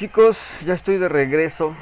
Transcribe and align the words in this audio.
chicos, 0.00 0.38
ya 0.64 0.72
estoy 0.72 0.96
de 0.96 1.10
regreso. 1.10 1.74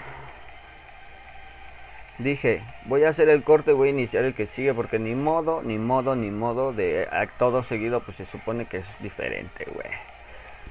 Dije, 2.18 2.62
voy 2.86 3.04
a 3.04 3.10
hacer 3.10 3.28
el 3.28 3.44
corte, 3.44 3.70
voy 3.70 3.90
a 3.90 3.92
iniciar 3.92 4.24
el 4.24 4.34
que 4.34 4.46
sigue 4.46 4.74
porque 4.74 4.98
ni 4.98 5.14
modo, 5.14 5.62
ni 5.62 5.78
modo, 5.78 6.16
ni 6.16 6.32
modo 6.32 6.72
de 6.72 7.06
a 7.12 7.28
todo 7.38 7.62
seguido, 7.62 8.00
pues 8.00 8.16
se 8.16 8.26
supone 8.26 8.64
que 8.64 8.78
es 8.78 8.86
diferente, 8.98 9.68
güey. 9.72 9.86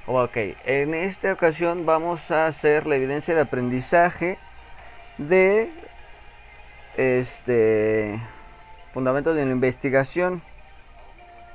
Ok, 0.06 0.58
en 0.66 0.92
esta 0.92 1.32
ocasión 1.32 1.86
vamos 1.86 2.30
a 2.30 2.48
hacer 2.48 2.86
la 2.86 2.96
evidencia 2.96 3.34
de 3.34 3.40
aprendizaje 3.40 4.36
de 5.16 5.70
este 6.98 8.20
fundamentos 8.92 9.34
de 9.34 9.46
la 9.46 9.52
investigación 9.52 10.42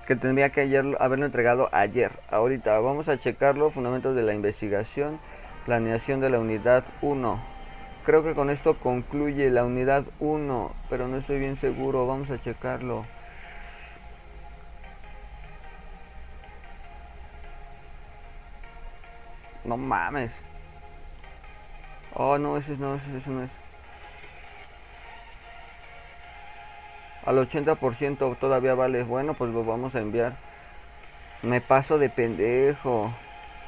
que 0.07 0.15
tendría 0.15 0.49
que 0.49 0.61
haberlo 0.99 1.25
entregado 1.27 1.69
ayer. 1.71 2.13
Ahorita 2.31 2.79
vamos 2.79 3.07
a 3.09 3.19
checarlo, 3.19 3.69
fundamentos 3.69 4.15
de 4.15 4.23
la 4.23 4.33
investigación, 4.33 5.19
planeación 5.65 6.19
de 6.19 6.29
la 6.29 6.39
unidad 6.39 6.83
1. 7.01 7.39
Creo 8.05 8.23
que 8.23 8.33
con 8.35 8.49
esto 8.49 8.77
concluye 8.79 9.49
la 9.49 9.63
unidad 9.63 10.05
1, 10.19 10.71
pero 10.89 11.07
no 11.07 11.17
estoy 11.17 11.39
bien 11.39 11.57
seguro, 11.57 12.05
vamos 12.05 12.29
a 12.29 12.41
checarlo. 12.41 13.05
No 19.63 19.77
mames. 19.77 20.31
Oh, 22.15 22.37
no, 22.37 22.57
ese 22.57 22.77
no, 22.77 22.95
ese 22.95 23.29
no 23.29 23.43
es. 23.43 23.63
al 27.25 27.37
80% 27.37 28.37
todavía 28.37 28.75
vale. 28.75 29.03
Bueno, 29.03 29.33
pues 29.33 29.51
lo 29.51 29.63
vamos 29.63 29.95
a 29.95 29.99
enviar. 29.99 30.33
Me 31.41 31.61
paso 31.61 31.97
de 31.97 32.09
pendejo. 32.09 33.13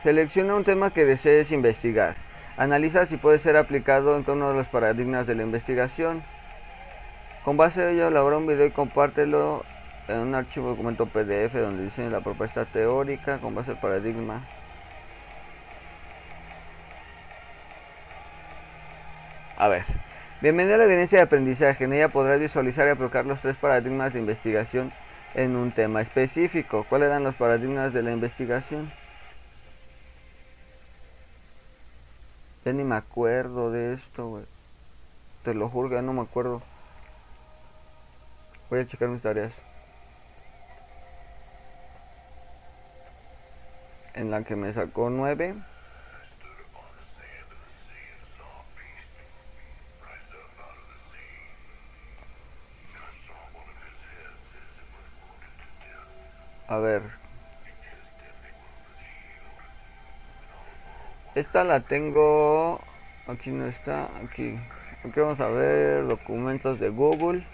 Selecciona 0.05 0.53
un 0.53 0.63
tema 0.63 0.91
que 0.91 1.03
desees 1.03 1.51
investigar. 1.51 2.13
Analiza 2.57 3.07
si 3.07 3.17
puede 3.17 3.39
ser 3.39 3.57
aplicado 3.57 4.15
en 4.15 4.23
torno 4.23 4.47
a 4.47 4.53
los 4.53 4.67
paradigmas 4.67 5.25
de 5.25 5.33
la 5.33 5.41
investigación. 5.41 6.21
Con 7.43 7.57
base 7.57 7.81
a 7.81 7.89
ello, 7.89 8.09
elabora 8.09 8.37
un 8.37 8.45
video 8.45 8.67
y 8.67 8.69
compártelo 8.69 9.65
en 10.07 10.19
un 10.19 10.35
archivo 10.35 10.69
documento 10.69 11.07
PDF 11.07 11.55
donde 11.55 11.85
diseñe 11.85 12.11
la 12.11 12.19
propuesta 12.19 12.65
teórica 12.65 13.39
con 13.39 13.55
base 13.55 13.71
al 13.71 13.79
paradigma. 13.79 14.47
A 19.57 19.67
ver. 19.69 19.85
Bienvenida 20.39 20.75
a 20.75 20.77
la 20.77 20.85
evidencia 20.85 21.17
de 21.17 21.23
aprendizaje. 21.23 21.85
En 21.85 21.93
ella 21.93 22.09
podrás 22.09 22.39
visualizar 22.39 22.85
y 22.85 22.91
aplicar 22.91 23.25
los 23.25 23.41
tres 23.41 23.57
paradigmas 23.57 24.13
de 24.13 24.19
investigación 24.19 24.93
en 25.33 25.55
un 25.55 25.71
tema 25.71 26.01
específico. 26.01 26.85
¿Cuáles 26.87 27.07
eran 27.07 27.23
los 27.23 27.33
paradigmas 27.33 27.91
de 27.91 28.03
la 28.03 28.11
investigación? 28.11 28.91
Ya 32.65 32.73
ni 32.73 32.83
me 32.83 32.95
acuerdo 32.95 33.69
de 33.69 33.93
esto, 33.93 34.27
güey. 34.27 34.45
Te 35.43 35.53
lo 35.53 35.69
juro 35.69 35.93
ya 35.93 36.01
no 36.01 36.13
me 36.13 36.21
acuerdo. 36.21 36.63
Voy 38.71 38.79
a 38.79 38.87
checar 38.87 39.07
mis 39.07 39.21
tareas. 39.21 39.53
En 44.15 44.31
la 44.31 44.43
que 44.43 44.55
me 44.55 44.73
sacó 44.73 45.11
9. 45.11 45.53
A 56.67 56.77
ver. 56.77 57.24
Esta 61.35 61.65
la 61.65 61.81
tengo... 61.81 62.79
Aquí 63.27 63.49
no 63.49 63.65
está. 63.65 64.09
Aquí. 64.23 64.57
Aquí 65.03 65.19
vamos 65.19 65.39
a 65.41 65.47
ver 65.49 66.07
documentos 66.07 66.79
de 66.79 66.87
Google. 66.87 67.45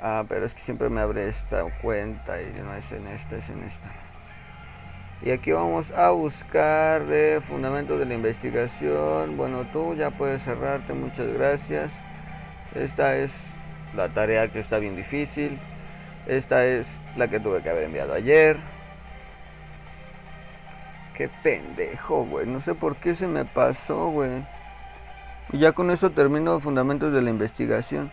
Ah, 0.00 0.24
pero 0.28 0.46
es 0.46 0.54
que 0.54 0.60
siempre 0.62 0.88
me 0.88 1.00
abre 1.00 1.28
esta 1.28 1.64
cuenta 1.82 2.40
y 2.40 2.52
no 2.52 2.72
es 2.74 2.90
en 2.92 3.06
esta, 3.08 3.36
es 3.36 3.48
en 3.50 3.64
esta. 3.64 3.90
Y 5.22 5.32
aquí 5.32 5.50
vamos 5.50 5.90
a 5.90 6.10
buscar 6.10 7.04
de 7.06 7.42
fundamentos 7.48 7.98
de 7.98 8.06
la 8.06 8.14
investigación. 8.14 9.36
Bueno, 9.36 9.66
tú 9.72 9.96
ya 9.96 10.10
puedes 10.10 10.40
cerrarte, 10.42 10.92
muchas 10.92 11.26
gracias. 11.34 11.90
Esta 12.76 13.16
es 13.16 13.32
la 13.94 14.08
tarea 14.08 14.48
que 14.52 14.60
está 14.60 14.78
bien 14.78 14.94
difícil. 14.94 15.58
Esta 16.26 16.64
es 16.64 16.86
la 17.16 17.26
que 17.28 17.40
tuve 17.40 17.60
que 17.60 17.70
haber 17.70 17.84
enviado 17.84 18.14
ayer. 18.14 18.56
Qué 21.20 21.28
pendejo, 21.42 22.24
güey. 22.24 22.46
No 22.46 22.62
sé 22.62 22.74
por 22.74 22.96
qué 22.96 23.14
se 23.14 23.28
me 23.28 23.44
pasó, 23.44 24.08
güey. 24.08 24.42
Y 25.52 25.58
ya 25.58 25.72
con 25.72 25.90
eso 25.90 26.12
termino 26.12 26.58
fundamentos 26.60 27.12
de 27.12 27.20
la 27.20 27.28
investigación. 27.28 28.10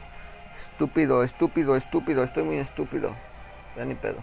Estúpido, 0.73 1.23
estúpido, 1.23 1.77
estúpido. 1.77 2.21
Estoy 2.23 2.43
muy 2.43 2.57
estúpido. 2.57 3.15
Ya 3.77 3.85
ni 3.85 3.95
pedo. 3.95 4.17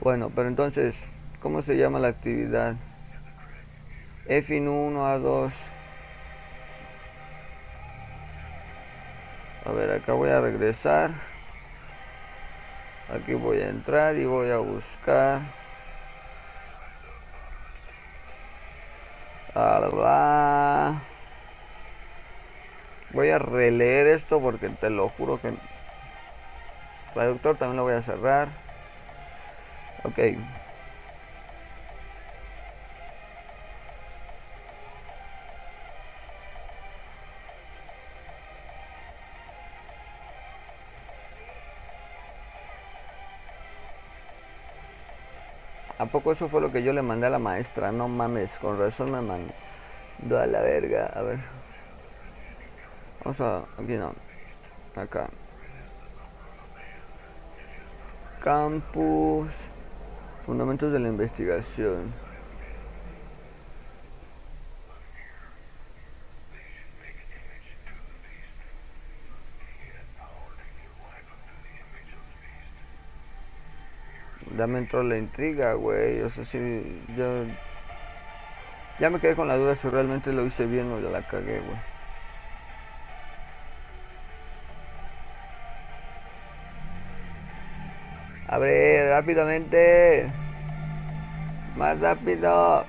Bueno, 0.00 0.32
pero 0.34 0.48
entonces, 0.48 0.96
¿cómo 1.40 1.62
se 1.62 1.76
llama 1.76 2.00
la 2.00 2.08
actividad? 2.08 2.74
F1 4.26 4.96
A2. 4.96 5.52
A 9.64 9.70
ver, 9.70 9.92
acá 9.92 10.12
voy 10.14 10.30
a 10.30 10.40
regresar 10.40 11.12
aquí 13.14 13.34
voy 13.34 13.60
a 13.60 13.68
entrar 13.68 14.16
y 14.16 14.24
voy 14.24 14.50
a 14.50 14.56
buscar 14.56 15.61
voy 23.08 23.28
a 23.30 23.38
releer 23.38 24.08
esto 24.08 24.40
porque 24.40 24.70
te 24.70 24.90
lo 24.90 25.08
juro 25.10 25.40
que 25.40 25.56
traductor 27.12 27.56
también 27.58 27.76
lo 27.76 27.84
voy 27.84 27.94
a 27.94 28.02
cerrar. 28.02 28.60
Ok 30.04 30.18
¿A 46.02 46.06
poco 46.06 46.32
eso 46.32 46.48
fue 46.48 46.60
lo 46.60 46.72
que 46.72 46.82
yo 46.82 46.92
le 46.92 47.00
mandé 47.00 47.28
a 47.28 47.30
la 47.30 47.38
maestra? 47.38 47.92
No 47.92 48.08
mames, 48.08 48.50
con 48.58 48.76
razón 48.76 49.12
me 49.12 49.20
mandó 49.20 50.36
a 50.36 50.46
la 50.48 50.60
verga. 50.60 51.06
A 51.14 51.22
ver. 51.22 51.38
Vamos 53.22 53.40
a... 53.40 53.58
Aquí 53.80 53.92
no. 53.92 54.12
Acá. 54.96 55.30
Campus. 58.42 59.52
Fundamentos 60.44 60.92
de 60.92 60.98
la 60.98 61.06
investigación. 61.06 62.12
Ya 74.56 74.66
me 74.66 74.78
entró 74.78 75.02
la 75.02 75.18
intriga, 75.18 75.74
güey. 75.74 76.20
O 76.22 76.30
sea, 76.30 76.44
si 76.44 76.58
yo 77.16 77.44
ya 78.98 79.10
me 79.10 79.20
quedé 79.20 79.34
con 79.34 79.48
la 79.48 79.56
duda 79.56 79.74
si 79.74 79.88
realmente 79.88 80.32
lo 80.32 80.46
hice 80.46 80.66
bien 80.66 80.90
o 80.92 81.00
ya 81.00 81.10
la 81.10 81.22
cagué, 81.22 81.60
güey. 81.60 81.78
Abre 88.48 89.08
rápidamente. 89.10 90.30
Más 91.76 91.98
rápido. 92.00 92.84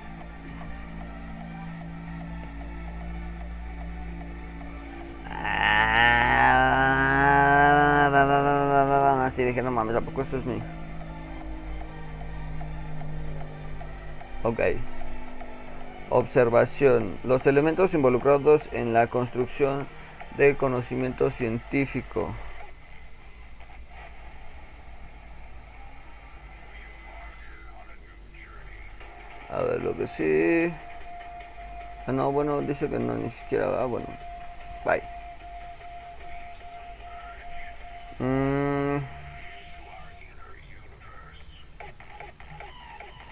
Así 9.26 9.42
dije, 9.42 9.62
no 9.62 9.70
mames, 9.70 9.96
¿a 9.96 10.00
poco 10.00 10.22
esto 10.22 10.36
es 10.36 10.44
mío? 10.46 10.73
Ok. 14.44 14.60
Observación. 16.10 17.18
Los 17.24 17.46
elementos 17.46 17.92
involucrados 17.94 18.68
en 18.72 18.92
la 18.92 19.08
construcción 19.08 19.86
del 20.36 20.56
conocimiento 20.56 21.30
científico. 21.30 22.34
A 29.48 29.62
ver, 29.62 29.80
lo 29.82 29.96
que 29.96 30.06
sí. 30.08 30.74
Ah, 32.06 32.12
no, 32.12 32.32
bueno, 32.32 32.62
dice 32.62 32.88
que 32.88 32.98
no, 32.98 33.16
ni 33.16 33.30
siquiera. 33.30 33.82
Ah, 33.82 33.86
bueno. 33.86 34.06
Bye. 34.84 35.02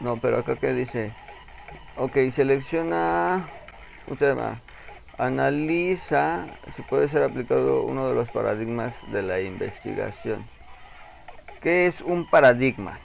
No, 0.03 0.19
pero 0.19 0.39
acá 0.39 0.57
que 0.57 0.75
dice. 0.75 1.13
Ok, 1.97 2.17
selecciona 2.35 3.49
usted 4.09 4.37
analiza 5.17 6.47
si 6.75 6.83
puede 6.83 7.07
ser 7.07 7.23
aplicado 7.23 7.83
uno 7.83 8.09
de 8.09 8.15
los 8.15 8.29
paradigmas 8.29 8.93
de 9.13 9.23
la 9.23 9.41
investigación. 9.41 10.45
¿Qué 11.61 11.87
es 11.87 12.01
un 12.01 12.25
paradigma? 12.25 12.99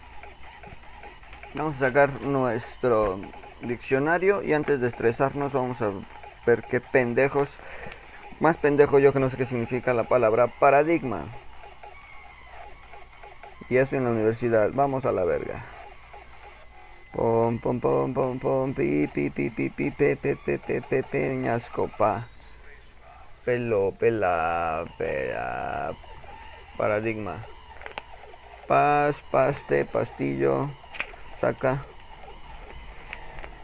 Vamos 1.54 1.76
a 1.76 1.88
sacar 1.88 2.10
nuestro 2.24 3.20
diccionario 3.62 4.42
y 4.42 4.54
antes 4.54 4.82
de 4.82 4.88
estresarnos 4.88 5.54
vamos 5.54 5.80
a 5.84 5.92
ver 6.48 6.64
qué 6.64 6.80
pendejos, 6.80 7.50
más 8.40 8.58
pendejo 8.58 8.98
yo 8.98 9.14
que 9.14 9.20
no 9.20 9.30
sé 9.30 9.38
qué 9.38 9.46
significa 9.46 9.94
la 9.94 10.06
palabra 10.06 10.48
paradigma. 10.48 11.26
Y 13.70 13.78
eso 13.78 13.96
en 13.96 14.06
la 14.06 14.12
universidad, 14.12 14.72
vamos 14.74 15.06
a 15.06 15.12
la 15.12 15.26
verga. 15.26 15.77
Pom 17.18 17.58
pom 17.58 17.80
pom 17.82 18.14
pom 18.14 18.38
pom 18.44 18.74
pi 18.78 19.08
pi 19.14 19.24
pi 19.36 19.46
pi 19.58 19.66
pi 19.78 19.86
pe 20.00 20.10
pe 20.22 20.32
pe 20.46 20.54
pe 20.66 20.76
pe 20.90 21.00
peñasco 21.12 21.84
pa. 22.00 22.12
Pelo 23.46 23.82
pela 24.00 24.86
pela 24.98 25.98
paradigma. 26.78 27.36
Paz 28.70 29.16
paste 29.32 29.78
pastillo 29.94 30.56
saca. 31.42 31.74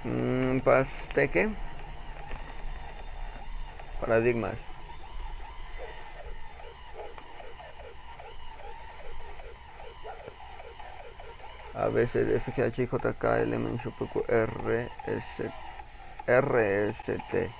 Mm, 0.04 0.60
paste 0.66 1.30
qué 1.30 1.50
paradigmas 4.00 4.73
A, 11.74 11.90
B, 11.90 12.06
C, 12.08 12.24
D, 12.24 12.36
F, 12.36 12.52
G, 12.56 12.62
H, 12.62 12.80
I, 12.80 12.86
J, 12.86 13.14
K, 13.20 13.42
L, 13.42 13.54
M, 13.54 13.68
N, 13.68 13.78
P, 13.80 14.08
Q, 14.08 14.24
R, 14.30 14.92
S, 15.06 15.42
R, 16.28 16.60
S, 16.90 17.06
T. 17.30 17.54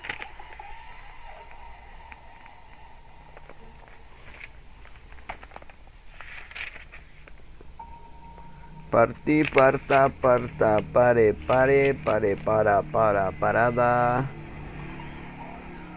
Partí, 8.90 9.44
parta, 9.44 10.10
parta, 10.22 10.80
pare, 10.94 11.34
pare, 11.34 11.96
pare, 11.96 12.38
para, 12.38 12.84
para, 12.84 13.32
parada, 13.32 14.30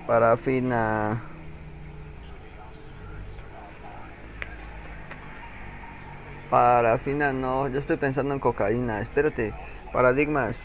parafina. 0.06 1.35
Parafina 6.50 7.32
no, 7.32 7.69
yo 7.69 7.78
estoy 7.81 7.96
pensando 7.96 8.34
en 8.34 8.40
cocaína. 8.40 9.00
Espérate, 9.00 9.52
paradigmas. 9.93 10.56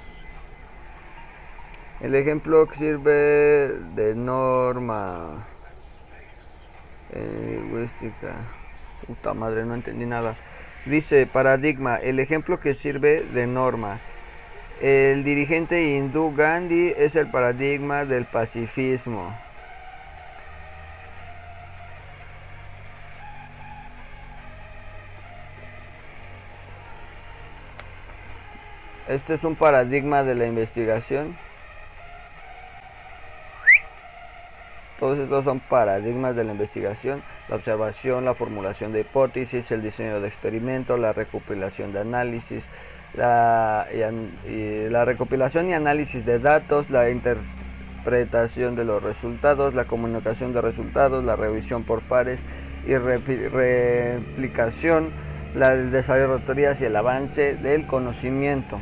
El 2.00 2.16
ejemplo 2.16 2.68
que 2.68 2.78
sirve 2.78 3.76
de 3.96 4.16
norma 4.16 5.46
eh, 7.14 7.60
lingüística. 7.62 8.36
Puta 9.08 9.34
madre, 9.34 9.66
no 9.66 9.76
entendí 9.76 10.06
nada. 10.06 10.36
Dice 10.86 11.26
paradigma, 11.26 11.98
el 11.98 12.20
ejemplo 12.20 12.60
que 12.60 12.74
sirve 12.74 13.24
de 13.34 13.48
norma. 13.48 14.00
El 14.82 15.24
dirigente 15.24 15.96
hindú 15.96 16.34
Gandhi 16.36 16.94
es 16.98 17.16
el 17.16 17.28
paradigma 17.28 18.06
del 18.06 18.26
pacifismo. 18.26 19.32
Este 29.12 29.34
es 29.34 29.44
un 29.44 29.58
paradigma 29.58 30.24
de 30.24 30.36
la 30.36 30.46
investigación. 30.46 31.36
Todos 34.98 35.20
estos 35.20 35.44
son 35.44 35.60
paradigmas 35.60 36.34
de 36.34 36.46
la 36.46 36.54
investigación, 36.54 37.22
la 37.50 37.58
observación, 37.58 38.24
la 38.24 38.36
formulación 38.36 38.94
de 38.94 39.02
hipótesis, 39.02 39.70
el 39.72 39.82
diseño 39.82 40.22
de 40.22 40.30
experimentos, 40.30 40.98
la 40.98 41.12
recopilación 41.12 41.92
de 41.92 42.00
análisis, 42.00 42.64
la, 43.14 43.86
la 43.92 45.04
recopilación 45.04 45.68
y 45.68 45.74
análisis 45.74 46.26
de 46.26 46.40
datos, 46.40 46.90
la 46.90 47.10
interpretación 47.10 48.78
de 48.78 48.86
los 48.86 49.04
resultados, 49.04 49.74
la 49.74 49.84
comunicación 49.84 50.54
de 50.54 50.62
resultados, 50.62 51.22
la 51.26 51.36
revisión 51.36 51.84
por 51.84 52.02
pares 52.02 52.40
y 52.88 52.96
replicación, 52.96 55.12
la, 55.54 55.74
el 55.74 55.92
desarrollo 55.92 56.38
de 56.38 56.46
teorías 56.46 56.80
y 56.80 56.86
el 56.86 56.96
avance 56.96 57.56
del 57.56 57.86
conocimiento. 57.88 58.80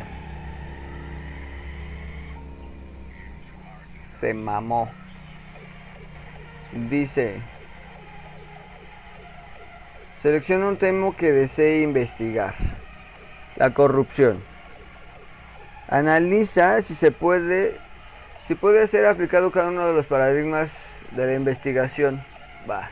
Se 4.20 4.34
mamó. 4.34 4.90
Dice, 6.90 7.40
selecciona 10.22 10.68
un 10.68 10.76
tema 10.78 11.16
que 11.16 11.32
desee 11.32 11.82
investigar. 11.82 12.56
La 13.56 13.74
corrupción. 13.74 14.44
Analiza 15.88 16.82
si 16.82 16.96
se 16.96 17.12
puede, 17.12 17.78
si 18.48 18.56
puede 18.56 18.88
ser 18.88 19.06
aplicado 19.06 19.52
cada 19.52 19.70
uno 19.70 19.88
de 19.88 19.94
los 19.94 20.06
paradigmas 20.06 20.70
de 21.12 21.26
la 21.26 21.34
investigación. 21.34 22.22
Va. 22.70 22.90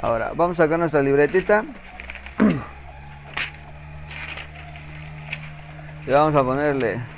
Ahora, 0.00 0.32
vamos 0.34 0.58
a 0.58 0.64
sacar 0.64 0.78
nuestra 0.78 1.02
libretita. 1.02 1.64
y 6.06 6.10
vamos 6.10 6.34
a 6.34 6.42
ponerle 6.42 7.11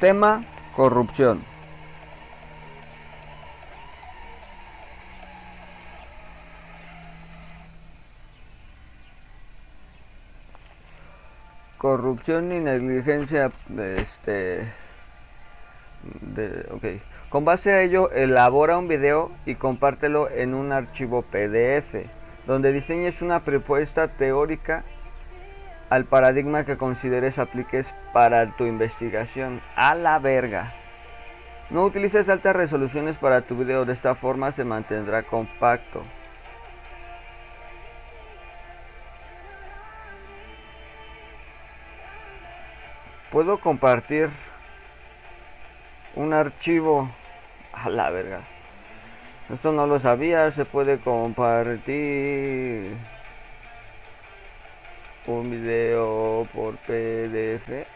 Tema 0.00 0.44
corrupción. 0.74 1.42
Corrupción 11.78 12.52
y 12.52 12.60
negligencia, 12.60 13.50
este, 13.96 14.70
de, 16.20 16.68
okay. 16.72 17.00
Con 17.30 17.46
base 17.46 17.72
a 17.72 17.80
ello, 17.80 18.10
elabora 18.10 18.76
un 18.76 18.88
video 18.88 19.30
y 19.46 19.54
compártelo 19.54 20.28
en 20.30 20.52
un 20.52 20.72
archivo 20.72 21.22
PDF, 21.22 22.06
donde 22.46 22.72
diseñes 22.72 23.22
una 23.22 23.44
propuesta 23.44 24.08
teórica 24.08 24.84
al 25.90 26.04
paradigma 26.04 26.64
que 26.64 26.76
consideres 26.76 27.38
apliques 27.38 27.94
para 28.12 28.56
tu 28.56 28.64
investigación. 28.64 29.60
A 29.76 29.94
la 29.94 30.18
verga. 30.18 30.72
No 31.70 31.84
utilices 31.84 32.28
altas 32.28 32.54
resoluciones 32.56 33.16
para 33.16 33.42
tu 33.42 33.56
video, 33.56 33.84
de 33.84 33.92
esta 33.92 34.14
forma 34.14 34.52
se 34.52 34.64
mantendrá 34.64 35.22
compacto. 35.24 36.02
Puedo 43.30 43.58
compartir 43.58 44.30
un 46.14 46.32
archivo 46.32 47.10
a 47.72 47.90
la 47.90 48.10
verga. 48.10 48.40
Esto 49.52 49.72
no 49.72 49.86
lo 49.86 49.98
sabía, 49.98 50.50
se 50.52 50.64
puede 50.64 50.98
compartir 50.98 52.96
un 55.26 55.50
video 55.50 56.46
por 56.54 56.76
PDF. 56.78 57.86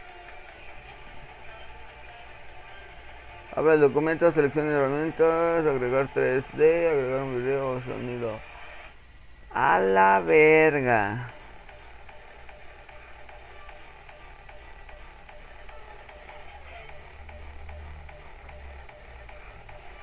Abre 3.55 3.75
el 3.75 3.81
documento, 3.81 4.31
seleccione 4.33 4.71
herramientas, 4.71 5.67
agregar 5.67 6.09
3D, 6.15 6.91
agregar 6.91 7.23
un 7.23 7.37
video 7.37 7.81
sonido. 7.83 8.39
A 9.53 9.79
la 9.81 10.21
verga. 10.21 11.33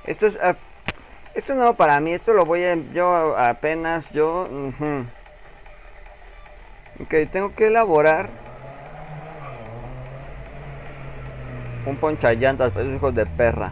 Esto 0.05 0.27
es 0.27 0.37
esto 1.35 1.53
no 1.53 1.75
para 1.75 1.99
mí, 1.99 2.13
esto 2.13 2.33
lo 2.33 2.45
voy 2.45 2.63
a 2.63 2.75
yo 2.93 3.37
apenas 3.37 4.09
yo 4.09 4.49
Ok, 6.99 7.13
tengo 7.31 7.53
que 7.53 7.67
elaborar 7.67 8.29
un 11.85 11.95
poncha 11.97 12.33
llantas, 12.33 12.73
pues 12.73 12.87
hijos 12.87 13.13
de 13.13 13.25
perra. 13.25 13.71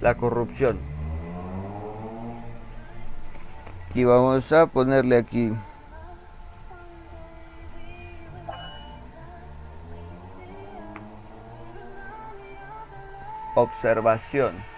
La 0.00 0.16
corrupción. 0.16 0.78
Y 3.94 4.04
vamos 4.04 4.52
a 4.52 4.66
ponerle 4.66 5.18
aquí. 5.18 5.52
Observación. 13.54 14.71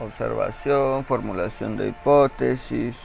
Observación, 0.00 1.04
formulación 1.04 1.76
de 1.76 1.88
hipótesis, 1.88 2.96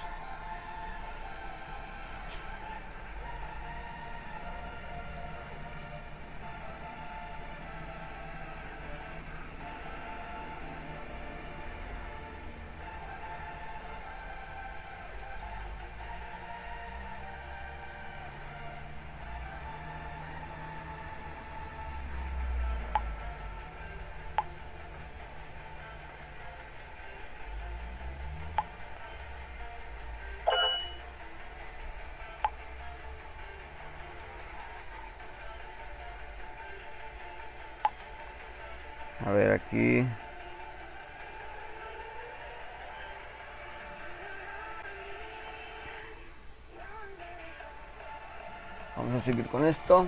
con 49.54 49.68
esto 49.68 50.08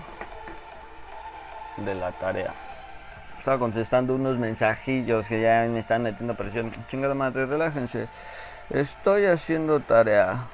de 1.77 1.93
la 1.93 2.11
tarea. 2.13 2.51
Estaba 3.37 3.59
contestando 3.59 4.15
unos 4.15 4.39
mensajillos 4.39 5.23
que 5.27 5.39
ya 5.39 5.67
me 5.69 5.81
están 5.81 6.01
metiendo 6.01 6.33
presión. 6.33 6.73
Chingada 6.89 7.13
madre, 7.13 7.45
relájense. 7.45 8.07
Estoy 8.71 9.27
haciendo 9.27 9.81
tarea. 9.81 10.47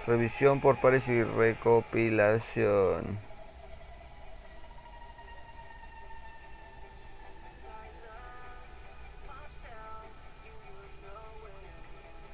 Revisión 0.08 0.60
por 0.60 0.80
pares 0.80 1.06
y 1.06 1.22
recopilación. 1.22 3.18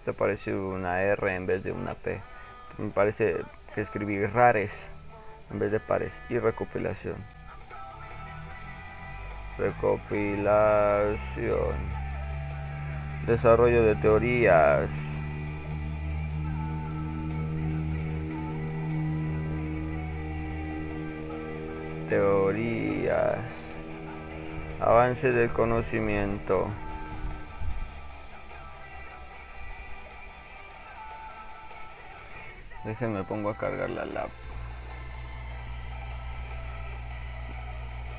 Te 0.05 0.13
parece 0.13 0.55
una 0.55 1.03
R 1.03 1.35
en 1.35 1.47
vez 1.47 1.65
de 1.65 1.73
una 1.73 1.95
P. 1.95 2.21
Me 2.79 2.91
parece 2.91 3.39
que 3.75 3.81
escribí 3.81 4.25
rares 4.25 4.71
en 5.51 5.59
vez 5.59 5.73
de 5.73 5.81
pares 5.81 6.13
y 6.29 6.39
recopilación. 6.39 7.17
Recopilación. 9.59 10.95
Desarrollo 13.27 13.83
de 13.83 13.97
teorías. 13.97 14.89
Teorías. 22.15 23.39
Avance 24.81 25.33
del 25.33 25.53
conocimiento. 25.53 26.69
Déjenme 32.85 33.25
pongo 33.25 33.51
a 33.51 33.57
cargar 33.57 33.91
la 33.91 34.05
lap. 34.05 34.31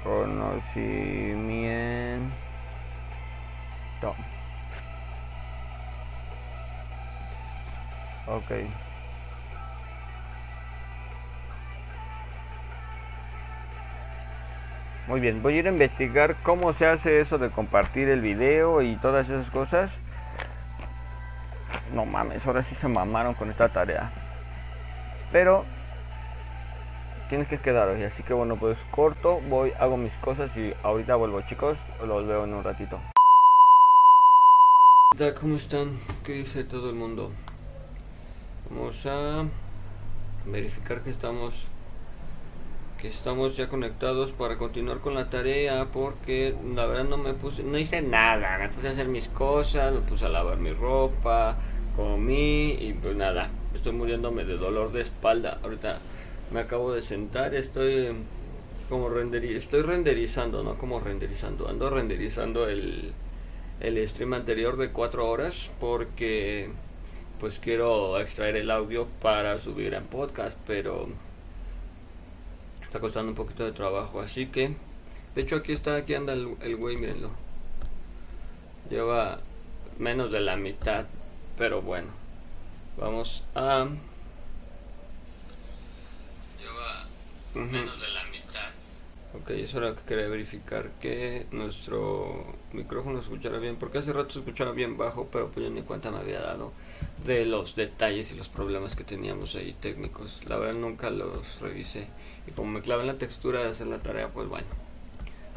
Conocimiento. 0.03 2.35
Ok. 8.27 8.51
Muy 15.07 15.19
bien, 15.19 15.43
voy 15.43 15.55
a 15.55 15.59
ir 15.59 15.67
a 15.67 15.71
investigar 15.71 16.35
cómo 16.41 16.73
se 16.73 16.87
hace 16.87 17.21
eso 17.21 17.37
de 17.37 17.51
compartir 17.51 18.09
el 18.09 18.21
video 18.21 18.81
y 18.81 18.95
todas 18.95 19.29
esas 19.29 19.49
cosas. 19.51 19.91
No 21.93 22.05
mames, 22.05 22.45
ahora 22.47 22.63
sí 22.63 22.75
se 22.81 22.87
mamaron 22.87 23.35
con 23.35 23.51
esta 23.51 23.69
tarea. 23.69 24.11
Pero 25.31 25.63
tienes 27.29 27.47
que 27.47 27.59
quedar 27.59 27.87
hoy. 27.89 28.03
Así 28.03 28.23
que 28.23 28.33
bueno, 28.33 28.55
pues 28.55 28.79
corto, 28.89 29.41
voy, 29.47 29.73
hago 29.79 29.95
mis 29.95 30.13
cosas 30.13 30.49
y 30.57 30.73
ahorita 30.81 31.15
vuelvo 31.15 31.41
chicos. 31.41 31.77
Los 32.03 32.25
veo 32.25 32.45
en 32.45 32.55
un 32.55 32.63
ratito. 32.63 32.99
¿Cómo 35.39 35.55
están? 35.55 35.99
¿Qué 36.23 36.33
dice 36.33 36.63
todo 36.63 36.89
el 36.89 36.95
mundo? 36.95 37.31
Vamos 38.71 39.05
a 39.05 39.45
verificar 40.47 41.01
que 41.01 41.11
estamos 41.11 41.67
estamos 43.07 43.55
ya 43.57 43.67
conectados 43.67 44.31
para 44.31 44.57
continuar 44.57 44.99
con 44.99 45.13
la 45.13 45.29
tarea 45.29 45.87
porque 45.91 46.55
la 46.75 46.85
verdad 46.85 47.05
no 47.05 47.17
me 47.17 47.33
puse 47.33 47.63
no 47.63 47.77
hice 47.77 48.01
nada 48.01 48.57
me 48.57 48.69
puse 48.69 48.89
a 48.89 48.91
hacer 48.91 49.07
mis 49.07 49.27
cosas 49.27 49.93
me 49.93 49.99
puse 50.01 50.25
a 50.25 50.29
lavar 50.29 50.57
mi 50.57 50.71
ropa 50.73 51.57
comí 51.95 52.71
y 52.73 52.93
pues 53.01 53.15
nada 53.15 53.49
estoy 53.75 53.93
muriéndome 53.93 54.45
de 54.45 54.57
dolor 54.57 54.91
de 54.91 55.01
espalda. 55.01 55.59
Ahorita 55.61 55.99
me 56.51 56.61
acabo 56.61 56.93
de 56.93 57.01
sentar, 57.01 57.53
estoy 57.53 58.15
como 58.89 59.09
estoy 59.19 59.81
renderizando, 59.81 60.63
no 60.63 60.77
como 60.77 60.99
renderizando, 60.99 61.67
ando 61.67 61.89
renderizando 61.89 62.67
el, 62.67 63.13
el 63.79 64.07
stream 64.07 64.33
anterior 64.33 64.77
de 64.77 64.91
4 64.91 65.27
horas 65.27 65.69
porque 65.79 66.69
pues 67.39 67.59
quiero 67.59 68.19
extraer 68.19 68.55
el 68.57 68.71
audio 68.71 69.07
para 69.21 69.57
subir 69.57 69.93
en 69.93 70.05
podcast, 70.05 70.57
pero 70.65 71.09
está 72.95 73.01
costando 73.01 73.31
un 73.31 73.35
poquito 73.35 73.65
de 73.65 73.73
trabajo, 73.73 74.21
así 74.21 74.45
que 74.45 74.73
de 75.35 75.41
hecho 75.41 75.57
aquí 75.57 75.73
está, 75.73 75.97
aquí 75.97 76.13
anda 76.13 76.31
el, 76.31 76.55
el 76.61 76.77
güey, 76.77 76.95
mírenlo. 76.95 77.29
Lleva 78.89 79.41
menos 79.99 80.31
de 80.31 80.39
la 80.39 80.55
mitad, 80.55 81.05
pero 81.57 81.81
bueno. 81.81 82.07
Vamos 82.97 83.43
a... 83.53 83.85
Lleva 86.57 87.05
menos 87.53 87.99
de 87.99 88.07
la 88.07 88.23
mitad. 88.25 88.69
Ok, 89.33 89.49
eso 89.49 89.79
era 89.79 89.93
que 89.93 90.03
quería 90.03 90.29
verificar 90.29 90.91
que 91.01 91.47
nuestro 91.51 92.55
micrófono 92.71 93.19
escuchara 93.19 93.57
bien, 93.57 93.75
porque 93.75 93.97
hace 93.97 94.13
rato 94.13 94.29
se 94.29 94.39
escuchaba 94.39 94.71
bien 94.71 94.95
bajo, 94.95 95.27
pero 95.29 95.49
pues 95.49 95.65
yo 95.65 95.69
ni 95.69 95.81
cuenta 95.81 96.11
me 96.11 96.19
había 96.19 96.39
dado 96.39 96.71
de 97.25 97.45
los 97.45 97.75
detalles 97.75 98.31
y 98.31 98.35
los 98.35 98.49
problemas 98.49 98.95
que 98.95 99.03
teníamos 99.03 99.55
ahí 99.55 99.75
técnicos. 99.79 100.41
La 100.45 100.57
verdad 100.57 100.79
nunca 100.79 101.09
los 101.09 101.59
revisé. 101.59 102.07
Y 102.47 102.51
como 102.51 102.71
me 102.71 102.81
clavé 102.81 103.01
en 103.01 103.07
la 103.07 103.17
textura 103.17 103.61
de 103.61 103.69
hacer 103.69 103.87
la 103.87 103.99
tarea, 103.99 104.29
pues 104.29 104.47
bueno, 104.47 104.67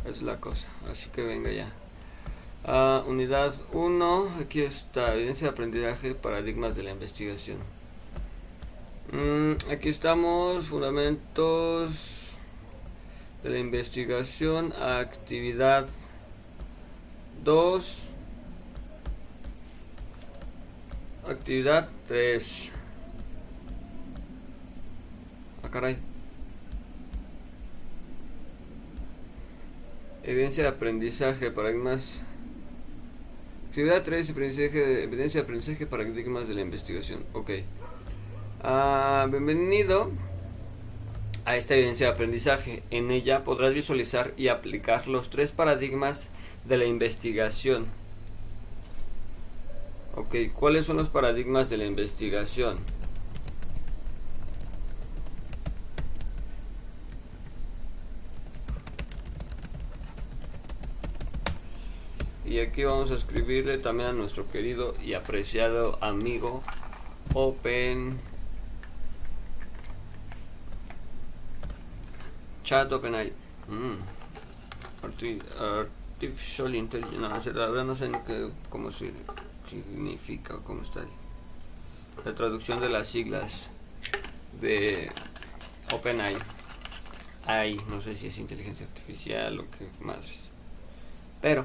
es 0.05 0.23
la 0.23 0.41
cosa. 0.41 0.69
Así 0.91 1.11
que 1.11 1.23
venga 1.23 1.51
ya. 1.51 1.73
Uh, 2.65 3.09
unidad 3.09 3.55
1, 3.73 4.31
aquí 4.41 4.63
está, 4.63 5.15
evidencia 5.15 5.47
de 5.47 5.53
aprendizaje, 5.53 6.15
paradigmas 6.15 6.75
de 6.75 6.83
la 6.83 6.91
investigación. 6.91 7.59
Mm, 9.13 9.53
aquí 9.71 9.89
estamos, 9.89 10.67
fundamentos 10.67 11.93
de 13.43 13.51
la 13.51 13.59
investigación, 13.59 14.73
actividad 14.73 15.87
2, 17.45 17.99
actividad 21.29 21.89
3. 22.09 22.73
Ah. 25.63 25.95
Evidencia 30.23 30.63
de 30.63 30.69
aprendizaje, 30.69 31.51
paradigmas 31.51 32.25
Actividad 33.69 34.03
3, 34.03 34.31
aprendizaje, 34.31 35.03
evidencia 35.05 35.41
de 35.41 35.45
aprendizaje, 35.45 35.87
paradigmas 35.87 36.49
de 36.49 36.55
la 36.55 36.63
investigación. 36.63 37.25
Ok. 37.33 37.51
Uh, 38.65 39.31
bienvenido 39.31 40.11
a 41.45 41.57
esta 41.57 41.77
evidencia 41.77 42.09
de 42.09 42.13
aprendizaje. 42.15 42.83
En 42.91 43.11
ella 43.11 43.45
podrás 43.45 43.75
visualizar 43.75 44.33
y 44.37 44.49
aplicar 44.49 45.07
los 45.07 45.31
tres 45.31 45.53
paradigmas 45.53 46.31
de 46.65 46.79
la 46.79 46.87
investigación. 46.87 47.87
Ok, 50.19 50.35
¿cuáles 50.53 50.85
son 50.85 50.97
los 50.97 51.09
paradigmas 51.09 51.71
de 51.71 51.77
la 51.77 51.85
investigación? 51.85 52.77
Y 62.45 62.59
aquí 62.59 62.83
vamos 62.83 63.13
a 63.13 63.15
escribirle 63.15 63.79
también 63.79 64.09
a 64.09 64.13
nuestro 64.13 64.51
querido 64.51 64.95
y 65.01 65.15
apreciado 65.15 65.99
amigo 66.01 66.65
Open 67.35 68.19
Chat 72.65 72.91
OpenAI. 72.91 73.33
Mm. 73.69 75.05
Artificial 75.05 76.75
Intelligence. 76.75 77.19
No, 77.21 77.29
la 77.29 77.67
verdad 77.69 77.85
no 77.85 77.95
sé 77.95 78.11
cómo 78.69 78.91
se 78.91 79.13
significa 79.69 80.57
o 80.57 80.63
cómo 80.63 80.83
está 80.83 81.01
ahí. 81.01 81.09
La 82.25 82.35
traducción 82.35 82.81
de 82.81 82.89
las 82.89 83.09
siglas 83.09 83.69
de 84.61 85.11
OpenAI. 85.93 86.37
AI, 87.47 87.81
no 87.89 88.03
sé 88.03 88.15
si 88.15 88.27
es 88.27 88.39
inteligencia 88.39 88.87
artificial 88.87 89.59
o 89.61 89.65
qué 89.71 89.89
madres. 90.05 90.51
Pero 91.41 91.65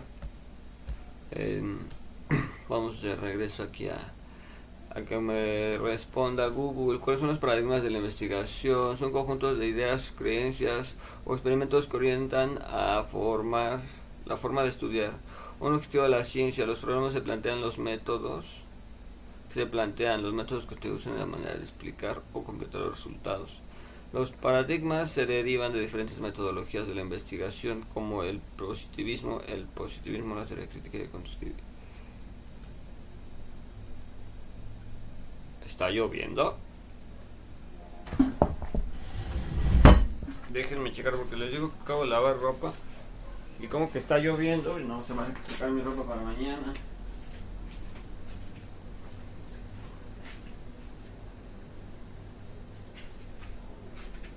vamos 2.70 3.02
de 3.02 3.16
regreso 3.16 3.64
aquí 3.64 3.90
a, 3.90 4.14
a 4.92 5.02
que 5.02 5.18
me 5.18 5.78
responda 5.78 6.48
Google. 6.48 7.00
¿Cuáles 7.00 7.20
son 7.20 7.30
los 7.30 7.40
paradigmas 7.40 7.84
de 7.84 7.90
la 7.90 7.98
investigación? 7.98 8.96
Son 8.98 9.12
conjuntos 9.12 9.58
de 9.58 9.68
ideas, 9.68 10.14
creencias 10.18 10.94
o 11.26 11.34
experimentos 11.34 11.88
que 11.88 11.98
orientan 11.98 12.60
a 12.62 13.04
formar 13.04 13.82
la 14.26 14.38
forma 14.38 14.64
de 14.64 14.70
estudiar. 14.70 15.12
Un 15.60 15.76
objetivo 15.76 16.04
de 16.04 16.10
la 16.10 16.24
ciencia. 16.24 16.66
Los 16.66 16.80
problemas 16.80 17.14
se 17.14 17.22
plantean 17.22 17.62
los 17.62 17.78
métodos 17.78 18.64
se 19.54 19.68
plantean, 19.68 20.24
los 20.24 20.34
métodos 20.34 20.66
que 20.66 20.76
se 20.76 20.92
usan 20.92 21.20
la 21.20 21.26
manera 21.26 21.54
de 21.54 21.62
explicar 21.62 22.22
o 22.34 22.44
completar 22.44 22.82
los 22.82 22.96
resultados. 22.96 23.60
Los 24.12 24.32
paradigmas 24.32 25.12
se 25.12 25.26
derivan 25.26 25.74
de 25.74 25.80
diferentes 25.80 26.20
metodologías 26.20 26.88
de 26.88 26.96
la 26.96 27.02
investigación, 27.02 27.86
como 27.94 28.24
el 28.24 28.40
positivismo, 28.58 29.42
el 29.48 29.66
positivismo, 29.66 30.36
la 30.36 30.46
teoría 30.46 30.68
crítica 30.68 30.98
y 30.98 31.02
el 31.02 31.10
¿Está 35.68 35.90
lloviendo? 35.90 36.56
Déjenme 40.50 40.92
checar 40.92 41.16
porque 41.16 41.36
les 41.36 41.52
digo 41.52 41.72
que 41.72 41.78
acabo 41.82 42.04
de 42.04 42.10
lavar 42.10 42.38
ropa 42.38 42.74
y 43.64 43.68
como 43.68 43.90
que 43.90 43.98
está 43.98 44.18
lloviendo 44.18 44.78
y 44.78 44.84
no 44.84 45.02
se 45.02 45.14
va 45.14 45.24
a 45.24 45.50
sacar 45.50 45.72
mi 45.72 45.82
ropa 45.82 46.04
para 46.04 46.22
mañana. 46.22 46.74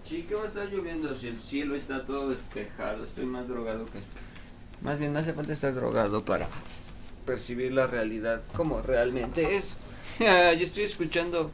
Sí, 0.04 0.22
que 0.22 0.36
va 0.36 0.44
a 0.44 0.46
estar 0.46 0.68
lloviendo 0.68 1.12
si 1.16 1.26
el 1.26 1.40
cielo 1.40 1.74
está 1.74 2.06
todo 2.06 2.30
despejado. 2.30 3.02
Estoy 3.02 3.26
más 3.26 3.48
drogado 3.48 3.86
que. 3.86 3.98
Más 4.80 4.96
bien, 5.00 5.12
no 5.12 5.18
hace 5.18 5.32
falta 5.32 5.54
estar 5.54 5.74
drogado 5.74 6.24
para 6.24 6.46
percibir 7.24 7.72
la 7.72 7.88
realidad 7.88 8.42
como 8.56 8.80
realmente 8.80 9.56
es. 9.56 9.78
Yo 10.20 10.26
estoy 10.26 10.84
escuchando 10.84 11.50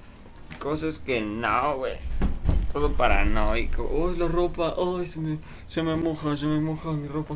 cosas 0.59 0.99
que 0.99 1.23
no, 1.23 1.79
güey. 1.79 1.97
Todo 2.71 2.93
paranoico. 2.93 3.83
Oh, 3.91 4.11
la 4.11 4.29
ropa. 4.29 4.75
Ay, 4.77 5.07
se 5.07 5.21
me, 5.21 5.39
se 5.67 5.83
me 5.83 5.97
moja, 5.97 6.37
se 6.37 6.45
me 6.45 6.61
moja 6.61 6.93
mi 6.93 7.09
ropa. 7.09 7.35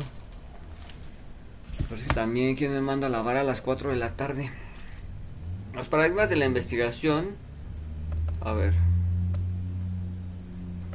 Porque 1.89 2.05
también, 2.13 2.55
¿quién 2.55 2.73
me 2.73 2.81
manda 2.81 3.07
a 3.07 3.09
lavar 3.09 3.37
a 3.37 3.43
las 3.43 3.61
4 3.61 3.91
de 3.91 3.95
la 3.95 4.15
tarde? 4.15 4.49
Los 5.73 5.87
paradigmas 5.89 6.29
de 6.29 6.35
la 6.35 6.45
investigación. 6.45 7.29
A 8.41 8.53
ver. 8.53 8.73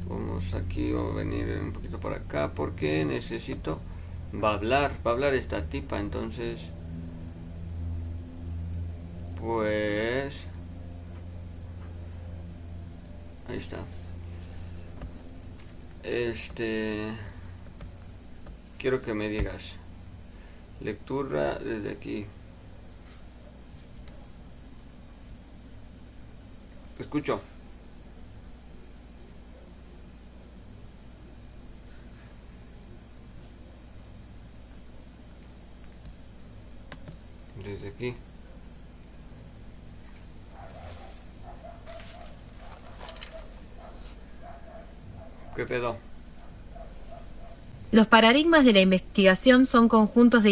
Vamos 0.09 0.53
aquí, 0.55 0.93
a 0.93 1.15
venir 1.15 1.59
un 1.63 1.73
poquito 1.73 1.99
por 1.99 2.13
acá 2.13 2.53
porque 2.55 3.05
necesito... 3.05 3.81
Va 4.35 4.51
a 4.51 4.55
hablar, 4.55 4.93
va 5.07 5.11
a 5.11 5.15
hablar 5.15 5.35
esta 5.35 5.65
tipa, 5.65 5.99
entonces... 5.99 6.61
Pues... 9.41 10.47
Ahí 13.49 13.57
está. 13.57 13.79
Este... 16.03 17.13
Quiero 18.79 19.01
que 19.01 19.15
me 19.15 19.29
digas. 19.29 19.77
Lectura 20.83 21.59
desde 21.59 21.93
aquí. 21.93 22.27
Te 26.97 27.03
escucho. 27.03 27.41
desde 37.65 37.89
aquí. 37.89 38.15
¿Qué 45.55 45.67
pedo? 45.67 45.97
Los 47.93 48.07
paradigmas 48.07 48.65
de 48.65 48.73
la 48.73 48.81
investigación 48.81 49.67
son 49.67 49.89
conjuntos 49.89 50.43
de 50.43 50.51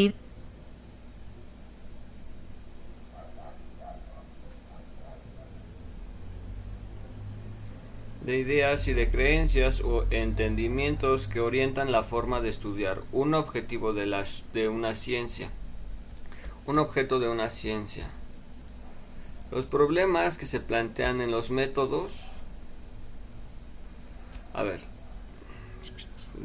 de 8.31 8.39
ideas 8.39 8.89
y 8.89 8.95
de 8.95 9.11
creencias 9.11 9.81
o 9.81 10.07
entendimientos 10.11 11.27
que 11.27 11.41
orientan 11.41 11.93
la 11.93 12.05
forma 12.05 12.41
de 12.41 12.49
estudiar 12.49 13.03
un 13.13 13.35
objetivo 13.35 13.93
de, 13.93 14.07
las, 14.07 14.45
de 14.55 14.69
una 14.69 14.95
ciencia 14.95 15.51
un 16.67 16.79
objeto 16.79 17.19
de 17.19 17.29
una 17.29 17.51
ciencia. 17.51 18.11
Los 19.51 19.67
problemas 19.67 20.39
que 20.39 20.47
se 20.47 20.61
plantean 20.61 21.21
en 21.21 21.31
los 21.31 21.51
métodos... 21.51 22.13
A 24.55 24.63
ver. 24.63 24.81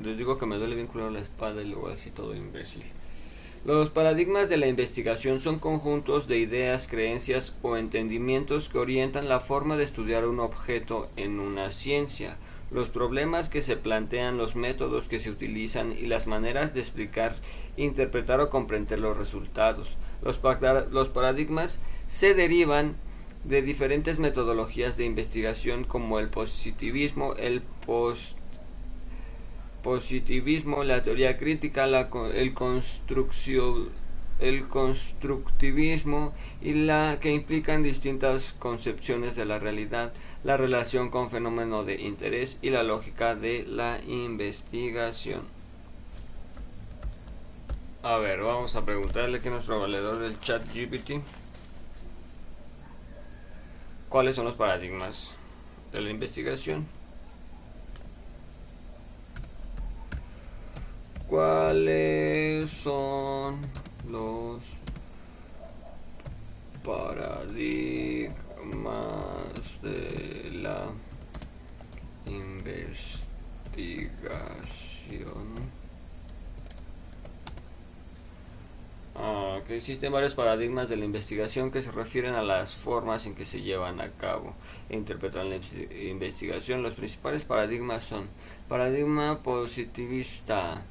Les 0.04 0.18
digo 0.18 0.38
que 0.38 0.46
me 0.46 0.58
duele 0.58 0.76
bien 0.76 0.90
la 1.14 1.20
espada 1.20 1.62
y 1.62 1.70
luego 1.70 1.90
así 1.90 2.10
todo 2.10 2.36
imbécil. 2.36 2.84
Los 3.66 3.90
paradigmas 3.90 4.48
de 4.48 4.58
la 4.58 4.68
investigación 4.68 5.42
son 5.42 5.58
conjuntos 5.58 6.28
de 6.28 6.38
ideas, 6.38 6.88
creencias 6.88 7.56
o 7.64 7.78
entendimientos 7.78 8.70
que 8.70 8.78
orientan 8.78 9.28
la 9.28 9.40
forma 9.40 9.76
de 9.76 9.84
estudiar 9.84 10.28
un 10.28 10.40
objeto 10.40 11.10
en 11.16 11.40
una 11.40 11.72
ciencia. 11.72 12.38
Los 12.70 12.90
problemas 12.90 13.50
que 13.50 13.64
se 13.64 13.76
plantean, 13.76 14.38
los 14.38 14.56
métodos 14.56 15.10
que 15.10 15.20
se 15.20 15.32
utilizan 15.32 15.94
y 15.98 16.06
las 16.06 16.28
maneras 16.28 16.76
de 16.76 16.82
explicar, 16.82 17.38
interpretar 17.76 18.40
o 18.40 18.52
comprender 18.52 19.00
los 19.00 19.18
resultados. 19.18 19.98
Los, 20.22 20.38
paradigmas 21.10 21.80
se 22.06 22.36
derivan 22.36 22.96
de 23.46 23.64
diferentes 23.64 24.20
metodologías 24.20 24.96
de 24.96 25.06
investigación 25.06 25.86
como 25.86 26.20
el 26.20 26.30
positivismo, 26.30 27.34
el 27.34 27.64
post 27.88 28.38
positivismo, 29.86 30.84
la 30.84 31.04
teoría 31.04 31.38
crítica, 31.38 31.86
la, 31.86 32.10
el 32.34 32.56
el 34.40 34.68
constructivismo 34.68 36.34
y 36.60 36.74
la 36.74 37.20
que 37.22 37.32
implican 37.32 37.84
distintas 37.84 38.54
concepciones 38.58 39.36
de 39.36 39.46
la 39.46 39.60
realidad, 39.60 40.12
la 40.44 40.58
relación 40.58 41.12
con 41.12 41.30
fenómeno 41.30 41.84
de 41.84 42.02
interés 42.02 42.58
y 42.64 42.72
la 42.72 42.82
lógica 42.82 43.36
de 43.36 43.64
la 43.68 44.02
investigación. 44.08 45.42
A 48.02 48.18
ver, 48.18 48.42
vamos 48.42 48.76
a 48.76 48.84
preguntarle 48.86 49.40
que 49.40 49.52
nuestro 49.52 49.80
valedor 49.80 50.18
del 50.18 50.40
chat 50.40 50.66
GPT. 50.74 51.22
¿Cuáles 54.10 54.36
son 54.36 54.46
los 54.46 54.56
paradigmas 54.56 55.36
de 55.92 56.02
la 56.02 56.10
investigación? 56.10 56.88
¿Cuáles 61.30 62.70
son 62.70 63.60
los 64.08 64.62
paradigmas 66.84 68.32
de 69.82 70.52
la 70.62 70.86
investigación? 72.28 73.16
Ah, 79.16 79.62
que 79.68 79.78
existen 79.78 80.12
varios 80.14 80.36
paradigmas 80.36 80.90
de 80.90 80.98
la 80.98 81.06
investigación 81.06 81.72
que 81.72 81.82
se 81.82 81.92
refieren 81.92 82.36
a 82.36 82.44
las 82.44 82.76
formas 82.76 83.26
en 83.26 83.34
que 83.34 83.46
se 83.46 83.62
llevan 83.62 84.00
a 84.00 84.12
cabo 84.12 84.54
e 84.90 84.96
interpretan 84.96 85.50
la 85.50 85.56
investigación. 85.56 86.84
Los 86.84 86.94
principales 86.94 87.46
paradigmas 87.46 88.04
son 88.04 88.28
paradigma 88.70 89.42
positivista. 89.42 90.84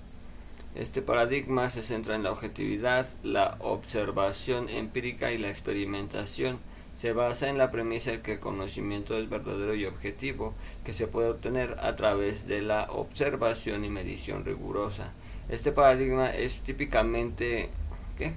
Este 0.74 1.02
paradigma 1.02 1.70
se 1.70 1.82
centra 1.82 2.16
en 2.16 2.22
la 2.22 2.32
objetividad, 2.32 3.06
la 3.22 3.56
observación 3.60 4.68
empírica 4.68 5.32
y 5.32 5.38
la 5.38 5.50
experimentación. 5.50 6.58
Se 6.94 7.12
basa 7.12 7.48
en 7.48 7.58
la 7.58 7.70
premisa 7.70 8.12
de 8.12 8.20
que 8.20 8.32
el 8.34 8.40
conocimiento 8.40 9.16
es 9.16 9.28
verdadero 9.28 9.74
y 9.74 9.84
objetivo, 9.84 10.54
que 10.84 10.92
se 10.92 11.06
puede 11.06 11.30
obtener 11.30 11.76
a 11.80 11.96
través 11.96 12.46
de 12.46 12.62
la 12.62 12.88
observación 12.90 13.84
y 13.84 13.88
medición 13.88 14.44
rigurosa. 14.44 15.12
Este 15.48 15.72
paradigma 15.72 16.30
es 16.30 16.60
típicamente 16.60 17.70
¿Qué? 18.16 18.32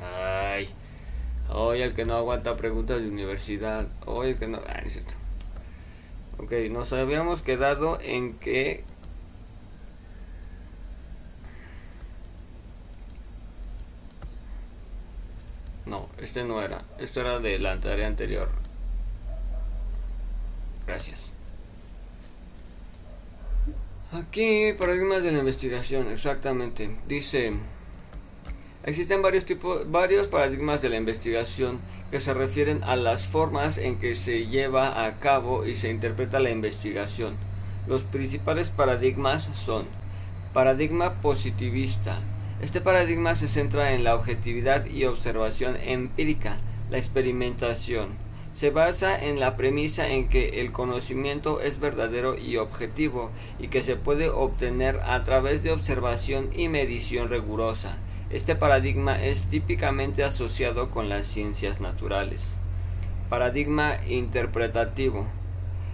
Ay. 0.00 0.68
Hoy 1.52 1.82
el 1.82 1.94
que 1.94 2.04
no 2.04 2.14
aguanta 2.14 2.56
preguntas 2.56 3.00
de 3.00 3.08
universidad. 3.08 3.88
Hoy 4.06 4.30
el 4.30 4.38
que 4.38 4.46
no. 4.46 4.60
Ay, 4.68 4.82
es 4.86 4.92
cierto. 4.92 5.14
Ok, 6.38 6.52
nos 6.70 6.92
habíamos 6.92 7.42
quedado 7.42 7.98
en 8.00 8.34
que. 8.34 8.84
No, 15.90 16.08
este 16.18 16.44
no 16.44 16.62
era. 16.62 16.84
Esto 17.00 17.20
era 17.20 17.40
de 17.40 17.58
la 17.58 17.80
tarea 17.80 18.06
anterior. 18.06 18.48
Gracias. 20.86 21.32
Aquí, 24.12 24.72
paradigmas 24.78 25.24
de 25.24 25.32
la 25.32 25.40
investigación, 25.40 26.08
exactamente. 26.12 26.96
Dice. 27.08 27.54
Existen 28.84 29.20
varios, 29.20 29.44
tipos, 29.44 29.90
varios 29.90 30.28
paradigmas 30.28 30.80
de 30.80 30.90
la 30.90 30.96
investigación 30.96 31.80
que 32.12 32.20
se 32.20 32.34
refieren 32.34 32.84
a 32.84 32.94
las 32.94 33.26
formas 33.26 33.76
en 33.76 33.98
que 33.98 34.14
se 34.14 34.46
lleva 34.46 35.04
a 35.04 35.18
cabo 35.18 35.66
y 35.66 35.74
se 35.74 35.90
interpreta 35.90 36.38
la 36.38 36.50
investigación. 36.50 37.34
Los 37.88 38.04
principales 38.04 38.70
paradigmas 38.70 39.48
son 39.56 39.86
paradigma 40.54 41.20
positivista. 41.20 42.20
Este 42.62 42.82
paradigma 42.82 43.34
se 43.34 43.48
centra 43.48 43.94
en 43.94 44.04
la 44.04 44.14
objetividad 44.14 44.84
y 44.84 45.06
observación 45.06 45.76
empírica, 45.82 46.58
la 46.90 46.98
experimentación. 46.98 48.08
Se 48.52 48.68
basa 48.68 49.18
en 49.18 49.40
la 49.40 49.56
premisa 49.56 50.08
en 50.10 50.28
que 50.28 50.60
el 50.60 50.70
conocimiento 50.70 51.62
es 51.62 51.80
verdadero 51.80 52.36
y 52.36 52.58
objetivo 52.58 53.30
y 53.58 53.68
que 53.68 53.80
se 53.80 53.96
puede 53.96 54.28
obtener 54.28 55.00
a 55.04 55.24
través 55.24 55.62
de 55.62 55.72
observación 55.72 56.50
y 56.54 56.68
medición 56.68 57.30
rigurosa. 57.30 57.96
Este 58.28 58.54
paradigma 58.56 59.22
es 59.22 59.44
típicamente 59.44 60.22
asociado 60.22 60.90
con 60.90 61.08
las 61.08 61.24
ciencias 61.26 61.80
naturales. 61.80 62.50
Paradigma 63.30 64.04
interpretativo. 64.06 65.26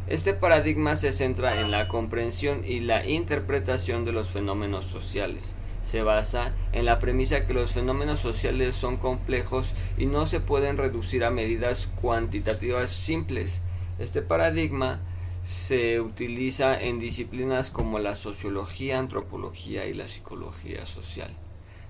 Este 0.08 0.34
paradigma 0.34 0.96
se 0.96 1.12
centra 1.12 1.60
en 1.60 1.70
la 1.70 1.86
comprensión 1.86 2.64
y 2.64 2.80
la 2.80 3.06
interpretación 3.06 4.04
de 4.04 4.12
los 4.12 4.30
fenómenos 4.30 4.86
sociales. 4.86 5.54
Se 5.86 6.02
basa 6.02 6.52
en 6.72 6.84
la 6.84 6.98
premisa 6.98 7.46
que 7.46 7.54
los 7.54 7.72
fenómenos 7.72 8.18
sociales 8.18 8.74
son 8.74 8.96
complejos 8.96 9.72
y 9.96 10.06
no 10.06 10.26
se 10.26 10.40
pueden 10.40 10.78
reducir 10.78 11.22
a 11.22 11.30
medidas 11.30 11.88
cuantitativas 12.00 12.90
simples. 12.90 13.62
Este 14.00 14.20
paradigma 14.20 14.98
se 15.44 16.00
utiliza 16.00 16.76
en 16.82 16.98
disciplinas 16.98 17.70
como 17.70 18.00
la 18.00 18.16
sociología, 18.16 18.98
antropología 18.98 19.86
y 19.86 19.94
la 19.94 20.08
psicología 20.08 20.86
social. 20.86 21.30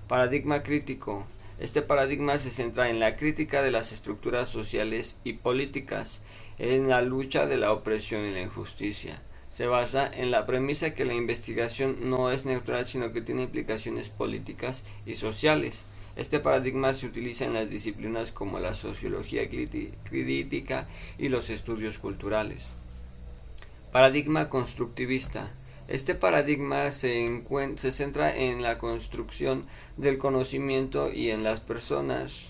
Paradigma 0.07 0.61
crítico. 0.61 1.25
Este 1.59 1.81
paradigma 1.81 2.37
se 2.37 2.51
centra 2.51 2.91
en 2.91 2.99
la 2.99 3.15
crítica 3.15 3.63
de 3.63 3.71
las 3.71 3.91
estructuras 3.91 4.47
sociales 4.47 5.17
y 5.23 5.33
políticas, 5.33 6.21
en 6.59 6.87
la 6.87 7.01
lucha 7.01 7.47
de 7.47 7.57
la 7.57 7.73
opresión 7.73 8.25
y 8.25 8.31
la 8.31 8.41
injusticia. 8.41 9.23
Se 9.57 9.65
basa 9.65 10.07
en 10.13 10.29
la 10.29 10.45
premisa 10.45 10.93
que 10.93 11.03
la 11.03 11.15
investigación 11.15 12.11
no 12.11 12.29
es 12.29 12.45
neutral, 12.45 12.85
sino 12.85 13.11
que 13.11 13.21
tiene 13.21 13.41
implicaciones 13.41 14.07
políticas 14.07 14.83
y 15.03 15.15
sociales. 15.15 15.85
Este 16.15 16.39
paradigma 16.39 16.93
se 16.93 17.07
utiliza 17.07 17.45
en 17.45 17.55
las 17.55 17.67
disciplinas 17.67 18.31
como 18.31 18.59
la 18.59 18.75
sociología 18.75 19.49
crítica 19.49 20.87
y 21.17 21.29
los 21.29 21.49
estudios 21.49 21.97
culturales. 21.97 22.75
Paradigma 23.91 24.47
constructivista. 24.47 25.51
Este 25.87 26.13
paradigma 26.13 26.91
se, 26.91 27.41
centra 27.89 28.35
en 28.37 28.61
la 28.61 28.77
construcción 28.77 29.65
del 29.97 30.19
conocimiento 30.19 31.11
y 31.11 31.31
en 31.31 31.43
las 31.43 31.61
personas 31.61 32.49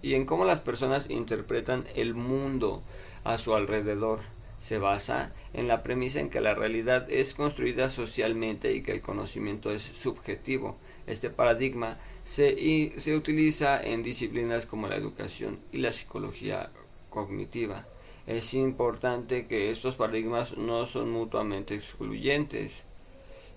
y 0.00 0.14
en 0.14 0.24
cómo 0.24 0.46
las 0.46 0.60
personas 0.60 1.10
interpretan 1.10 1.84
el 1.94 2.14
mundo 2.14 2.82
a 3.22 3.36
su 3.36 3.54
alrededor. 3.54 4.37
Se 4.58 4.78
basa 4.78 5.32
en 5.54 5.68
la 5.68 5.82
premisa 5.82 6.20
en 6.20 6.30
que 6.30 6.40
la 6.40 6.54
realidad 6.54 7.10
es 7.10 7.34
construida 7.34 7.88
socialmente 7.88 8.72
y 8.72 8.82
que 8.82 8.92
el 8.92 9.00
conocimiento 9.00 9.72
es 9.72 9.82
subjetivo. 9.82 10.76
Este 11.06 11.30
paradigma 11.30 11.98
se, 12.24 12.92
se 12.98 13.16
utiliza 13.16 13.80
en 13.82 14.02
disciplinas 14.02 14.66
como 14.66 14.88
la 14.88 14.96
educación 14.96 15.58
y 15.72 15.78
la 15.78 15.92
psicología 15.92 16.70
cognitiva 17.10 17.86
es 18.28 18.52
importante 18.52 19.46
que 19.46 19.70
estos 19.70 19.96
paradigmas 19.96 20.58
no 20.58 20.84
son 20.84 21.10
mutuamente 21.10 21.74
excluyentes 21.74 22.84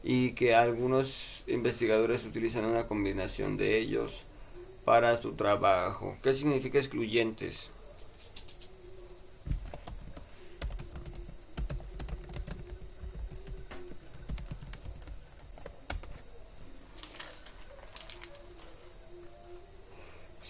y 0.01 0.31
que 0.31 0.55
algunos 0.55 1.43
investigadores 1.45 2.23
utilizan 2.23 2.63
una 2.63 2.87
combinación 2.87 3.57
de 3.57 3.77
ellos 3.77 4.23
para 4.85 5.17
su 5.17 5.33
trabajo. 5.33 6.15
¿Qué 6.23 6.33
significa 6.33 6.77
excluyentes? 6.77 7.69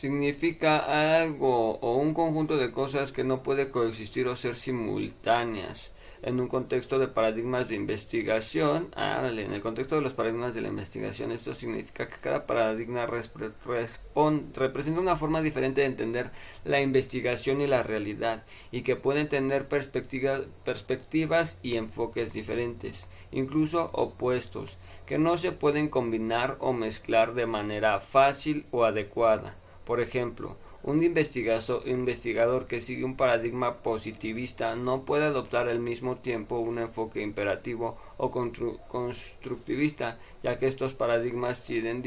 Significa 0.01 1.19
algo 1.19 1.77
o 1.77 1.95
un 1.97 2.15
conjunto 2.15 2.57
de 2.57 2.71
cosas 2.71 3.11
que 3.11 3.23
no 3.23 3.43
puede 3.43 3.69
coexistir 3.69 4.27
o 4.27 4.35
ser 4.35 4.55
simultáneas 4.55 5.91
en 6.23 6.39
un 6.39 6.47
contexto 6.47 6.97
de 6.97 7.07
paradigmas 7.07 7.67
de 7.67 7.75
investigación. 7.75 8.89
En 8.97 9.53
el 9.53 9.61
contexto 9.61 9.97
de 9.97 10.01
los 10.01 10.13
paradigmas 10.13 10.55
de 10.55 10.61
la 10.61 10.69
investigación, 10.69 11.31
esto 11.31 11.53
significa 11.53 12.07
que 12.07 12.15
cada 12.19 12.47
paradigma 12.47 13.05
representa 13.05 14.99
una 14.99 15.17
forma 15.17 15.43
diferente 15.43 15.81
de 15.81 15.87
entender 15.87 16.31
la 16.65 16.81
investigación 16.81 17.61
y 17.61 17.67
la 17.67 17.83
realidad, 17.83 18.43
y 18.71 18.81
que 18.81 18.95
pueden 18.95 19.29
tener 19.29 19.67
perspectivas 19.67 21.59
y 21.61 21.75
enfoques 21.75 22.33
diferentes, 22.33 23.07
incluso 23.31 23.91
opuestos, 23.93 24.79
que 25.05 25.19
no 25.19 25.37
se 25.37 25.51
pueden 25.51 25.89
combinar 25.89 26.57
o 26.59 26.73
mezclar 26.73 27.35
de 27.35 27.45
manera 27.45 27.99
fácil 27.99 28.65
o 28.71 28.83
adecuada. 28.83 29.60
Por 29.85 29.99
ejemplo, 29.99 30.55
un 30.83 31.03
investigador 31.03 32.65
que 32.67 32.81
sigue 32.81 33.03
un 33.03 33.15
paradigma 33.15 33.75
positivista 33.83 34.75
no 34.75 35.03
puede 35.05 35.25
adoptar 35.25 35.69
al 35.69 35.79
mismo 35.79 36.17
tiempo 36.17 36.57
un 36.57 36.79
enfoque 36.79 37.21
imperativo 37.21 37.97
o 38.17 38.31
constructivista, 38.31 40.17
ya 40.41 40.57
que 40.57 40.67
estos 40.67 40.93
paradigmas 40.93 41.63
tienen 41.63 42.03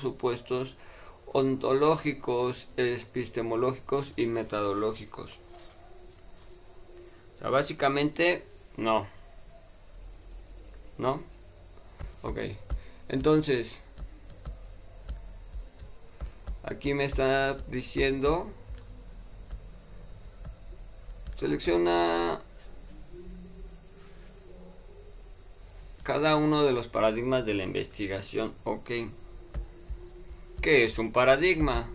supuestos 0.00 0.76
ontológicos, 1.32 2.68
epistemológicos 2.76 4.12
y 4.16 4.26
metodológicos. 4.26 5.38
O 7.42 7.50
básicamente, 7.50 8.44
no. 8.76 9.06
¿no? 10.98 11.20
Ok, 12.22 12.38
entonces, 13.08 13.82
aquí 16.62 16.94
me 16.94 17.04
está 17.04 17.54
diciendo, 17.68 18.50
selecciona 21.36 22.40
cada 26.02 26.36
uno 26.36 26.64
de 26.64 26.72
los 26.72 26.88
paradigmas 26.88 27.46
de 27.46 27.54
la 27.54 27.62
investigación. 27.64 28.52
Ok. 28.64 28.90
¿Qué 30.60 30.84
es 30.84 30.98
un 30.98 31.12
paradigma? 31.12 31.88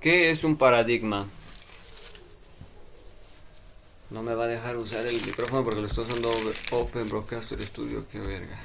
¿Qué 0.00 0.30
es 0.30 0.44
un 0.44 0.56
paradigma? 0.56 1.26
No 4.14 4.22
me 4.22 4.32
va 4.32 4.44
a 4.44 4.46
dejar 4.46 4.76
usar 4.76 5.04
el 5.04 5.20
micrófono 5.26 5.64
porque 5.64 5.80
lo 5.80 5.88
estoy 5.88 6.04
usando 6.04 6.30
Open 6.70 7.08
Broadcaster 7.08 7.60
Studio, 7.64 8.06
qué 8.12 8.20
verga. 8.20 8.60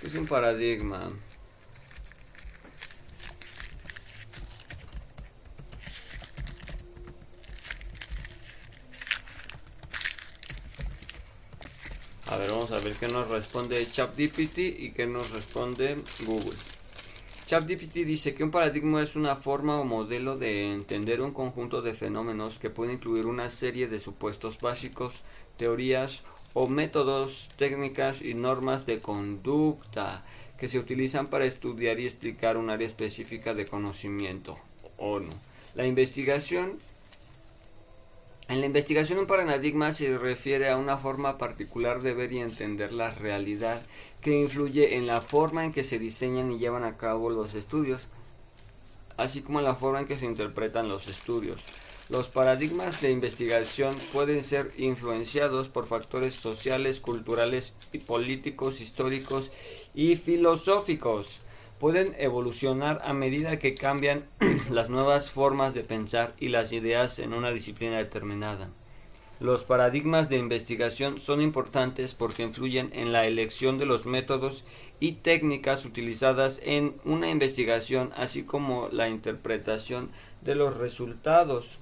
es 0.00 0.14
un 0.14 0.26
paradigma? 0.26 1.10
A 12.28 12.36
ver, 12.36 12.53
a 12.70 12.78
ver 12.78 12.94
qué 12.94 13.08
nos 13.08 13.28
responde 13.28 13.86
ChatGPT 13.90 14.58
y 14.58 14.92
qué 14.92 15.06
nos 15.06 15.30
responde 15.30 15.96
Google. 16.26 16.56
ChatGPT 17.46 18.06
dice 18.06 18.34
que 18.34 18.44
un 18.44 18.50
paradigma 18.50 19.02
es 19.02 19.16
una 19.16 19.36
forma 19.36 19.78
o 19.78 19.84
modelo 19.84 20.38
de 20.38 20.70
entender 20.70 21.20
un 21.20 21.32
conjunto 21.32 21.82
de 21.82 21.94
fenómenos 21.94 22.58
que 22.58 22.70
puede 22.70 22.94
incluir 22.94 23.26
una 23.26 23.50
serie 23.50 23.88
de 23.88 23.98
supuestos 23.98 24.58
básicos, 24.60 25.22
teorías 25.56 26.24
o 26.54 26.66
métodos, 26.66 27.48
técnicas 27.56 28.22
y 28.22 28.34
normas 28.34 28.86
de 28.86 29.00
conducta 29.00 30.24
que 30.58 30.68
se 30.68 30.78
utilizan 30.78 31.26
para 31.26 31.44
estudiar 31.44 32.00
y 32.00 32.06
explicar 32.06 32.56
un 32.56 32.70
área 32.70 32.86
específica 32.86 33.52
de 33.52 33.66
conocimiento 33.66 34.56
o 34.96 35.20
no. 35.20 35.32
La 35.74 35.86
investigación 35.86 36.78
en 38.48 38.60
la 38.60 38.66
investigación 38.66 39.18
un 39.18 39.26
paradigma 39.26 39.92
se 39.92 40.18
refiere 40.18 40.68
a 40.68 40.76
una 40.76 40.98
forma 40.98 41.38
particular 41.38 42.02
de 42.02 42.12
ver 42.12 42.32
y 42.32 42.40
entender 42.40 42.92
la 42.92 43.10
realidad 43.10 43.80
que 44.20 44.38
influye 44.38 44.96
en 44.96 45.06
la 45.06 45.22
forma 45.22 45.64
en 45.64 45.72
que 45.72 45.84
se 45.84 45.98
diseñan 45.98 46.52
y 46.52 46.58
llevan 46.58 46.84
a 46.84 46.96
cabo 46.98 47.30
los 47.30 47.54
estudios, 47.54 48.08
así 49.16 49.40
como 49.40 49.60
en 49.60 49.64
la 49.64 49.74
forma 49.74 50.00
en 50.00 50.06
que 50.06 50.18
se 50.18 50.26
interpretan 50.26 50.88
los 50.88 51.08
estudios. 51.08 51.62
Los 52.10 52.28
paradigmas 52.28 53.00
de 53.00 53.10
investigación 53.10 53.96
pueden 54.12 54.42
ser 54.42 54.72
influenciados 54.76 55.70
por 55.70 55.86
factores 55.86 56.34
sociales, 56.34 57.00
culturales 57.00 57.72
y 57.92 57.98
políticos, 57.98 58.82
históricos 58.82 59.50
y 59.94 60.16
filosóficos. 60.16 61.40
Pueden 61.78 62.14
evolucionar 62.18 63.00
a 63.04 63.12
medida 63.12 63.58
que 63.58 63.74
cambian 63.74 64.24
las 64.70 64.90
nuevas 64.90 65.30
formas 65.30 65.74
de 65.74 65.82
pensar 65.82 66.32
y 66.38 66.48
las 66.48 66.72
ideas 66.72 67.18
en 67.18 67.32
una 67.32 67.50
disciplina 67.50 67.98
determinada. 67.98 68.70
Los 69.40 69.64
paradigmas 69.64 70.28
de 70.28 70.38
investigación 70.38 71.18
son 71.18 71.40
importantes 71.40 72.14
porque 72.14 72.44
influyen 72.44 72.90
en 72.94 73.12
la 73.12 73.26
elección 73.26 73.78
de 73.78 73.86
los 73.86 74.06
métodos 74.06 74.64
y 75.00 75.12
técnicas 75.12 75.84
utilizadas 75.84 76.60
en 76.64 76.94
una 77.04 77.28
investigación, 77.28 78.12
así 78.16 78.44
como 78.44 78.88
la 78.92 79.08
interpretación 79.08 80.10
de 80.42 80.54
los 80.54 80.76
resultados 80.76 81.78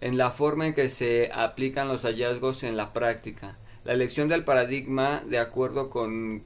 en 0.00 0.18
la 0.18 0.30
forma 0.30 0.66
en 0.66 0.74
que 0.74 0.88
se 0.88 1.30
aplican 1.32 1.88
los 1.88 2.02
hallazgos 2.02 2.64
en 2.64 2.76
la 2.76 2.92
práctica. 2.92 3.56
La 3.84 3.92
elección 3.92 4.28
del 4.28 4.44
paradigma 4.44 5.22
de 5.26 5.38
acuerdo 5.38 5.90
con 5.90 6.42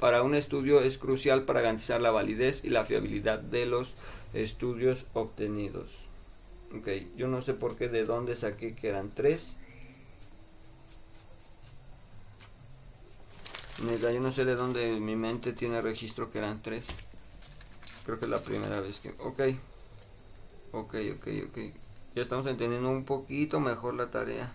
para 0.00 0.22
un 0.22 0.34
estudio 0.34 0.80
es 0.80 0.98
crucial 0.98 1.42
para 1.42 1.60
garantizar 1.60 2.00
la 2.00 2.10
validez 2.10 2.64
y 2.64 2.70
la 2.70 2.86
fiabilidad 2.86 3.38
de 3.38 3.66
los 3.66 3.94
estudios 4.32 5.04
obtenidos. 5.12 5.90
Ok, 6.74 6.88
yo 7.16 7.28
no 7.28 7.42
sé 7.42 7.52
por 7.52 7.76
qué 7.76 7.88
de 7.88 8.04
dónde 8.04 8.34
saqué 8.34 8.74
que 8.74 8.88
eran 8.88 9.10
tres. 9.10 9.56
Neta, 13.84 14.10
yo 14.12 14.20
no 14.20 14.30
sé 14.30 14.44
de 14.44 14.56
dónde 14.56 15.00
mi 15.00 15.16
mente 15.16 15.52
tiene 15.52 15.80
registro 15.80 16.30
que 16.30 16.38
eran 16.38 16.62
tres. 16.62 16.86
Creo 18.04 18.18
que 18.18 18.24
es 18.24 18.30
la 18.30 18.42
primera 18.42 18.80
vez 18.80 19.00
que... 19.00 19.10
Ok. 19.18 19.42
Ok, 20.72 20.94
ok, 21.16 21.28
ok. 21.48 21.58
Ya 22.14 22.22
estamos 22.22 22.46
entendiendo 22.46 22.90
un 22.90 23.04
poquito 23.04 23.60
mejor 23.60 23.94
la 23.94 24.10
tarea. 24.10 24.54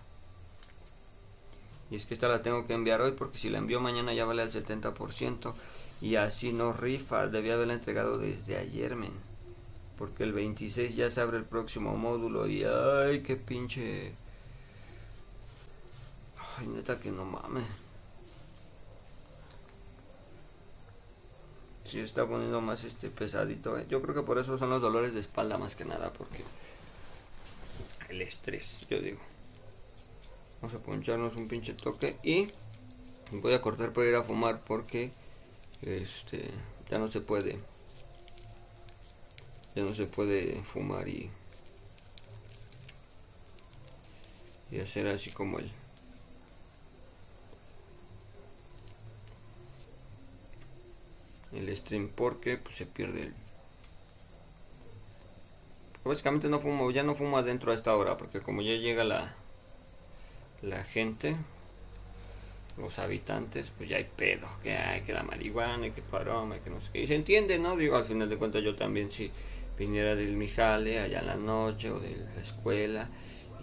Y 1.90 1.96
es 1.96 2.06
que 2.06 2.14
esta 2.14 2.28
la 2.28 2.42
tengo 2.42 2.66
que 2.66 2.74
enviar 2.74 3.00
hoy 3.00 3.12
porque 3.12 3.38
si 3.38 3.48
la 3.48 3.58
envío 3.58 3.80
mañana 3.80 4.12
ya 4.12 4.24
vale 4.24 4.42
al 4.42 4.50
70%. 4.50 5.54
Y 6.00 6.16
así 6.16 6.52
no 6.52 6.72
rifa. 6.72 7.28
Debía 7.28 7.54
haberla 7.54 7.74
entregado 7.74 8.18
desde 8.18 8.56
ayer, 8.58 8.96
men. 8.96 9.12
Porque 9.96 10.24
el 10.24 10.32
26 10.32 10.94
ya 10.94 11.10
se 11.10 11.20
abre 11.20 11.38
el 11.38 11.44
próximo 11.44 11.96
módulo. 11.96 12.46
Y 12.46 12.64
ay, 12.64 13.22
qué 13.22 13.36
pinche... 13.36 14.14
Ay, 16.58 16.66
neta 16.66 16.98
que 16.98 17.10
no 17.10 17.24
mames. 17.24 17.64
Si 21.84 22.00
está 22.00 22.26
poniendo 22.26 22.60
más 22.60 22.82
este 22.84 23.10
pesadito. 23.10 23.78
Eh. 23.78 23.86
Yo 23.88 24.02
creo 24.02 24.14
que 24.14 24.22
por 24.22 24.38
eso 24.38 24.58
son 24.58 24.70
los 24.70 24.82
dolores 24.82 25.14
de 25.14 25.20
espalda 25.20 25.56
más 25.56 25.76
que 25.76 25.84
nada. 25.84 26.12
Porque 26.12 26.42
el 28.08 28.22
estrés, 28.22 28.80
yo 28.90 29.00
digo. 29.00 29.20
Vamos 30.60 30.74
a 30.74 30.82
poncharnos 30.82 31.36
un 31.36 31.48
pinche 31.48 31.74
toque 31.74 32.16
y 32.22 32.48
voy 33.32 33.54
a 33.54 33.60
cortar 33.60 33.92
para 33.92 34.06
ir 34.08 34.14
a 34.14 34.22
fumar 34.22 34.60
porque 34.64 35.12
este 35.82 36.50
ya 36.90 36.98
no 36.98 37.08
se 37.08 37.20
puede. 37.20 37.58
Ya 39.74 39.82
no 39.82 39.94
se 39.94 40.06
puede 40.06 40.62
fumar 40.62 41.08
y 41.08 41.30
y 44.70 44.80
hacer 44.80 45.06
así 45.08 45.30
como 45.30 45.58
el 45.60 45.70
el 51.52 51.76
stream 51.76 52.08
porque 52.08 52.56
pues, 52.58 52.76
se 52.76 52.86
pierde 52.86 53.22
el 53.22 53.34
básicamente 56.06 56.48
no 56.48 56.60
fumo, 56.60 56.90
ya 56.90 57.02
no 57.02 57.14
fumo 57.14 57.36
adentro 57.38 57.72
a 57.72 57.74
esta 57.74 57.94
hora, 57.96 58.16
porque 58.16 58.40
como 58.40 58.62
ya 58.62 58.74
llega 58.74 59.04
la, 59.04 59.34
la 60.66 60.84
gente, 60.84 61.36
los 62.76 62.98
habitantes, 62.98 63.72
pues 63.76 63.88
ya 63.88 63.96
hay 63.96 64.06
pedo, 64.16 64.48
que 64.62 64.76
hay, 64.76 65.02
que 65.02 65.12
la 65.12 65.22
marihuana, 65.22 65.94
que 65.94 66.02
paroma, 66.02 66.58
que 66.58 66.70
no 66.70 66.80
sé 66.80 66.88
qué. 66.92 67.02
Y 67.02 67.06
se 67.06 67.14
entiende, 67.14 67.58
¿no? 67.58 67.76
Digo, 67.76 67.96
al 67.96 68.04
final 68.04 68.28
de 68.28 68.36
cuentas 68.36 68.62
yo 68.62 68.74
también 68.74 69.10
si 69.10 69.30
viniera 69.78 70.14
del 70.14 70.36
Mijale 70.36 71.00
allá 71.00 71.20
en 71.20 71.26
la 71.26 71.36
noche 71.36 71.90
o 71.90 72.00
de 72.00 72.16
la 72.16 72.40
escuela 72.40 73.08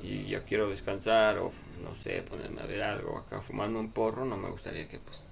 y 0.02 0.26
yo 0.26 0.44
quiero 0.44 0.70
descansar 0.70 1.39
o 1.39 1.52
no 1.84 1.96
sé, 1.96 2.22
ponerme 2.22 2.62
a 2.62 2.66
ver 2.66 2.84
algo 2.84 3.18
acá 3.18 3.42
fumando 3.42 3.80
un 3.80 3.92
porro, 3.92 4.26
no 4.26 4.38
me 4.38 4.50
gustaría 4.50 4.88
que 4.88 5.00
pues 5.00 5.26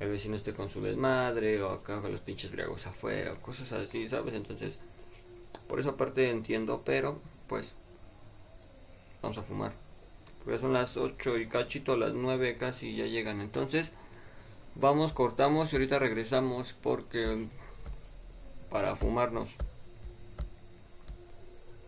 el 0.00 0.08
vecino 0.08 0.36
esté 0.36 0.52
con 0.52 0.68
su 0.68 0.82
desmadre 0.82 1.62
o 1.62 1.70
acá 1.70 2.00
con 2.00 2.10
los 2.10 2.20
pinches 2.20 2.50
briagos 2.50 2.86
afuera 2.86 3.32
o 3.32 3.36
cosas 3.36 3.72
así, 3.72 4.08
¿sabes? 4.08 4.34
Entonces 4.34 4.78
por 5.68 5.80
esa 5.80 5.96
parte 5.96 6.30
entiendo, 6.30 6.82
pero 6.84 7.20
pues 7.48 7.74
vamos 9.22 9.38
a 9.38 9.42
fumar. 9.42 9.83
Porque 10.44 10.58
son 10.58 10.72
las 10.72 10.96
8 10.96 11.38
y 11.38 11.48
cachito, 11.48 11.96
las 11.96 12.12
9 12.12 12.58
casi 12.58 12.94
ya 12.94 13.06
llegan. 13.06 13.40
Entonces, 13.40 13.92
vamos, 14.74 15.12
cortamos 15.12 15.72
y 15.72 15.76
ahorita 15.76 15.98
regresamos 15.98 16.74
porque 16.82 17.46
para 18.70 18.94
fumarnos. 18.94 19.48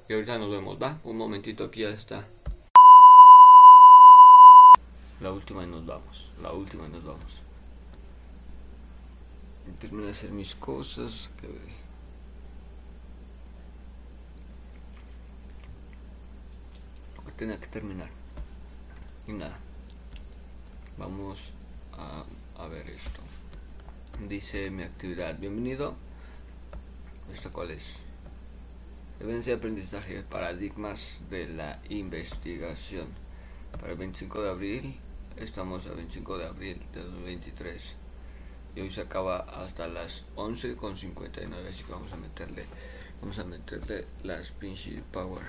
Y 0.09 0.15
ahorita 0.15 0.39
nos 0.39 0.51
vemos, 0.51 0.81
¿va? 0.81 0.99
Un 1.05 1.19
momentito 1.19 1.65
aquí 1.65 1.83
ya 1.83 1.91
está. 1.91 2.27
La 5.21 5.33
última 5.33 5.65
y 5.65 5.67
nos 5.67 5.85
vamos. 5.85 6.33
La 6.41 6.53
última 6.53 6.87
y 6.87 6.91
nos 6.91 7.05
vamos. 7.05 7.43
Termino 9.81 10.05
de 10.05 10.13
hacer 10.13 10.31
mis 10.31 10.55
cosas. 10.55 11.29
Que... 11.41 11.49
tenía 17.37 17.61
que 17.61 17.67
terminar. 17.67 18.16
Y 19.29 19.33
nada. 19.33 19.59
Vamos 20.99 21.53
a, 21.93 22.67
ver 22.69 22.89
esto. 22.89 23.21
Dice 24.29 24.71
mi 24.71 24.85
actividad. 24.85 25.37
Bienvenido. 25.37 25.97
¿Esta 27.35 27.51
cuál 27.51 27.73
es? 27.73 27.97
Evidencia 29.19 29.55
de 29.55 29.59
aprendizaje, 29.59 30.23
paradigmas 30.23 31.23
de 31.29 31.49
la 31.49 31.81
investigación. 31.89 33.09
Para 33.73 33.93
el 33.93 33.99
25 33.99 34.43
de 34.43 34.51
abril, 34.51 34.97
estamos 35.37 35.87
a 35.87 35.95
25 35.95 36.39
de 36.39 36.47
abril 36.47 36.83
de 36.95 37.03
2023. 37.03 37.95
Y 38.77 38.81
hoy 38.81 38.91
se 38.93 39.01
acaba 39.01 39.39
hasta 39.39 39.89
las 39.89 40.25
11.59, 40.37 41.69
así 41.69 41.83
que 41.83 41.91
vamos 41.91 42.13
a 42.13 42.17
meterle, 42.17 42.65
vamos 43.21 43.39
a 43.41 43.45
meterle 43.45 44.07
las 44.23 44.53
pinches 44.53 45.03
power. 45.11 45.43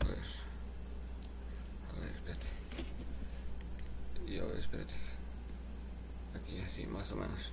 A 0.00 0.41
ver. 2.02 2.10
A 2.10 2.16
espérate. 2.16 2.46
Y 4.26 4.38
a 4.38 4.58
espérate. 4.58 4.94
Aquí 6.34 6.60
así, 6.60 6.86
más 6.86 7.10
o 7.12 7.16
menos. 7.16 7.52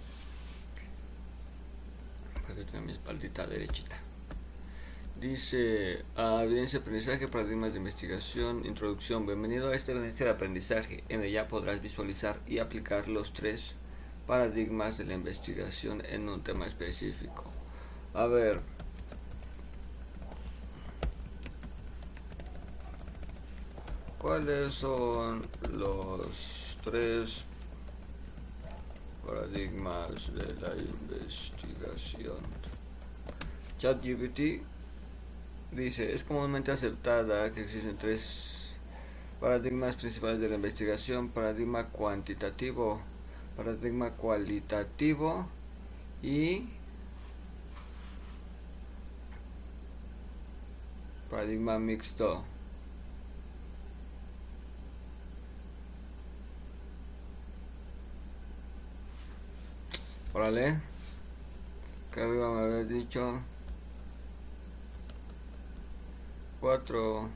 Para 2.42 2.56
que 2.56 2.64
tenga 2.64 2.82
mi 2.82 2.94
espaldita 2.94 3.46
derechita. 3.46 3.98
Dice, 5.20 6.04
ah, 6.16 6.42
evidencia 6.46 6.80
de 6.80 6.84
aprendizaje, 6.84 7.28
paradigmas 7.28 7.74
de 7.74 7.80
investigación, 7.80 8.66
introducción. 8.66 9.26
Bienvenido 9.26 9.70
a 9.70 9.76
esta 9.76 9.92
evidencia 9.92 10.26
de 10.26 10.32
aprendizaje. 10.32 11.04
En 11.10 11.24
ella 11.24 11.48
podrás 11.48 11.82
visualizar 11.82 12.40
y 12.48 12.60
aplicar 12.60 13.10
los 13.10 13.34
tres 13.34 13.76
paradigmas 14.26 14.98
de 14.98 15.06
la 15.06 15.14
investigación 15.16 16.04
en 16.06 16.30
un 16.30 16.42
tema 16.42 16.68
específico. 16.68 17.52
A 18.14 18.28
ver. 18.28 18.62
¿Cuáles 24.20 24.74
son 24.74 25.42
los 25.72 26.78
tres 26.84 27.46
paradigmas 29.26 30.34
de 30.34 30.56
la 30.60 30.76
investigación? 30.76 32.36
ChatGPT 33.78 34.62
dice, 35.72 36.14
es 36.14 36.26
comúnmente 36.26 36.70
aceptada 36.70 37.50
que 37.54 37.62
existen 37.64 37.98
tres 37.98 38.76
paradigmas 39.40 39.96
principales 39.96 40.42
de 40.42 40.50
la 40.50 40.56
investigación, 40.56 41.30
paradigma 41.30 41.86
cuantitativo, 41.86 43.00
paradigma 43.56 44.12
cualitativo 44.12 45.48
y 46.22 46.68
paradigma 51.30 51.80
mixto. 51.80 52.44
Órale, 60.40 60.80
que 62.14 62.22
arriba 62.22 62.50
me 62.54 62.62
había 62.62 62.86
dicho 62.86 63.42
4. 66.62 67.28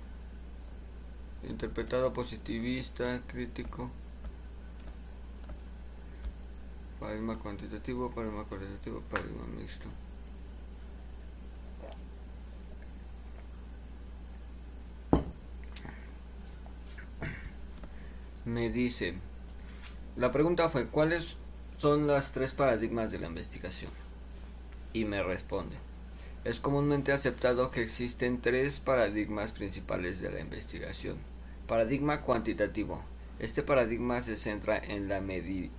Interpretado 1.50 2.14
positivista, 2.14 3.22
crítico. 3.28 3.90
Paradigma 7.02 7.38
cuantitativo, 7.38 8.10
paradigma 8.10 8.46
cualitativo, 8.46 9.02
paradigma 9.12 9.48
mixto. 9.48 9.90
Me 18.46 18.70
dice, 18.70 19.16
la 20.16 20.32
pregunta 20.32 20.70
fue, 20.70 20.88
¿cuáles 20.88 21.36
son 21.84 22.08
las 22.08 22.32
tres 22.32 22.54
paradigmas 22.54 23.12
de 23.12 23.20
la 23.20 23.28
investigación? 23.28 23.92
Y 24.94 25.04
me 25.04 25.22
responde, 25.22 25.76
es 26.46 26.62
comúnmente 26.62 27.12
aceptado 27.12 27.72
que 27.72 27.82
existen 27.82 28.40
tres 28.40 28.80
paradigmas 28.80 29.52
principales 29.52 30.22
de 30.22 30.32
la 30.32 30.40
investigación. 30.40 31.18
Paradigma 31.68 32.22
cuantitativo. 32.22 33.04
Este 33.38 33.64
paradigma 33.64 34.22
se 34.22 34.38
centra 34.38 34.78
en 34.78 35.10
la, 35.10 35.18
en 35.18 35.72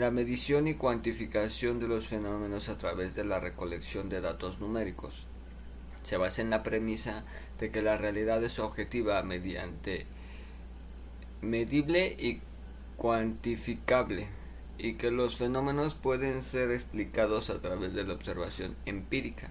la 0.00 0.10
medición 0.10 0.66
y 0.66 0.74
cuantificación 0.74 1.78
de 1.78 1.86
los 1.86 2.08
fenómenos 2.08 2.68
a 2.68 2.76
través 2.76 3.14
de 3.14 3.22
la 3.22 3.38
recolección 3.38 4.08
de 4.08 4.20
datos 4.20 4.58
numéricos. 4.58 5.28
Se 6.02 6.16
basa 6.16 6.42
en 6.42 6.50
la 6.50 6.64
premisa 6.64 7.22
de 7.60 7.70
que 7.70 7.82
la 7.82 7.96
realidad 7.96 8.42
es 8.42 8.58
objetiva 8.58 9.22
mediante 9.22 10.06
medible 11.40 12.16
y 12.18 12.40
cuantificable 12.96 14.39
y 14.82 14.94
que 14.94 15.10
los 15.10 15.36
fenómenos 15.36 15.94
pueden 15.94 16.42
ser 16.42 16.70
explicados 16.70 17.50
a 17.50 17.60
través 17.60 17.92
de 17.92 18.04
la 18.04 18.14
observación 18.14 18.74
empírica 18.86 19.50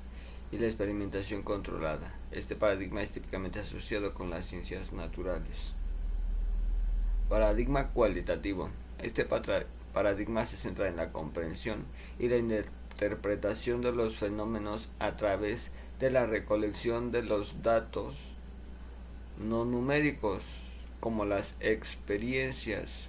y 0.51 0.57
la 0.57 0.65
experimentación 0.65 1.43
controlada. 1.43 2.15
Este 2.31 2.55
paradigma 2.55 3.03
es 3.03 3.11
típicamente 3.11 3.59
asociado 3.59 4.15
con 4.15 4.31
las 4.31 4.45
ciencias 4.45 4.91
naturales. 4.91 5.73
Paradigma 7.29 7.89
cualitativo. 7.89 8.71
Este 8.97 9.27
paradigma 9.93 10.47
se 10.47 10.57
centra 10.57 10.87
en 10.87 10.95
la 10.95 11.11
comprensión 11.11 11.85
y 12.17 12.27
la 12.27 12.37
interpretación 12.37 13.81
de 13.81 13.91
los 13.91 14.17
fenómenos 14.17 14.89
a 14.97 15.15
través 15.15 15.69
de 15.99 16.09
la 16.09 16.25
recolección 16.25 17.11
de 17.11 17.21
los 17.21 17.61
datos 17.61 18.33
no 19.37 19.63
numéricos 19.63 20.43
como 20.99 21.23
las 21.23 21.53
experiencias, 21.59 23.08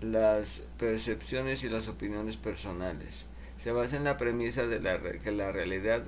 las 0.00 0.62
percepciones 0.78 1.64
y 1.64 1.68
las 1.68 1.88
opiniones 1.88 2.36
personales. 2.36 3.26
Se 3.56 3.72
basa 3.72 3.96
en 3.96 4.04
la 4.04 4.16
premisa 4.16 4.66
de 4.66 4.80
la, 4.80 5.00
que 5.00 5.32
la 5.32 5.50
realidad 5.52 6.02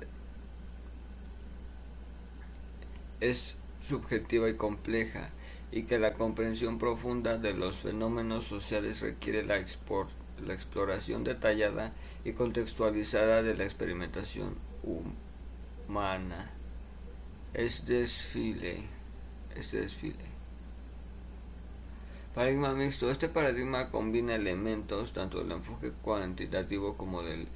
es 3.19 3.57
subjetiva 3.81 4.49
y 4.49 4.55
compleja 4.55 5.31
y 5.71 5.83
que 5.83 5.99
la 5.99 6.13
comprensión 6.13 6.77
profunda 6.77 7.37
de 7.37 7.53
los 7.53 7.79
fenómenos 7.79 8.45
sociales 8.45 9.01
requiere 9.01 9.43
la, 9.43 9.63
la 10.45 10.53
exploración 10.53 11.23
detallada 11.23 11.93
y 12.23 12.33
contextualizada 12.33 13.43
de 13.43 13.55
la 13.55 13.65
experimentación 13.65 14.55
humana. 15.87 16.51
Es 17.53 17.85
desfile, 17.85 18.83
este 19.55 19.81
desfile. 19.81 20.28
Paradigma 22.39 22.73
mixto. 22.73 23.11
Este 23.11 23.27
paradigma 23.27 23.89
combina 23.89 24.33
elementos 24.33 25.11
tanto 25.11 25.39
del 25.39 25.51
enfoque 25.51 25.91
cuantitativo 26.01 26.95
como 26.95 27.21
del 27.21 27.49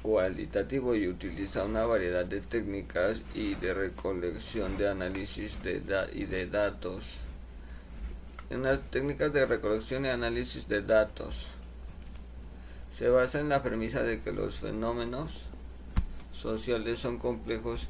cualitativo 0.00 0.94
y 0.94 1.08
utiliza 1.08 1.66
una 1.66 1.84
variedad 1.84 2.24
de 2.24 2.40
técnicas 2.40 3.22
y 3.34 3.54
de 3.56 3.74
recolección 3.74 4.78
de 4.78 4.88
análisis 4.88 5.62
de 5.62 5.82
y 6.14 6.24
de 6.24 6.46
datos. 6.46 7.18
En 8.48 8.62
las 8.62 8.80
técnicas 8.90 9.30
de 9.34 9.44
recolección 9.44 10.06
y 10.06 10.08
análisis 10.08 10.66
de 10.68 10.80
datos 10.80 11.48
se 12.96 13.10
basa 13.10 13.40
en 13.40 13.50
la 13.50 13.62
premisa 13.62 14.02
de 14.02 14.22
que 14.22 14.32
los 14.32 14.56
fenómenos 14.56 15.42
sociales 16.32 16.98
son 16.98 17.18
complejos 17.18 17.88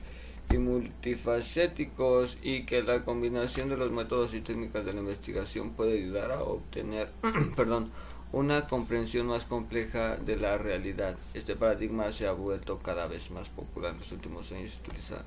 y 0.50 0.58
multifacéticos 0.58 2.38
y 2.42 2.64
que 2.64 2.82
la 2.82 3.04
combinación 3.04 3.68
de 3.68 3.76
los 3.76 3.90
métodos 3.90 4.34
y 4.34 4.40
técnicas 4.40 4.84
de 4.84 4.92
la 4.92 5.00
investigación 5.00 5.70
puede 5.70 5.98
ayudar 5.98 6.32
a 6.32 6.42
obtener 6.42 7.10
perdón, 7.56 7.90
una 8.32 8.66
comprensión 8.66 9.26
más 9.26 9.44
compleja 9.44 10.16
de 10.16 10.36
la 10.36 10.58
realidad. 10.58 11.16
Este 11.34 11.56
paradigma 11.56 12.12
se 12.12 12.26
ha 12.26 12.32
vuelto 12.32 12.78
cada 12.78 13.06
vez 13.06 13.30
más 13.30 13.48
popular 13.48 13.92
en 13.92 13.98
los 13.98 14.12
últimos 14.12 14.50
años. 14.52 14.72
Se 14.72 14.80
utiliza 14.80 15.24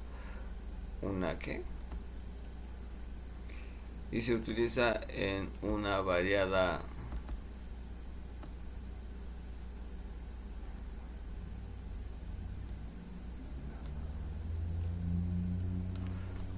una 1.01 1.37
que 1.39 1.61
y 4.11 4.21
se 4.21 4.35
utiliza 4.35 5.01
en 5.09 5.49
una 5.63 5.99
variada 6.01 6.83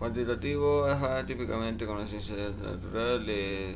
cuantitativo, 0.06 0.86
ajá, 0.86 1.26
típicamente 1.26 1.88
con 1.88 1.98
las 1.98 2.08
ciencias 2.08 2.56
naturales 2.58 3.76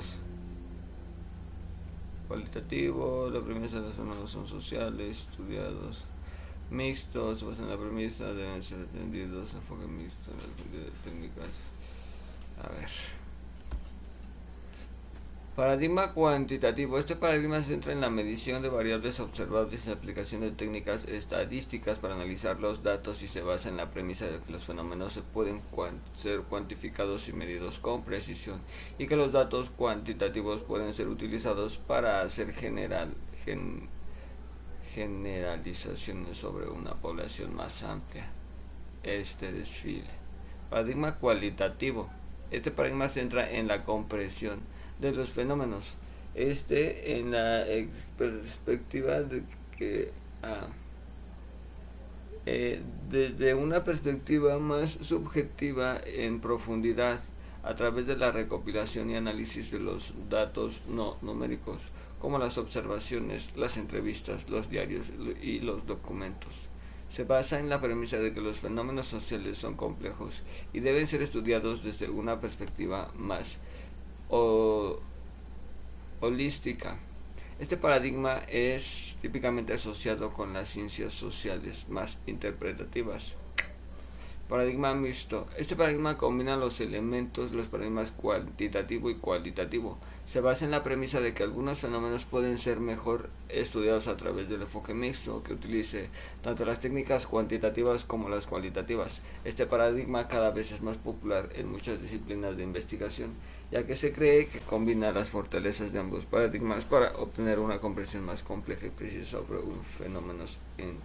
cualitativo, 2.27 3.31
la 3.33 3.41
premisa 3.41 3.81
de 3.81 3.89
los 3.89 4.29
son 4.29 4.45
sociales, 4.45 5.21
estudiados, 5.21 6.03
mixtos, 6.69 7.39
se 7.39 7.45
basa 7.45 7.63
en 7.63 7.69
la 7.69 7.77
premisa, 7.77 8.25
deben 8.25 8.61
ser 8.61 8.81
atendidos, 8.81 9.55
enfoque 9.55 9.87
mixto 9.87 10.29
en 10.29 10.83
las 10.83 10.93
técnicas. 11.03 11.49
A 12.63 12.69
ver. 12.73 13.18
Paradigma 15.55 16.13
cuantitativo. 16.13 16.97
Este 16.97 17.17
paradigma 17.17 17.57
se 17.57 17.69
centra 17.73 17.91
en 17.91 17.99
la 17.99 18.09
medición 18.09 18.61
de 18.61 18.69
variables 18.69 19.19
observables 19.19 19.83
y 19.83 19.89
la 19.89 19.95
aplicación 19.95 20.39
de 20.41 20.51
técnicas 20.51 21.03
estadísticas 21.05 21.99
para 21.99 22.15
analizar 22.15 22.61
los 22.61 22.81
datos 22.81 23.21
y 23.23 23.27
se 23.27 23.41
basa 23.41 23.67
en 23.67 23.75
la 23.75 23.91
premisa 23.91 24.25
de 24.25 24.39
que 24.39 24.53
los 24.53 24.63
fenómenos 24.63 25.11
se 25.11 25.21
pueden 25.21 25.61
ser 26.15 26.41
cuantificados 26.43 27.27
y 27.27 27.33
medidos 27.33 27.79
con 27.79 28.03
precisión 28.03 28.61
y 28.97 29.07
que 29.07 29.17
los 29.17 29.33
datos 29.33 29.69
cuantitativos 29.69 30.61
pueden 30.61 30.93
ser 30.93 31.09
utilizados 31.09 31.77
para 31.77 32.21
hacer 32.21 32.53
general, 32.53 33.13
generalizaciones 34.93 36.37
sobre 36.37 36.69
una 36.69 36.93
población 36.93 37.53
más 37.53 37.83
amplia. 37.83 38.31
este 39.03 39.51
desfile. 39.51 40.09
Paradigma 40.69 41.15
cualitativo. 41.15 42.09
Este 42.51 42.71
paradigma 42.71 43.09
se 43.09 43.21
centra 43.21 43.51
en 43.51 43.67
la 43.67 43.83
comprensión 43.83 44.59
de 44.99 45.11
los 45.11 45.29
fenómenos. 45.29 45.95
Este 46.35 47.17
en 47.19 47.31
la 47.31 47.65
perspectiva 48.17 49.21
de 49.21 49.43
que 49.77 50.11
ah, 50.43 50.67
eh, 52.45 52.81
desde 53.09 53.53
una 53.53 53.83
perspectiva 53.83 54.57
más 54.59 54.91
subjetiva 55.01 55.99
en 56.05 56.39
profundidad 56.39 57.19
a 57.63 57.75
través 57.75 58.07
de 58.07 58.15
la 58.15 58.31
recopilación 58.31 59.09
y 59.09 59.15
análisis 59.15 59.71
de 59.71 59.79
los 59.79 60.13
datos 60.29 60.83
no 60.87 61.17
numéricos, 61.21 61.81
como 62.19 62.39
las 62.39 62.57
observaciones, 62.57 63.55
las 63.57 63.77
entrevistas, 63.77 64.49
los 64.49 64.69
diarios 64.69 65.05
y 65.41 65.59
los 65.59 65.85
documentos. 65.85 66.53
Se 67.09 67.23
basa 67.23 67.59
en 67.59 67.69
la 67.69 67.81
premisa 67.81 68.17
de 68.17 68.33
que 68.33 68.41
los 68.41 68.59
fenómenos 68.59 69.07
sociales 69.07 69.57
son 69.57 69.75
complejos 69.75 70.43
y 70.73 70.79
deben 70.79 71.07
ser 71.07 71.21
estudiados 71.21 71.83
desde 71.83 72.09
una 72.09 72.39
perspectiva 72.39 73.11
más 73.15 73.57
holística. 76.21 76.97
Este 77.59 77.75
paradigma 77.75 78.43
es 78.47 79.17
típicamente 79.21 79.73
asociado 79.73 80.31
con 80.31 80.53
las 80.53 80.69
ciencias 80.69 81.13
sociales 81.13 81.89
más 81.89 82.17
interpretativas. 82.25 83.33
Paradigma 84.49 84.95
mixto. 84.95 85.47
Este 85.57 85.75
paradigma 85.75 86.17
combina 86.17 86.55
los 86.55 86.81
elementos 86.81 87.51
los 87.51 87.67
paradigmas 87.67 88.11
cuantitativo 88.11 89.11
y 89.11 89.15
cualitativo. 89.15 89.99
Se 90.25 90.41
basa 90.41 90.65
en 90.65 90.71
la 90.71 90.81
premisa 90.81 91.19
de 91.19 91.35
que 91.35 91.43
algunos 91.43 91.77
fenómenos 91.77 92.25
pueden 92.25 92.57
ser 92.57 92.79
mejor 92.79 93.29
estudiados 93.47 94.07
a 94.07 94.17
través 94.17 94.49
del 94.49 94.61
enfoque 94.61 94.95
mixto, 94.95 95.43
que 95.43 95.53
utilice 95.53 96.09
tanto 96.41 96.65
las 96.65 96.79
técnicas 96.79 97.27
cuantitativas 97.27 98.05
como 98.05 98.27
las 98.27 98.47
cualitativas. 98.47 99.21
Este 99.43 99.67
paradigma 99.67 100.27
cada 100.27 100.49
vez 100.49 100.71
es 100.71 100.81
más 100.81 100.97
popular 100.97 101.49
en 101.53 101.69
muchas 101.71 102.01
disciplinas 102.01 102.57
de 102.57 102.63
investigación, 102.63 103.33
ya 103.71 103.85
que 103.85 103.95
se 103.95 104.11
cree 104.11 104.47
que 104.47 104.59
combina 104.59 105.11
las 105.11 105.29
fortalezas 105.29 105.93
de 105.93 105.99
ambos 105.99 106.25
paradigmas 106.25 106.85
para 106.85 107.15
obtener 107.17 107.59
una 107.59 107.79
comprensión 107.79 108.23
más 108.23 108.41
compleja 108.41 108.87
y 108.87 108.89
precisa 108.89 109.31
sobre 109.31 109.59
un 109.59 109.83
fenómeno 109.83 110.45
en 110.77 110.97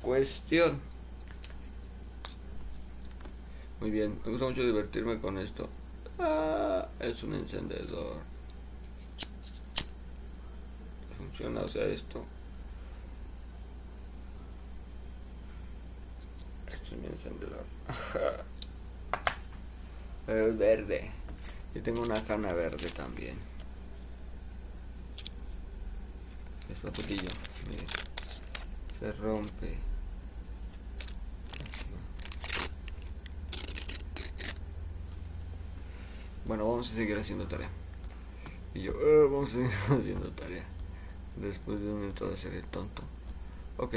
cuestión. 0.00 0.78
Muy 3.80 3.90
bien, 3.90 4.20
me 4.24 4.30
gusta 4.30 4.46
mucho 4.46 4.62
divertirme 4.62 5.18
con 5.18 5.38
esto. 5.38 5.68
Ah, 6.18 6.86
es 7.00 7.20
un 7.24 7.34
encendedor. 7.34 8.18
Funciona, 11.18 11.62
o 11.62 11.68
sea, 11.68 11.84
esto. 11.86 12.24
Esto 16.68 16.94
es 16.94 17.00
mi 17.00 17.06
encendedor. 17.08 17.64
Pero 20.26 20.56
verde. 20.56 21.21
Yo 21.74 21.82
tengo 21.82 22.02
una 22.02 22.22
cana 22.22 22.52
verde 22.52 22.88
también. 22.90 23.38
Es 26.70 26.78
papelillo. 26.78 27.30
Se 28.98 29.12
rompe. 29.12 29.78
Bueno, 36.44 36.68
vamos 36.68 36.90
a 36.90 36.94
seguir 36.94 37.18
haciendo 37.18 37.46
tarea. 37.46 37.70
Y 38.74 38.82
yo, 38.82 38.92
eh, 38.92 39.24
vamos 39.24 39.50
a 39.50 39.52
seguir 39.54 39.70
haciendo 39.98 40.30
tarea. 40.32 40.64
Después 41.36 41.80
de 41.80 41.88
un 41.88 42.00
minuto 42.00 42.26
de 42.26 42.34
hacer 42.34 42.52
el 42.54 42.64
tonto. 42.64 43.02
Ok. 43.78 43.94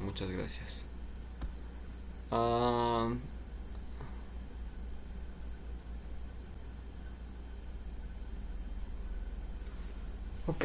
Muchas 0.00 0.30
gracias. 0.30 0.84
Uh, 2.30 3.14
ok. 10.46 10.64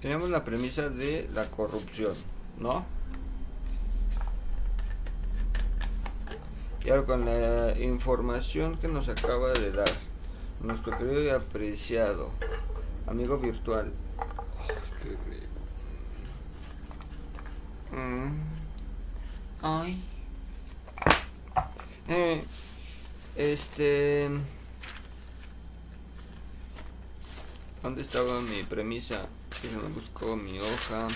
Tenemos 0.00 0.30
la 0.30 0.44
premisa 0.44 0.88
de 0.88 1.28
la 1.34 1.44
corrupción, 1.50 2.14
¿no? 2.58 2.84
Y 6.84 6.90
ahora 6.90 7.04
con 7.04 7.24
la 7.24 7.78
información 7.78 8.78
que 8.78 8.88
nos 8.88 9.08
acaba 9.08 9.52
de 9.52 9.72
dar 9.72 9.90
nuestro 10.62 10.96
querido 10.96 11.22
y 11.22 11.28
apreciado 11.28 12.30
amigo 13.06 13.38
virtual. 13.38 13.92
Mm. 17.90 18.30
Ay. 19.62 20.02
Eh, 22.06 22.44
este. 23.38 24.28
¿Dónde 27.82 28.02
estaba 28.02 28.40
mi 28.40 28.64
premisa? 28.64 29.26
Que 29.62 29.70
se 29.70 29.76
me 29.76 29.88
buscó 29.88 30.36
mi 30.36 30.58
hoja. 30.58 31.06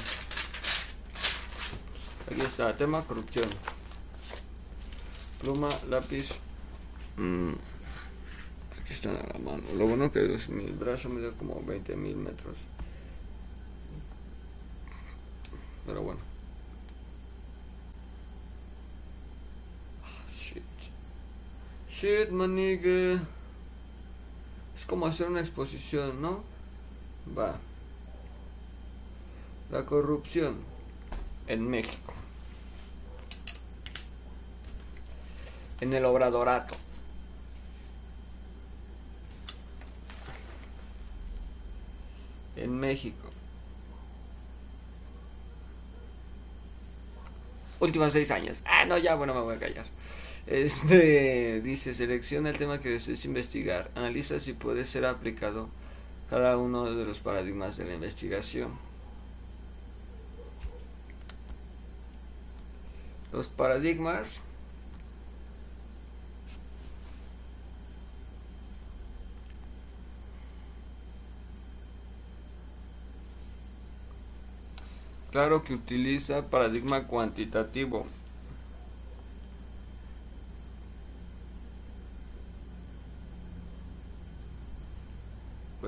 Aquí 2.31 2.41
está, 2.41 2.75
tema 2.77 3.03
corrupción. 3.05 3.49
Pluma, 5.41 5.69
lápiz. 5.91 6.31
Mm, 7.17 7.53
aquí 8.71 8.93
está 8.93 9.11
a 9.11 9.15
la 9.15 9.39
mano. 9.41 9.65
Lo 9.77 9.87
bueno 9.87 10.11
que 10.13 10.35
es, 10.35 10.49
mi 10.49 10.67
brazo 10.67 11.09
me 11.09 11.21
da 11.21 11.33
como 11.33 11.61
20 11.65 11.97
mil 11.97 12.17
metros. 12.17 12.57
Pero 15.85 16.03
bueno. 16.03 16.21
Ah, 20.05 20.33
shit. 20.39 20.63
Shit, 22.03 22.31
manigue. 22.31 23.21
Es 24.77 24.85
como 24.89 25.07
hacer 25.07 25.29
una 25.29 25.39
exposición, 25.39 26.21
¿no? 26.21 26.43
Va. 27.39 27.57
La 29.71 29.87
corrupción 29.87 30.57
en 31.47 31.71
México. 31.71 32.13
En 35.81 35.93
el 35.93 36.05
obradorato. 36.05 36.77
En 42.57 42.81
México. 42.81 43.31
Últimos 47.79 48.13
seis 48.13 48.33
años. 48.33 48.61
Ah, 48.65 48.87
no, 48.87 48.99
ya, 48.99 49.15
bueno, 49.15 49.35
me 49.35 49.41
voy 49.43 49.55
a 49.55 49.61
callar. 49.61 49.87
Este 50.47 51.61
dice, 51.65 51.95
selecciona 51.95 52.51
el 52.51 52.59
tema 52.59 52.81
que 52.81 52.91
desees 52.91 53.25
investigar. 53.25 53.91
Analiza 53.95 54.41
si 54.41 54.53
puede 54.53 54.85
ser 54.85 55.07
aplicado 55.07 55.69
cada 56.31 56.57
uno 56.57 56.93
de 56.95 57.05
los 57.05 57.21
paradigmas 57.21 57.77
de 57.77 57.85
la 57.85 57.95
investigación. 57.95 58.71
Los 63.33 63.49
paradigmas 63.49 64.43
Claro 75.33 75.63
que 75.63 75.73
utiliza 75.73 76.51
paradigma 76.51 77.07
cuantitativo. 77.07 78.07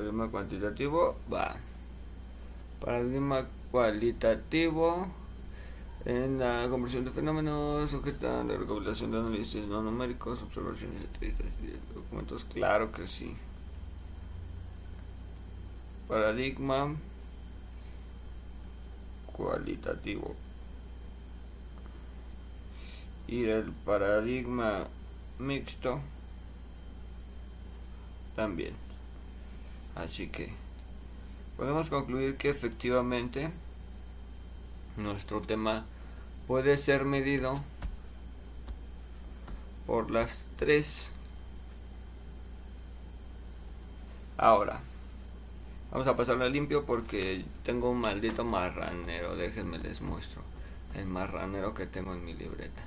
Paradigma 0.04 0.30
cuantitativo, 0.30 1.16
va. 1.32 1.56
Paradigma 2.78 3.46
cualitativo. 3.70 5.08
En 6.04 6.38
la 6.38 6.68
conversión 6.68 7.06
de 7.06 7.10
fenómenos, 7.10 7.88
sujeta 7.88 8.42
a 8.42 8.44
la 8.44 8.54
recopilación 8.58 9.12
de 9.12 9.18
análisis 9.20 9.66
no 9.66 9.80
numéricos, 9.80 10.42
observaciones, 10.42 11.04
entrevistas 11.04 11.58
y 11.62 11.94
documentos, 11.94 12.44
claro 12.44 12.92
que 12.92 13.06
sí. 13.06 13.34
Paradigma 16.06 16.94
cualitativo. 19.32 20.36
Y 23.26 23.46
el 23.46 23.72
paradigma 23.86 24.86
mixto 25.38 25.98
también. 28.36 28.83
Así 29.94 30.28
que 30.28 30.52
podemos 31.56 31.88
concluir 31.88 32.36
que 32.36 32.50
efectivamente 32.50 33.50
nuestro 34.96 35.40
tema 35.40 35.84
puede 36.46 36.76
ser 36.76 37.04
medido 37.04 37.60
por 39.86 40.10
las 40.10 40.46
tres. 40.56 41.12
Ahora, 44.36 44.80
Vamos 45.94 46.08
a 46.08 46.16
pasarla 46.16 46.48
limpio 46.48 46.84
porque 46.84 47.44
tengo 47.62 47.88
un 47.88 48.00
maldito 48.00 48.44
marranero. 48.44 49.36
Déjenme 49.36 49.78
les 49.78 50.00
muestro 50.00 50.42
el 50.96 51.06
marranero 51.06 51.72
que 51.72 51.86
tengo 51.86 52.12
en 52.14 52.24
mi 52.24 52.34
libreta. 52.34 52.82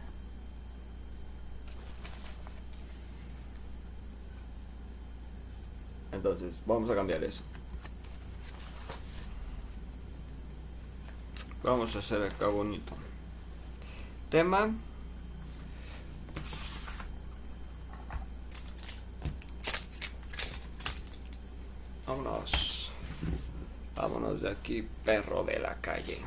Entonces, 6.12 6.56
vamos 6.66 6.90
a 6.90 6.96
cambiar 6.96 7.24
eso. 7.24 7.44
Vamos 11.64 11.96
a 11.96 12.00
hacer 12.00 12.22
acá 12.22 12.48
bonito. 12.48 12.94
Tema. 14.30 14.70
Vámonos. 22.06 22.92
Vámonos 23.96 24.42
de 24.42 24.50
aquí, 24.50 24.88
perro 25.04 25.44
de 25.44 25.60
la 25.60 25.76
calle. 25.76 26.20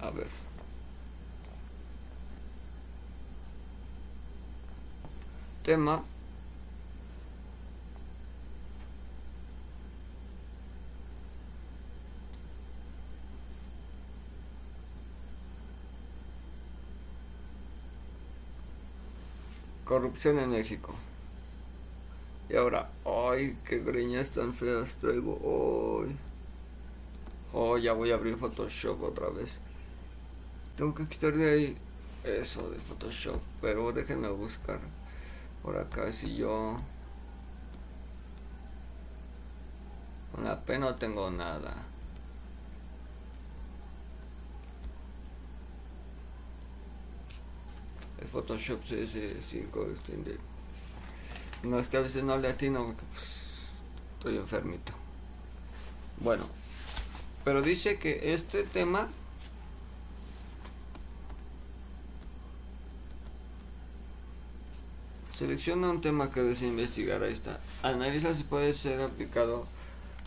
A 0.00 0.10
ver. 0.10 0.26
Tema. 5.62 6.02
Corrupción 19.92 20.38
en 20.38 20.48
México. 20.48 20.94
Y 22.48 22.56
ahora, 22.56 22.88
ay, 23.04 23.58
qué 23.62 23.80
greñas 23.80 24.30
tan 24.30 24.54
feas 24.54 24.94
traigo 24.94 25.38
hoy. 25.44 26.16
Oh, 27.52 27.76
ya 27.76 27.92
voy 27.92 28.10
a 28.10 28.14
abrir 28.14 28.38
Photoshop 28.38 29.02
otra 29.02 29.28
vez. 29.28 29.58
Tengo 30.78 30.94
que 30.94 31.06
quitar 31.06 31.34
de 31.34 31.50
ahí 31.50 31.76
eso 32.24 32.70
de 32.70 32.78
Photoshop, 32.78 33.38
pero 33.60 33.92
déjenme 33.92 34.28
buscar 34.30 34.80
por 35.62 35.76
acá 35.76 36.10
si 36.10 36.36
yo 36.36 36.78
con 40.34 40.44
la 40.44 40.58
P 40.58 40.78
no 40.78 40.94
tengo 40.94 41.30
nada. 41.30 41.91
Photoshop 48.24 48.82
CS5 48.84 49.92
extended. 49.92 50.38
No 51.62 51.78
es 51.78 51.88
que 51.88 51.96
a 51.96 52.00
veces 52.00 52.24
no 52.24 52.36
le 52.38 52.48
atino 52.48 52.86
porque 52.86 53.02
pues, 53.12 53.24
estoy 54.18 54.36
enfermito. 54.36 54.92
Bueno, 56.18 56.46
pero 57.44 57.62
dice 57.62 57.98
que 57.98 58.34
este 58.34 58.64
tema 58.64 59.08
Selecciona 65.38 65.90
un 65.90 66.00
tema 66.00 66.30
que 66.30 66.40
desea 66.40 66.68
investigar. 66.68 67.20
Ahí 67.22 67.32
está. 67.32 67.58
Analiza 67.82 68.32
si 68.32 68.44
puede 68.44 68.72
ser 68.74 69.02
aplicado 69.02 69.66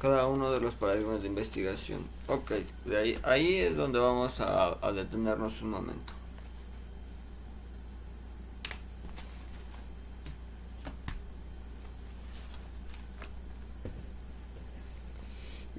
cada 0.02 0.28
uno 0.28 0.52
de 0.52 0.60
los 0.60 0.74
paradigmas 0.74 1.22
de 1.22 1.30
investigación. 1.30 2.02
Ok, 2.28 2.52
de 2.84 2.98
ahí, 2.98 3.20
ahí 3.24 3.56
es 3.56 3.78
donde 3.78 4.00
vamos 4.00 4.41
a 4.41 4.91
detenernos 4.93 5.62
un 5.62 5.70
momento. 5.70 6.12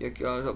Y 0.07 0.11
aquí 0.11 0.23
vamos 0.23 0.47
a 0.47 0.53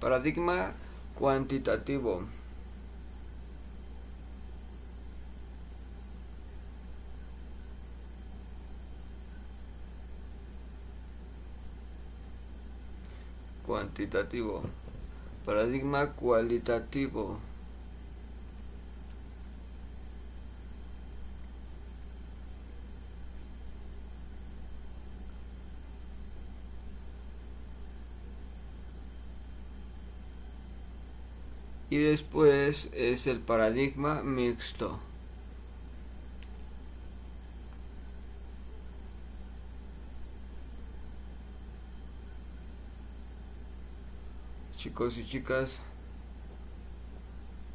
paradigma 0.00 0.72
cuantitativo. 1.14 2.24
Cuantitativo. 13.64 14.62
Paradigma 15.46 16.06
cualitativo. 16.08 17.49
Y 31.90 31.98
después 31.98 32.88
es 32.94 33.26
el 33.26 33.40
paradigma 33.40 34.22
mixto. 34.22 35.00
Chicos 44.76 45.18
y 45.18 45.26
chicas, 45.26 45.80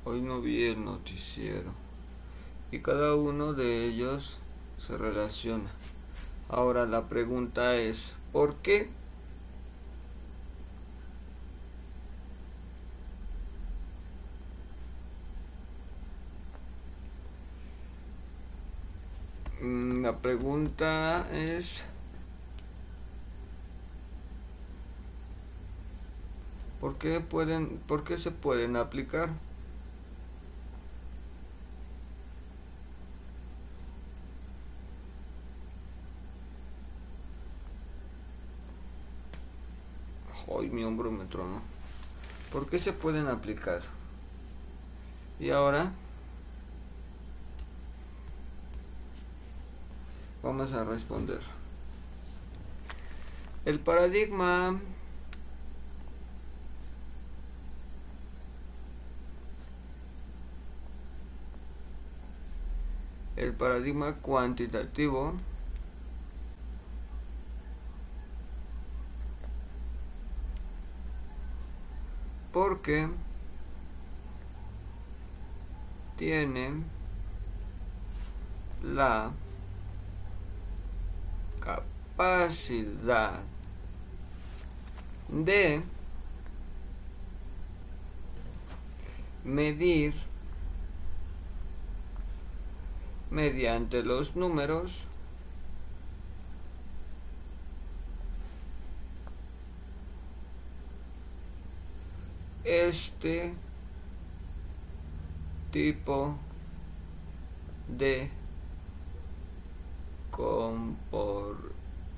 hoy 0.06 0.22
no 0.22 0.42
vi 0.42 0.64
el 0.64 0.84
noticiero 0.84 1.72
y 2.72 2.80
cada 2.80 3.16
uno 3.16 3.54
de 3.54 3.86
ellos 3.86 4.38
se 4.80 4.98
relaciona. 4.98 5.70
Ahora 6.50 6.86
la 6.86 7.08
pregunta 7.10 7.76
es, 7.76 8.12
¿por 8.32 8.56
qué? 8.56 8.90
La 20.06 20.16
pregunta 20.16 21.28
es... 21.34 21.82
¿Por 26.80 27.00
qué, 27.00 27.22
pueden, 27.22 27.80
¿Por 27.88 28.04
qué 28.04 28.20
se 28.20 28.30
pueden 28.30 28.76
aplicar? 28.76 29.30
Ay, 40.48 40.70
mi 40.70 40.84
hombro 40.84 41.10
me 41.10 41.26
tronó. 41.26 41.62
¿Por 42.52 42.70
qué 42.70 42.78
se 42.78 42.94
pueden 42.94 43.26
aplicar? 43.28 43.82
Y 45.40 45.50
ahora... 45.50 45.94
Vamos 50.46 50.72
a 50.74 50.84
responder. 50.84 51.40
El 53.66 53.80
paradigma 53.80 54.80
el 63.36 63.54
paradigma 63.54 64.14
cuantitativo 64.18 65.34
porque 72.54 73.10
tiene 76.18 76.84
la 78.84 79.32
capacidad 82.16 83.42
de 85.28 85.82
medir 89.44 90.14
mediante 93.30 94.02
los 94.02 94.36
números 94.36 94.92
este 102.64 103.54
tipo 105.72 106.36
de 107.90 108.30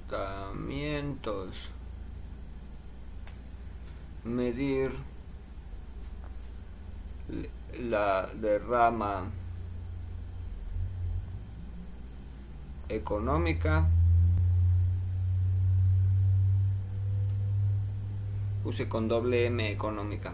comportamientos. 0.07 1.69
Medir 4.23 4.91
la 7.79 8.29
derrama 8.33 9.29
económica. 12.89 13.87
Puse 18.63 18.89
con 18.89 19.07
doble 19.07 19.45
M 19.45 19.71
económica. 19.71 20.33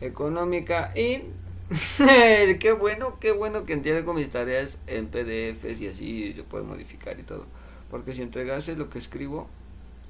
Económica 0.00 0.92
y 0.94 1.22
qué 2.60 2.76
bueno 2.78 3.18
qué 3.18 3.32
bueno 3.32 3.64
que 3.64 3.72
entiende 3.72 4.04
con 4.04 4.16
mis 4.16 4.30
tareas 4.30 4.78
en 4.86 5.06
PDFs 5.06 5.80
y 5.80 5.88
así 5.88 6.34
yo 6.34 6.44
puedo 6.44 6.62
modificar 6.64 7.18
y 7.18 7.22
todo 7.22 7.46
porque 7.94 8.12
si 8.12 8.22
entregase 8.22 8.74
lo 8.74 8.90
que 8.90 8.98
escribo 8.98 9.46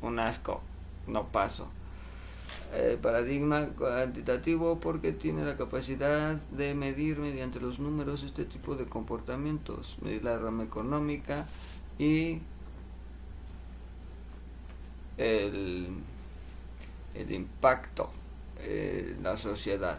un 0.01 0.19
asco 0.19 0.63
no 1.07 1.27
paso 1.29 1.69
eh, 2.73 2.97
paradigma 3.03 3.67
cuantitativo 3.77 4.81
porque 4.81 5.13
tiene 5.13 5.45
la 5.45 5.59
capacidad 5.59 6.37
de 6.51 6.73
medir 6.73 7.19
mediante 7.19 7.61
los 7.61 7.81
números 7.81 8.23
este 8.23 8.47
tipo 8.47 8.75
de 8.75 8.87
comportamientos, 8.87 9.99
medir 10.01 10.25
la 10.25 10.39
rama 10.39 10.65
económica 10.65 11.47
y 11.99 12.39
el, 15.19 15.89
el 17.15 17.33
impacto 17.33 18.09
en 18.63 19.23
la 19.23 19.37
sociedad. 19.37 19.99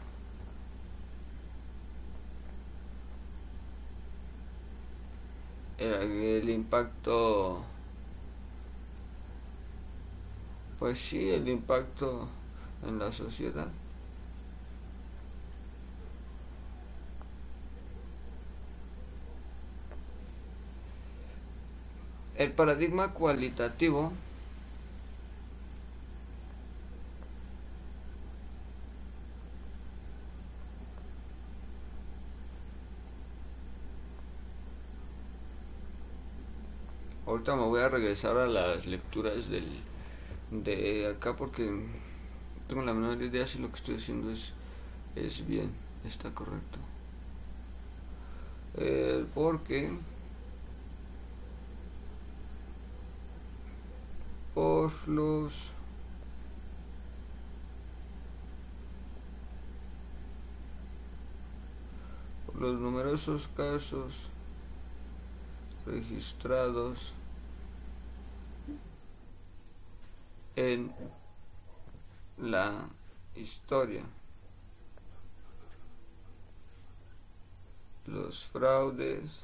el 5.78 6.50
impacto 6.50 7.64
pues 10.80 10.98
sí, 11.00 11.30
el 11.30 11.48
impacto 11.48 12.28
en 12.88 13.00
la 13.00 13.12
sociedad. 13.12 13.68
El 22.36 22.52
paradigma 22.52 23.14
cualitativo 23.14 24.12
Ahorita 37.26 37.56
me 37.56 37.64
voy 37.64 37.82
a 37.82 37.90
regresar 37.90 38.38
a 38.38 38.46
las 38.46 38.86
lecturas 38.86 39.50
del, 39.50 39.66
de 40.64 41.08
acá 41.08 41.36
porque 41.36 41.70
tengo 42.68 42.82
la 42.84 42.94
menor 42.94 43.22
idea 43.22 43.46
si 43.46 43.60
lo 43.60 43.70
que 43.70 43.78
estoy 43.78 43.96
haciendo 43.96 44.32
es, 44.32 44.54
es 45.16 45.46
bien, 45.46 45.72
está 46.06 46.32
correcto. 46.32 46.80
Eh, 48.78 49.26
porque 49.34 49.90
por 54.54 54.92
los 55.08 55.72
por 62.46 62.62
los 62.62 62.80
numerosos 62.80 63.48
casos 63.56 64.14
registrados 65.86 67.15
en 70.56 70.94
la 72.38 72.90
historia. 73.36 74.06
Los 78.06 78.46
fraudes 78.46 79.44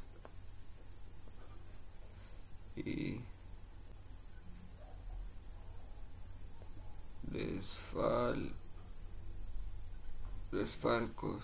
y 2.76 3.20
desfal, 7.24 8.53
desfalcos. 10.51 11.43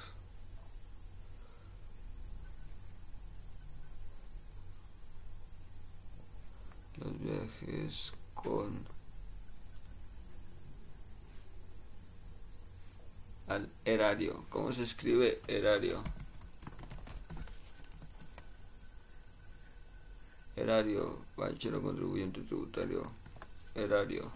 Los 6.98 7.20
viajes 7.20 8.14
con 8.34 8.97
al 13.48 13.70
erario. 13.86 14.46
¿Cómo 14.50 14.72
se 14.72 14.84
escribe 14.84 15.42
erario? 15.48 16.02
Erario, 20.56 21.20
bachero 21.38 21.82
contribuyente 21.82 22.42
tributario, 22.42 23.04
erario. 23.76 24.32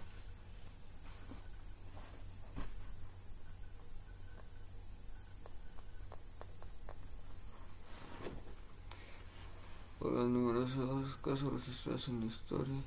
Por 9.97 10.13
los 10.13 10.29
numerosos 10.29 11.15
casos 11.17 11.53
registrados 11.53 12.07
en 12.07 12.19
la 12.21 12.25
historia, 12.27 12.81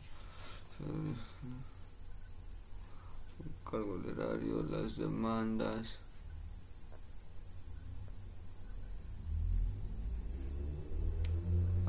cargo 3.68 3.99
del 3.99 4.18
erario, 4.18 4.62
las 4.70 4.97
demandas, 4.97 5.99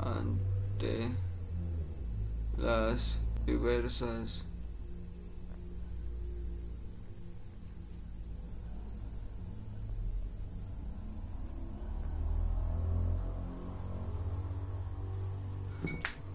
ante 0.06 1.10
las 2.56 3.16
diversas 3.44 4.44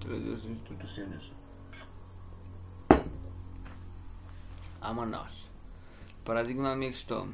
tres 0.01 0.45
instituciones. 0.45 1.31
Vámonos. 4.81 5.47
Paradigma 6.25 6.75
mixto. 6.75 7.27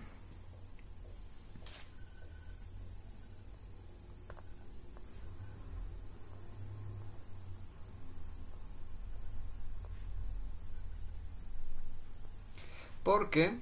Porque 13.28 13.60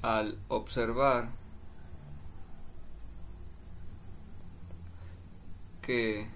al 0.00 0.38
observar 0.48 1.28
que 5.82 6.26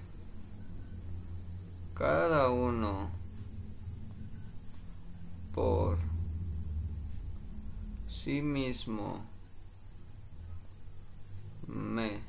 cada 1.94 2.50
uno 2.50 3.08
por 5.54 5.96
sí 8.10 8.42
mismo 8.42 9.24
me 11.66 12.20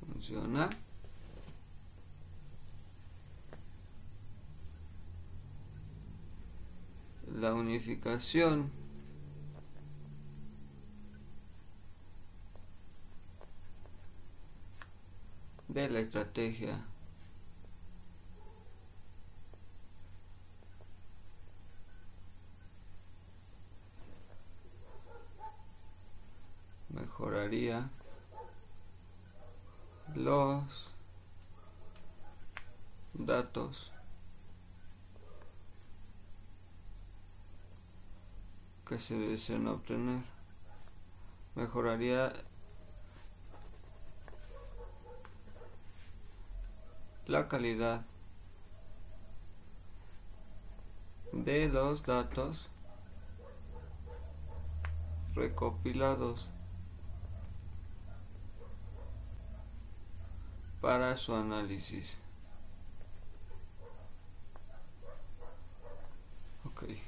funciona 0.00 0.70
la 7.36 7.52
unificación. 7.52 8.70
De 15.68 15.90
la 15.90 16.00
estrategia. 16.00 16.80
Mejoraría 26.88 27.90
los 30.14 30.94
datos 33.12 33.92
que 38.86 38.98
se 38.98 39.16
desean 39.16 39.66
obtener. 39.66 40.22
Mejoraría 41.54 42.32
la 47.26 47.48
calidad 47.48 48.04
de 51.32 51.68
los 51.68 52.04
datos 52.04 52.68
recopilados 55.34 56.48
para 60.80 61.16
su 61.16 61.34
análisis. 61.34 62.16
Okay. 66.64 67.05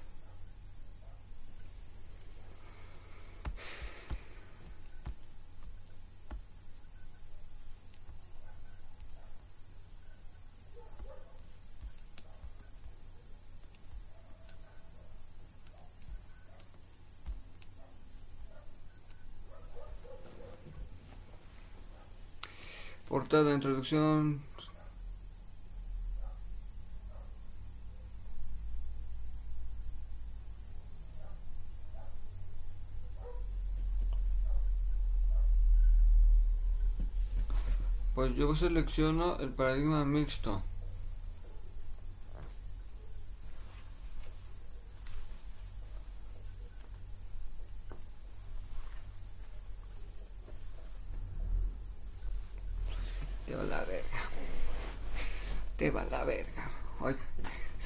Introducción. 23.30 24.40
Pues 38.14 38.34
yo 38.34 38.54
selecciono 38.54 39.38
el 39.40 39.50
paradigma 39.50 40.06
mixto. 40.06 40.62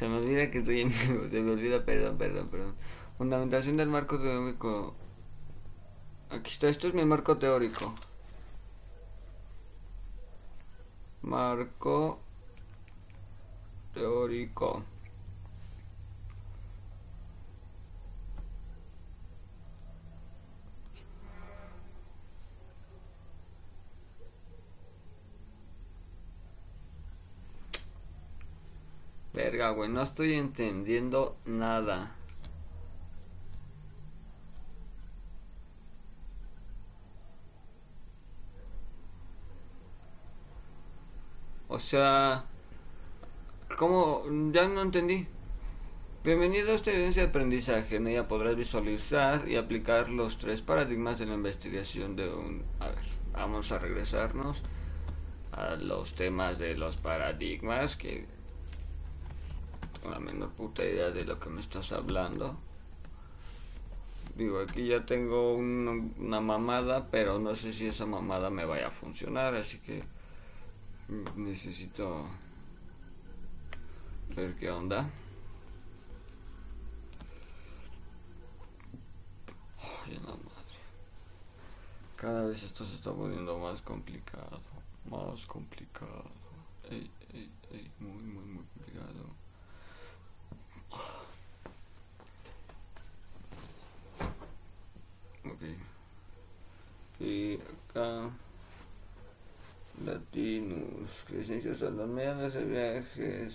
Se 0.03 0.09
me 0.09 0.17
olvida 0.17 0.51
que 0.51 0.52
se 1.31 1.41
me 1.41 1.51
olvida, 1.53 1.85
perdón, 1.85 2.19
perdón, 2.19 2.49
perdón. 2.49 2.75
Fundamentación 3.19 3.77
del 3.77 3.89
marco 3.89 4.19
teórico. 4.19 4.95
Aquí 6.31 6.51
está, 6.51 6.69
esto 6.69 6.89
es 6.89 6.95
mi 6.95 7.05
marco 7.05 7.37
teórico. 7.39 7.95
Marco 11.23 12.21
teórico. 13.95 14.83
Verga, 29.35 29.71
güey, 29.71 29.89
no 29.89 30.03
estoy 30.03 30.35
entendiendo 30.35 31.37
nada. 31.47 32.15
O 41.69 41.79
sea, 41.79 42.45
¿cómo? 43.79 44.25
Ya 44.53 44.69
no 44.69 44.83
entendí. 44.83 45.27
Bienvenido 46.23 46.71
a 46.71 46.75
esta 46.75 46.91
evidencia 46.91 47.23
de 47.23 47.29
aprendizaje. 47.31 47.97
En 47.97 48.07
ella 48.09 48.29
podrás 48.29 48.55
visualizar 48.55 49.49
y 49.49 49.57
aplicar 49.57 50.11
los 50.11 50.37
tres 50.37 50.61
paradigmas 50.61 51.19
de 51.19 51.27
la 51.27 51.35
investigación 51.35 52.15
de 52.17 52.29
un... 52.29 52.63
A 52.79 52.89
ver, 52.89 52.99
vamos 53.33 53.73
a 53.73 53.79
regresarnos 53.79 54.63
a 55.53 55.77
los 55.77 56.15
temas 56.15 56.59
de 56.59 56.75
los 56.75 56.99
paradigmas 56.99 57.97
que 57.97 58.27
la 60.11 60.19
menor 60.19 60.51
puta 60.51 60.85
idea 60.85 61.11
de 61.11 61.25
lo 61.25 61.39
que 61.39 61.49
me 61.49 61.61
estás 61.61 61.93
hablando. 61.93 62.57
Digo, 64.35 64.61
aquí 64.61 64.87
ya 64.89 65.05
tengo 65.05 65.55
una, 65.55 66.41
mamada, 66.41 67.09
pero 67.11 67.39
no 67.39 67.55
sé 67.55 67.73
si 67.73 67.87
esa 67.87 68.07
mamada 68.07 68.49
me 68.51 68.65
vaya 68.65 68.89
a 68.89 68.91
funcionar, 68.91 69.55
así 69.55 69.79
que 69.79 70.03
necesito 71.37 72.27
ver 74.35 74.55
qué 74.57 74.71
onda. 74.71 75.11
Ay, 79.79 80.15
la 80.15 80.31
madre. 80.31 80.79
Cada 82.17 82.47
vez 82.47 82.63
esto 82.63 82.87
se 82.87 82.95
está 82.95 83.13
poniendo 83.13 83.59
más 83.59 83.83
complicado, 83.83 84.61
más 85.11 85.45
complicado. 85.45 86.25
Ey, 86.91 87.11
ey, 87.35 87.51
ey, 87.71 87.91
muy, 88.01 88.23
muy, 88.23 88.45
muy 88.45 88.65
complicado. 88.65 89.43
Ok. 95.45 95.63
Y 97.21 97.55
acá. 97.55 98.31
Latinos. 100.05 101.11
Licencias 101.31 101.83
a 101.83 101.91
los 101.91 102.09
medianos 102.09 102.53
de 102.55 102.65
viajes. 102.65 103.55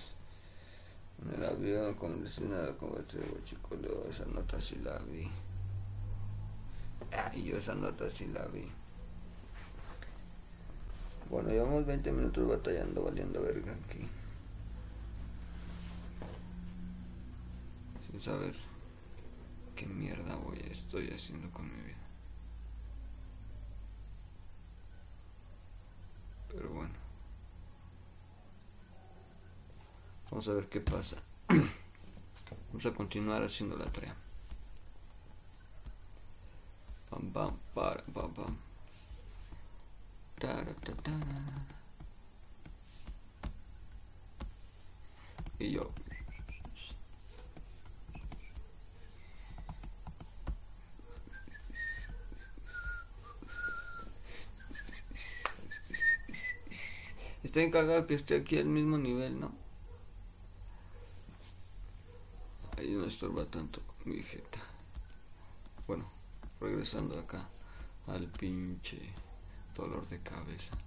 En 1.21 1.33
el 1.33 1.49
avión 1.49 1.95
con 1.95 2.23
destinado 2.23 2.77
con 2.77 2.89
este 2.99 3.19
chico, 3.45 3.75
esa 4.09 4.25
nota 4.25 4.61
sí 4.61 4.75
la 4.83 4.99
vi. 4.99 5.27
Ay, 7.11 7.45
yo 7.45 7.57
esa 7.57 7.73
nota 7.73 8.09
sí 8.09 8.27
la 8.27 8.45
vi. 8.45 8.67
Bueno, 11.29 11.49
llevamos 11.49 11.85
20 11.85 12.11
minutos 12.11 12.47
batallando, 12.47 13.03
valiendo 13.03 13.41
verga 13.41 13.73
aquí. 13.73 14.07
Sin 18.11 18.21
saber 18.21 18.66
qué 19.77 19.85
mierda 19.85 20.35
voy 20.35 20.57
estoy 20.71 21.09
haciendo 21.11 21.49
con 21.51 21.65
mi 21.65 21.81
vida. 21.83 21.97
Pero 26.49 26.69
bueno. 26.71 26.93
Vamos 30.31 30.47
a 30.47 30.53
ver 30.53 30.67
qué 30.67 30.81
pasa. 30.81 31.17
Vamos 32.69 32.85
a 32.85 32.93
continuar 32.93 33.43
haciendo 33.43 33.77
la 33.77 33.85
tarea. 33.85 34.15
Pam 37.09 37.31
pam 37.31 37.57
para 37.73 38.03
pam 38.05 38.33
pam. 38.33 38.57
Y 45.59 45.71
yo 45.71 45.91
Estoy 57.57 57.69
encargado 57.69 58.05
que 58.05 58.13
esté 58.13 58.35
aquí 58.35 58.59
al 58.59 58.67
mismo 58.67 58.99
nivel, 58.99 59.39
¿no? 59.39 59.51
Ahí 62.77 62.91
no 62.91 63.03
estorba 63.03 63.45
tanto 63.45 63.81
mi 64.05 64.21
jeta. 64.21 64.59
Bueno, 65.87 66.07
regresando 66.61 67.17
acá 67.17 67.49
al 68.05 68.27
pinche 68.27 68.99
dolor 69.75 70.07
de 70.07 70.19
cabeza. 70.19 70.77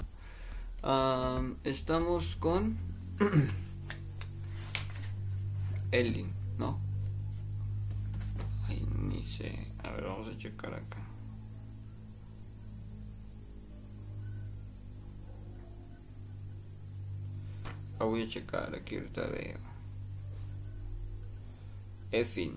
estamos 1.65 2.37
con 2.37 2.77
Elin, 5.91 6.33
¿no? 6.57 6.79
Ay, 8.69 8.87
ni 8.97 9.25
sé. 9.25 9.73
A 9.83 9.91
ver, 9.91 10.05
vamos 10.05 10.29
a 10.29 10.39
checar 10.39 10.75
acá. 10.75 11.10
La 18.01 18.07
voy 18.07 18.23
a 18.23 18.27
checar, 18.27 18.75
aquí 18.75 18.97
ahorita 18.97 19.27
veo. 19.27 19.59
Effin. 22.11 22.57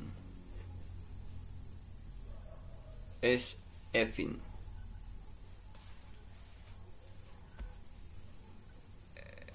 Es 3.21 3.57
Effin. 3.91 4.39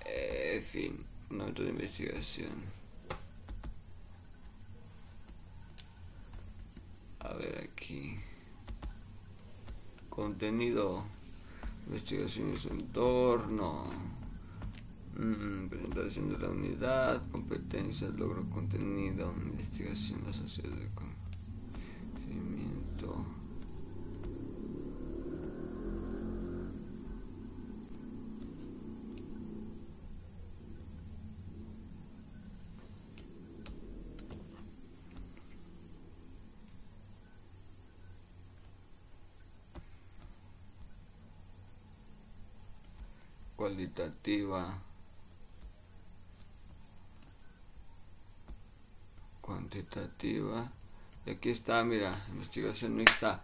Effin. 0.05 1.07
Nota 1.31 1.63
de 1.63 1.71
investigación. 1.71 2.65
A 7.21 7.33
ver 7.33 7.67
aquí. 7.73 8.21
Contenido. 10.11 11.07
Investigación 11.87 12.59
su 12.59 12.69
entorno. 12.69 14.18
Mm, 15.19 15.69
presentación 15.69 16.29
de 16.29 16.39
la 16.39 16.49
unidad, 16.49 17.21
competencias, 17.33 18.15
logro 18.15 18.49
contenido, 18.51 19.35
investigación 19.43 20.21
asociada 20.29 20.77
de 20.77 20.89
conocimiento. 20.95 21.19
cualitativa 43.57 44.81
cuantitativa 49.49 50.71
y 51.25 51.31
aquí 51.31 51.49
está 51.49 51.83
mira 51.83 52.27
investigación 52.35 52.95
mixta 52.95 53.41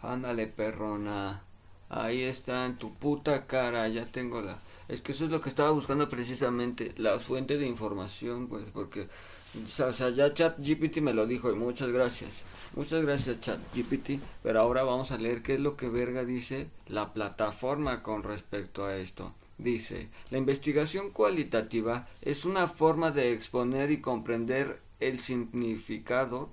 ándale 0.00 0.46
perrona 0.46 1.42
ahí 1.90 2.22
está 2.22 2.64
en 2.64 2.76
tu 2.76 2.94
puta 2.94 3.44
cara 3.48 3.88
ya 3.88 4.06
tengo 4.06 4.40
la 4.40 4.58
es 4.86 5.02
que 5.02 5.10
eso 5.10 5.24
es 5.24 5.32
lo 5.32 5.40
que 5.40 5.48
estaba 5.48 5.72
buscando 5.72 6.08
precisamente 6.08 6.94
la 6.96 7.18
fuente 7.18 7.58
de 7.58 7.66
información 7.66 8.46
pues 8.46 8.66
porque 8.72 9.08
o 9.54 9.92
sea, 9.92 10.08
ya 10.08 10.32
ChatGPT 10.32 10.98
me 11.02 11.12
lo 11.12 11.26
dijo 11.26 11.50
y 11.50 11.54
muchas 11.54 11.90
gracias. 11.90 12.42
Muchas 12.74 13.04
gracias 13.04 13.42
ChatGPT. 13.42 14.18
Pero 14.42 14.60
ahora 14.60 14.82
vamos 14.82 15.12
a 15.12 15.18
leer 15.18 15.42
qué 15.42 15.54
es 15.54 15.60
lo 15.60 15.76
que 15.76 15.90
verga 15.90 16.24
dice 16.24 16.68
la 16.88 17.12
plataforma 17.12 18.02
con 18.02 18.22
respecto 18.22 18.86
a 18.86 18.96
esto. 18.96 19.34
Dice, 19.58 20.08
la 20.30 20.38
investigación 20.38 21.10
cualitativa 21.10 22.08
es 22.22 22.46
una 22.46 22.66
forma 22.66 23.10
de 23.10 23.32
exponer 23.32 23.90
y 23.90 24.00
comprender 24.00 24.80
el 25.08 25.18
significado. 25.18 26.50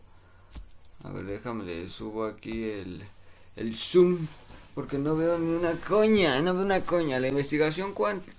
A 1.04 1.12
ver, 1.12 1.26
déjame, 1.26 1.64
le 1.64 1.88
subo 1.88 2.26
aquí 2.26 2.64
el, 2.64 3.04
el 3.56 3.76
zoom 3.76 4.28
porque 4.76 4.98
no 4.98 5.16
veo 5.16 5.38
ni 5.38 5.56
una 5.56 5.74
coña, 5.74 6.42
no 6.42 6.54
veo 6.54 6.64
una 6.64 6.82
coña. 6.82 7.20
La 7.20 7.28
investigación 7.28 7.94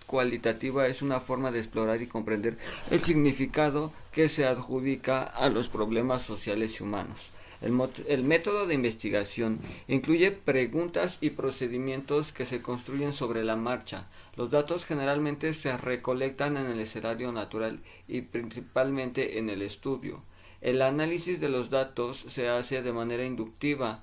cualitativa 0.07 0.87
es 0.87 1.03
una 1.03 1.21
forma 1.21 1.51
de 1.51 1.59
explorar 1.59 2.01
y 2.01 2.07
comprender 2.07 2.57
el 2.91 3.05
significado 3.05 3.93
que 4.13 4.29
se 4.29 4.47
adjudica 4.47 5.23
a 5.23 5.51
los 5.51 5.69
problemas 5.69 6.23
sociales 6.23 6.81
y 6.81 6.83
humanos. 6.83 7.31
El, 7.61 8.23
método 8.23 8.67
de 8.67 8.75
investigación 8.75 9.59
incluye 9.87 10.33
preguntas 10.33 11.19
y 11.21 11.31
procedimientos 11.31 12.33
que 12.33 12.47
se 12.47 12.63
construyen 12.63 13.13
sobre 13.13 13.45
la 13.45 13.57
marcha. 13.57 14.09
Los 14.37 14.51
datos 14.51 14.87
generalmente 14.87 15.53
se 15.53 15.77
recolectan 15.77 16.57
en 16.57 16.67
el 16.67 16.81
escenario 16.81 17.33
natural 17.33 17.81
y 18.09 18.23
principalmente 18.23 19.39
en 19.39 19.51
el 19.51 19.61
estudio. 19.61 20.23
El 20.63 20.81
análisis 20.81 21.39
de 21.39 21.51
los 21.51 21.69
datos 21.69 22.25
se 22.29 22.49
hace 22.49 22.83
de 22.83 22.93
manera 22.93 23.25
inductiva, 23.25 24.03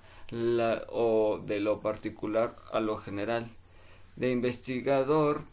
o 0.90 1.42
de 1.46 1.60
lo 1.60 1.80
particular 1.80 2.56
a 2.72 2.80
lo 2.80 2.98
general. 2.98 3.50
De 4.16 4.32
investigador, 4.32 5.44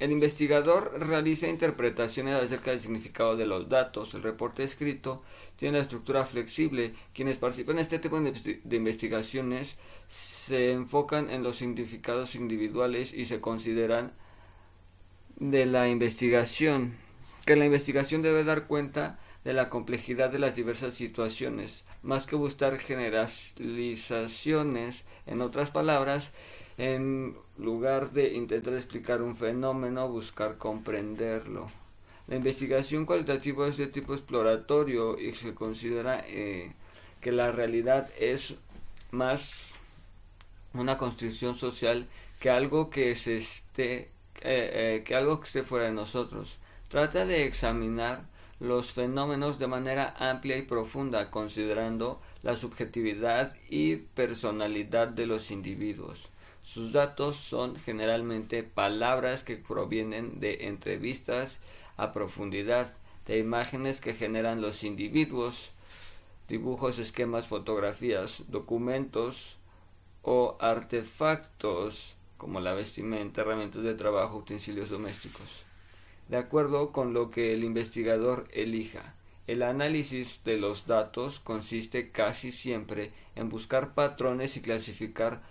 el 0.00 0.10
investigador 0.12 0.98
realiza 0.98 1.46
interpretaciones 1.46 2.34
acerca 2.34 2.70
del 2.70 2.80
significado 2.80 3.36
de 3.36 3.44
los 3.44 3.68
datos. 3.68 4.14
El 4.14 4.22
reporte 4.22 4.64
escrito 4.64 5.22
tiene 5.56 5.76
la 5.76 5.82
estructura 5.82 6.24
flexible. 6.24 6.94
Quienes 7.12 7.36
participan 7.36 7.76
en 7.76 7.82
este 7.82 7.98
tipo 7.98 8.18
de 8.18 8.76
investigaciones 8.76 9.76
se 10.06 10.72
enfocan 10.72 11.28
en 11.28 11.42
los 11.42 11.56
significados 11.56 12.34
individuales 12.34 13.12
y 13.12 13.26
se 13.26 13.42
consideran 13.42 14.14
de 15.36 15.66
la 15.66 15.86
investigación. 15.88 16.94
Que 17.44 17.56
la 17.56 17.66
investigación 17.66 18.22
debe 18.22 18.42
dar 18.42 18.66
cuenta 18.66 19.18
de 19.44 19.52
la 19.52 19.68
complejidad 19.68 20.30
de 20.30 20.38
las 20.38 20.56
diversas 20.56 20.94
situaciones, 20.94 21.84
más 22.02 22.26
que 22.26 22.36
buscar 22.36 22.78
generalizaciones, 22.78 25.04
en 25.26 25.42
otras 25.42 25.70
palabras, 25.70 26.32
en 26.78 27.36
lugar 27.58 28.12
de 28.12 28.34
intentar 28.34 28.74
explicar 28.74 29.22
un 29.22 29.36
fenómeno, 29.36 30.08
buscar 30.08 30.58
comprenderlo. 30.58 31.68
La 32.26 32.36
investigación 32.36 33.06
cualitativa 33.06 33.66
es 33.68 33.76
de 33.76 33.88
tipo 33.88 34.14
exploratorio 34.14 35.18
y 35.18 35.32
se 35.32 35.54
considera 35.54 36.24
eh, 36.26 36.72
que 37.20 37.32
la 37.32 37.52
realidad 37.52 38.08
es 38.18 38.54
más 39.10 39.52
una 40.72 40.96
construcción 40.96 41.56
social 41.56 42.06
que 42.38 42.50
algo 42.50 42.88
que 42.88 43.14
se 43.16 43.36
esté 43.36 44.10
eh, 44.42 44.70
eh, 44.96 45.02
que 45.04 45.14
algo 45.14 45.38
que 45.38 45.46
esté 45.46 45.62
fuera 45.64 45.86
de 45.86 45.92
nosotros. 45.92 46.56
Trata 46.88 47.26
de 47.26 47.44
examinar 47.44 48.22
los 48.58 48.92
fenómenos 48.92 49.58
de 49.58 49.66
manera 49.66 50.14
amplia 50.18 50.56
y 50.56 50.62
profunda, 50.62 51.30
considerando 51.30 52.20
la 52.42 52.56
subjetividad 52.56 53.54
y 53.68 53.96
personalidad 53.96 55.08
de 55.08 55.26
los 55.26 55.50
individuos. 55.50 56.29
Sus 56.72 56.92
datos 56.92 57.34
son 57.34 57.74
generalmente 57.76 58.62
palabras 58.62 59.42
que 59.42 59.56
provienen 59.56 60.38
de 60.38 60.68
entrevistas 60.68 61.58
a 61.96 62.12
profundidad, 62.12 62.92
de 63.26 63.38
imágenes 63.38 64.00
que 64.00 64.14
generan 64.14 64.60
los 64.60 64.84
individuos, 64.84 65.72
dibujos, 66.48 67.00
esquemas, 67.00 67.48
fotografías, 67.48 68.44
documentos 68.48 69.56
o 70.22 70.56
artefactos 70.60 72.14
como 72.36 72.60
la 72.60 72.74
vestimenta, 72.74 73.40
herramientas 73.40 73.82
de 73.82 73.94
trabajo, 73.94 74.36
utensilios 74.36 74.90
domésticos 74.90 75.64
de 76.30 76.36
acuerdo 76.36 76.92
con 76.92 77.12
lo 77.12 77.30
que 77.30 77.52
el 77.52 77.64
investigador 77.64 78.46
elija. 78.52 79.14
El 79.48 79.64
análisis 79.64 80.44
de 80.44 80.58
los 80.58 80.86
datos 80.86 81.40
consiste 81.40 82.10
casi 82.10 82.52
siempre 82.52 83.10
en 83.34 83.48
buscar 83.48 83.94
patrones 83.94 84.56
y 84.56 84.60
clasificar 84.60 85.42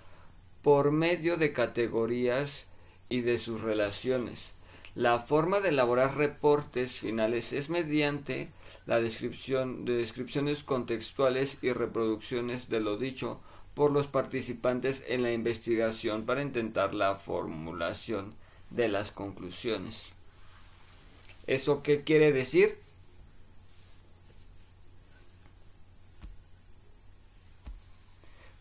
por 0.61 0.91
medio 0.91 1.37
de 1.37 1.53
categorías 1.53 2.67
y 3.09 3.21
de 3.21 3.37
sus 3.37 3.61
relaciones. 3.61 4.51
La 4.95 5.19
forma 5.19 5.59
de 5.59 5.69
elaborar 5.69 6.17
reportes 6.17 6.99
finales 6.99 7.53
es 7.53 7.69
mediante 7.69 8.49
la 8.85 8.99
descripción 8.99 9.85
de 9.85 9.93
descripciones 9.93 10.63
contextuales 10.63 11.57
y 11.61 11.71
reproducciones 11.71 12.69
de 12.69 12.79
lo 12.79 12.97
dicho 12.97 13.39
por 13.75 13.91
los 13.91 14.07
participantes 14.07 15.03
en 15.07 15.23
la 15.23 15.31
investigación 15.31 16.25
para 16.25 16.41
intentar 16.41 16.93
la 16.93 17.15
formulación 17.15 18.33
de 18.71 18.89
las 18.89 19.11
conclusiones. 19.11 20.09
¿Eso 21.47 21.81
qué 21.81 22.03
quiere 22.03 22.31
decir? 22.31 22.77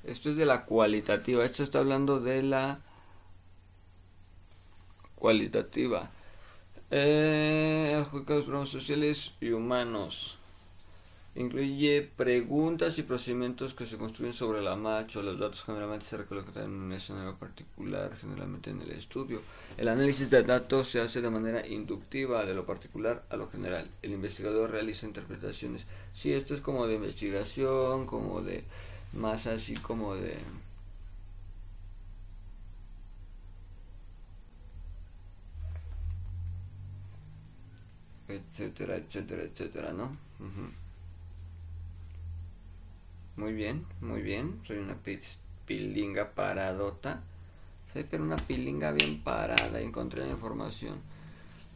Esto 0.08 0.30
es 0.30 0.36
de 0.36 0.46
la 0.46 0.64
cualitativa. 0.64 1.44
Esto 1.44 1.62
está 1.62 1.80
hablando 1.80 2.20
de 2.20 2.42
la 2.42 2.80
cualitativa. 5.14 6.10
Eh, 6.90 8.04
programas 8.24 8.70
sociales 8.70 9.32
y 9.40 9.50
humanos. 9.50 10.38
Incluye 11.34 12.10
preguntas 12.16 12.98
y 12.98 13.02
procedimientos 13.02 13.74
que 13.74 13.86
se 13.86 13.96
construyen 13.96 14.32
sobre 14.32 14.62
la 14.62 14.74
marcha. 14.74 15.20
Los 15.20 15.38
datos 15.38 15.62
generalmente 15.62 16.06
se 16.06 16.16
recolectan 16.16 16.64
en 16.64 16.70
un 16.70 16.92
escenario 16.92 17.36
particular, 17.36 18.16
generalmente 18.20 18.70
en 18.70 18.82
el 18.82 18.90
estudio. 18.90 19.40
El 19.76 19.88
análisis 19.88 20.30
de 20.30 20.42
datos 20.42 20.88
se 20.88 21.00
hace 21.00 21.20
de 21.20 21.30
manera 21.30 21.64
inductiva, 21.64 22.44
de 22.44 22.54
lo 22.54 22.66
particular 22.66 23.24
a 23.30 23.36
lo 23.36 23.48
general. 23.48 23.88
El 24.02 24.12
investigador 24.12 24.70
realiza 24.70 25.06
interpretaciones. 25.06 25.86
Sí, 26.12 26.32
esto 26.32 26.54
es 26.54 26.60
como 26.60 26.88
de 26.88 26.94
investigación, 26.94 28.06
como 28.06 28.40
de 28.40 28.64
más 29.12 29.46
así 29.46 29.74
como 29.74 30.14
de 30.14 30.38
etcétera, 38.28 38.96
etcétera, 38.96 39.42
etcétera, 39.42 39.92
¿no? 39.92 40.16
Muy 43.36 43.52
bien, 43.52 43.86
muy 44.00 44.22
bien. 44.22 44.60
Soy 44.66 44.78
una 44.78 44.96
pilinga 45.66 46.30
paradota. 46.32 47.22
Soy 47.92 48.04
pero 48.04 48.24
una 48.24 48.36
pilinga 48.36 48.92
bien 48.92 49.22
parada. 49.22 49.80
Encontré 49.80 50.24
la 50.26 50.32
información. 50.32 51.00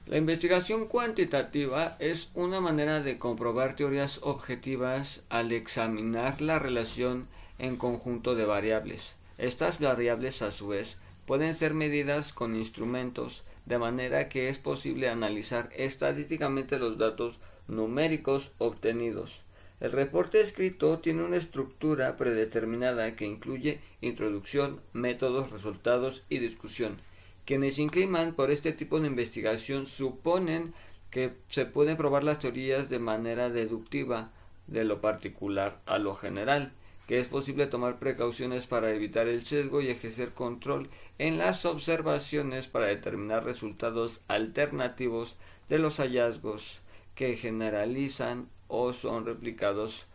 La 0.07 0.19
investigación 0.19 0.89
cuantitativa 0.89 1.97
es 2.01 2.29
una 2.35 2.61
manera 2.61 3.01
de 3.01 3.19
comprobar 3.19 3.77
teorías 3.77 4.19
objetivas 4.23 5.23
al 5.29 5.53
examinar 5.53 6.41
la 6.43 6.59
relación 6.59 7.29
en 7.61 7.77
conjunto 7.77 8.35
de 8.35 8.45
variables. 8.45 9.15
Estas 9.39 9.79
variables, 9.79 10.43
a 10.43 10.51
su 10.51 10.69
vez, 10.69 10.99
pueden 11.25 11.55
ser 11.55 11.73
medidas 11.73 12.33
con 12.33 12.57
instrumentos, 12.57 13.45
de 13.65 13.79
manera 13.79 14.29
que 14.29 14.49
es 14.49 14.59
posible 14.59 15.09
analizar 15.09 15.71
estadísticamente 15.77 16.81
los 16.81 16.99
datos 16.99 17.39
numéricos 17.69 18.51
obtenidos. 18.59 19.43
El 19.79 19.93
reporte 19.93 20.41
escrito 20.41 20.99
tiene 20.99 21.23
una 21.23 21.37
estructura 21.37 22.17
predeterminada 22.17 23.15
que 23.15 23.25
incluye 23.25 23.81
introducción, 24.01 24.81
métodos, 24.93 25.51
resultados 25.51 26.25
y 26.29 26.39
discusión. 26.39 26.99
Quienes 27.45 27.79
inclinan 27.79 28.35
por 28.35 28.51
este 28.51 28.73
tipo 28.73 29.01
de 29.01 29.09
investigación 29.09 29.87
suponen 29.87 30.75
que 31.11 31.35
se 31.49 31.67
pueden 31.67 31.97
probar 31.97 32.25
las 32.25 32.39
teorías 32.39 32.89
de 32.89 32.99
manera 32.99 33.51
deductiva, 33.51 34.31
de 34.67 34.85
lo 34.85 35.01
particular 35.01 35.81
a 35.87 35.99
lo 35.99 36.15
general, 36.15 36.73
que 37.07 37.19
es 37.19 37.29
posible 37.29 37.67
tomar 37.67 37.99
precauciones 37.99 38.67
para 38.67 38.91
evitar 38.93 39.29
el 39.29 39.45
sesgo 39.45 39.83
y 39.83 39.89
ejercer 39.89 40.31
control 40.31 40.89
en 41.19 41.37
las 41.37 41.67
observaciones 41.67 42.69
para 42.69 42.87
determinar 42.87 43.45
resultados 43.45 44.21
alternativos 44.29 45.37
de 45.69 45.79
los 45.79 45.97
hallazgos 45.99 46.81
que 47.15 47.37
generalizan 47.37 48.49
o 48.69 48.93
son 48.93 49.27
replicados 49.27 50.07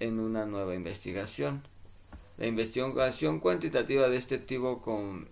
en 0.00 0.18
una 0.18 0.46
nueva 0.46 0.74
investigación. 0.74 1.62
La 2.38 2.46
investigación 2.46 3.38
cuantitativa 3.38 4.08
de 4.08 4.16
este 4.16 4.38
tipo 4.38 4.80
con 4.80 5.28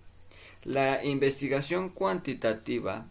la 0.68 1.02
investigación 1.02 1.88
cuantitativa 1.88 3.06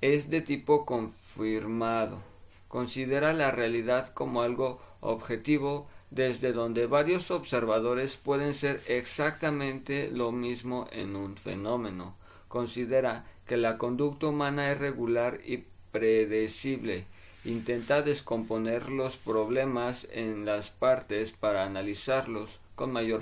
es 0.00 0.30
de 0.30 0.40
tipo 0.40 0.86
confirmado. 0.86 2.22
Considera 2.68 3.34
la 3.34 3.50
realidad 3.50 4.14
como 4.14 4.40
algo 4.40 4.80
objetivo 5.02 5.86
desde 6.10 6.54
donde 6.54 6.86
varios 6.86 7.30
observadores 7.30 8.16
pueden 8.16 8.54
ser 8.54 8.80
exactamente 8.88 10.10
lo 10.10 10.32
mismo 10.32 10.88
en 10.90 11.16
un 11.16 11.36
fenómeno. 11.36 12.16
Considera 12.48 13.26
que 13.46 13.58
la 13.58 13.76
conducta 13.76 14.28
humana 14.28 14.72
es 14.72 14.78
regular 14.78 15.40
y 15.44 15.64
predecible. 15.92 17.04
Intenta 17.44 18.00
descomponer 18.00 18.88
los 18.88 19.18
problemas 19.18 20.08
en 20.12 20.46
las 20.46 20.70
partes 20.70 21.32
para 21.32 21.64
analizarlos 21.64 22.48
con 22.74 22.90
mayor 22.90 23.20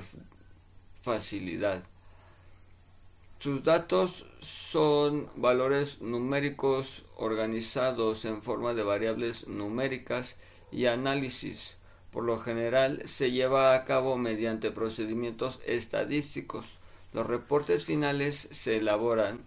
facilidad. 1.02 1.82
Sus 3.38 3.64
datos 3.64 4.26
son 4.40 5.28
valores 5.36 6.00
numéricos 6.00 7.04
organizados 7.16 8.24
en 8.24 8.42
forma 8.42 8.74
de 8.74 8.82
variables 8.82 9.46
numéricas 9.46 10.36
y 10.72 10.86
análisis 10.86 11.76
por 12.16 12.24
lo 12.24 12.38
general 12.38 13.02
se 13.04 13.30
lleva 13.30 13.74
a 13.74 13.84
cabo 13.84 14.16
mediante 14.16 14.70
procedimientos 14.70 15.60
estadísticos. 15.66 16.78
Los 17.12 17.26
reportes 17.26 17.84
finales 17.84 18.48
se 18.50 18.78
elaboran 18.78 19.40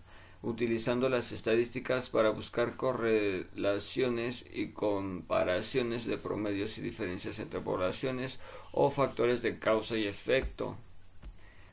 utilizando 0.43 1.09
las 1.09 1.31
estadísticas 1.31 2.11
para 2.11 2.29
buscar 2.29 2.75
correlaciones 2.75 4.45
y 4.53 4.67
comparaciones 4.67 6.05
de 6.05 6.19
promedios 6.19 6.77
y 6.77 6.81
diferencias 6.81 7.39
entre 7.39 7.59
poblaciones 7.59 8.39
o 8.71 8.91
factores 8.91 9.41
de 9.41 9.57
causa 9.57 9.97
y 9.97 10.05
efecto. 10.05 10.77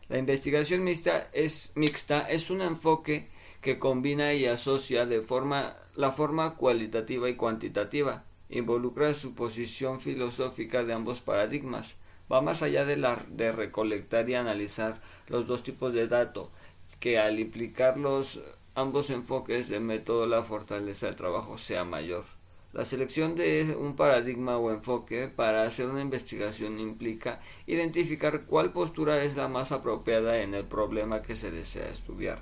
La 0.08 0.18
investigación 0.18 0.84
mixta 0.84 1.28
es, 1.32 1.72
mixta 1.74 2.30
es 2.30 2.50
un 2.50 2.62
enfoque 2.62 3.28
que 3.60 3.80
combina 3.80 4.34
y 4.34 4.46
asocia 4.46 5.04
de 5.04 5.20
forma, 5.20 5.76
la 5.96 6.12
forma 6.12 6.54
cualitativa 6.54 7.28
y 7.28 7.34
cuantitativa 7.34 8.24
involucra 8.48 9.14
su 9.14 9.34
posición 9.34 10.00
filosófica 10.00 10.84
de 10.84 10.92
ambos 10.92 11.20
paradigmas. 11.20 11.96
Va 12.30 12.40
más 12.40 12.62
allá 12.62 12.84
de, 12.84 12.96
la, 12.96 13.24
de 13.28 13.50
recolectar 13.50 14.28
y 14.30 14.34
analizar 14.34 15.00
los 15.26 15.48
dos 15.48 15.64
tipos 15.64 15.92
de 15.92 16.06
datos, 16.06 16.50
que 17.00 17.18
al 17.18 17.40
implicar 17.40 17.98
los 17.98 18.40
ambos 18.76 19.10
enfoques 19.10 19.68
de 19.68 19.80
método 19.80 20.26
la 20.26 20.44
fortaleza 20.44 21.06
del 21.06 21.16
trabajo 21.16 21.58
sea 21.58 21.84
mayor. 21.84 22.35
La 22.76 22.84
selección 22.84 23.36
de 23.36 23.74
un 23.74 23.96
paradigma 23.96 24.58
o 24.58 24.70
enfoque 24.70 25.28
para 25.28 25.62
hacer 25.62 25.86
una 25.86 26.02
investigación 26.02 26.78
implica 26.78 27.40
identificar 27.66 28.44
cuál 28.44 28.70
postura 28.70 29.22
es 29.22 29.34
la 29.34 29.48
más 29.48 29.72
apropiada 29.72 30.42
en 30.42 30.52
el 30.52 30.64
problema 30.64 31.22
que 31.22 31.36
se 31.36 31.50
desea 31.50 31.88
estudiar. 31.88 32.40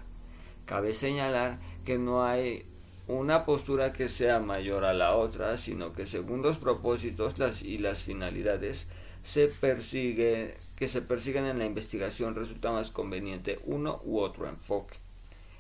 Cabe 0.64 0.92
señalar 0.92 1.60
que 1.84 1.98
no 1.98 2.24
hay 2.24 2.66
una 3.06 3.44
postura 3.44 3.92
que 3.92 4.08
sea 4.08 4.40
mayor 4.40 4.84
a 4.84 4.92
la 4.92 5.14
otra, 5.14 5.56
sino 5.56 5.92
que 5.92 6.04
según 6.04 6.42
los 6.42 6.58
propósitos 6.58 7.62
y 7.62 7.78
las 7.78 8.02
finalidades 8.02 8.88
se 9.22 9.46
persigue, 9.46 10.56
que 10.74 10.88
se 10.88 11.00
persiguen 11.00 11.44
en 11.44 11.60
la 11.60 11.66
investigación 11.66 12.34
resulta 12.34 12.72
más 12.72 12.90
conveniente 12.90 13.60
uno 13.66 14.00
u 14.02 14.18
otro 14.18 14.48
enfoque. 14.48 15.03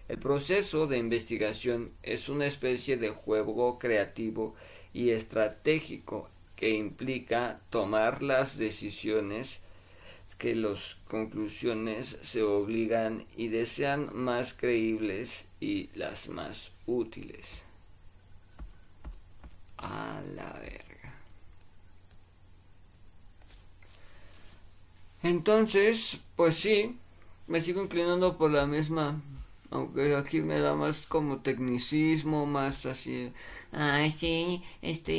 El 0.08 0.18
proceso 0.18 0.86
de 0.86 0.98
investigación 0.98 1.90
es 2.02 2.28
una 2.28 2.46
especie 2.46 2.96
de 2.96 3.10
juego 3.10 3.78
creativo 3.78 4.54
y 4.92 5.10
estratégico 5.10 6.28
que 6.56 6.70
implica 6.70 7.60
tomar 7.70 8.22
las 8.22 8.58
decisiones 8.58 9.60
que 10.38 10.54
las 10.54 10.96
conclusiones 11.08 12.18
se 12.22 12.42
obligan 12.42 13.24
y 13.36 13.48
desean 13.48 14.10
más 14.14 14.52
creíbles 14.52 15.46
y 15.60 15.88
las 15.94 16.28
más 16.28 16.70
útiles. 16.86 17.62
A 19.78 20.20
la 20.34 20.52
verga. 20.52 21.14
Entonces, 25.22 26.20
pues 26.36 26.56
sí, 26.56 26.98
me 27.46 27.62
sigo 27.62 27.82
inclinando 27.82 28.36
por 28.36 28.50
la 28.50 28.66
misma. 28.66 29.22
Aunque 29.74 30.14
aquí 30.16 30.40
me 30.40 30.58
da 30.60 30.74
más 30.74 31.06
como 31.06 31.38
tecnicismo, 31.48 32.46
más 32.46 32.86
así. 32.86 33.32
Ay, 33.72 34.10
sí, 34.10 34.62
este. 34.82 35.16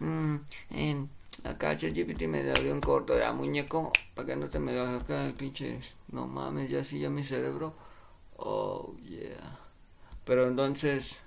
Mm, 0.00 0.36
en, 0.70 0.96
acá 1.44 1.76
ChatGPT 1.76 2.22
me 2.32 2.42
dio 2.44 2.72
un 2.72 2.80
corto 2.80 3.14
de 3.14 3.30
muñeco. 3.32 3.92
Para 4.14 4.26
que 4.28 4.36
no 4.36 4.46
te 4.48 4.58
me 4.60 4.72
haga 4.72 4.96
acá 4.98 5.16
el 5.26 5.34
pinche. 5.34 5.80
No 6.12 6.26
mames, 6.26 6.70
ya 6.70 6.84
sí, 6.84 7.00
ya 7.00 7.10
mi 7.10 7.24
cerebro. 7.24 7.74
Oh, 8.38 8.94
yeah. 9.08 9.58
Pero 10.24 10.48
entonces... 10.48 11.18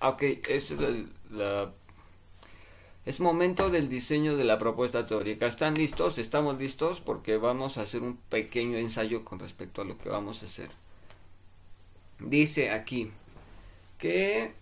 Ok, 0.00 0.22
es 0.48 0.70
la, 1.30 1.72
es 3.08 3.20
momento 3.20 3.70
del 3.70 3.88
diseño 3.88 4.36
de 4.36 4.44
la 4.44 4.58
propuesta 4.58 5.06
teórica. 5.06 5.46
¿Están 5.46 5.76
listos? 5.76 6.18
¿Estamos 6.18 6.58
listos? 6.58 7.00
Porque 7.00 7.38
vamos 7.38 7.78
a 7.78 7.80
hacer 7.80 8.02
un 8.02 8.18
pequeño 8.18 8.76
ensayo 8.76 9.24
con 9.24 9.38
respecto 9.38 9.80
a 9.80 9.86
lo 9.86 9.96
que 9.96 10.10
vamos 10.10 10.42
a 10.42 10.44
hacer. 10.44 10.68
Dice 12.18 12.70
aquí 12.70 13.10
que 13.96 14.52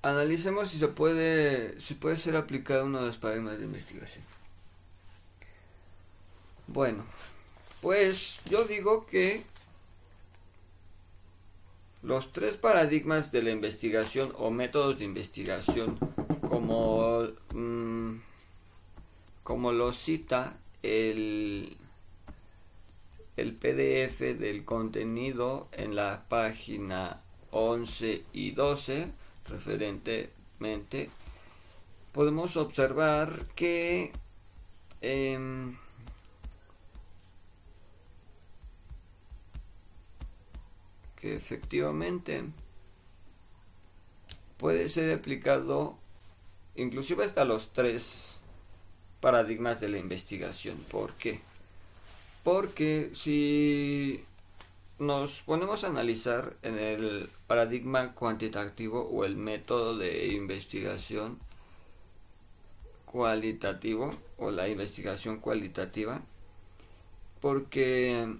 analicemos 0.00 0.70
si 0.70 0.78
se 0.78 0.88
puede, 0.88 1.78
si 1.78 1.92
puede 1.92 2.16
ser 2.16 2.34
aplicado 2.36 2.86
uno 2.86 3.00
de 3.00 3.08
los 3.08 3.18
paradigmas 3.18 3.58
de 3.58 3.66
investigación. 3.66 4.24
Bueno, 6.66 7.04
pues 7.82 8.38
yo 8.48 8.64
digo 8.64 9.04
que 9.04 9.44
los 12.02 12.32
tres 12.32 12.56
paradigmas 12.56 13.32
de 13.32 13.42
la 13.42 13.50
investigación 13.50 14.32
o 14.38 14.50
métodos 14.50 14.98
de 14.98 15.04
investigación, 15.04 15.98
como, 16.48 17.28
mm, 17.54 18.20
como 19.42 19.72
lo 19.72 19.92
cita 19.92 20.56
el, 20.82 21.76
el 23.36 23.52
PDF 23.54 24.38
del 24.38 24.64
contenido 24.64 25.68
en 25.72 25.96
la 25.96 26.24
página 26.28 27.20
11 27.50 28.22
y 28.32 28.52
12, 28.52 29.08
referentemente, 29.48 31.10
podemos 32.12 32.56
observar 32.56 33.46
que 33.54 34.12
em, 35.00 35.76
que 41.20 41.34
efectivamente 41.34 42.44
puede 44.56 44.88
ser 44.88 45.12
aplicado 45.12 45.96
inclusive 46.74 47.24
hasta 47.24 47.44
los 47.44 47.72
tres 47.72 48.38
paradigmas 49.20 49.80
de 49.80 49.88
la 49.88 49.98
investigación. 49.98 50.76
¿Por 50.90 51.12
qué? 51.14 51.40
Porque 52.44 53.10
si 53.12 54.24
nos 54.98 55.42
ponemos 55.42 55.84
a 55.84 55.88
analizar 55.88 56.56
en 56.62 56.78
el 56.78 57.28
paradigma 57.46 58.14
cuantitativo 58.14 59.08
o 59.08 59.24
el 59.24 59.36
método 59.36 59.96
de 59.96 60.28
investigación 60.28 61.38
cualitativo 63.06 64.10
o 64.38 64.50
la 64.50 64.68
investigación 64.68 65.38
cualitativa 65.38 66.20
porque 67.40 68.36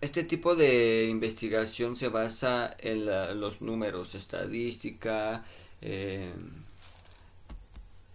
este 0.00 0.24
tipo 0.24 0.54
de 0.56 1.06
investigación 1.08 1.96
se 1.96 2.08
basa 2.08 2.74
en 2.78 3.06
los 3.40 3.60
números 3.60 4.14
estadística 4.14 5.44
eh, 5.82 6.32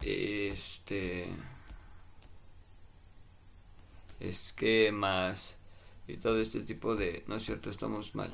este 0.02 1.30
esquemas 4.20 5.58
y 6.08 6.18
todo 6.18 6.40
este 6.40 6.62
tipo 6.62 6.96
de... 6.96 7.24
No 7.28 7.36
es 7.36 7.46
cierto, 7.46 7.70
estamos 7.70 8.16
mal. 8.16 8.34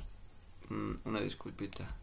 Mm, 0.70 0.94
una 1.06 1.22
disculpita. 1.22 1.96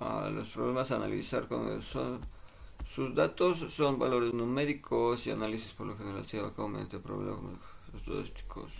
Los 0.00 0.48
problemas 0.48 0.90
analizar 0.90 1.46
con 1.46 1.82
sus 1.82 3.14
datos 3.14 3.72
son 3.72 3.98
valores 3.98 4.32
numéricos 4.32 5.26
y 5.26 5.30
análisis 5.30 5.74
por 5.74 5.86
lo 5.86 5.96
general 5.96 6.26
se 6.26 6.38
lleva 6.38 6.68
mediante 6.68 6.98
problemas 6.98 7.60
estadísticos. 7.94 8.72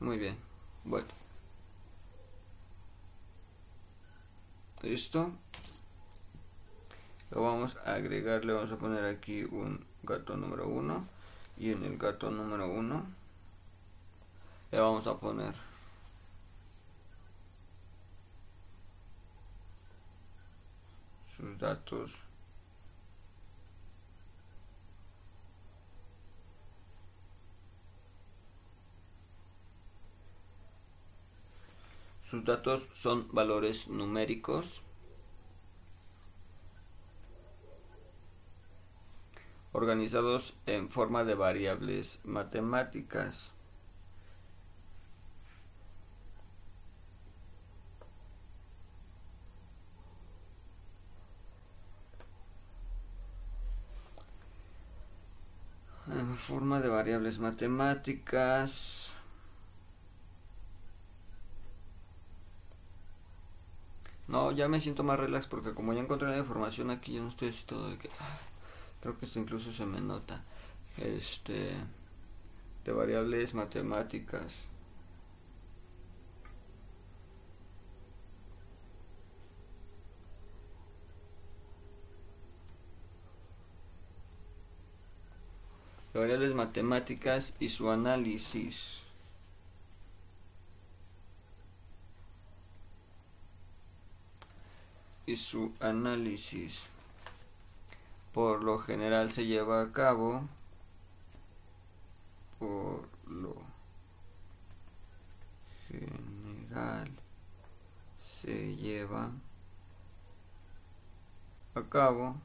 Muy 0.00 0.16
bien. 0.16 0.36
Bueno. 0.84 1.08
Listo. 4.82 5.30
Lo 7.30 7.42
vamos 7.42 7.76
a 7.84 7.94
agregar, 7.94 8.44
le 8.44 8.54
vamos 8.54 8.72
a 8.72 8.76
poner 8.76 9.04
aquí 9.04 9.44
un 9.44 9.84
gato 10.02 10.36
número 10.36 10.66
1 10.66 11.04
y 11.58 11.72
en 11.72 11.84
el 11.84 11.98
gato 11.98 12.30
número 12.30 12.70
1 12.70 13.06
le 14.70 14.80
vamos 14.80 15.06
a 15.06 15.18
poner 15.18 15.67
sus 21.38 21.58
datos 21.58 22.10
sus 32.24 32.44
datos 32.44 32.88
son 32.92 33.28
valores 33.32 33.88
numéricos 33.88 34.82
organizados 39.72 40.54
en 40.66 40.88
forma 40.88 41.24
de 41.24 41.34
variables 41.34 42.18
matemáticas. 42.24 43.52
En 56.10 56.36
forma 56.36 56.80
de 56.80 56.88
variables 56.88 57.38
matemáticas. 57.38 59.10
No, 64.26 64.52
ya 64.52 64.68
me 64.68 64.80
siento 64.80 65.02
más 65.04 65.18
relax 65.18 65.46
porque 65.46 65.74
como 65.74 65.92
ya 65.92 66.00
encontré 66.00 66.28
la 66.28 66.38
información 66.38 66.90
aquí, 66.90 67.14
ya 67.14 67.20
no 67.20 67.28
estoy 67.28 67.50
todo 67.66 67.90
de 67.90 67.98
que... 67.98 68.10
Ah, 68.20 68.38
creo 69.00 69.18
que 69.18 69.26
esto 69.26 69.38
incluso 69.38 69.72
se 69.72 69.86
me 69.86 70.00
nota. 70.00 70.42
Este... 70.96 71.74
De 72.84 72.92
variables 72.92 73.54
matemáticas. 73.54 74.67
Variables 86.18 86.54
matemáticas 86.54 87.54
y 87.60 87.68
su 87.68 87.90
análisis. 87.90 89.00
Y 95.26 95.36
su 95.36 95.72
análisis 95.80 96.84
por 98.32 98.62
lo 98.62 98.78
general 98.78 99.32
se 99.32 99.46
lleva 99.46 99.82
a 99.82 99.92
cabo 99.92 100.42
por 102.58 103.08
lo 103.26 103.56
general 105.88 107.10
se 108.20 108.76
lleva 108.76 109.30
a 111.74 111.82
cabo 111.82 112.36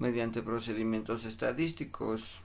mediante 0.00 0.42
procedimientos 0.42 1.24
estadísticos. 1.26 2.40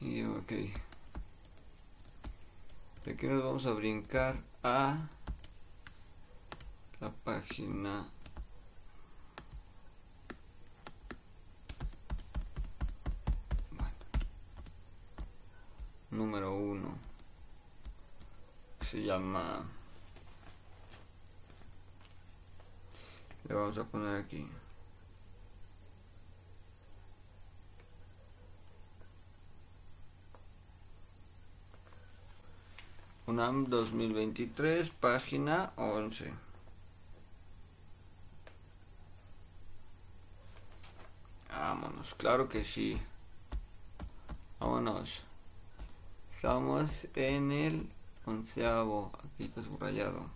Y 0.00 0.22
ok. 0.24 0.52
Aquí 3.06 3.26
nos 3.26 3.42
vamos 3.42 3.66
a 3.66 3.72
brincar 3.72 4.36
a 4.62 5.08
la 7.00 7.10
página. 7.10 8.06
Número 16.10 16.54
uno. 16.54 16.98
Se 18.80 19.02
llama. 19.02 19.64
Le 23.48 23.54
vamos 23.54 23.78
a 23.78 23.84
poner 23.84 24.22
aquí. 24.22 24.46
UNAM 33.26 33.66
2023 33.66 34.90
página 34.90 35.72
11 35.76 36.49
claro 42.16 42.48
que 42.48 42.64
sí. 42.64 42.98
Vámonos. 44.58 45.22
Estamos 46.34 47.06
en 47.14 47.52
el 47.52 47.88
onceavo. 48.26 49.12
Aquí 49.18 49.44
está 49.44 49.62
subrayado. 49.62 50.26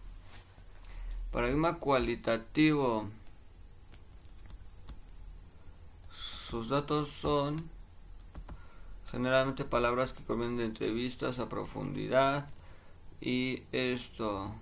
Paradigma 1.33 1.79
cualitativo. 1.79 3.09
Sus 6.11 6.69
datos 6.69 7.09
son 7.11 7.69
generalmente 9.11 9.65
palabras 9.65 10.13
que 10.13 10.25
convienen 10.25 10.59
de 10.59 10.65
entrevistas 10.65 11.39
a 11.39 11.49
profundidad. 11.49 12.49
Y 13.21 13.63
esto. 13.73 14.55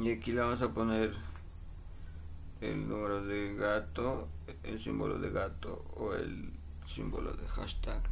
Y 0.00 0.12
aquí 0.12 0.32
le 0.32 0.40
vamos 0.40 0.62
a 0.62 0.68
poner 0.68 1.14
el 2.60 2.88
número 2.88 3.22
de 3.24 3.54
gato 3.54 4.28
el 4.62 4.82
símbolo 4.82 5.18
de 5.18 5.30
gato 5.30 5.84
o 5.96 6.14
el 6.14 6.50
símbolo 6.86 7.32
de 7.32 7.46
hashtag. 7.48 8.02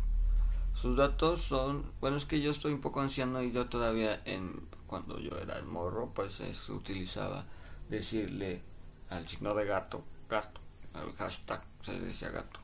Sus 0.75 0.97
datos 0.97 1.43
son 1.43 1.91
bueno 2.01 2.17
es 2.17 2.27
que 2.27 2.41
yo 2.41 2.51
estoy 2.51 2.73
un 2.73 2.81
poco 2.81 3.01
anciano 3.01 3.43
y 3.43 3.53
yo 3.53 3.67
todavía 3.67 4.21
en 4.25 4.69
cuando 4.87 5.19
yo 5.19 5.37
era 5.39 5.59
el 5.59 5.65
morro 5.65 6.13
pues 6.15 6.35
se 6.35 6.73
utilizaba 6.73 7.45
decirle 7.89 8.63
al 9.11 9.27
signo 9.27 9.55
de 9.55 9.65
gato 9.65 10.03
gato 10.29 10.61
al 10.95 11.13
hashtag 11.15 11.63
se 11.83 11.99
decía 11.99 12.31
gato 12.31 12.61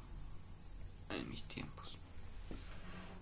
en 1.11 1.31
mis 1.31 1.45
tiempos. 1.45 1.99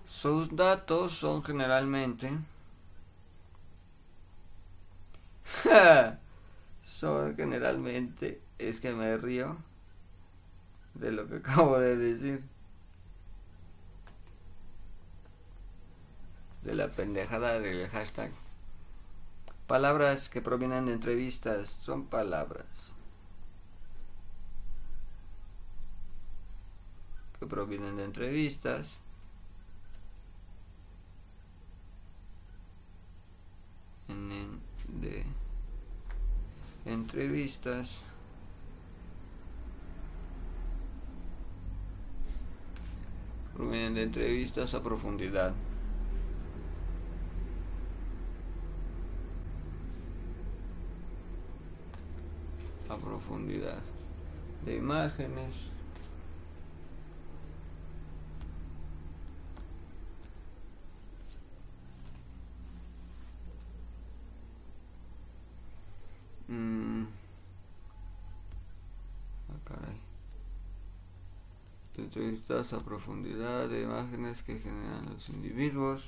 Sus 0.07 0.55
datos 0.55 1.13
son 1.13 1.43
generalmente 1.43 2.33
son 6.83 7.37
generalmente 7.37 8.41
es 8.59 8.81
que 8.81 8.93
me 8.93 9.17
río 9.17 9.59
de 10.95 11.13
lo 11.13 11.29
que 11.29 11.37
acabo 11.39 11.79
de 11.79 11.97
decir. 11.97 12.43
De 16.63 16.75
la 16.75 16.89
pendejada 16.89 17.59
del 17.59 17.89
hashtag. 17.89 18.31
Palabras 19.67 20.29
que 20.29 20.41
provienen 20.43 20.87
de 20.87 20.93
entrevistas 20.93 21.69
son 21.69 22.07
palabras 22.07 22.93
que 27.43 27.47
provienen 27.49 27.97
de 27.97 28.05
entrevistas 28.05 29.02
de 35.03 35.25
entrevistas 36.87 38.03
provienen 43.55 43.95
de 43.95 44.03
entrevistas 44.03 44.75
a 44.75 44.83
profundidad. 44.83 45.53
A 52.89 52.97
profundidad 52.97 53.79
de 54.65 54.77
imágenes. 54.77 55.72
Mm. 66.53 67.07
Ah, 69.49 69.59
caray. 69.65 69.97
Entrevistas 71.97 72.73
a 72.75 72.81
profundidad 72.81 73.69
de 73.69 73.83
imágenes 73.83 74.43
que 74.43 74.59
generan 74.59 75.07
los 75.07 75.29
individuos. 75.31 76.03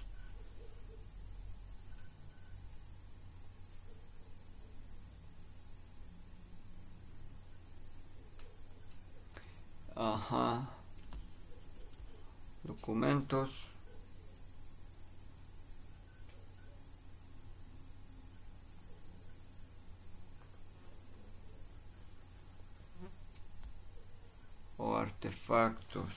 Ajá. 9.97 10.69
Documentos. 12.65 13.73
Artefactos. 25.05 26.12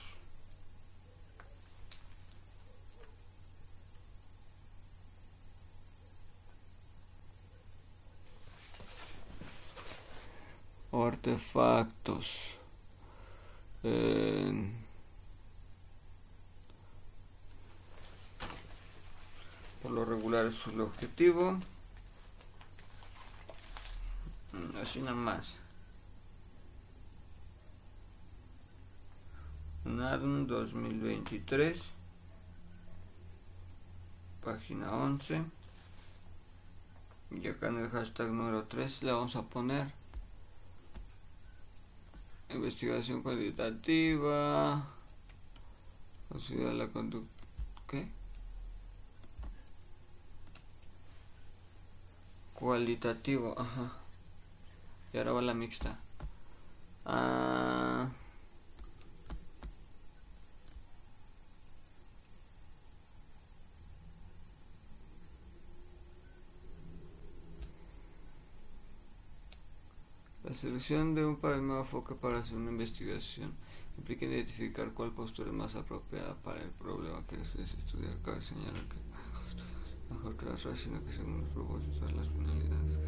Artefactos. 10.92 12.56
Eh, 13.84 14.70
por 19.82 19.92
lo 19.92 20.04
regular 20.04 20.46
es 20.46 20.66
el 20.72 20.80
objetivo. 20.80 21.58
Mm, 24.52 24.76
Así 24.82 25.00
nada 25.00 25.14
más. 25.14 25.56
NADM 29.88 30.46
2023 30.46 31.80
página 34.44 34.92
11 34.92 35.42
y 37.30 37.48
acá 37.48 37.68
en 37.68 37.78
el 37.78 37.90
hashtag 37.90 38.28
número 38.28 38.64
3 38.64 39.02
le 39.02 39.12
vamos 39.12 39.34
a 39.36 39.42
poner 39.42 39.92
investigación 42.50 43.22
cualitativa 43.22 44.86
considera 46.28 46.74
la 46.74 46.88
conducta 46.88 47.42
¿qué? 47.88 48.08
cualitativo 52.52 53.54
ajá. 53.58 53.92
Y 55.12 55.16
ahora 55.16 55.32
va 55.32 55.42
la 55.42 55.54
mixta. 55.54 55.98
Ah 57.06 58.08
La 70.48 70.54
selección 70.54 71.14
de 71.14 71.26
un 71.26 71.36
paradigma 71.36 71.80
enfoque 71.80 72.14
para 72.14 72.38
hacer 72.38 72.56
una 72.56 72.70
investigación 72.70 73.52
implica 73.98 74.24
identificar 74.24 74.94
cuál 74.94 75.10
postura 75.10 75.50
es 75.50 75.54
más 75.54 75.74
apropiada 75.74 76.34
para 76.36 76.62
el 76.62 76.70
problema 76.70 77.22
que 77.26 77.36
desees 77.36 77.70
estudiar. 77.74 78.16
Cabe 78.24 78.40
señalar 78.40 78.72
que 78.88 80.14
mejor 80.14 80.38
que 80.38 80.46
las 80.46 80.54
razones, 80.54 80.80
sino 80.80 81.04
que 81.04 81.12
según 81.12 81.42
los 81.42 81.50
propósitos 81.50 82.12
las 82.14 82.28
finalidades. 82.28 82.98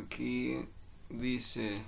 Aquí 0.00 0.66
dice 1.10 1.82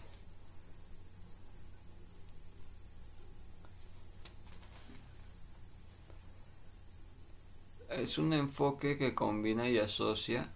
es 7.91 8.19
un 8.19 8.33
enfoque 8.33 8.99
que 8.99 9.15
combina 9.15 9.69
y 9.69 9.79
asocia 9.79 10.51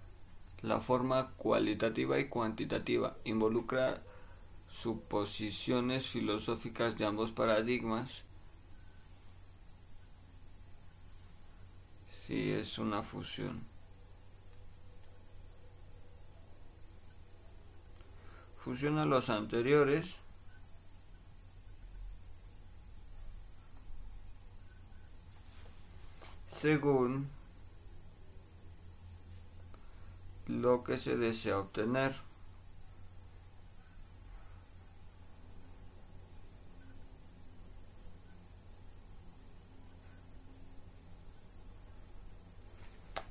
la 0.62 0.80
forma 0.80 1.30
cualitativa 1.36 2.18
y 2.18 2.28
cuantitativa, 2.28 3.16
involucra 3.24 4.02
suposiciones 4.70 6.08
filosóficas 6.08 6.98
de 6.98 7.06
ambos 7.06 7.32
paradigmas. 7.32 8.24
Sí, 12.08 12.50
es 12.50 12.78
una 12.78 13.02
fusión. 13.04 13.60
Fusiona 18.66 19.04
los 19.04 19.30
anteriores. 19.30 20.16
según 26.48 27.28
lo 30.48 30.82
que 30.82 30.98
se 30.98 31.16
desea 31.16 31.60
obtener. 31.60 32.16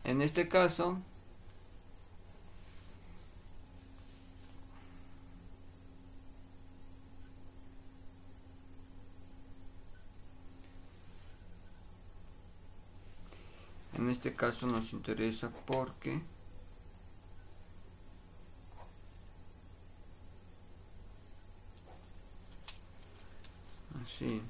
En 0.05 0.21
este 0.21 0.47
caso, 0.47 0.99
este 14.15 14.33
caso 14.33 14.65
nos 14.67 14.93
interesa 14.93 15.51
porque 15.65 16.21
así. 24.03 24.41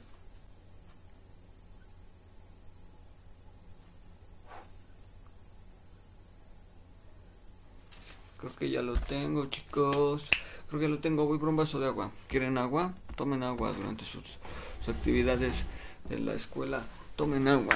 Creo 8.37 8.55
que 8.55 8.69
ya 8.69 8.81
lo 8.83 8.93
tengo 8.93 9.47
chicos. 9.47 10.29
Creo 10.69 10.79
que 10.79 10.87
lo 10.87 10.99
tengo. 10.99 11.25
Voy 11.25 11.39
por 11.39 11.49
un 11.49 11.55
vaso 11.55 11.79
de 11.79 11.87
agua. 11.87 12.11
Quieren 12.27 12.57
agua 12.57 12.93
tomen 13.15 13.43
agua 13.43 13.71
durante 13.71 14.03
sus, 14.03 14.37
sus 14.79 14.95
actividades 14.95 15.65
de 16.09 16.19
la 16.19 16.33
escuela. 16.33 16.83
Tomen 17.15 17.47
agua 17.47 17.75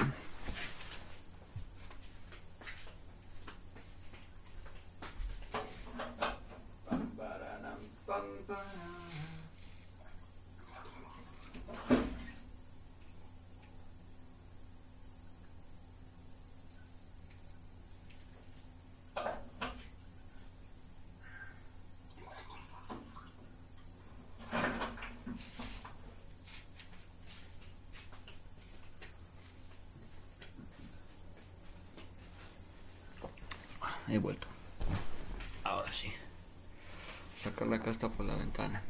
He 34.12 34.18
vuelto. 34.18 34.48
Ahora 35.64 35.92
sí. 35.92 36.12
sacar 37.38 37.68
la 37.68 37.80
casta 37.80 38.10
por 38.10 38.26
la 38.26 38.36
ventana. 38.36 38.82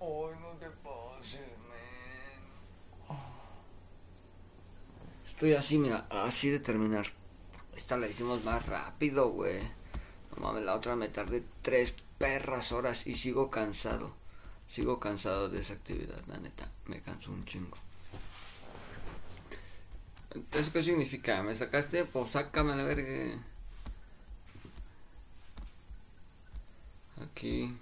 Ay, 0.00 0.38
no 0.40 0.48
te 0.58 0.70
pases, 0.70 1.50
man. 1.68 3.18
Estoy 5.36 5.52
así, 5.52 5.76
mira, 5.76 6.06
así 6.08 6.48
de 6.48 6.60
terminar. 6.60 7.12
Esta 7.76 7.98
la 7.98 8.08
hicimos 8.08 8.42
más 8.42 8.64
rápido, 8.64 9.28
güey. 9.32 9.60
No 10.30 10.42
mames, 10.42 10.64
la 10.64 10.74
otra 10.74 10.96
me 10.96 11.10
tardé 11.10 11.44
tres 11.60 11.94
perras 12.16 12.72
horas 12.72 13.06
y 13.06 13.16
sigo 13.16 13.50
cansado. 13.50 14.14
Sigo 14.66 14.98
cansado 14.98 15.50
de 15.50 15.60
esa 15.60 15.74
actividad, 15.74 16.24
la 16.26 16.38
neta. 16.38 16.72
Me 16.86 17.02
canso 17.02 17.32
un 17.32 17.44
chingo. 17.44 17.76
¿Eso 20.52 20.72
qué 20.72 20.82
significa? 20.82 21.42
¿Me 21.42 21.54
sacaste? 21.54 22.06
Pues 22.06 22.30
sácame 22.30 22.74
la 22.74 22.84
verga. 22.84 23.44
Aquí. 27.22 27.76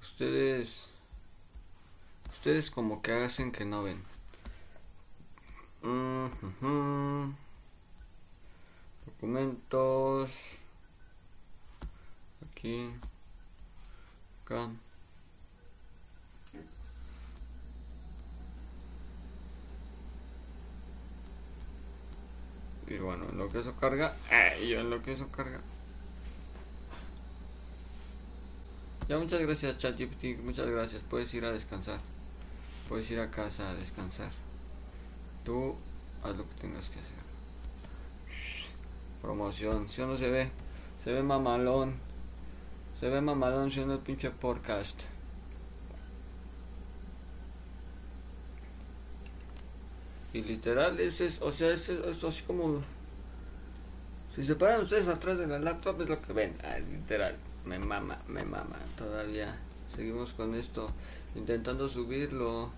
Ustedes. 0.00 0.86
Ustedes 2.32 2.72
como 2.72 3.02
que 3.02 3.12
hacen 3.12 3.52
que 3.52 3.64
no 3.64 3.84
ven. 3.84 4.11
Documentos. 9.04 10.30
Aquí. 12.50 12.90
Acá. 14.44 14.68
Y 22.86 22.98
bueno, 22.98 23.28
en 23.30 23.38
lo 23.38 23.48
que 23.48 23.60
eso 23.60 23.74
carga, 23.76 24.14
eh, 24.30 24.68
yo 24.68 24.80
en 24.80 24.90
lo 24.90 25.02
que 25.02 25.12
eso 25.12 25.28
carga. 25.28 25.60
Ya 29.08 29.18
muchas 29.18 29.40
gracias 29.40 29.78
ChatGPT, 29.78 30.42
muchas 30.44 30.66
gracias. 30.66 31.02
Puedes 31.02 31.32
ir 31.34 31.44
a 31.44 31.52
descansar. 31.52 32.00
Puedes 32.88 33.10
ir 33.10 33.18
a 33.18 33.30
casa 33.30 33.70
a 33.70 33.74
descansar. 33.74 34.30
Tú 35.44 35.74
haz 36.22 36.36
lo 36.36 36.48
que 36.48 36.54
tengas 36.60 36.88
que 36.88 37.00
hacer. 37.00 37.22
Promoción, 39.20 39.88
si 39.88 40.02
o 40.02 40.06
no 40.06 40.16
se 40.16 40.28
ve, 40.28 40.50
se 41.02 41.12
ve 41.12 41.22
mamalón. 41.22 41.94
Se 42.98 43.08
ve 43.08 43.20
mamalón 43.20 43.70
siendo 43.70 43.94
el 43.94 44.00
pinche 44.00 44.30
podcast. 44.30 45.00
Y 50.32 50.42
literal, 50.42 50.98
ese 50.98 51.26
es, 51.26 51.42
o 51.42 51.52
sea, 51.52 51.70
es, 51.70 51.88
es 51.88 52.24
así 52.24 52.42
como... 52.42 52.80
Si 54.34 54.42
se 54.42 54.54
paran 54.54 54.80
ustedes 54.80 55.08
atrás 55.08 55.36
de 55.36 55.46
la 55.46 55.58
laptop 55.58 56.00
es 56.00 56.08
lo 56.08 56.22
que 56.22 56.32
ven, 56.32 56.56
ah, 56.64 56.78
literal, 56.78 57.36
me 57.66 57.78
mama, 57.78 58.18
me 58.28 58.42
mama, 58.42 58.78
todavía 58.96 59.54
seguimos 59.94 60.32
con 60.32 60.54
esto, 60.54 60.90
intentando 61.34 61.86
subirlo. 61.86 62.70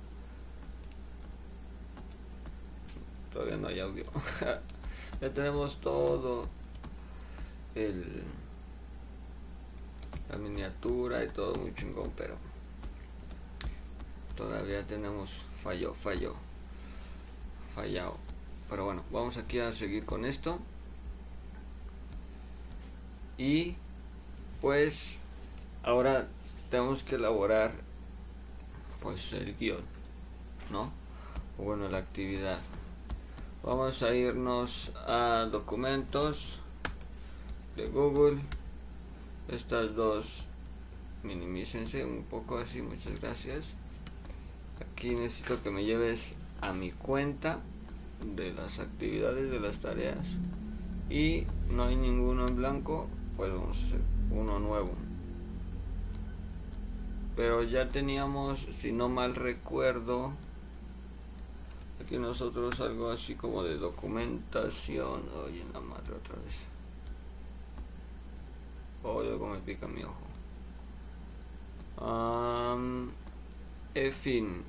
Todavía 3.34 3.56
no 3.58 3.68
hay 3.68 3.80
audio. 3.80 4.06
ya 5.20 5.30
tenemos 5.30 5.78
todo 5.80 6.48
el 7.74 8.22
la 10.30 10.38
miniatura 10.38 11.22
y 11.22 11.28
todo 11.28 11.54
muy 11.56 11.74
chingón, 11.74 12.10
pero 12.16 12.36
todavía 14.36 14.86
tenemos 14.86 15.30
fallo, 15.62 15.94
fallo 15.94 16.34
fallado. 17.74 18.16
Pero 18.70 18.84
bueno, 18.84 19.02
vamos 19.10 19.36
aquí 19.36 19.58
a 19.58 19.72
seguir 19.72 20.04
con 20.04 20.24
esto. 20.24 20.58
Y 23.36 23.74
pues 24.60 25.18
ahora 25.82 26.28
tenemos 26.70 27.02
que 27.02 27.16
elaborar 27.16 27.72
pues 29.02 29.32
el 29.32 29.56
guion, 29.56 29.82
¿no? 30.70 30.92
O 31.58 31.64
bueno, 31.64 31.88
la 31.88 31.98
actividad. 31.98 32.60
Vamos 33.66 34.02
a 34.02 34.14
irnos 34.14 34.92
a 35.06 35.48
documentos 35.50 36.60
de 37.76 37.86
Google. 37.86 38.38
Estas 39.48 39.96
dos 39.96 40.44
minimícense 41.22 42.04
un 42.04 42.24
poco 42.24 42.58
así, 42.58 42.82
muchas 42.82 43.18
gracias. 43.22 43.64
Aquí 44.82 45.14
necesito 45.14 45.62
que 45.62 45.70
me 45.70 45.82
lleves 45.82 46.34
a 46.60 46.74
mi 46.74 46.90
cuenta 46.90 47.60
de 48.36 48.52
las 48.52 48.80
actividades 48.80 49.50
de 49.50 49.60
las 49.60 49.78
tareas 49.78 50.26
y 51.08 51.46
no 51.70 51.84
hay 51.84 51.96
ninguno 51.96 52.46
en 52.46 52.56
blanco 52.56 53.06
pues 53.38 53.50
vamos 53.50 53.78
a 53.78 53.86
hacer 53.86 54.00
uno 54.30 54.58
nuevo 54.58 54.92
pero 57.36 57.62
ya 57.62 57.88
teníamos 57.90 58.66
si 58.80 58.92
no 58.92 59.08
mal 59.08 59.34
recuerdo 59.34 60.32
aquí 62.04 62.18
nosotros 62.18 62.78
algo 62.80 63.10
así 63.10 63.34
como 63.34 63.62
de 63.62 63.76
documentación 63.76 65.22
oye 65.44 65.62
en 65.62 65.72
la 65.72 65.80
madre 65.80 66.14
otra 66.14 66.36
vez 66.36 66.54
oye 69.02 69.38
como 69.38 69.54
me 69.54 69.60
pica 69.60 69.88
mi 69.88 70.02
ojo 70.04 70.16
um, 72.04 73.10
fin 74.12 74.62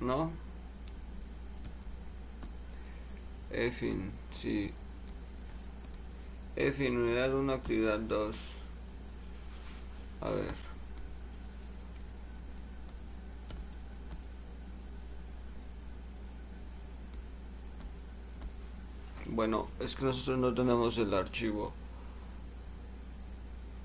¿no? 0.00 0.32
Efin, 3.50 4.12
sí. 4.30 4.70
Efin, 6.56 6.96
unidad 6.96 7.34
1, 7.34 7.52
actividad 7.52 7.98
2. 7.98 8.36
A 10.20 10.30
ver. 10.30 10.69
Bueno, 19.32 19.68
es 19.78 19.94
que 19.94 20.04
nosotros 20.04 20.38
no 20.38 20.52
tenemos 20.52 20.98
el 20.98 21.14
archivo 21.14 21.72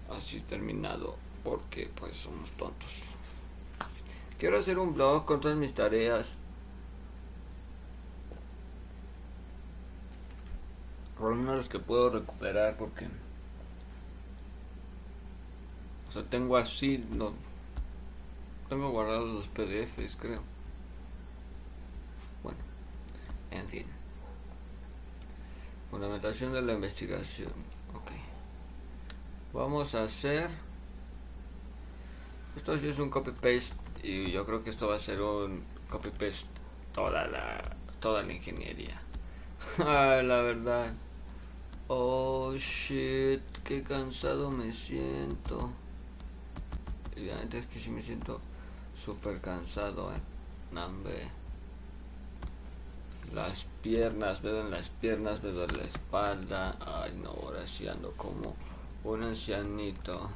así 0.09 0.41
terminado 0.41 1.15
porque 1.43 1.89
pues 1.95 2.17
somos 2.17 2.49
tontos. 2.51 2.89
Quiero 4.39 4.57
hacer 4.57 4.79
un 4.79 4.93
blog 4.93 5.25
con 5.25 5.39
todas 5.39 5.57
mis 5.57 5.73
tareas. 5.73 6.27
por 11.17 11.29
lo 11.29 11.35
menos 11.37 11.55
los 11.57 11.69
que 11.69 11.79
puedo 11.79 12.09
recuperar 12.09 12.75
porque 12.77 13.07
o 16.07 16.11
sea 16.11 16.23
tengo 16.23 16.57
así 16.57 17.03
no 17.11 17.33
tengo 18.69 18.91
guardados 18.91 19.29
los 19.33 19.47
pdfs 19.47 20.17
creo 20.17 20.41
bueno 22.43 22.59
en 23.51 23.67
fin 23.69 23.94
fundamentación 25.95 26.51
de 26.51 26.61
la 26.61 26.73
investigación 26.73 27.53
ok 27.93 28.11
vamos 29.53 29.95
a 29.95 30.03
hacer 30.03 30.49
esto 32.57 32.77
sí 32.77 32.89
es 32.89 32.99
un 32.99 33.09
copy 33.09 33.31
paste 33.31 33.77
y 34.03 34.29
yo 34.29 34.45
creo 34.45 34.61
que 34.61 34.71
esto 34.71 34.89
va 34.89 34.95
a 34.95 34.99
ser 34.99 35.21
un 35.21 35.63
copy 35.89 36.09
paste 36.09 36.47
toda 36.93 37.25
la 37.27 37.77
toda 38.01 38.23
la 38.23 38.33
ingeniería 38.33 39.01
la 39.77 40.41
verdad 40.41 40.93
Oh 41.87 42.55
shit, 42.57 43.41
qué 43.63 43.83
cansado 43.83 44.49
me 44.49 44.73
siento. 44.73 45.69
Evidentemente 47.15 47.59
es 47.59 47.67
que 47.67 47.79
si 47.79 47.91
me 47.91 48.01
siento 48.01 48.41
súper 48.95 49.39
cansado, 49.39 50.11
eh. 50.11 50.19
Nambe. 50.71 51.29
Las 53.33 53.65
piernas, 53.81 54.43
me 54.43 54.49
duelen 54.49 54.71
las 54.71 54.89
piernas, 54.89 55.43
me 55.43 55.49
duele 55.49 55.77
la 55.77 55.83
espalda. 55.85 56.77
Ay 56.79 57.19
no, 57.21 57.29
ahora 57.29 57.65
sí 57.67 57.87
ando 57.87 58.11
como 58.13 58.55
un 59.03 59.23
ancianito. 59.23 60.29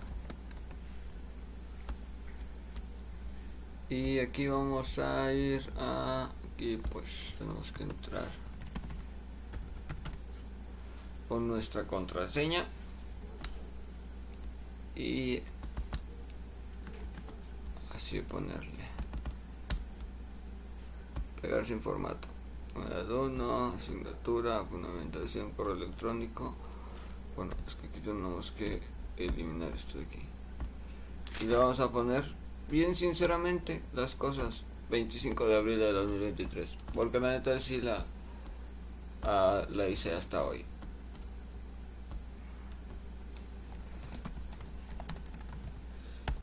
Y 3.89 4.19
aquí 4.19 4.47
vamos 4.47 4.99
a 4.99 5.33
ir 5.33 5.69
a... 5.77 6.29
Aquí 6.53 6.77
pues 6.91 7.35
tenemos 7.37 7.71
que 7.71 7.83
entrar 7.83 8.27
con 11.29 11.47
nuestra 11.47 11.85
contraseña 11.85 12.65
y 14.95 15.41
así 17.93 18.19
ponerle 18.21 18.85
pegar 21.39 21.63
sin 21.63 21.79
formato 21.79 22.28
asignatura, 23.75 24.63
fundamentación, 24.65 25.51
correo 25.51 25.75
electrónico. 25.75 26.55
Bueno, 27.35 27.51
es 27.67 27.75
que 27.75 27.87
aquí 27.87 27.99
tenemos 27.99 28.51
que 28.51 28.81
eliminar 29.17 29.71
esto 29.71 29.97
de 29.97 30.05
aquí. 30.05 30.21
Y 31.41 31.45
le 31.45 31.55
vamos 31.55 31.79
a 31.79 31.91
poner, 31.91 32.23
bien 32.69 32.95
sinceramente, 32.95 33.81
las 33.93 34.15
cosas 34.15 34.63
25 34.89 35.47
de 35.47 35.55
abril 35.55 35.79
de 35.79 35.91
2023. 35.91 36.69
Porque 36.93 37.19
la 37.19 37.31
neta 37.31 37.59
sí 37.59 37.81
la, 37.81 38.05
a, 39.21 39.65
la 39.69 39.87
hice 39.87 40.13
hasta 40.13 40.43
hoy. 40.43 40.65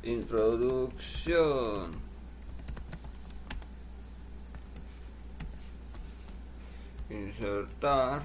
Introducción. 0.02 2.05
Insertar 7.08 8.22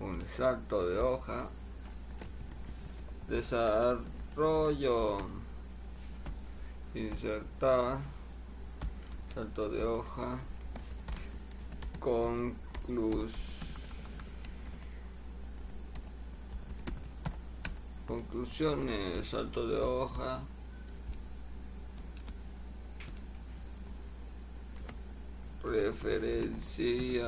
un 0.00 0.20
salto 0.36 0.86
de 0.86 0.98
hoja. 0.98 1.48
Desarrollo. 3.28 5.16
Insertar 6.94 7.98
salto 9.34 9.68
de 9.68 9.84
hoja. 9.84 10.38
Conclusión. 11.98 13.54
Conclusiones, 18.06 19.26
salto 19.26 19.66
de 19.66 19.80
hoja. 19.80 20.40
Referencias 25.64 27.24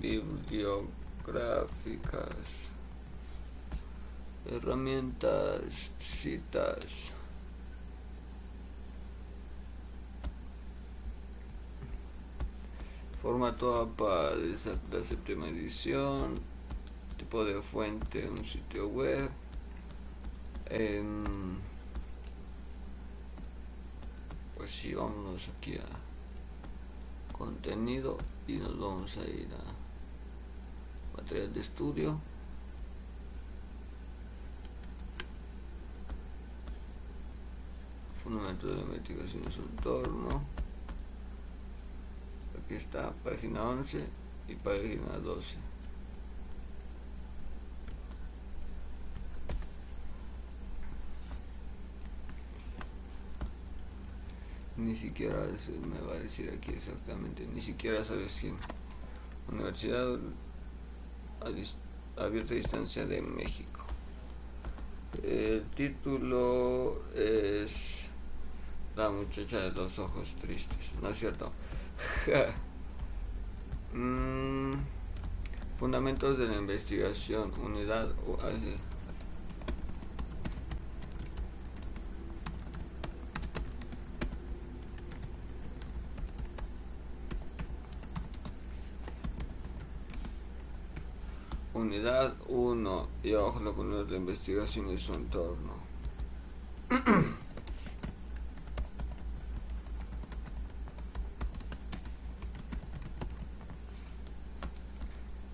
bibliográficas. 0.00 2.30
Herramientas, 4.44 5.90
citas. 5.98 7.12
Formato 13.22 13.80
APA 13.80 14.36
de 14.36 14.56
la 14.92 15.02
séptima 15.02 15.48
edición 15.48 16.38
tipo 17.16 17.44
de 17.44 17.62
fuente 17.62 18.28
un 18.28 18.44
sitio 18.44 18.88
web 18.88 19.30
em, 20.66 21.24
pues 24.56 24.70
sí 24.70 24.94
vámonos 24.94 25.50
aquí 25.58 25.76
a 25.76 26.05
contenido 27.38 28.18
y 28.46 28.56
nos 28.56 28.78
vamos 28.78 29.16
a 29.18 29.24
ir 29.28 29.48
a 29.52 31.16
material 31.16 31.52
de 31.52 31.60
estudio. 31.60 32.20
Fundamento 38.22 38.66
de 38.66 38.76
la 38.76 38.82
investigación 38.82 39.44
en 39.44 39.52
su 39.52 39.62
entorno. 39.62 40.42
Aquí 42.64 42.74
está 42.74 43.12
página 43.24 43.62
11 43.62 44.04
y 44.48 44.54
página 44.56 45.18
12 45.18 45.65
ni 54.76 54.94
siquiera 54.94 55.46
me 55.90 56.00
va 56.06 56.14
a 56.14 56.18
decir 56.18 56.52
aquí 56.54 56.72
exactamente, 56.72 57.46
ni 57.52 57.60
siquiera 57.60 58.04
sabes 58.04 58.36
quién. 58.40 58.56
Universidad 59.50 60.18
Abierta 62.16 62.54
Distancia 62.54 63.06
de 63.06 63.22
México. 63.22 63.84
El 65.22 65.62
título 65.74 67.02
es 67.14 68.06
La 68.96 69.10
muchacha 69.10 69.58
de 69.60 69.70
los 69.70 69.98
ojos 69.98 70.34
tristes, 70.40 70.92
¿no 71.02 71.10
es 71.10 71.18
cierto? 71.18 71.52
Mm, 73.94 74.72
fundamentos 75.78 76.36
de 76.36 76.48
la 76.48 76.56
investigación, 76.56 77.50
unidad. 77.64 78.10
Unidad 91.96 92.36
1 92.48 93.08
y 93.22 93.32
abajo 93.32 93.58
la 93.60 93.72
columna 93.72 94.04
de 94.04 94.18
investigación 94.18 94.90
y 94.92 94.98
su 94.98 95.14
entorno. 95.14 95.72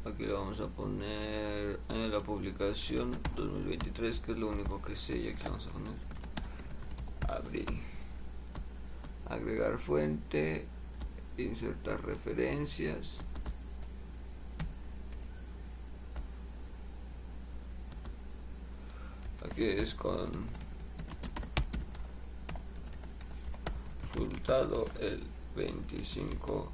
Aquí 0.05 0.27
le 0.27 0.33
vamos 0.33 0.59
a 0.59 0.67
poner 0.67 1.79
en 1.89 2.11
la 2.11 2.19
publicación 2.19 3.13
2023, 3.37 4.19
que 4.19 4.33
es 4.33 4.39
lo 4.39 4.49
único 4.49 4.83
que 4.83 4.97
sé, 4.97 5.19
y 5.19 5.29
aquí 5.29 5.45
vamos 5.47 5.69
a 5.69 5.71
poner 5.71 5.95
abrir, 7.29 7.67
agregar 9.29 9.79
fuente, 9.79 10.67
insertar 11.39 12.05
referencias. 12.05 13.21
Aquí 19.63 19.81
es 19.81 19.95
con 19.95 20.29
resultado 24.13 24.85
el 24.99 25.23
25 25.55 26.73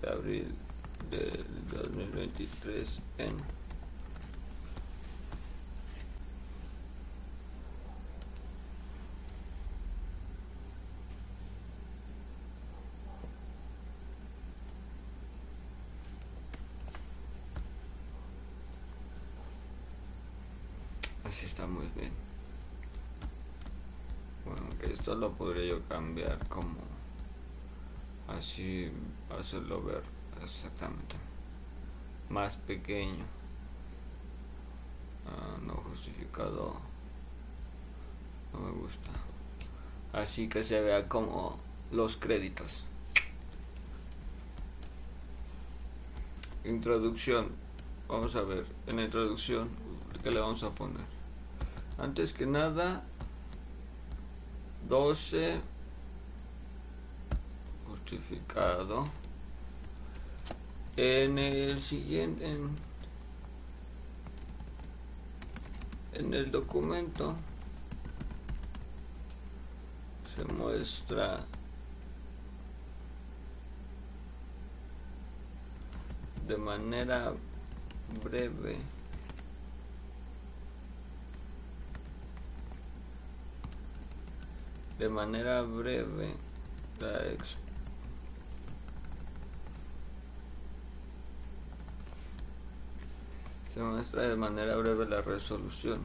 de 0.00 0.08
abril 0.08 0.54
del 1.10 1.44
2023 1.70 2.88
en 3.18 3.36
Así 21.36 21.44
está 21.44 21.66
muy 21.66 21.86
bien. 21.94 22.12
Bueno, 24.46 24.62
que 24.80 24.92
esto 24.92 25.14
lo 25.16 25.32
podría 25.32 25.66
yo 25.66 25.82
cambiar 25.86 26.38
como 26.48 26.76
así 28.56 28.90
hacerlo 29.38 29.82
ver 29.82 30.02
exactamente. 30.42 31.16
Más 32.30 32.56
pequeño. 32.56 33.24
Ah, 35.26 35.58
no 35.62 35.74
justificado. 35.74 36.76
No 38.54 38.60
me 38.60 38.70
gusta. 38.70 39.10
Así 40.14 40.48
que 40.48 40.62
se 40.62 40.80
vea 40.80 41.06
como 41.06 41.58
los 41.92 42.16
créditos. 42.16 42.86
Introducción. 46.64 47.48
Vamos 48.08 48.34
a 48.36 48.42
ver 48.42 48.64
en 48.86 48.96
la 48.96 49.04
introducción 49.04 49.68
que 50.22 50.30
le 50.30 50.40
vamos 50.40 50.62
a 50.62 50.70
poner 50.70 51.04
antes 51.98 52.32
que 52.32 52.46
nada 52.46 53.02
12 54.88 55.60
justificado. 58.06 59.04
En 60.96 61.38
el 61.38 61.82
siguiente 61.82 62.50
en, 66.12 66.32
el 66.32 66.50
documento 66.50 67.36
se 70.34 70.44
muestra 70.54 71.36
de 76.46 76.56
manera 76.56 77.34
breve 78.24 78.78
de 84.98 85.08
manera 85.10 85.60
breve 85.60 86.34
la 87.00 87.12
se 93.76 93.82
muestra 93.82 94.22
de 94.22 94.36
manera 94.36 94.74
breve 94.76 95.04
la 95.04 95.20
resolución 95.20 96.00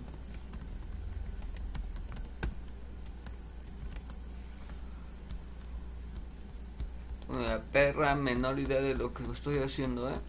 una 7.30 7.60
perra 7.60 8.14
menor 8.15 8.60
idea 8.60 8.81
de 8.81 8.93
lo 8.93 9.14
que 9.14 9.23
estoy 9.31 9.60
haciendo 9.60 10.10
¿eh? 10.10 10.19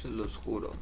se 0.00 0.08
los 0.08 0.38
juro 0.38 0.72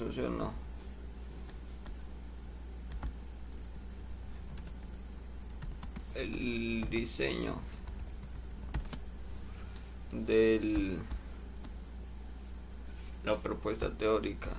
no. 0.00 0.52
El 6.14 6.88
diseño 6.88 7.60
del 10.10 10.98
la 13.24 13.36
propuesta 13.36 13.90
teórica 13.90 14.54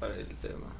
para 0.00 0.16
el 0.16 0.26
tema 0.38 0.76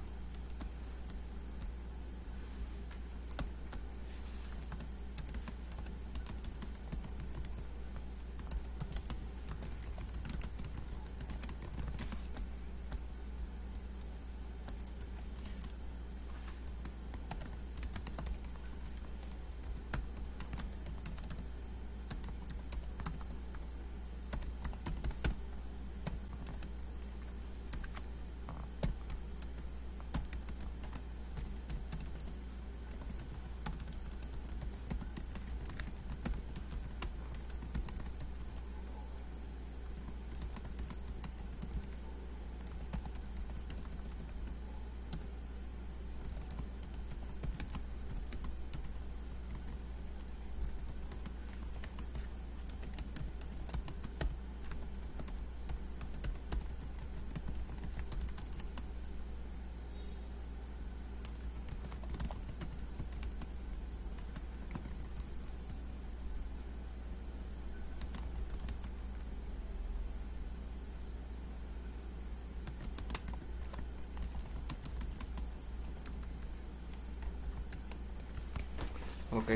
Ok. 79.37 79.51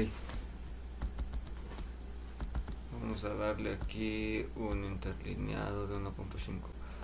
Vamos 3.01 3.24
a 3.24 3.32
darle 3.32 3.73
aquí 3.73 4.44
un 4.57 4.85
interlineado 4.85 5.86
de 5.86 5.97
1.5. 5.97 6.59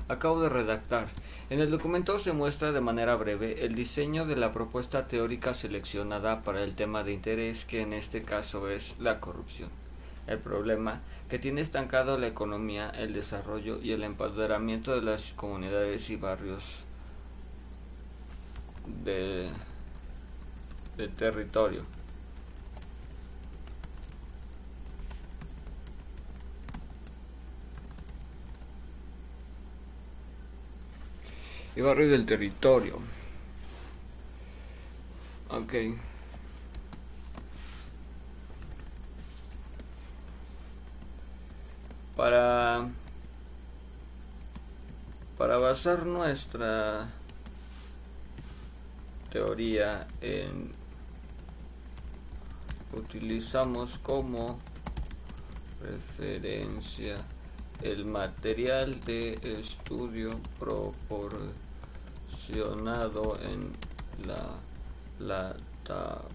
Acabo 0.08 0.42
de 0.42 0.50
redactar. 0.50 1.08
En 1.48 1.60
el 1.60 1.70
documento 1.70 2.18
se 2.18 2.34
muestra 2.34 2.72
de 2.72 2.82
manera 2.82 3.16
breve 3.16 3.64
el 3.64 3.74
diseño 3.74 4.26
de 4.26 4.36
la 4.36 4.52
propuesta 4.52 5.08
teórica 5.08 5.54
seleccionada 5.54 6.42
para 6.42 6.62
el 6.62 6.74
tema 6.74 7.02
de 7.02 7.14
interés 7.14 7.64
que 7.64 7.80
en 7.80 7.94
este 7.94 8.24
caso 8.24 8.68
es 8.68 8.94
la 8.98 9.20
corrupción. 9.20 9.70
El 10.26 10.38
problema 10.38 11.00
que 11.30 11.38
tiene 11.38 11.62
estancado 11.62 12.18
la 12.18 12.26
economía, 12.26 12.90
el 12.90 13.14
desarrollo 13.14 13.80
y 13.80 13.92
el 13.92 14.02
empoderamiento 14.02 14.94
de 14.94 15.00
las 15.00 15.32
comunidades 15.32 16.10
y 16.10 16.16
barrios 16.16 16.62
de, 19.02 19.48
del 20.98 21.10
territorio. 21.12 21.95
Y 31.76 31.82
barrio 31.82 32.08
del 32.08 32.24
territorio. 32.24 32.98
Ok. 35.50 35.74
Para 42.16 42.88
para 45.36 45.58
basar 45.58 46.06
nuestra 46.06 47.10
teoría 49.30 50.06
en 50.22 50.72
utilizamos 52.94 53.98
como 53.98 54.58
referencia 55.82 57.16
el 57.82 58.06
material 58.06 58.98
de 59.00 59.34
estudio 59.42 60.30
proporcionado 60.58 61.65
en 63.44 63.72
la 64.26 64.56
plataforma. 65.18 66.32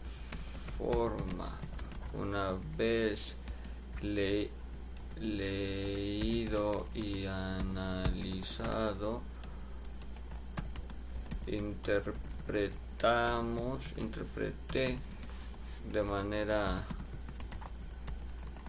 Una 2.13 2.55
vez 2.77 3.35
leído 5.19 6.85
y 6.93 7.25
analizado, 7.25 9.21
interpretamos, 11.47 13.79
interpreté 13.95 14.99
de 15.91 16.03
manera 16.03 16.83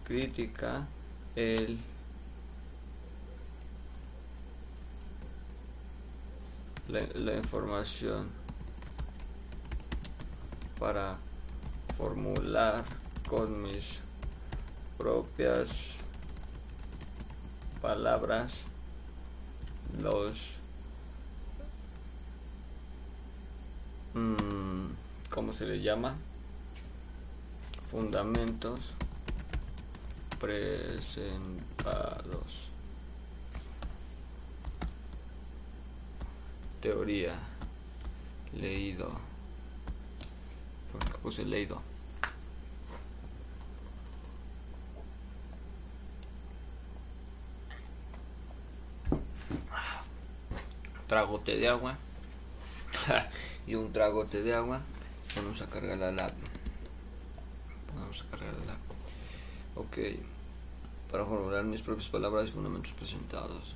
crítica 0.05 0.87
el 1.35 1.77
la, 6.87 7.33
información 7.33 8.29
para 10.79 11.17
formular 11.97 12.83
con 13.29 13.61
mis 13.61 13.99
propias 14.97 15.69
palabras 17.81 18.53
los 20.01 20.31
mmm, 24.13 24.87
¿cómo 25.29 25.53
se 25.53 25.65
le 25.65 25.81
llama? 25.81 26.15
fundamentos 27.91 28.79
presentados 30.39 32.72
teoría 36.83 37.39
leído. 38.51 39.09
Puse 41.21 41.45
leído. 41.45 41.81
Tragote 51.07 51.55
de 51.55 51.69
agua. 51.69 51.97
Y 53.65 53.75
un 53.75 53.93
tragote 53.93 54.43
de 54.43 54.53
agua. 54.53 54.81
Vamos 55.37 55.61
a 55.61 55.67
cargar 55.67 55.97
la 55.97 56.11
lab. 56.11 56.33
Vamos 57.95 58.21
a 58.21 58.29
cargar 58.29 58.53
la 58.55 58.73
lab. 58.73 58.79
Ok. 59.75 60.19
Para 61.09 61.23
formular 61.23 61.63
mis 61.63 61.81
propias 61.81 62.09
palabras 62.09 62.49
y 62.49 62.51
fundamentos 62.51 62.91
presentados 62.91 63.73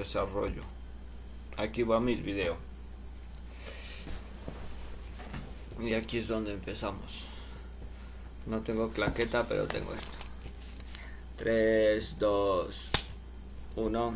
desarrollo. 0.00 0.62
Aquí 1.56 1.82
va 1.82 2.00
mi 2.00 2.14
video. 2.16 2.56
Y 5.78 5.94
aquí 5.94 6.18
es 6.18 6.28
donde 6.28 6.52
empezamos. 6.52 7.26
No 8.46 8.60
tengo 8.60 8.90
claqueta, 8.90 9.46
pero 9.48 9.66
tengo 9.66 9.92
esto. 9.94 10.18
3, 11.36 12.18
2, 12.18 12.90
1. 13.76 14.14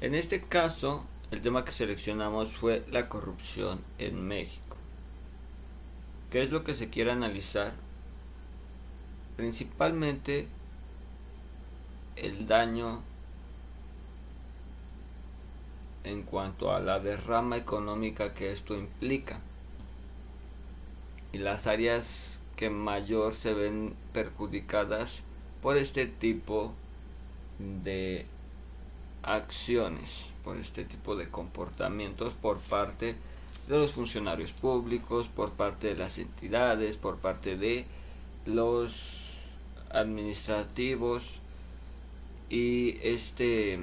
En 0.00 0.14
este 0.14 0.42
caso, 0.42 1.04
el 1.30 1.40
tema 1.42 1.64
que 1.64 1.72
seleccionamos 1.72 2.56
fue 2.56 2.84
la 2.90 3.08
corrupción 3.08 3.80
en 3.98 4.26
México. 4.26 4.76
¿Qué 6.30 6.42
es 6.42 6.50
lo 6.50 6.64
que 6.64 6.74
se 6.74 6.90
quiere 6.90 7.12
analizar? 7.12 7.72
Principalmente 9.36 10.48
el 12.16 12.46
daño 12.46 13.02
en 16.04 16.22
cuanto 16.22 16.72
a 16.72 16.80
la 16.80 16.98
derrama 16.98 17.56
económica 17.56 18.34
que 18.34 18.52
esto 18.52 18.76
implica. 18.76 19.40
Y 21.32 21.38
las 21.38 21.66
áreas 21.66 22.40
que 22.56 22.70
mayor 22.70 23.34
se 23.34 23.54
ven 23.54 23.94
perjudicadas 24.12 25.22
por 25.62 25.76
este 25.76 26.06
tipo 26.06 26.72
de 27.58 28.26
acciones, 29.22 30.26
por 30.44 30.56
este 30.56 30.84
tipo 30.84 31.16
de 31.16 31.28
comportamientos 31.28 32.34
por 32.34 32.58
parte 32.58 33.16
de 33.68 33.78
los 33.78 33.92
funcionarios 33.92 34.52
públicos, 34.52 35.28
por 35.28 35.52
parte 35.52 35.88
de 35.88 35.96
las 35.96 36.18
entidades, 36.18 36.96
por 36.96 37.18
parte 37.18 37.56
de 37.56 37.86
los 38.44 39.20
administrativos 39.90 41.41
y 42.52 42.98
este 43.02 43.78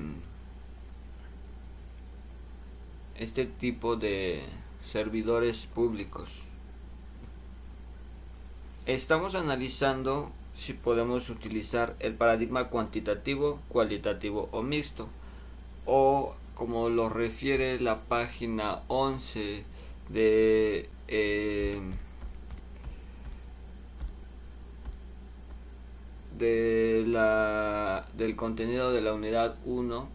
este 3.18 3.48
tipo 3.48 3.96
de 3.96 4.44
servidores 4.84 5.66
públicos. 5.66 6.30
Estamos 8.86 9.34
analizando 9.34 10.32
si 10.56 10.74
podemos 10.74 11.32
utilizar 11.32 11.96
el 12.00 12.14
paradigma 12.14 12.70
cuantitativo, 12.70 13.60
cualitativo 13.70 14.50
o 14.52 14.62
mixto 14.62 15.10
o 15.88 16.36
como 16.54 16.90
lo 16.90 17.10
refiere 17.10 17.80
la 17.80 17.98
página 17.98 18.82
11 18.88 19.64
de 20.10 20.90
eh, 21.08 21.82
del 26.40 28.36
contenido 28.36 28.92
de 28.92 29.02
la 29.02 29.14
unidad 29.14 29.56
1 29.66 30.08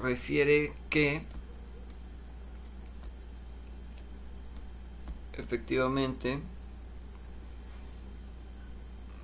refiere 0.00 0.72
que 0.90 1.22
efectivamente 5.34 6.40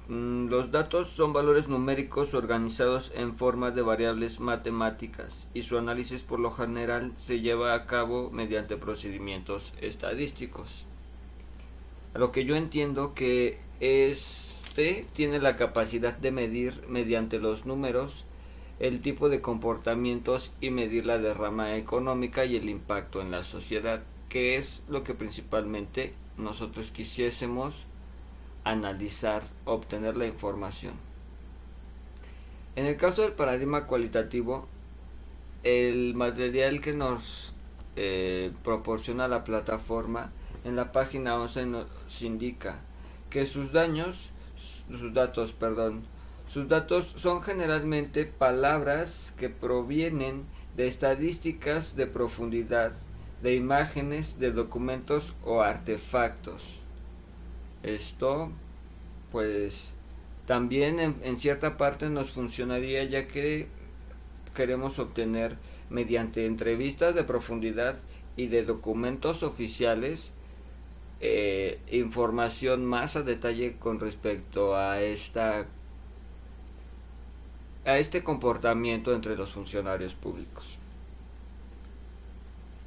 mm, 0.09 0.49
los 0.49 0.70
datos 0.70 1.09
son 1.09 1.32
valores 1.32 1.69
numéricos 1.69 2.35
organizados 2.35 3.12
en 3.15 3.35
forma 3.36 3.73
de 3.73 3.82
variables 3.82 4.40
matemáticas 4.40 5.49
y 5.53 5.62
su 5.62 5.77
análisis 5.77 6.23
por 6.23 6.39
lo 6.39 6.53
general 6.53 7.12
se 7.16 7.40
lleva 7.40 7.74
a 7.74 7.86
cabo 7.86 8.31
mediante 8.31 8.77
procedimientos 8.77 9.73
estadísticos. 9.81 10.86
A 12.15 12.19
lo 12.19 12.32
que 12.32 12.45
yo 12.45 12.57
entiendo 12.57 13.15
que 13.15 13.61
es 13.81 14.48
tiene 15.13 15.41
la 15.41 15.57
capacidad 15.57 16.17
de 16.17 16.31
medir 16.31 16.85
mediante 16.89 17.41
los 17.41 17.67
números 17.67 18.25
el 18.79 19.01
tipo 19.01 19.29
de 19.29 19.41
comportamientos 19.41 20.53
y 20.61 20.71
medir 20.71 21.05
la 21.05 21.19
derrama 21.19 21.75
económica 21.75 22.45
y 22.45 22.55
el 22.55 22.69
impacto 22.69 23.21
en 23.21 23.33
la 23.33 23.43
sociedad, 23.43 24.03
que 24.29 24.57
es 24.57 24.85
lo 24.89 25.03
que 25.03 25.15
principalmente 25.15 26.15
nosotros 26.37 26.93
quisiésemos 26.93 27.87
analizar, 28.63 29.43
obtener 29.65 30.17
la 30.17 30.27
información. 30.27 30.95
En 32.77 32.87
el 32.87 32.97
caso 32.97 33.23
del 33.23 33.33
paradigma 33.33 33.87
cualitativo, 33.87 34.69
el 35.65 36.15
material 36.15 36.81
que 36.81 36.93
nos 36.93 37.53
eh, 37.97 38.53
proporciona 38.63 39.27
la 39.27 39.43
plataforma 39.43 40.31
en 40.65 40.77
la 40.77 40.93
página 40.93 41.35
11 41.35 41.67
nos 41.67 41.89
indica 42.21 42.79
que 43.31 43.45
sus 43.45 43.73
daños 43.73 44.31
sus 44.59 45.12
datos, 45.14 45.52
perdón. 45.52 46.02
Sus 46.48 46.68
datos 46.68 47.14
son 47.16 47.43
generalmente 47.43 48.24
palabras 48.24 49.35
que 49.36 49.51
provienen 49.51 50.44
de 50.76 50.86
estadísticas 50.86 51.94
de 51.94 52.06
profundidad, 52.06 52.93
de 53.43 53.55
imágenes, 53.55 54.39
de 54.39 54.52
documentos 54.52 55.35
o 55.44 55.60
artefactos. 55.60 56.64
Esto, 57.82 58.51
pues, 59.30 59.93
también 60.47 60.98
en, 60.98 61.16
en 61.22 61.36
cierta 61.36 61.76
parte 61.76 62.09
nos 62.09 62.30
funcionaría 62.30 63.05
ya 63.05 63.28
que 63.28 63.68
queremos 64.55 64.98
obtener 64.98 65.56
mediante 65.90 66.47
entrevistas 66.47 67.14
de 67.14 67.24
profundidad 67.24 67.98
y 68.36 68.47
de 68.47 68.64
documentos 68.64 69.43
oficiales 69.43 70.32
eh, 71.20 71.78
información 71.90 72.85
más 72.85 73.16
a 73.16 73.23
detalle 73.23 73.77
con 73.78 73.99
respecto 73.99 74.77
a 74.77 75.01
esta 75.01 75.66
a 77.85 77.99
este 77.99 78.23
comportamiento 78.23 79.15
entre 79.15 79.35
los 79.35 79.51
funcionarios 79.51 80.15
públicos. 80.15 80.66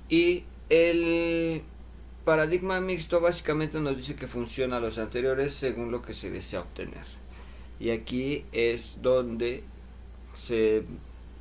Y 0.10 0.44
el 0.70 1.64
paradigma 2.24 2.80
mixto 2.80 3.20
básicamente 3.20 3.80
nos 3.80 3.98
dice 3.98 4.16
que 4.16 4.28
funciona 4.28 4.80
los 4.80 4.98
anteriores 5.00 5.54
según 5.56 5.92
lo 5.92 6.02
que 6.02 6.14
se 6.14 6.30
desea 6.30 6.62
obtener. 6.62 7.06
Y 7.80 7.90
aquí 7.90 8.46
es 8.52 9.00
donde 9.02 9.64
se 10.36 10.84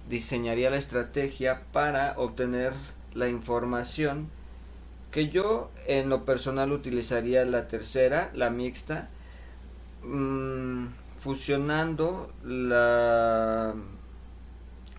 diseñaría 0.09 0.71
la 0.71 0.79
estrategia 0.79 1.63
para 1.73 2.15
obtener 2.17 2.73
la 3.13 3.29
información 3.29 4.31
que 5.11 5.29
yo 5.29 5.71
en 5.87 6.09
lo 6.09 6.25
personal 6.25 6.73
utilizaría 6.73 7.45
la 7.45 7.69
tercera, 7.69 8.31
la 8.35 8.51
mixta, 8.51 9.09
mm, 10.05 10.87
fusionando 11.19 12.33
la 12.45 13.75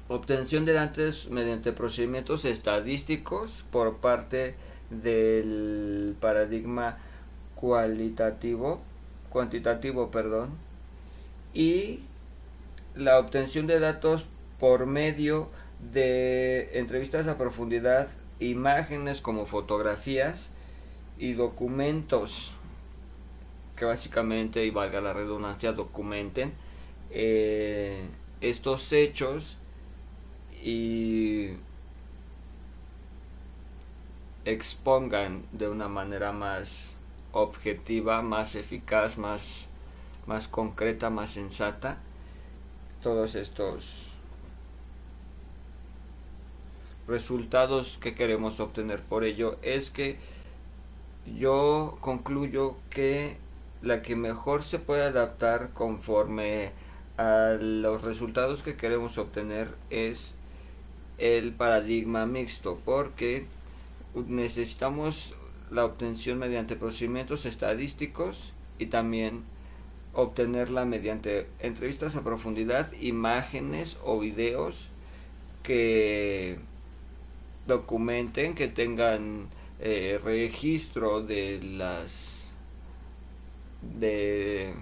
obtención 0.07 0.65
de 0.65 0.73
datos 0.73 1.29
mediante 1.29 1.71
procedimientos 1.71 2.45
estadísticos 2.45 3.63
por 3.71 3.97
parte 3.97 4.55
del 4.89 6.15
paradigma 6.19 6.97
cualitativo, 7.55 8.81
cuantitativo, 9.29 10.11
perdón, 10.11 10.49
y 11.53 12.01
la 12.95 13.19
obtención 13.19 13.67
de 13.67 13.79
datos 13.79 14.25
por 14.59 14.85
medio 14.85 15.49
de 15.93 16.77
entrevistas 16.77 17.27
a 17.27 17.37
profundidad 17.37 18.09
imágenes 18.49 19.21
como 19.21 19.45
fotografías 19.45 20.51
y 21.17 21.33
documentos 21.33 22.51
que 23.75 23.85
básicamente, 23.85 24.63
y 24.65 24.69
valga 24.69 25.01
la 25.01 25.13
redundancia, 25.13 25.71
documenten 25.71 26.53
eh, 27.09 28.09
estos 28.39 28.93
hechos 28.93 29.57
y 30.63 31.53
expongan 34.45 35.43
de 35.51 35.67
una 35.67 35.87
manera 35.87 36.31
más 36.31 36.91
objetiva, 37.31 38.21
más 38.21 38.55
eficaz, 38.55 39.17
más, 39.17 39.67
más 40.27 40.47
concreta, 40.47 41.09
más 41.09 41.31
sensata 41.31 41.97
todos 43.01 43.33
estos 43.33 44.10
resultados 47.07 47.97
que 47.97 48.15
queremos 48.15 48.59
obtener. 48.59 49.01
Por 49.01 49.23
ello 49.23 49.57
es 49.61 49.91
que 49.91 50.17
yo 51.37 51.97
concluyo 52.01 52.75
que 52.89 53.37
la 53.81 54.01
que 54.01 54.15
mejor 54.15 54.63
se 54.63 54.79
puede 54.79 55.03
adaptar 55.03 55.71
conforme 55.73 56.71
a 57.17 57.57
los 57.59 58.03
resultados 58.03 58.63
que 58.63 58.75
queremos 58.75 59.17
obtener 59.17 59.69
es 59.89 60.35
el 61.17 61.51
paradigma 61.51 62.25
mixto 62.25 62.79
porque 62.83 63.45
necesitamos 64.15 65.35
la 65.69 65.85
obtención 65.85 66.39
mediante 66.39 66.75
procedimientos 66.75 67.45
estadísticos 67.45 68.53
y 68.79 68.87
también 68.87 69.43
obtenerla 70.13 70.85
mediante 70.85 71.47
entrevistas 71.59 72.15
a 72.15 72.23
profundidad, 72.23 72.91
imágenes 72.93 73.97
o 74.03 74.19
videos 74.19 74.89
que 75.63 76.59
documenten, 77.67 78.55
que 78.55 78.67
tengan 78.67 79.47
eh, 79.79 80.19
registro 80.23 81.21
de 81.21 81.61
las 81.61 82.47
de 83.81 84.75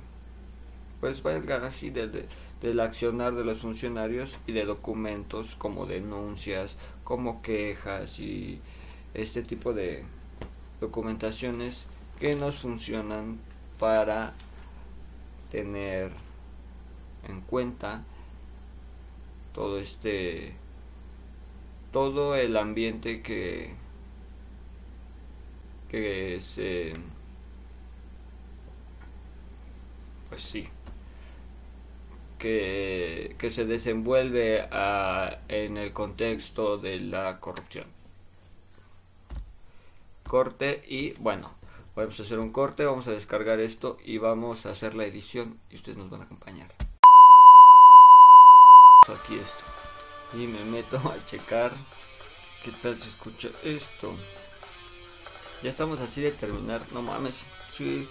pues 0.99 1.23
valga 1.23 1.65
así 1.65 1.89
de, 1.89 2.25
del 2.61 2.79
accionar 2.81 3.33
de 3.33 3.45
los 3.45 3.59
funcionarios 3.59 4.37
y 4.47 4.51
de 4.51 4.65
documentos 4.65 5.55
como 5.55 5.85
denuncias, 5.85 6.75
como 7.03 7.41
quejas 7.41 8.19
y 8.19 8.59
este 9.13 9.41
tipo 9.41 9.73
de 9.73 10.03
documentaciones 10.81 11.87
que 12.19 12.35
nos 12.35 12.57
funcionan 12.57 13.39
para 13.79 14.33
tener 15.51 16.11
en 17.27 17.41
cuenta 17.41 18.03
todo 19.53 19.79
este 19.79 20.53
todo 21.91 22.35
el 22.35 22.57
ambiente 22.57 23.21
que 23.21 23.73
que 25.89 26.39
se 26.39 26.93
pues 30.29 30.41
sí 30.41 30.69
que, 32.39 33.35
que 33.37 33.51
se 33.51 33.65
desenvuelve 33.65 34.67
ah, 34.71 35.37
en 35.47 35.77
el 35.77 35.93
contexto 35.93 36.77
de 36.77 36.99
la 36.99 37.39
corrupción. 37.39 37.85
Corte 40.25 40.83
y 40.87 41.11
bueno, 41.13 41.51
vamos 41.95 42.19
a 42.19 42.23
hacer 42.23 42.39
un 42.39 42.51
corte, 42.51 42.85
vamos 42.85 43.07
a 43.07 43.11
descargar 43.11 43.59
esto 43.59 43.97
y 44.03 44.17
vamos 44.17 44.65
a 44.65 44.71
hacer 44.71 44.95
la 44.95 45.05
edición 45.05 45.59
y 45.69 45.75
ustedes 45.75 45.97
nos 45.97 46.09
van 46.09 46.21
a 46.21 46.23
acompañar. 46.23 46.69
Aquí 49.07 49.35
esto. 49.35 49.78
Y 50.33 50.45
me 50.45 50.63
meto 50.63 50.97
a 50.97 51.25
checar 51.25 51.71
qué 52.63 52.71
tal 52.71 52.97
se 52.97 53.09
escucha 53.09 53.49
esto. 53.63 54.15
Ya 55.63 55.69
estamos 55.69 55.99
así 55.99 56.21
de 56.21 56.31
terminar. 56.31 56.81
No 56.91 57.01
mames, 57.01 57.45
sí, 57.71 58.07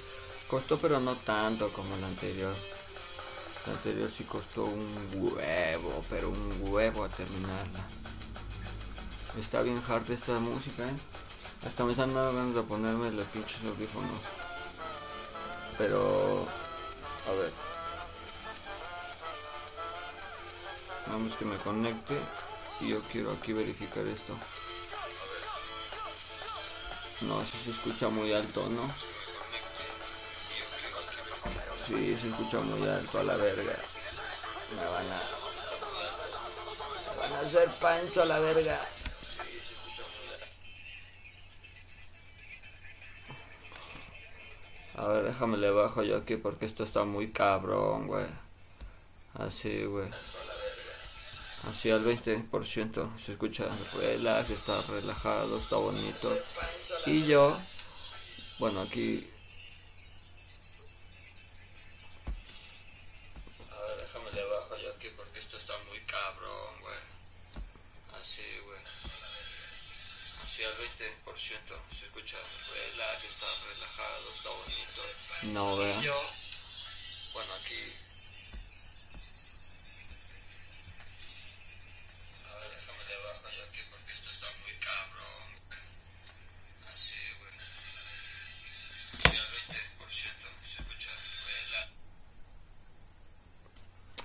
costó 0.49 0.79
pero 0.79 1.01
no 1.01 1.17
tanto 1.17 1.73
como 1.73 1.95
el 1.97 2.05
anterior. 2.05 2.55
El 3.67 3.73
anterior 3.73 4.11
sí 4.17 4.25
costó 4.25 4.65
un 4.65 5.11
huevo, 5.15 6.05
pero 6.11 6.31
un 6.31 6.59
huevo 6.63 7.05
a 7.05 7.09
terminarla. 7.09 7.81
Está 9.39 9.63
bien 9.63 9.83
hard 9.87 10.11
esta 10.11 10.39
música, 10.41 10.85
¿eh? 10.85 10.97
Hasta 11.67 11.85
me 11.85 11.93
están 11.93 12.15
dando 12.15 12.35
ganas 12.35 12.55
de 12.55 12.63
ponerme 12.63 13.11
los 13.13 13.27
pinches 13.29 13.63
audífonos. 13.65 14.21
Pero... 15.77 16.47
A 17.29 17.33
ver. 17.33 17.78
Vamos 21.11 21.37
que 21.37 21.45
me 21.45 21.57
conecte. 21.57 22.19
Y 22.81 22.91
yo 22.91 23.03
quiero 23.11 23.33
aquí 23.33 23.53
verificar 23.53 24.07
esto. 24.07 24.35
No, 27.23 27.45
si 27.45 27.59
se 27.59 27.71
escucha 27.71 28.09
muy 28.09 28.33
alto, 28.33 28.69
¿no? 28.69 28.93
Sí, 31.87 32.17
se 32.17 32.29
escucha 32.29 32.61
muy 32.61 32.87
alto 32.89 33.19
a 33.19 33.25
la 33.25 33.35
verga. 33.37 33.77
Me 34.77 34.85
van 34.85 35.07
a... 35.11 35.23
Me 37.11 37.21
van 37.21 37.33
a 37.33 37.41
hacer 37.41 37.69
pancho 37.81 38.23
a 38.23 38.27
la 38.27 38.39
verga. 38.39 38.81
A 44.95 45.09
ver, 45.09 45.25
déjame 45.25 45.57
le 45.57 45.71
bajo 45.71 46.03
yo 46.03 46.17
aquí 46.17 46.37
porque 46.37 46.67
esto 46.67 46.85
está 46.85 47.05
muy 47.05 47.31
cabrón, 47.31 48.07
güey. 48.07 48.27
Así, 49.35 49.85
güey. 49.85 50.11
Así 51.69 51.91
al 51.91 52.03
20% 52.03 53.19
se 53.19 53.33
escucha 53.33 53.69
relax, 53.95 54.49
está 54.49 54.81
relajado, 54.83 55.59
está 55.59 55.77
bonito. 55.77 56.35
Y 57.05 57.27
yo, 57.27 57.61
bueno, 58.59 58.81
aquí. 58.81 59.31
A 63.71 63.83
ver, 63.83 64.01
déjame 64.01 64.33
le 64.33 64.45
bajo 64.45 64.79
yo 64.79 64.91
aquí 64.95 65.09
porque 65.15 65.41
esto 65.41 65.59
está 65.59 65.75
muy 65.89 66.01
cabrón, 66.01 66.81
güey. 66.81 66.97
Así, 68.19 68.43
güey. 68.65 68.81
Así 70.43 70.65
al 70.65 70.73
20% 70.73 70.79
se 71.93 72.05
escucha 72.07 72.39
relax, 72.73 73.25
está 73.25 73.47
relajado, 73.75 74.31
está 74.35 74.49
bonito. 74.49 75.03
No, 75.53 75.77
vea. 75.77 76.01
Yo, 76.01 76.19
bueno, 77.35 77.53
aquí. 77.61 77.98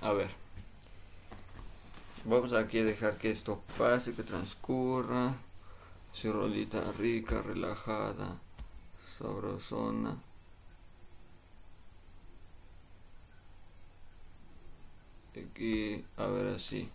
A 0.04 0.12
ver. 0.12 0.30
Vamos 2.26 2.52
aquí 2.52 2.78
a 2.80 2.84
dejar 2.84 3.16
que 3.16 3.30
esto 3.30 3.62
pase, 3.78 4.14
que 4.14 4.22
transcurra. 4.22 5.34
Su 6.12 6.30
rolita 6.30 6.92
rica, 6.98 7.40
relajada, 7.40 8.38
sabrosona. 9.18 10.16
Aquí, 15.30 16.04
a 16.18 16.26
ver 16.26 16.54
así. 16.54 16.90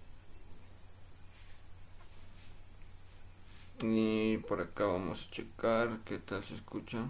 Y 3.81 4.37
por 4.37 4.61
acá 4.61 4.85
vamos 4.85 5.25
a 5.25 5.31
checar 5.31 5.99
qué 6.05 6.19
tal 6.19 6.43
se 6.43 6.53
escucha. 6.53 7.05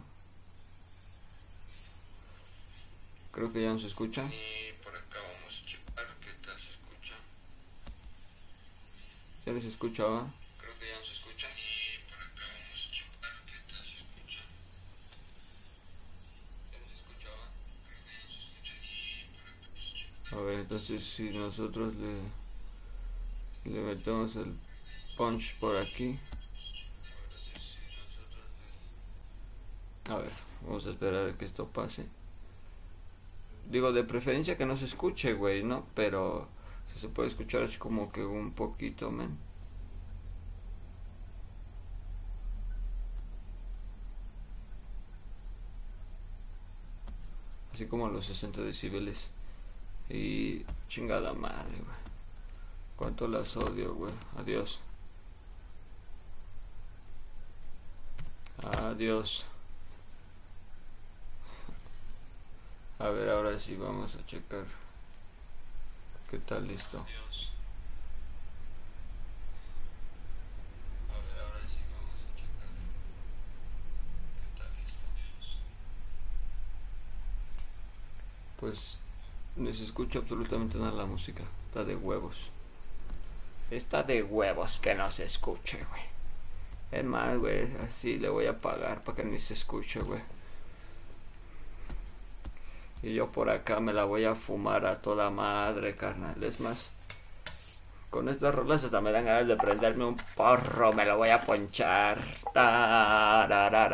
Creo 3.31 3.51
que 3.51 3.63
ya 3.63 3.73
no 3.73 3.79
se 3.79 3.87
escucha. 3.87 4.23
Y 4.25 4.73
por 4.83 4.95
acá 4.95 5.19
vamos 5.21 5.61
a 5.61 5.65
checar 5.65 6.07
qué 6.19 6.31
tal 6.45 6.57
se 6.59 6.71
escucha. 6.71 7.13
¿Ya 9.49 9.55
les 9.55 9.65
escuchaba? 9.65 10.27
Creo 10.59 10.77
que 10.79 10.89
ya 10.89 10.99
no 10.99 11.03
se 11.03 11.13
escucha. 11.13 11.47
Y 11.57 12.07
por 12.07 12.19
acá 12.21 12.45
vamos 12.53 12.85
a 12.85 12.91
checar 12.93 13.33
qué 13.47 13.57
tal 13.67 13.83
se 13.83 13.97
escucha. 13.97 14.41
¿Ya 16.71 16.77
les 16.77 16.91
escuchaba? 16.93 17.49
Creo 17.83 17.97
que 18.05 18.11
ya 18.13 18.21
no 18.21 18.29
se 18.29 18.37
escucha. 18.45 18.73
Y 18.77 19.25
por 19.33 19.41
acá 19.41 19.65
vamos 19.65 19.89
a 19.89 19.95
checar. 19.97 20.39
A 20.39 20.41
ver, 20.43 20.59
entonces 20.59 21.03
si 21.03 21.31
nosotros 21.31 21.95
le, 21.95 23.73
le 23.73 23.81
metemos 23.81 24.35
el 24.35 24.55
punch 25.17 25.57
por 25.57 25.77
aquí. 25.77 26.19
A 30.11 30.17
ver, 30.17 30.31
vamos 30.61 30.85
a 30.85 30.91
esperar 30.91 31.27
a 31.27 31.33
que 31.35 31.45
esto 31.45 31.65
pase. 31.65 32.05
Digo, 33.67 33.93
de 33.93 34.03
preferencia 34.03 34.59
que 34.59 34.67
no 34.67 34.77
se 34.77 34.85
escuche, 34.85 35.33
güey, 35.33 35.63
¿no? 35.63 35.87
Pero 35.95 36.47
si 36.93 36.99
se 36.99 37.09
puede 37.09 37.29
escuchar 37.29 37.63
así 37.63 37.77
como 37.77 38.11
que 38.11 38.23
un 38.23 38.51
poquito, 38.51 39.11
men. 39.11 39.37
Así 47.73 47.85
como 47.87 48.09
los 48.09 48.25
60 48.25 48.61
decibeles. 48.61 49.29
Y 50.09 50.65
chingada 50.87 51.33
madre, 51.33 51.77
güey. 51.77 51.97
Cuánto 52.97 53.27
las 53.27 53.55
odio, 53.55 53.95
güey. 53.95 54.11
Adiós. 54.37 54.81
Adiós. 58.61 59.45
A 62.99 63.07
ver, 63.09 63.31
ahora 63.31 63.57
sí 63.57 63.77
vamos 63.77 64.13
a 64.15 64.25
checar. 64.25 64.65
¿Qué 66.29 66.37
tal 66.37 66.67
listo? 66.67 67.03
Pues 78.59 78.97
no 79.55 79.73
se 79.73 79.83
escucha 79.83 80.19
absolutamente 80.19 80.77
nada 80.77 80.91
la 80.91 81.05
música. 81.05 81.43
Está 81.67 81.83
de 81.83 81.95
huevos. 81.95 82.51
Está 83.71 84.03
de 84.03 84.21
huevos 84.21 84.79
que 84.79 84.93
no 84.93 85.09
se 85.09 85.23
escuche, 85.23 85.83
güey. 85.89 86.03
Es 86.91 87.05
más, 87.05 87.37
güey, 87.39 87.75
así 87.77 88.19
le 88.19 88.29
voy 88.29 88.45
a 88.45 88.59
pagar 88.59 89.03
para 89.03 89.17
que 89.17 89.23
ni 89.23 89.39
se 89.39 89.55
escuche, 89.55 89.99
güey. 90.01 90.21
Y 93.01 93.13
yo 93.13 93.31
por 93.31 93.49
acá 93.49 93.79
me 93.79 93.93
la 93.93 94.03
voy 94.03 94.25
a 94.25 94.35
fumar 94.35 94.85
a 94.85 95.01
toda 95.01 95.29
madre, 95.29 95.95
carnal. 95.95 96.43
Es 96.43 96.59
más, 96.59 96.91
con 98.09 98.27
estas 98.27 98.53
rolas 98.53 98.83
hasta 98.83 98.99
me 99.01 99.11
dan 99.11 99.25
ganas 99.25 99.47
de 99.47 99.55
prenderme 99.55 100.05
un 100.05 100.17
porro. 100.35 100.91
Me 100.93 101.05
lo 101.05 101.17
voy 101.17 101.29
a 101.29 101.37
ponchar. 101.39 102.19
Tarararara. 102.53 103.89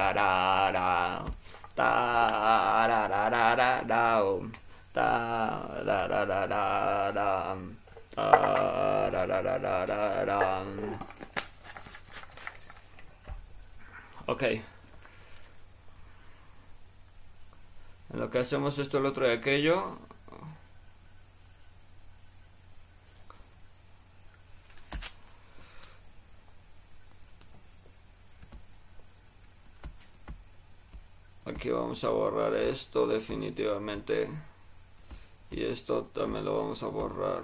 Tarararara. 1.76 3.56
Tarararara. 4.94 6.36
Ok. 14.28 14.44
En 18.16 18.22
lo 18.22 18.30
que 18.32 18.38
hacemos 18.40 18.80
esto, 18.80 19.00
el 19.00 19.08
otro 19.08 19.28
y 19.28 19.32
aquello. 19.32 19.98
Aquí 31.44 31.70
vamos 31.70 32.06
a 32.06 32.10
borrar 32.10 32.56
esto 32.56 33.06
definitivamente. 33.06 34.30
Y 35.52 35.66
esto 35.66 36.06
también 36.14 36.46
lo 36.46 36.58
vamos 36.58 36.84
a 36.84 36.88
borrar. 36.88 37.44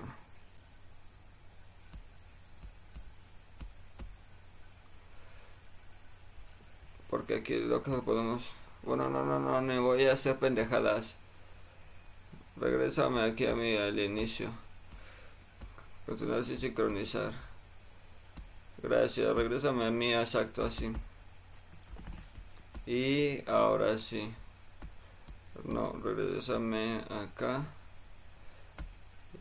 Porque 7.09 7.35
aquí 7.35 7.59
lo 7.59 7.83
que 7.83 7.91
podemos... 7.91 8.60
Bueno, 8.83 9.09
no, 9.09 9.23
no, 9.23 9.39
no, 9.39 9.61
no 9.61 9.83
voy 9.83 10.05
a 10.05 10.13
hacer 10.13 10.37
pendejadas. 10.37 11.15
Regrésame 12.57 13.21
aquí 13.21 13.45
a 13.45 13.55
mí 13.55 13.77
al 13.77 13.99
inicio. 13.99 14.49
Continuar 16.07 16.43
sin 16.43 16.57
sincronizar. 16.57 17.31
Gracias, 18.81 19.35
regrésame 19.35 19.85
a 19.85 19.91
mí 19.91 20.13
exacto 20.13 20.65
así. 20.65 20.91
Y 22.87 23.47
ahora 23.47 23.99
sí. 23.99 24.31
No, 25.63 25.93
regrésame 26.03 27.01
acá. 27.09 27.63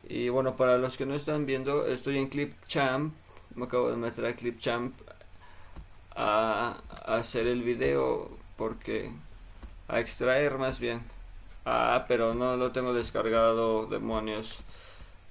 Y 0.07 0.29
bueno, 0.29 0.55
para 0.57 0.77
los 0.77 0.99
que 0.99 1.07
no 1.07 1.15
están 1.15 1.47
viendo, 1.47 1.87
estoy 1.87 2.19
en 2.19 2.29
Clipchamp. 2.29 3.15
Me 3.55 3.65
acabo 3.65 3.91
de 3.91 3.97
meter 3.97 4.27
a 4.27 4.37
Clipchamp 4.37 4.95
a 6.15 6.77
hacer 7.07 7.47
el 7.47 7.62
video 7.62 8.31
porque 8.57 9.11
a 9.91 10.01
extraer 10.01 10.57
más 10.59 10.79
bien. 10.81 11.03
Ah, 11.65 12.05
pero 12.09 12.35
no 12.35 12.57
lo 12.57 12.73
tengo 12.73 12.95
descargado, 12.95 13.87
demonios. 13.87 14.59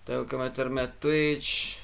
Tengo 0.05 0.27
que 0.27 0.37
meterme 0.37 0.81
a 0.81 0.91
Twitch. 0.91 1.79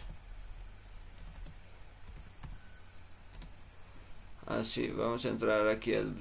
Así, 4.47 4.89
ah, 4.91 4.95
vamos 4.97 5.26
a 5.26 5.30
entrar 5.30 5.68
aquí 5.68 5.95
al, 5.95 6.15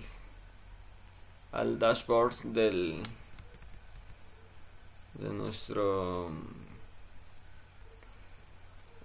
al 1.52 1.78
dashboard 1.78 2.36
del 2.44 3.02
de 5.14 5.28
nuestro 5.30 6.30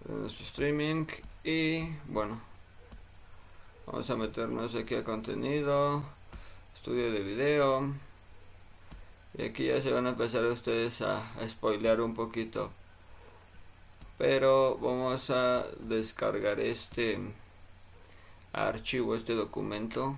de 0.05 0.13
nuestro 0.15 0.45
streaming 0.45 1.05
y 1.43 1.87
bueno 2.07 2.41
vamos 3.85 4.09
a 4.09 4.15
meternos 4.15 4.75
aquí 4.75 4.95
a 4.95 5.03
contenido 5.03 6.03
estudio 6.79 7.11
de 7.11 7.19
video. 7.19 7.93
Y 9.37 9.43
aquí 9.43 9.67
ya 9.67 9.81
se 9.81 9.91
van 9.91 10.05
a 10.07 10.11
empezar 10.11 10.45
ustedes 10.45 11.01
a, 11.01 11.17
a 11.33 11.47
spoilear 11.49 11.99
un 11.99 12.13
poquito. 12.13 12.71
Pero 14.17 14.77
vamos 14.77 15.29
a 15.29 15.65
descargar 15.81 16.59
este 16.61 17.19
archivo 18.53 19.15
este 19.15 19.33
documento 19.35 20.17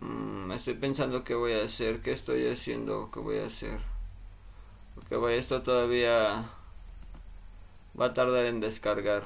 mm, 0.00 0.46
estoy 0.70 0.80
pensando 0.80 1.24
qué 1.24 1.34
voy 1.34 1.54
a 1.54 1.64
hacer, 1.64 2.00
qué 2.00 2.12
estoy 2.12 2.46
haciendo, 2.48 3.10
qué 3.12 3.18
voy 3.18 3.38
a 3.38 3.46
hacer. 3.46 3.80
Porque 4.94 5.36
esto 5.36 5.62
todavía 5.62 6.48
va 7.98 8.06
a 8.06 8.14
tardar 8.14 8.46
en 8.46 8.60
descargar. 8.60 9.24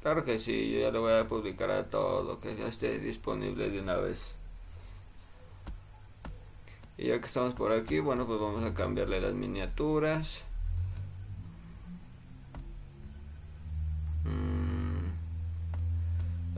Claro 0.00 0.24
que 0.24 0.38
sí, 0.38 0.70
yo 0.70 0.78
ya 0.78 0.92
lo 0.92 1.00
voy 1.00 1.14
a 1.14 1.26
publicar 1.26 1.72
a 1.72 1.90
todo, 1.90 2.38
que 2.40 2.54
ya 2.54 2.68
esté 2.68 3.00
disponible 3.00 3.68
de 3.68 3.80
una 3.80 3.96
vez. 3.96 4.36
Y 6.98 7.08
ya 7.08 7.18
que 7.18 7.26
estamos 7.26 7.54
por 7.54 7.72
aquí, 7.72 7.98
bueno, 7.98 8.26
pues 8.28 8.38
vamos 8.38 8.62
a 8.62 8.74
cambiarle 8.74 9.20
las 9.20 9.34
miniaturas. 9.34 10.45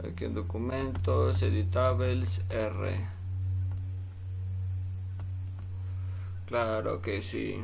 Aquí 0.06 0.24
en 0.24 0.34
documentos, 0.34 1.42
editables, 1.42 2.42
R. 2.50 3.06
Claro 6.46 7.02
que 7.02 7.20
sí. 7.20 7.60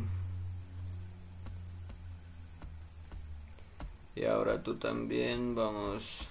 Y 4.16 4.24
ahora 4.24 4.62
tú 4.62 4.76
también 4.76 5.54
vamos. 5.54 6.28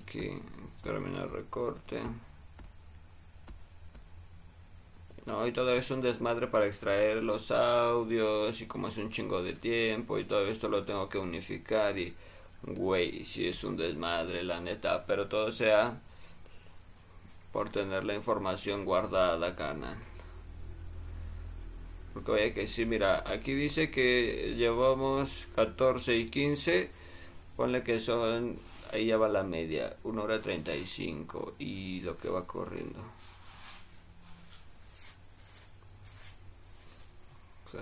Aquí, 0.00 0.42
terminar 0.82 1.30
recorte. 1.30 2.02
No, 5.28 5.46
y 5.46 5.52
todo 5.52 5.74
es 5.74 5.90
un 5.90 6.00
desmadre 6.00 6.46
para 6.46 6.66
extraer 6.66 7.22
los 7.22 7.50
audios 7.50 8.62
y 8.62 8.66
como 8.66 8.88
es 8.88 8.96
un 8.96 9.10
chingo 9.10 9.42
de 9.42 9.52
tiempo 9.52 10.18
y 10.18 10.24
todo 10.24 10.46
esto 10.46 10.70
lo 10.70 10.84
tengo 10.86 11.06
que 11.10 11.18
unificar 11.18 11.98
y 11.98 12.14
güey, 12.62 13.24
si 13.26 13.46
es 13.46 13.62
un 13.62 13.76
desmadre 13.76 14.42
la 14.42 14.58
neta, 14.62 15.04
pero 15.06 15.28
todo 15.28 15.52
sea 15.52 16.00
por 17.52 17.68
tener 17.70 18.04
la 18.04 18.14
información 18.14 18.86
guardada, 18.86 19.54
carnal. 19.54 19.98
Porque 22.14 22.32
vaya 22.32 22.54
que 22.54 22.66
sí, 22.66 22.86
mira, 22.86 23.22
aquí 23.26 23.52
dice 23.52 23.90
que 23.90 24.54
llevamos 24.56 25.46
14 25.54 26.16
y 26.16 26.30
15. 26.30 26.90
Ponle 27.54 27.82
que 27.82 28.00
son, 28.00 28.56
ahí 28.92 29.06
ya 29.06 29.18
va 29.18 29.28
la 29.28 29.42
media, 29.42 29.94
1 30.04 30.22
hora 30.22 30.40
35 30.40 31.56
y 31.58 32.00
lo 32.00 32.16
que 32.16 32.30
va 32.30 32.46
corriendo. 32.46 33.00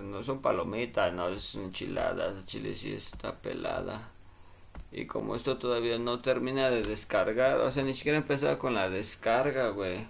No 0.01 0.23
son 0.23 0.41
palomitas, 0.41 1.13
no 1.13 1.29
es 1.29 1.55
enchiladas, 1.55 2.45
chile 2.45 2.75
sí 2.75 2.93
está 2.93 3.35
pelada. 3.35 4.09
Y 4.91 5.05
como 5.07 5.35
esto 5.35 5.57
todavía 5.57 5.97
no 5.99 6.21
termina 6.21 6.69
de 6.69 6.81
descargar, 6.83 7.59
o 7.59 7.71
sea, 7.71 7.83
ni 7.83 7.93
siquiera 7.93 8.17
empezaba 8.17 8.57
con 8.59 8.73
la 8.75 8.89
descarga, 8.89 9.69
güey. 9.69 10.07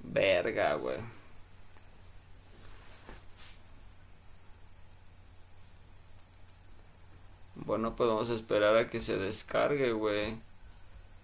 Verga, 0.00 0.74
güey. 0.74 0.98
Bueno, 7.54 7.94
pues 7.96 8.08
vamos 8.08 8.30
a 8.30 8.34
esperar 8.34 8.76
a 8.76 8.88
que 8.88 9.00
se 9.00 9.16
descargue, 9.18 9.92
güey. 9.92 10.38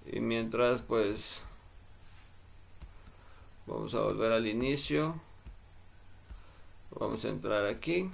Y 0.06 0.20
mientras, 0.20 0.82
pues... 0.82 1.42
Vamos 3.66 3.94
a 3.94 4.00
volver 4.00 4.32
al 4.32 4.46
inicio. 4.46 5.14
Vamos 6.98 7.24
a 7.24 7.28
entrar 7.28 7.66
aquí. 7.66 8.10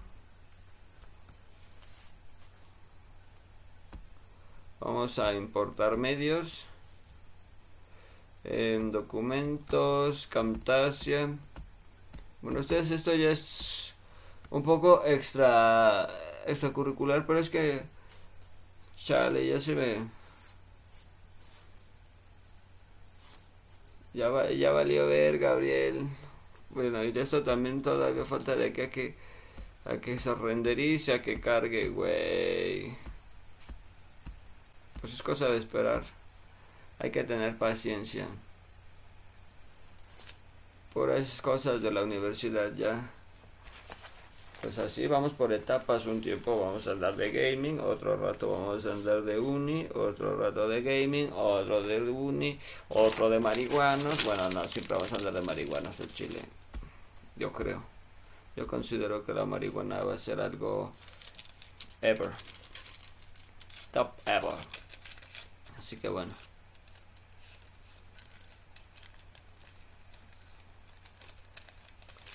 Vamos 4.81 5.19
a 5.19 5.35
importar 5.35 5.97
medios. 5.97 6.67
En 8.45 8.91
documentos, 8.91 10.27
Camtasia. 10.27 11.29
Bueno, 12.43 12.61
ustedes 12.61 12.91
esto 12.91 13.15
ya 13.15 13.31
es 13.31 13.95
un 14.51 14.63
poco 14.63 15.05
extra 15.05 16.09
extracurricular, 16.47 17.27
pero 17.27 17.39
es 17.39 17.51
que 17.51 17.85
Chale, 18.97 19.47
ya 19.47 19.61
se 19.61 19.75
ve. 19.75 20.03
Ya, 24.13 24.51
ya 24.51 24.71
valió 24.73 25.07
ver, 25.07 25.39
Gabriel. 25.39 26.09
Bueno, 26.71 27.03
y 27.03 27.13
de 27.13 27.23
eso 27.23 27.43
también 27.43 27.83
todavía 27.83 28.25
falta 28.25 28.55
de 28.55 28.73
que 28.73 29.17
a 29.85 29.99
que, 29.99 30.19
se 30.19 30.35
renderice, 30.35 31.15
a 31.15 31.23
que 31.23 31.41
cargue, 31.41 31.89
güey. 31.89 32.97
Pues 35.01 35.15
es 35.15 35.23
cosa 35.23 35.47
de 35.49 35.57
esperar. 35.57 36.03
Hay 36.99 37.11
que 37.11 37.25
tener 37.25 37.57
paciencia. 37.57 38.29
Por 40.93 41.11
esas 41.11 41.41
cosas 41.43 41.83
de 41.83 41.91
la 41.91 42.03
universidad 42.03 42.75
ya 42.75 43.11
pues 44.61 44.79
así 44.79 45.07
vamos 45.07 45.33
por 45.33 45.53
etapas, 45.53 46.05
un 46.05 46.21
tiempo 46.21 46.55
vamos 46.55 46.87
a 46.87 46.91
hablar 46.91 47.17
de 47.17 47.31
gaming, 47.31 47.81
otro 47.81 48.17
rato 48.17 48.51
vamos 48.51 48.85
a 48.85 48.93
hablar 48.93 49.23
de 49.23 49.41
uni, 49.41 49.87
otro 49.95 50.37
rato 50.37 50.69
de 50.69 50.83
gaming, 50.83 51.31
otro 51.35 51.83
de 51.83 52.03
uni, 52.03 52.59
otro 52.89 53.31
de 53.31 53.39
marihuanos, 53.39 54.25
bueno 54.25 54.51
no, 54.51 54.65
siempre 54.65 54.97
vamos 54.97 55.13
a 55.13 55.17
hablar 55.17 55.35
de 55.35 55.43
marihuanos 55.43 56.01
en 56.01 56.09
Chile, 56.09 56.41
yo 57.41 57.51
creo, 57.53 57.83
yo 58.55 58.67
considero 58.67 59.25
que 59.25 59.33
la 59.33 59.47
marihuana 59.47 60.05
va 60.05 60.15
a 60.15 60.19
ser 60.19 60.43
algo 60.43 60.93
ever, 62.03 62.31
top 63.93 64.13
ever, 64.27 64.59
así 65.79 65.97
que 65.97 66.11
bueno. 66.11 66.33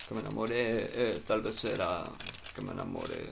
que 0.07 0.13
me 0.13 0.19
enamoré, 0.21 0.89
eh, 0.93 1.21
tal 1.25 1.41
vez 1.41 1.55
será 1.55 2.03
que 2.53 2.61
me 2.61 2.71
enamore. 2.71 3.29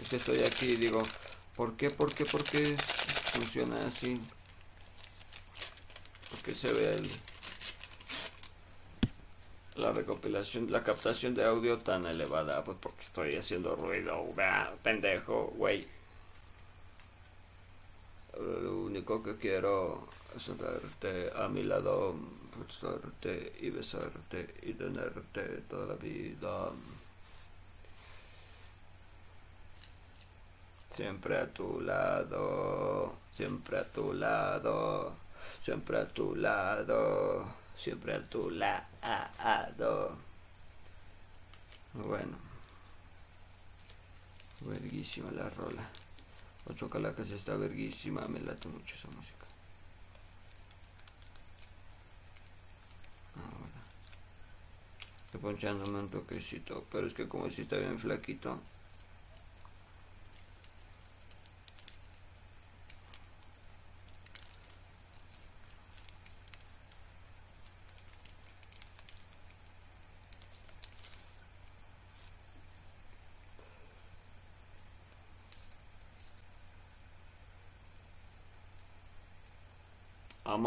Es 0.00 0.08
que 0.08 0.16
estoy 0.16 0.42
aquí 0.44 0.66
y 0.66 0.76
digo, 0.76 1.02
¿por 1.54 1.76
qué, 1.76 1.90
por 1.90 2.14
qué, 2.14 2.24
por 2.24 2.42
qué 2.42 2.74
funciona 3.32 3.78
así? 3.86 4.14
Porque 6.30 6.54
se 6.54 6.72
ve 6.72 6.94
el, 6.94 7.10
la 9.78 9.92
recopilación, 9.92 10.70
la 10.70 10.82
captación 10.82 11.34
de 11.34 11.44
audio 11.44 11.78
tan 11.78 12.04
elevada, 12.06 12.64
pues 12.64 12.76
porque 12.80 13.02
estoy 13.02 13.36
haciendo 13.36 13.76
ruido, 13.76 14.26
pendejo, 14.82 15.52
güey. 15.56 15.86
Lo 18.38 18.78
único 18.82 18.88
único 19.18 19.22
que 19.22 19.36
quiero 19.36 20.06
es 20.36 20.44
tenerte 20.44 21.30
a 21.36 21.48
mi 21.48 21.62
lado, 21.64 22.14
besarte 22.56 23.52
y 23.60 23.70
besarte 23.70 24.54
y 24.62 24.74
tenerte 24.74 25.42
toda 25.68 25.86
la 25.86 25.94
vida. 25.94 26.70
Siempre 30.90 31.38
a 31.38 31.52
tu 31.52 31.80
lado, 31.80 33.16
siempre 33.30 33.78
a 33.78 33.84
tu 33.84 34.12
lado, 34.12 35.16
siempre 35.62 35.98
a 35.98 36.08
tu 36.08 36.34
lado, 36.34 37.57
siempre 37.78 38.14
a 38.14 38.22
tu 38.28 38.50
lado. 38.50 40.18
Bueno, 41.94 42.36
verguísima 44.60 45.30
la 45.30 45.48
rola. 45.50 45.88
Ocho 46.66 46.90
calacas 46.90 47.30
está 47.30 47.56
verguísima, 47.56 48.26
me 48.28 48.40
late 48.40 48.68
mucho 48.68 48.94
esa 48.94 49.08
música. 49.08 49.46
Ahora, 53.36 53.80
estoy 55.24 55.40
ponchándome 55.40 56.00
un 56.00 56.10
toquecito, 56.10 56.84
pero 56.90 57.06
es 57.06 57.14
que 57.14 57.28
como 57.28 57.48
si 57.48 57.62
está 57.62 57.76
bien 57.76 57.98
flaquito. 57.98 58.60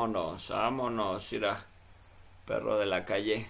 Vámonos, 0.02 0.50
vámonos, 0.50 1.32
irá. 1.32 1.64
Perro 2.48 2.80
de 2.80 2.88
la 2.88 3.06
calle. 3.06 3.48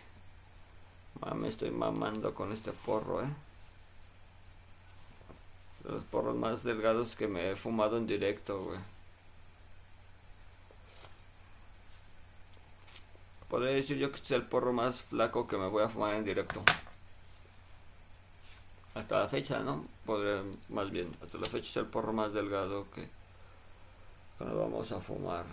Me 1.33 1.47
estoy 1.47 1.71
mamando 1.71 2.35
con 2.35 2.51
este 2.51 2.73
porro, 2.73 3.23
eh. 3.23 3.29
los 5.85 6.03
porros 6.03 6.35
más 6.35 6.63
delgados 6.63 7.15
que 7.15 7.29
me 7.29 7.51
he 7.51 7.55
fumado 7.55 7.95
en 7.95 8.05
directo, 8.05 8.59
güey. 8.59 8.79
Podría 13.47 13.73
decir 13.73 13.97
yo 13.97 14.11
que 14.11 14.17
este 14.17 14.35
es 14.35 14.41
el 14.41 14.45
porro 14.45 14.73
más 14.73 15.03
flaco 15.03 15.47
que 15.47 15.55
me 15.55 15.69
voy 15.69 15.83
a 15.83 15.89
fumar 15.89 16.15
en 16.15 16.25
directo. 16.25 16.61
Hasta 18.93 19.19
la 19.19 19.29
fecha, 19.29 19.59
¿no? 19.59 19.85
Podría, 20.05 20.43
más 20.67 20.91
bien, 20.91 21.15
hasta 21.23 21.37
la 21.37 21.45
fecha 21.45 21.69
es 21.69 21.77
el 21.77 21.85
porro 21.85 22.11
más 22.11 22.33
delgado 22.33 22.91
que 22.91 23.07
nos 24.41 24.53
vamos 24.53 24.91
a 24.91 24.99
fumar. 24.99 25.45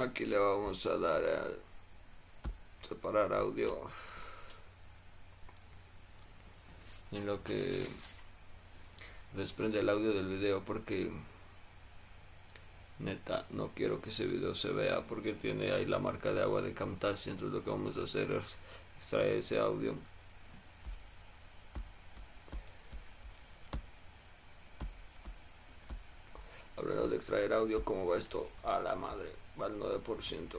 Aquí 0.00 0.24
le 0.24 0.38
vamos 0.38 0.86
a 0.86 0.96
dar 0.96 1.22
a 1.22 2.88
separar 2.88 3.34
audio. 3.34 3.82
En 7.12 7.26
lo 7.26 7.42
que 7.42 7.84
desprende 9.34 9.80
el 9.80 9.90
audio 9.90 10.14
del 10.14 10.26
video 10.26 10.62
porque 10.64 11.10
neta 12.98 13.44
no 13.50 13.72
quiero 13.74 14.00
que 14.00 14.08
ese 14.08 14.24
video 14.24 14.54
se 14.54 14.70
vea 14.70 15.02
porque 15.02 15.34
tiene 15.34 15.70
ahí 15.72 15.84
la 15.84 15.98
marca 15.98 16.32
de 16.32 16.40
agua 16.42 16.62
de 16.62 16.72
Camtasia 16.72 17.32
entonces 17.32 17.58
lo 17.58 17.62
que 17.62 17.70
vamos 17.70 17.96
a 17.98 18.04
hacer 18.04 18.32
es 18.32 18.56
extraer 18.98 19.36
ese 19.36 19.58
audio 19.58 19.94
hablando 26.76 27.08
de 27.08 27.19
extraer 27.30 27.52
audio 27.52 27.84
como 27.84 28.06
va 28.06 28.18
esto 28.18 28.50
a 28.64 28.80
la 28.80 28.96
madre 28.96 29.30
al 29.60 29.78
9%. 29.78 30.58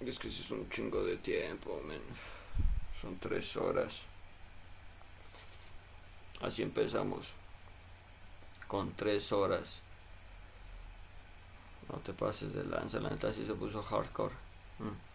Es 0.00 0.18
que 0.18 0.30
si 0.30 0.40
es 0.40 0.50
un 0.50 0.68
chingo 0.70 1.04
de 1.04 1.18
tiempo. 1.18 1.82
Son 3.00 3.18
tres 3.18 3.56
horas. 3.58 4.06
Así 6.40 6.62
empezamos. 6.62 7.34
Con 8.66 8.92
tres 8.92 9.32
horas. 9.32 9.82
No 11.90 11.98
te 11.98 12.14
pases 12.14 12.54
de 12.54 12.64
lanza, 12.64 13.00
la 13.00 13.10
neta 13.10 13.28
así 13.28 13.44
se 13.44 13.54
puso 13.54 13.82
hardcore. 13.82 14.34
Mm. 14.78 15.05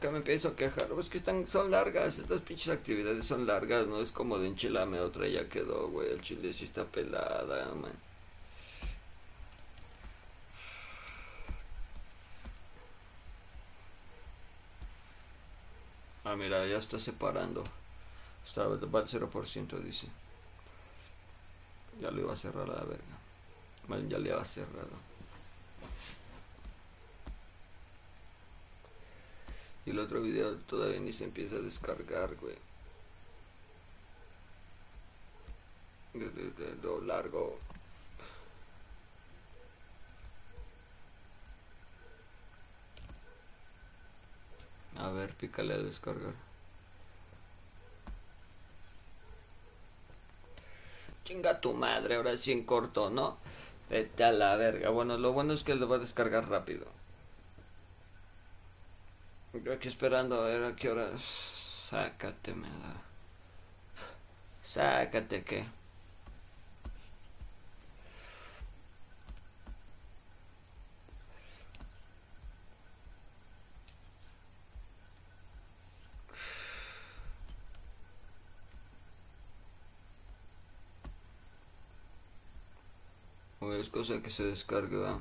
Nunca 0.00 0.10
me 0.12 0.18
empiezo 0.18 0.48
a 0.48 0.56
quejar. 0.56 0.88
Es 0.98 1.10
que 1.10 1.18
están, 1.18 1.46
son 1.46 1.70
largas, 1.70 2.18
estas 2.18 2.40
pinches 2.40 2.70
actividades 2.70 3.26
son 3.26 3.46
largas, 3.46 3.86
no 3.86 4.00
es 4.00 4.10
como 4.12 4.38
de 4.38 4.48
enchilame 4.48 4.98
otra 4.98 5.28
ya 5.28 5.46
quedó, 5.48 5.88
güey. 5.88 6.10
El 6.10 6.22
chile 6.22 6.52
sí 6.54 6.64
está 6.64 6.84
pelada, 6.86 7.74
man. 7.74 7.92
Ah, 16.24 16.36
mira, 16.36 16.66
ya 16.66 16.78
está 16.78 16.98
separando. 16.98 17.62
Está, 18.46 18.66
va 18.66 19.00
al 19.00 19.06
0%, 19.06 19.78
dice. 19.80 20.06
Ya 22.00 22.10
lo 22.10 22.20
iba 22.20 22.32
a 22.32 22.36
cerrar 22.36 22.70
a 22.70 22.74
la 22.74 22.84
verga. 22.84 24.08
ya 24.08 24.18
le 24.18 24.32
ha 24.32 24.44
cerrado. 24.44 25.09
El 29.90 29.98
otro 29.98 30.22
video 30.22 30.54
todavía 30.56 31.00
ni 31.00 31.12
se 31.12 31.24
empieza 31.24 31.56
a 31.56 31.58
descargar, 31.58 32.36
güey. 32.36 32.54
Lo 36.82 37.00
largo. 37.00 37.58
A 44.96 45.08
ver, 45.10 45.34
pícale 45.34 45.74
a 45.74 45.78
descargar. 45.78 46.34
Chinga 51.24 51.60
tu 51.60 51.74
madre, 51.74 52.14
ahora 52.14 52.36
sí 52.36 52.52
en 52.52 52.64
corto, 52.64 53.10
¿no? 53.10 53.38
Vete 53.88 54.22
a 54.22 54.30
la 54.30 54.54
verga. 54.54 54.90
Bueno, 54.90 55.18
lo 55.18 55.32
bueno 55.32 55.52
es 55.52 55.64
que 55.64 55.74
lo 55.74 55.88
va 55.88 55.96
a 55.96 55.98
descargar 55.98 56.48
rápido. 56.48 56.99
Yo 59.52 59.72
aquí 59.72 59.88
esperando 59.88 60.40
a 60.40 60.46
ver 60.46 60.64
a 60.64 60.76
qué 60.76 60.90
hora. 60.90 61.10
Sácate, 61.18 62.54
me 62.54 62.68
da. 62.68 63.02
Sácate 64.62 65.42
que. 65.42 65.80
es 83.80 83.88
cosa 83.88 84.22
que 84.22 84.30
se 84.30 84.44
descarga. 84.44 85.20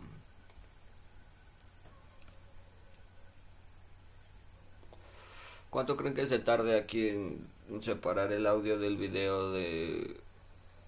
¿Cuánto 5.69 5.95
creen 5.95 6.15
que 6.15 6.25
se 6.25 6.39
tarde 6.39 6.77
aquí 6.77 7.09
en, 7.09 7.47
separar 7.81 8.31
el 8.33 8.47
audio 8.47 8.79
del 8.79 8.97
video 8.97 9.51
de 9.51 10.19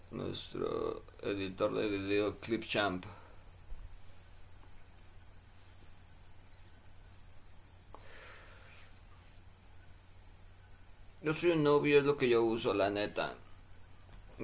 nuestro 0.10 1.04
editor 1.22 1.76
de 1.76 1.88
video 1.88 2.40
Clipchamp? 2.40 3.06
Yo 11.22 11.34
soy 11.34 11.52
un 11.52 11.64
novio, 11.64 12.00
es 12.00 12.06
lo 12.06 12.18
que 12.18 12.28
yo 12.28 12.44
uso, 12.44 12.74
la 12.74 12.90
neta. 12.90 13.36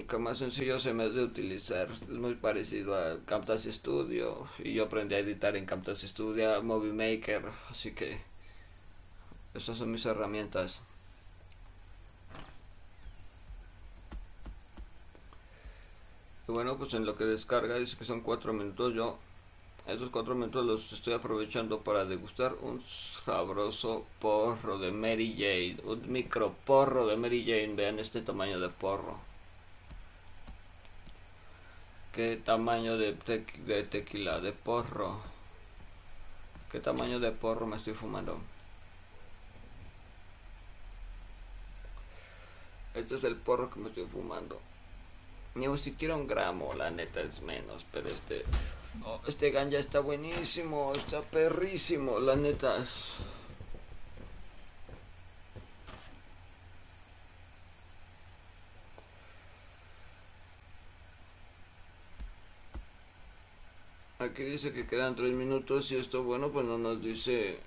que 0.07 0.17
más 0.19 0.37
sencillo 0.37 0.77
se 0.79 0.93
me 0.93 1.05
hace 1.05 1.23
utilizar. 1.23 1.89
Es 1.89 2.07
muy 2.09 2.35
parecido 2.35 2.95
a 2.95 3.25
Camtasia 3.25 3.71
Studio. 3.71 4.47
Y 4.59 4.73
yo 4.73 4.85
aprendí 4.85 5.15
a 5.15 5.19
editar 5.19 5.55
en 5.55 5.65
Camtasia 5.65 6.07
Studio, 6.07 6.61
Movie 6.61 6.93
Maker. 6.93 7.45
Así 7.71 7.93
que 7.93 8.21
esas 9.57 9.77
son 9.77 9.91
mis 9.91 10.05
herramientas. 10.05 10.81
Y 16.47 16.51
bueno, 16.51 16.77
pues 16.77 16.93
en 16.93 17.05
lo 17.05 17.17
que 17.17 17.25
descarga 17.25 17.75
dice 17.75 17.97
que 17.97 18.05
son 18.05 18.21
4 18.21 18.53
minutos. 18.53 18.93
Yo 18.93 19.17
esos 19.87 20.09
4 20.11 20.35
minutos 20.35 20.65
los 20.65 20.93
estoy 20.93 21.13
aprovechando 21.13 21.79
para 21.81 22.05
degustar 22.05 22.55
un 22.61 22.83
sabroso 23.25 24.05
porro 24.19 24.77
de 24.77 24.91
Mary 24.91 25.33
Jane. 25.33 25.77
Un 25.91 26.11
micro 26.11 26.53
porro 26.65 27.07
de 27.07 27.17
Mary 27.17 27.43
Jane. 27.43 27.73
Vean 27.75 27.99
este 27.99 28.21
tamaño 28.21 28.59
de 28.59 28.69
porro. 28.69 29.19
Qué 32.13 32.37
tamaño 32.37 32.97
de, 32.97 33.13
de 33.65 33.83
tequila, 33.83 34.39
de 34.39 34.53
porro. 34.53 35.19
Qué 36.71 36.79
tamaño 36.79 37.19
de 37.19 37.31
porro 37.31 37.65
me 37.65 37.77
estoy 37.77 37.93
fumando. 37.93 38.39
Este 42.97 43.15
es 43.15 43.23
el 43.23 43.35
porro 43.35 43.69
que 43.69 43.79
me 43.79 43.89
estoy 43.89 44.05
fumando. 44.05 44.59
Ni 45.53 45.77
siquiera 45.77 46.15
un 46.15 46.27
gramo, 46.27 46.73
la 46.73 46.89
neta 46.89 47.21
es 47.21 47.41
menos, 47.41 47.85
pero 47.91 48.09
este... 48.09 48.43
Oh, 49.05 49.21
este 49.27 49.51
ganja 49.51 49.77
está 49.77 49.99
buenísimo, 49.99 50.91
está 50.93 51.21
perrísimo, 51.21 52.19
la 52.19 52.35
neta. 52.35 52.83
Aquí 64.19 64.43
dice 64.43 64.73
que 64.73 64.87
quedan 64.87 65.15
tres 65.15 65.33
minutos 65.33 65.91
y 65.91 65.97
esto, 65.97 66.23
bueno, 66.23 66.49
pues 66.49 66.65
no 66.65 66.79
nos 66.79 67.01
dice 67.01 67.59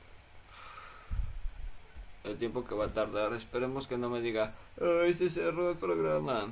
el 2.25 2.39
tiempo 2.39 2.65
que 2.65 2.75
va 2.75 2.87
a 2.87 2.95
tardar. 2.95 3.33
Esperemos 3.35 3.87
que 3.87 3.99
no 3.99 4.09
me 4.11 4.21
diga, 4.21 4.55
¡ay, 4.81 5.15
se 5.15 5.31
cerró 5.31 5.71
el 5.71 5.77
programa! 5.77 6.49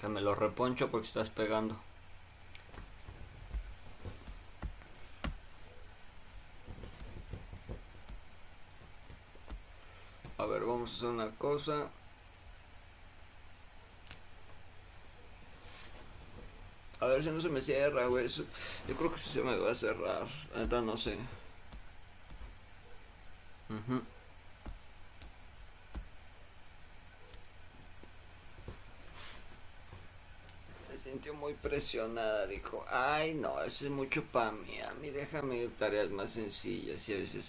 Que 0.00 0.08
me 0.08 0.20
lo 0.20 0.34
reponcho 0.34 0.90
porque 0.90 1.08
estás 1.08 1.28
pegando. 1.30 1.76
A 10.38 10.46
ver, 10.46 10.64
vamos 10.64 10.90
a 10.92 10.94
hacer 10.94 11.08
una 11.08 11.30
cosa. 11.32 11.88
A 17.00 17.06
ver 17.06 17.22
si 17.22 17.30
no 17.30 17.40
se 17.40 17.48
me 17.48 17.60
cierra, 17.60 18.06
güey. 18.06 18.26
Yo 18.28 18.44
creo 18.96 19.12
que 19.12 19.18
se 19.18 19.42
me 19.42 19.56
va 19.56 19.70
a 19.70 19.74
cerrar. 19.74 20.26
Ahorita 20.54 20.80
no 20.80 20.96
sé. 20.96 21.16
Se 30.86 30.98
sintió 30.98 31.34
muy 31.34 31.54
presionada. 31.54 32.46
Dijo, 32.46 32.84
ay 32.90 33.34
no, 33.34 33.62
eso 33.62 33.84
es 33.86 33.90
mucho 33.90 34.24
para 34.24 34.52
mí. 34.52 34.80
A 34.80 34.92
mí 34.94 35.10
déjame 35.10 35.68
tareas 35.78 36.10
más 36.10 36.32
sencillas 36.32 37.08
y 37.08 37.14
a 37.14 37.18
veces... 37.18 37.46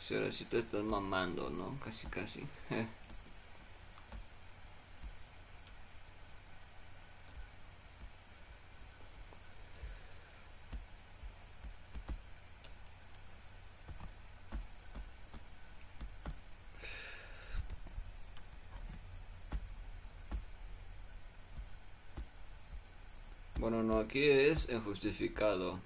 Si 0.00 0.14
ahora 0.14 0.32
sí 0.32 0.44
te 0.46 0.58
estás 0.58 0.82
mamando, 0.82 1.48
¿no? 1.50 1.78
Casi, 1.84 2.06
casi. 2.08 2.42
Bueno, 23.62 23.80
no, 23.84 24.01
aquí 24.12 24.28
es 24.28 24.68
injustificado. 24.68 25.80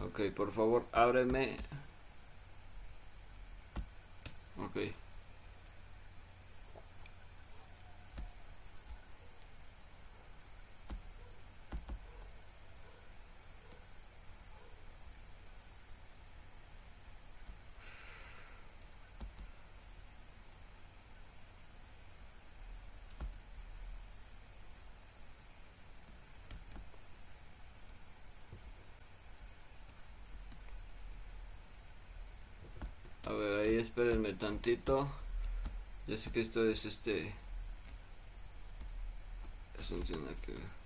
Ok, 0.00 0.20
por 0.36 0.52
favor, 0.52 0.86
ábreme. 0.92 1.56
Ok. 4.56 4.76
A 33.26 33.32
ver, 33.32 33.66
ahí 33.66 33.74
Ya 36.06 36.16
sé 36.16 36.30
que 36.30 36.40
esto 36.40 36.68
es 36.68 36.84
este. 36.84 37.32
Eso 39.78 39.96
no 39.96 40.04
tiene 40.04 40.34
que 40.44 40.52
ver. 40.52 40.76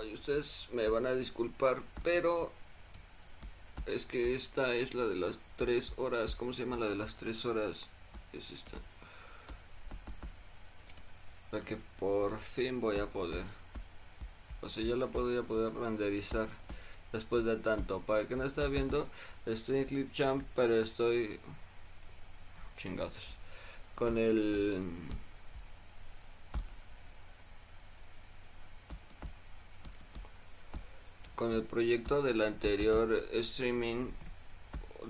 Ay, 0.00 0.14
ustedes 0.14 0.68
me 0.72 0.88
van 0.88 1.06
a 1.06 1.14
disculpar, 1.14 1.82
pero 2.02 2.52
es 3.86 4.06
que 4.06 4.34
esta 4.34 4.74
es 4.74 4.94
la 4.94 5.04
de 5.04 5.16
las 5.16 5.38
tres 5.56 5.92
horas. 5.96 6.36
¿Cómo 6.36 6.52
se 6.52 6.64
llama 6.64 6.76
la 6.76 6.88
de 6.88 6.96
las 6.96 7.16
tres 7.16 7.44
horas? 7.44 7.86
Es 8.32 8.50
esta 8.50 8.78
que 11.60 11.78
por 11.98 12.38
fin 12.38 12.80
voy 12.80 12.98
a 12.98 13.06
poder. 13.06 13.44
O 14.60 14.68
sea 14.68 14.82
yo 14.82 14.96
la 14.96 15.06
podría 15.06 15.42
poder 15.42 15.74
renderizar 15.74 16.48
después 17.12 17.44
de 17.44 17.56
tanto. 17.56 18.00
Para 18.00 18.26
que 18.26 18.36
no 18.36 18.44
está 18.44 18.66
viendo 18.66 19.08
estoy 19.46 19.78
en 19.78 19.84
Clipchamp 19.84 20.44
pero 20.54 20.74
estoy 20.76 21.40
chingados. 22.76 23.14
Con 23.94 24.18
el 24.18 24.82
con 31.36 31.52
el 31.52 31.62
proyecto 31.62 32.22
del 32.22 32.40
anterior 32.40 33.28
streaming 33.32 34.06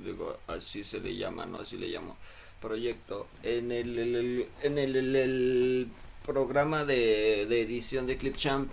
digo 0.04 0.38
así 0.48 0.82
se 0.82 1.00
le 1.00 1.16
llama 1.16 1.46
no 1.46 1.58
así 1.58 1.76
le 1.76 1.88
llamo. 1.88 2.16
Proyecto. 2.60 3.26
En 3.42 3.70
el, 3.72 4.48
en 4.62 4.78
el 4.78 5.90
programa 6.24 6.84
de, 6.84 7.42
edición 7.42 8.06
de 8.06 8.16
Clipchamp. 8.16 8.70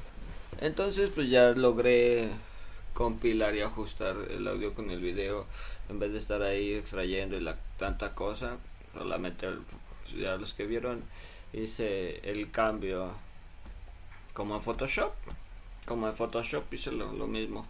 Entonces 0.61 1.11
pues 1.13 1.29
ya 1.29 1.49
logré 1.51 2.29
compilar 2.93 3.55
y 3.55 3.61
ajustar 3.61 4.15
el 4.29 4.47
audio 4.47 4.73
con 4.73 4.89
el 4.89 4.99
video 4.99 5.45
en 5.89 5.99
vez 5.99 6.11
de 6.11 6.17
estar 6.17 6.41
ahí 6.41 6.73
extrayendo 6.73 7.37
y 7.37 7.41
la 7.41 7.57
tanta 7.77 8.13
cosa 8.15 8.57
solamente 8.93 9.47
ya 10.17 10.35
los 10.35 10.53
que 10.53 10.65
vieron 10.65 11.01
hice 11.53 12.19
el 12.29 12.51
cambio 12.51 13.11
como 14.33 14.55
en 14.55 14.61
Photoshop 14.61 15.13
como 15.85 16.07
en 16.07 16.13
Photoshop 16.13 16.71
hice 16.73 16.91
lo, 16.91 17.13
lo 17.13 17.27
mismo 17.27 17.65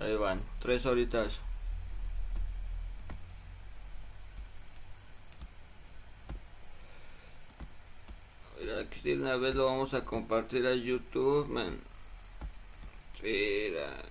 ahí 0.00 0.14
van 0.14 0.40
tres 0.60 0.86
horitas 0.86 1.40
aquí 8.70 9.00
de 9.02 9.14
una 9.16 9.36
vez 9.36 9.54
lo 9.54 9.66
vamos 9.66 9.94
a 9.94 10.04
compartir 10.04 10.66
a 10.66 10.74
YouTube, 10.74 11.48
man. 11.48 11.78
Mira. 13.22 14.02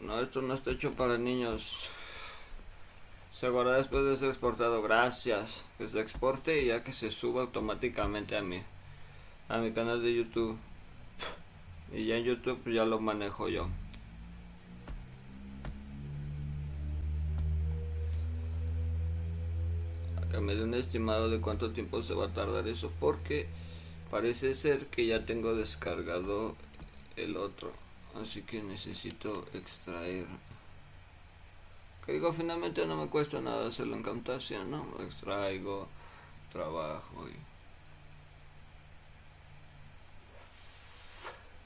No, 0.00 0.20
esto 0.20 0.42
no 0.42 0.54
está 0.54 0.70
hecho 0.70 0.92
para 0.92 1.18
niños. 1.18 1.74
Se 3.32 3.48
guarda 3.48 3.76
después 3.76 4.04
de 4.04 4.16
ser 4.16 4.30
exportado. 4.30 4.82
Gracias. 4.82 5.64
Que 5.76 5.88
se 5.88 6.00
exporte 6.00 6.62
y 6.62 6.66
ya 6.66 6.82
que 6.82 6.92
se 6.92 7.10
suba 7.10 7.42
automáticamente 7.42 8.36
a 8.36 8.42
mi, 8.42 8.62
a 9.48 9.58
mi 9.58 9.72
canal 9.72 10.02
de 10.02 10.14
YouTube. 10.14 10.58
Y 11.90 12.04
ya 12.04 12.16
en 12.16 12.24
YouTube 12.24 12.70
ya 12.70 12.84
lo 12.84 13.00
manejo 13.00 13.48
yo. 13.48 13.70
Que 20.30 20.40
me 20.40 20.54
dé 20.54 20.62
un 20.62 20.74
estimado 20.74 21.30
de 21.30 21.40
cuánto 21.40 21.72
tiempo 21.72 22.02
se 22.02 22.14
va 22.14 22.26
a 22.26 22.34
tardar 22.34 22.68
eso, 22.68 22.92
porque 23.00 23.46
parece 24.10 24.54
ser 24.54 24.86
que 24.86 25.06
ya 25.06 25.24
tengo 25.24 25.54
descargado 25.54 26.56
el 27.16 27.36
otro, 27.36 27.72
así 28.20 28.42
que 28.42 28.62
necesito 28.62 29.46
extraer. 29.54 30.26
Que 32.04 32.12
digo, 32.12 32.32
finalmente 32.32 32.86
no 32.86 32.96
me 32.96 33.08
cuesta 33.08 33.40
nada 33.40 33.68
hacerlo 33.68 33.96
en 33.96 34.02
Camtasia, 34.02 34.64
¿no? 34.64 34.86
extraigo, 35.00 35.88
trabajo 36.52 37.28
y... 37.28 37.34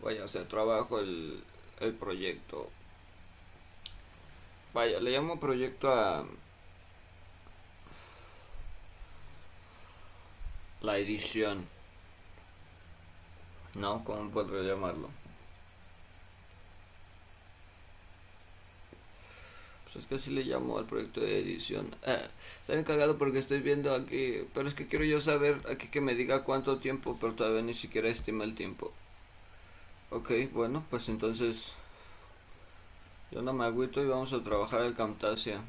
Vaya, 0.04 0.24
o 0.24 0.28
sea, 0.28 0.48
trabajo 0.48 0.98
el, 0.98 1.44
el 1.78 1.94
proyecto. 1.94 2.68
Vaya, 4.74 4.98
le 4.98 5.12
llamo 5.12 5.38
proyecto 5.38 5.92
a 5.92 6.24
la 10.82 10.98
edición. 10.98 11.66
¿No? 13.74 14.04
¿Cómo 14.04 14.30
podría 14.30 14.62
llamarlo? 14.62 15.08
Pues 19.84 19.96
es 20.04 20.06
que 20.06 20.14
así 20.16 20.30
le 20.30 20.44
llamo 20.44 20.78
al 20.78 20.86
proyecto 20.86 21.20
de 21.20 21.38
edición. 21.38 21.94
Ah, 22.06 22.22
está 22.60 22.74
encargado 22.74 23.18
porque 23.18 23.38
estoy 23.38 23.60
viendo 23.60 23.94
aquí. 23.94 24.46
Pero 24.54 24.68
es 24.68 24.74
que 24.74 24.86
quiero 24.86 25.04
yo 25.04 25.20
saber 25.20 25.60
aquí 25.70 25.88
que 25.88 26.00
me 26.00 26.14
diga 26.14 26.44
cuánto 26.44 26.78
tiempo, 26.78 27.16
pero 27.20 27.34
todavía 27.34 27.62
ni 27.62 27.74
siquiera 27.74 28.08
estima 28.08 28.44
el 28.44 28.54
tiempo. 28.54 28.92
Ok, 30.10 30.30
bueno, 30.52 30.84
pues 30.90 31.08
entonces 31.08 31.72
yo 33.30 33.40
no 33.42 33.52
me 33.54 33.64
agüito 33.64 34.02
y 34.02 34.06
vamos 34.06 34.32
a 34.32 34.42
trabajar 34.42 34.82
el 34.82 34.94
Camtasia. 34.94 35.62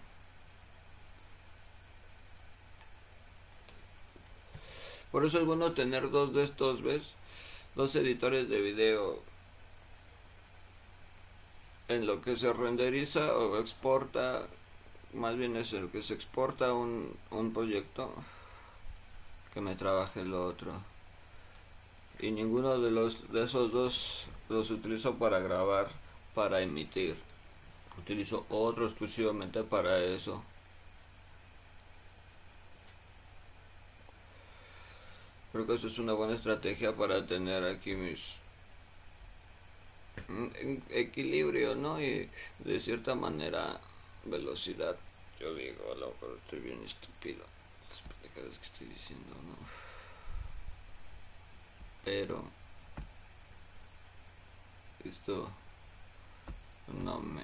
Por 5.13 5.23
eso 5.25 5.39
es 5.39 5.45
bueno 5.45 5.73
tener 5.73 6.09
dos 6.09 6.33
de 6.33 6.43
estos, 6.43 6.81
¿ves? 6.81 7.03
Dos 7.75 7.95
editores 7.95 8.49
de 8.49 8.61
video. 8.61 9.21
En 11.87 12.07
lo 12.07 12.19
que 12.19 12.35
se 12.35 12.51
renderiza 12.51 13.37
o 13.37 13.59
exporta, 13.59 14.47
más 15.13 15.37
bien 15.37 15.55
es 15.55 15.71
el 15.73 15.89
que 15.89 16.01
se 16.01 16.15
exporta 16.15 16.73
un, 16.73 17.15
un 17.29 17.53
proyecto, 17.53 18.11
que 19.53 19.61
me 19.61 19.75
trabaje 19.75 20.21
el 20.21 20.33
otro. 20.33 20.81
Y 22.17 22.31
ninguno 22.31 22.79
de 22.79 22.89
los 22.89 23.31
de 23.31 23.43
esos 23.43 23.71
dos 23.71 24.25
los 24.49 24.71
utilizo 24.71 25.13
para 25.19 25.37
grabar, 25.37 25.89
para 26.33 26.61
emitir. 26.61 27.17
Utilizo 27.99 28.47
otro 28.49 28.87
exclusivamente 28.87 29.61
para 29.61 29.99
eso. 29.99 30.43
Creo 35.53 35.67
que 35.67 35.75
eso 35.75 35.85
es 35.85 35.99
una 35.99 36.13
buena 36.13 36.33
estrategia 36.33 36.95
para 36.95 37.27
tener 37.27 37.63
aquí 37.63 37.93
mis 37.93 38.37
equilibrio, 40.89 41.75
¿no? 41.75 42.01
Y 42.01 42.27
de 42.57 42.79
cierta 42.79 43.13
manera 43.13 43.79
velocidad. 44.25 44.97
Yo 45.39 45.53
digo, 45.53 45.91
a 45.91 45.95
lo 45.95 46.07
mejor 46.07 46.39
estoy 46.43 46.59
bien 46.59 46.83
estúpido. 46.83 47.45
Las 47.87 48.01
pendejadas 48.01 48.57
que 48.57 48.65
estoy 48.65 48.87
diciendo, 48.87 49.35
¿no? 49.47 49.55
Pero 52.03 52.43
esto 55.05 55.51
no 56.87 57.19
me 57.19 57.43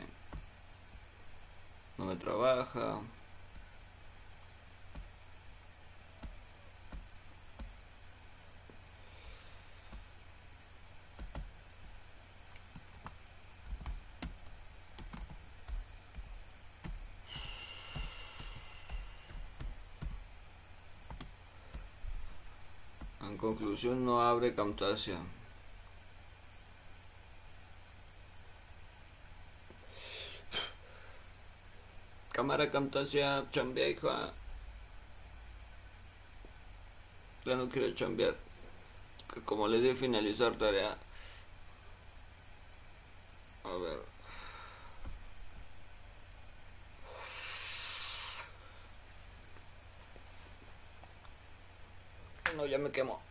no 1.99 2.05
me 2.05 2.15
trabaja 2.15 3.01
conclusión, 23.39 24.05
no 24.05 24.21
abre 24.21 24.53
Camtasia. 24.53 25.17
Cámara 32.31 32.71
Camtasia 32.71 33.45
chambea, 33.51 33.89
hija. 33.89 34.33
Ya 37.45 37.55
no 37.55 37.69
quiero 37.69 37.93
chambear. 37.95 38.35
como 39.45 39.67
le 39.67 39.79
di 39.81 39.93
finalizar 39.95 40.53
tarea. 40.57 40.97
A 43.63 43.69
ver. 43.77 43.99
No, 52.55 52.65
ya 52.65 52.77
me 52.77 52.91
quemo. 52.91 53.28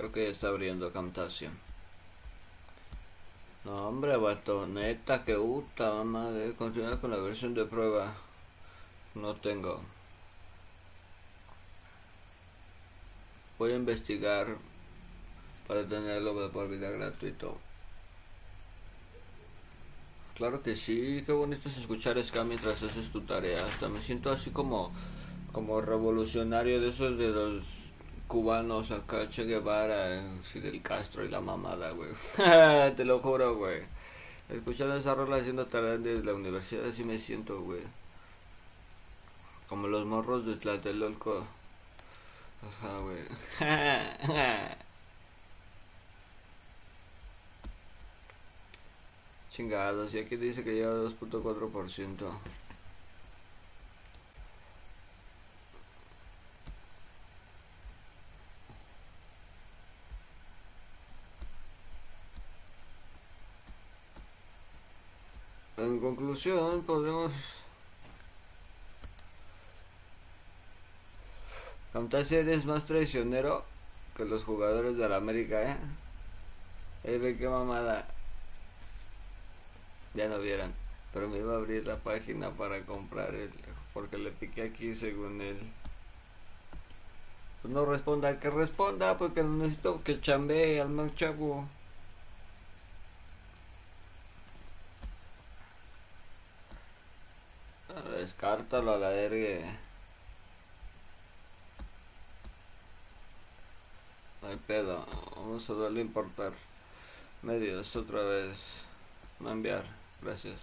Creo 0.00 0.12
que 0.12 0.30
está 0.30 0.48
abriendo 0.48 0.90
Camtasia. 0.94 1.50
No, 3.66 3.88
hombre, 3.88 4.16
vato, 4.16 4.66
neta, 4.66 5.22
que 5.26 5.34
gusta, 5.34 5.92
mamá, 5.92 6.30
de 6.30 6.54
continuar 6.54 6.98
con 7.02 7.10
la 7.10 7.18
versión 7.18 7.52
de 7.52 7.66
prueba. 7.66 8.14
No 9.14 9.36
tengo. 9.36 9.82
Voy 13.58 13.72
a 13.72 13.76
investigar 13.76 14.56
para 15.68 15.86
tenerlo 15.86 16.50
por 16.50 16.70
vida 16.70 16.88
gratuito. 16.88 17.58
Claro 20.34 20.62
que 20.62 20.74
sí, 20.76 21.22
qué 21.26 21.32
bonito 21.32 21.68
es 21.68 21.76
escuchar 21.76 22.24
ska 22.24 22.42
mientras 22.42 22.82
haces 22.82 23.12
tu 23.12 23.20
tarea. 23.20 23.66
Hasta 23.66 23.90
me 23.90 24.00
siento 24.00 24.30
así 24.30 24.50
como, 24.50 24.94
como 25.52 25.82
revolucionario 25.82 26.80
de 26.80 26.88
esos 26.88 27.18
de 27.18 27.28
los 27.28 27.79
cubanos 28.30 28.92
acá, 28.92 29.28
Che 29.28 29.44
Guevara, 29.44 30.22
Fidel 30.44 30.80
Castro 30.80 31.24
y 31.24 31.28
la 31.28 31.40
mamada, 31.40 31.90
güey. 31.90 32.10
Te 32.94 33.04
lo 33.04 33.18
juro, 33.18 33.56
güey. 33.56 33.82
Escuchando 34.48 34.94
esa 34.94 35.14
rola 35.16 35.38
haciendo 35.38 35.66
tarea 35.66 35.98
desde 35.98 36.24
la 36.24 36.34
universidad, 36.34 36.86
así 36.86 37.02
me 37.02 37.18
siento, 37.18 37.60
güey. 37.60 37.82
Como 39.68 39.88
los 39.88 40.06
morros 40.06 40.46
de 40.46 40.54
Tlatelolco. 40.54 41.44
Ajá, 42.62 42.98
güey. 43.00 43.18
Chingados, 49.50 50.14
y 50.14 50.20
aquí 50.20 50.36
dice 50.36 50.62
que 50.62 50.74
lleva 50.74 50.94
2.4%. 50.94 52.30
En 65.80 65.98
conclusión, 65.98 66.82
podemos 66.82 67.32
Camtasia 71.94 72.40
eres 72.40 72.66
más 72.66 72.84
traicionero 72.84 73.64
que 74.14 74.26
los 74.26 74.44
jugadores 74.44 74.98
de 74.98 75.08
la 75.08 75.16
América, 75.16 75.72
¿eh? 75.72 75.76
Ey, 77.04 77.16
ve 77.16 77.38
qué 77.38 77.48
mamada. 77.48 78.06
Ya 80.12 80.28
no 80.28 80.38
vieron. 80.38 80.74
Pero 81.14 81.28
me 81.28 81.38
iba 81.38 81.54
a 81.54 81.56
abrir 81.56 81.86
la 81.86 81.96
página 81.96 82.50
para 82.50 82.82
comprar 82.82 83.34
el... 83.34 83.50
Porque 83.94 84.18
le 84.18 84.32
piqué 84.32 84.64
aquí 84.64 84.94
según 84.94 85.40
él. 85.40 85.58
Pues 87.62 87.72
no 87.72 87.86
responda, 87.86 88.38
que 88.38 88.50
responda, 88.50 89.16
porque 89.16 89.42
necesito 89.42 90.04
que 90.04 90.20
chambee 90.20 90.80
al 90.80 90.90
más 90.90 91.14
chavo. 91.16 91.66
Descártalo 98.40 98.94
a 98.94 98.96
la 98.96 99.10
verga. 99.10 99.76
No 104.40 104.48
hay 104.48 104.56
pedo. 104.56 105.06
Vamos 105.36 105.68
a 105.68 105.74
darle 105.74 106.00
a 106.00 106.04
importar 106.04 106.52
medios 107.42 107.94
otra 107.96 108.22
vez. 108.22 108.56
No 109.40 109.50
enviar. 109.50 109.84
Gracias. 110.22 110.58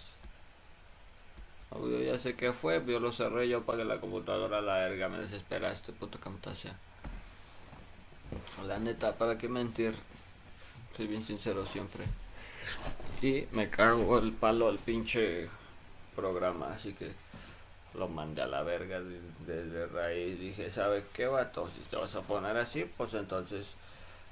Yo 1.70 2.00
ya 2.00 2.18
sé 2.18 2.34
qué 2.34 2.52
fue, 2.52 2.84
yo 2.84 2.98
lo 2.98 3.12
cerré, 3.12 3.48
yo 3.48 3.58
apagué 3.58 3.84
la 3.84 4.00
computadora, 4.00 4.60
la 4.60 4.78
verga, 4.78 5.08
me 5.08 5.18
desespera 5.18 5.70
este 5.70 5.92
puto 5.92 6.18
Camtasia. 6.18 6.74
La 8.66 8.80
neta, 8.80 9.14
¿para 9.16 9.38
qué 9.38 9.48
mentir? 9.48 9.94
Soy 10.96 11.06
bien 11.06 11.24
sincero 11.24 11.64
siempre. 11.64 12.02
Y 13.22 13.46
me 13.52 13.70
cargo 13.70 14.18
el 14.18 14.32
palo 14.32 14.66
al 14.66 14.78
pinche 14.78 15.48
programa, 16.16 16.70
así 16.70 16.92
que 16.94 17.12
lo 17.94 18.08
mandé 18.08 18.42
a 18.42 18.46
la 18.46 18.62
verga 18.62 19.00
desde 19.46 19.86
raíz. 19.86 20.38
Dije, 20.38 20.70
¿sabe 20.70 21.04
qué 21.12 21.26
vato? 21.26 21.68
Si 21.68 21.80
te 21.90 21.96
vas 21.96 22.14
a 22.14 22.22
poner 22.22 22.56
así, 22.56 22.84
pues 22.84 23.14
entonces 23.14 23.74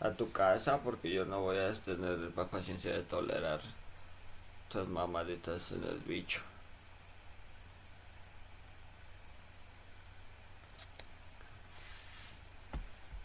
a 0.00 0.10
tu 0.10 0.30
casa, 0.30 0.80
porque 0.82 1.10
yo 1.10 1.24
no 1.24 1.40
voy 1.40 1.58
a 1.58 1.72
tener 1.74 2.18
la 2.36 2.44
paciencia 2.44 2.92
de 2.92 3.02
tolerar 3.02 3.60
estas 4.68 4.88
mamaditas 4.88 5.72
en 5.72 5.84
el 5.84 5.98
bicho. 6.00 6.40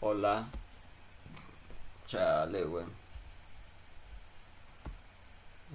Hola. 0.00 0.46
Chale, 2.06 2.64
güey. 2.64 2.84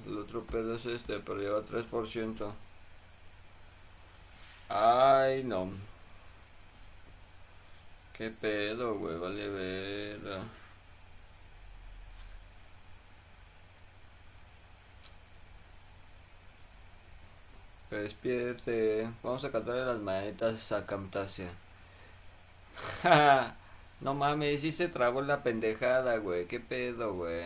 El 0.05 0.17
otro 0.19 0.43
pedo 0.43 0.75
es 0.75 0.85
este, 0.85 1.19
pero 1.19 1.39
lleva 1.39 1.61
3%. 1.61 2.53
Ay, 4.69 5.43
no. 5.43 5.69
¿Qué 8.13 8.29
pedo, 8.31 8.95
güey? 8.97 9.17
Vale 9.17 9.47
ver. 9.49 10.19
Despierte. 17.89 19.09
Vamos 19.23 19.43
a 19.43 19.51
cantarle 19.51 19.85
las 19.85 19.99
manitas 19.99 20.71
a 20.71 20.85
Camtasia. 20.85 21.49
no 24.01 24.13
mames, 24.13 24.61
sí 24.61 24.71
se 24.71 24.87
trabó 24.89 25.21
la 25.21 25.43
pendejada, 25.43 26.17
güey. 26.17 26.45
¿Qué 26.47 26.59
pedo, 26.59 27.13
güey? 27.13 27.45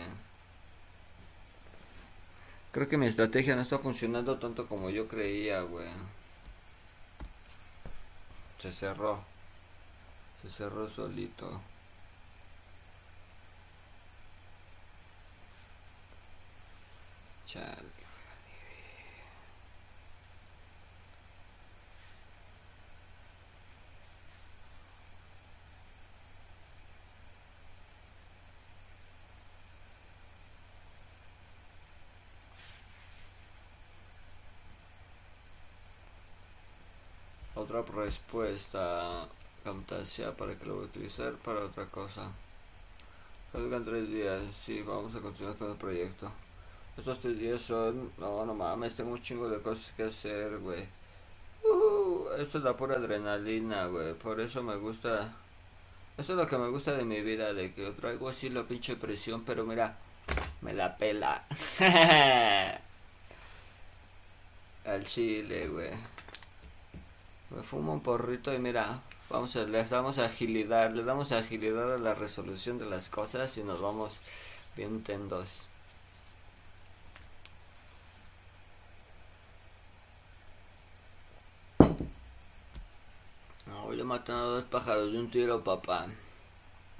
Creo 2.71 2.87
que 2.87 2.97
mi 2.97 3.05
estrategia 3.05 3.55
no 3.55 3.61
está 3.61 3.77
funcionando 3.77 4.37
tanto 4.39 4.65
como 4.67 4.89
yo 4.89 5.07
creía, 5.07 5.61
güey. 5.61 5.87
Se 8.61 8.71
cerró. 8.71 9.23
Se 10.43 10.49
cerró 10.51 10.87
solito. 10.87 11.59
Chale. 17.43 18.00
Otra 37.79 38.03
respuesta 38.03 39.27
Camtasia 39.63 40.35
para 40.35 40.55
que 40.55 40.65
lo 40.65 40.75
voy 40.75 40.83
a 40.83 40.87
utilizar 40.87 41.33
para 41.35 41.65
otra 41.65 41.85
cosa. 41.85 42.31
Salgan 43.51 43.85
tres 43.85 44.09
días 44.09 44.41
sí 44.55 44.81
vamos 44.81 45.15
a 45.15 45.19
continuar 45.19 45.55
con 45.57 45.71
el 45.71 45.77
proyecto. 45.77 46.31
Estos 46.97 47.19
tres 47.19 47.37
días 47.37 47.61
son 47.61 48.11
no 48.17 48.45
no 48.45 48.53
mames 48.53 48.95
tengo 48.95 49.11
un 49.11 49.21
chingo 49.21 49.47
de 49.49 49.61
cosas 49.61 49.93
que 49.95 50.03
hacer 50.03 50.57
güey. 50.59 50.87
Uh, 51.63 52.29
esto 52.39 52.57
es 52.57 52.63
la 52.63 52.75
pura 52.75 52.95
adrenalina 52.95 53.85
güey. 53.85 54.13
Por 54.15 54.41
eso 54.41 54.63
me 54.63 54.75
gusta 54.77 55.33
esto 56.17 56.33
es 56.33 56.37
lo 56.39 56.47
que 56.47 56.57
me 56.57 56.69
gusta 56.69 56.93
de 56.93 57.05
mi 57.05 57.21
vida 57.21 57.53
de 57.53 57.73
que 57.73 57.91
traigo 57.91 58.27
así 58.29 58.49
la 58.49 58.63
pinche 58.63 58.95
presión 58.95 59.43
pero 59.45 59.63
mira 59.65 59.97
me 60.61 60.73
la 60.73 60.97
pela. 60.97 61.45
Al 64.85 65.03
chile 65.03 65.67
güey 65.67 65.91
me 67.55 67.63
fumo 67.63 67.93
un 67.93 68.01
porrito 68.01 68.53
y 68.53 68.59
mira, 68.59 69.01
vamos 69.29 69.55
a, 69.55 69.63
le 69.63 69.83
damos 69.83 70.17
agilidad, 70.17 70.91
le 70.91 71.03
damos 71.03 71.31
agilidad 71.31 71.95
a 71.95 71.97
la 71.97 72.13
resolución 72.13 72.77
de 72.77 72.85
las 72.85 73.09
cosas 73.09 73.57
y 73.57 73.63
nos 73.63 73.81
vamos 73.81 74.19
bien 74.75 75.03
tendos. 75.03 75.65
Voy 83.91 83.99
a 83.99 84.05
matar 84.05 84.37
a 84.37 84.39
dos 84.39 84.63
pájaros 84.63 85.11
de 85.11 85.19
un 85.19 85.29
tiro, 85.29 85.61
papá. 85.65 86.07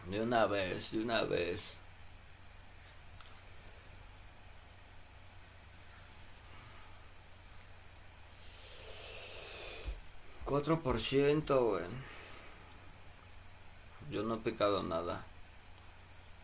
De 0.09 0.19
una 0.19 0.45
vez, 0.45 0.91
de 0.91 0.99
una 0.99 1.23
vez. 1.23 1.73
4%, 10.51 11.59
güey. 11.63 11.85
Yo 14.09 14.23
no 14.23 14.35
he 14.35 14.37
picado 14.39 14.83
nada. 14.83 15.23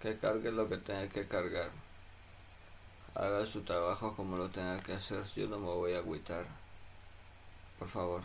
Que 0.01 0.17
cargue 0.17 0.49
lo 0.49 0.69
que 0.69 0.77
tenga 0.77 1.09
que 1.09 1.27
cargar. 1.27 1.71
Haga 3.15 3.45
su 3.45 3.63
trabajo 3.63 4.15
como 4.15 4.37
lo 4.37 4.49
tenga 4.49 4.79
que 4.79 4.93
hacer. 4.93 5.25
Yo 5.35 5.47
no 5.49 5.59
me 5.59 5.65
voy 5.65 5.93
a 5.93 5.97
agüitar. 5.97 6.45
Por 7.77 7.89
favor, 7.89 8.21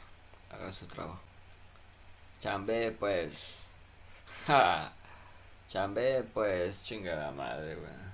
haga 0.53 0.73
su 0.73 0.87
trabajo. 0.87 1.21
Chambe, 2.41 2.93
pues. 2.93 3.59
Ja. 4.47 4.93
Chambe, 5.69 6.23
pues. 6.33 6.85
Chingada 6.85 7.33
madre, 7.33 7.75
güey. 7.75 8.13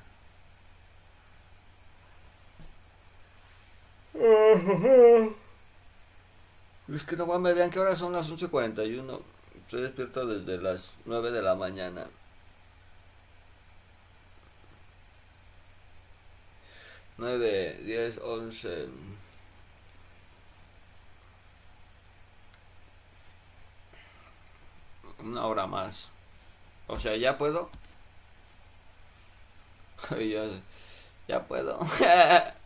Es 6.94 7.04
que 7.04 7.16
no 7.16 7.26
me 7.38 7.52
vean 7.52 7.70
que 7.70 7.78
ahora 7.78 7.94
son 7.96 8.12
las 8.12 8.30
11.41. 8.30 9.20
Estoy 9.64 9.82
despierto 9.82 10.26
desde 10.26 10.58
las 10.62 10.94
9 11.04 11.30
de 11.30 11.42
la 11.42 11.54
mañana. 11.54 12.06
Nueve, 17.18 17.80
diez, 17.84 18.16
once. 18.18 18.88
Una 25.18 25.46
hora 25.46 25.66
más. 25.66 26.10
O 26.86 26.98
sea, 26.98 27.16
ya 27.16 27.36
puedo. 27.36 27.70
ya, 30.10 30.44
ya 31.28 31.42
puedo. 31.46 31.80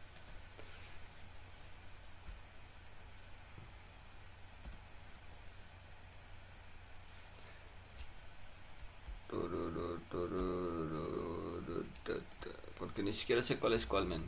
Ni 13.03 13.13
siquiera 13.13 13.43
sé 13.43 13.59
cuál 13.59 13.73
es 13.73 13.85
cuál, 13.85 14.07
men. 14.07 14.23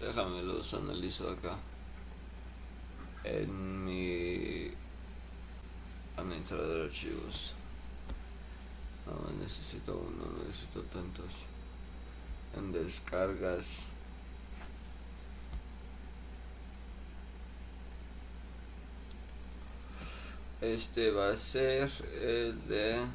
Déjame 0.00 0.42
los 0.42 0.74
analizo 0.74 1.30
acá. 1.30 1.56
En 3.22 3.84
mi 3.84 4.72
administrador 6.16 6.78
de 6.78 6.84
archivos. 6.86 7.54
No 9.06 9.30
necesito 9.40 9.96
uno, 9.96 10.26
no 10.26 10.44
necesito 10.44 10.82
tantos. 10.82 11.32
En 12.56 12.72
descargas. 12.72 13.64
Este 20.60 21.12
va 21.12 21.30
a 21.30 21.36
ser 21.36 21.88
el 22.20 22.66
de 22.66 23.06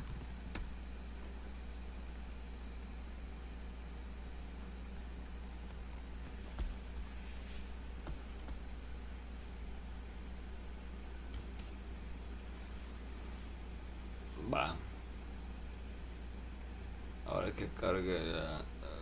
cargue 17.84 18.18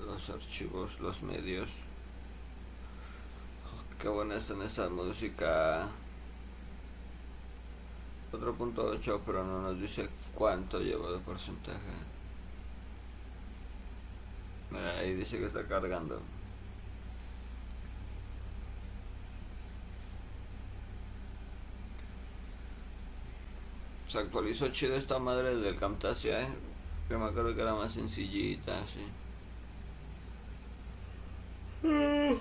los 0.08 0.30
archivos, 0.32 1.00
los 1.00 1.22
medios. 1.22 1.84
Qué 4.00 4.08
buena 4.08 4.38
está 4.38 4.54
en 4.54 4.64
esta 4.64 4.90
música. 4.90 5.88
4.8 8.32 9.20
pero 9.24 9.44
no 9.44 9.62
nos 9.62 9.80
dice 9.80 10.10
cuánto 10.34 10.80
lleva 10.80 11.12
de 11.12 11.20
porcentaje. 11.20 11.94
Mira, 14.72 14.98
ahí 14.98 15.14
dice 15.14 15.38
que 15.38 15.46
está 15.46 15.64
cargando. 15.68 16.20
Se 24.08 24.18
actualizó 24.18 24.70
chido 24.70 24.96
esta 24.96 25.20
madre 25.20 25.56
del 25.56 25.76
Camtasia, 25.76 26.42
¿eh? 26.42 26.71
Que 27.08 27.18
me 27.18 27.26
acuerdo 27.26 27.54
que 27.56 27.62
era 27.62 27.74
más 27.76 27.94
sencillita, 27.94 28.86
sí. 28.88 29.06
Un 31.84 32.38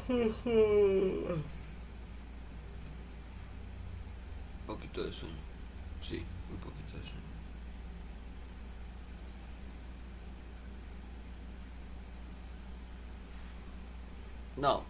poquito 4.66 5.03
de 5.03 5.12
sueño. 5.12 5.35
Sí, 6.01 6.24
un 6.51 6.57
poquito 6.59 6.97
de 6.97 7.03
sueño. 7.03 7.20
No. 14.57 14.89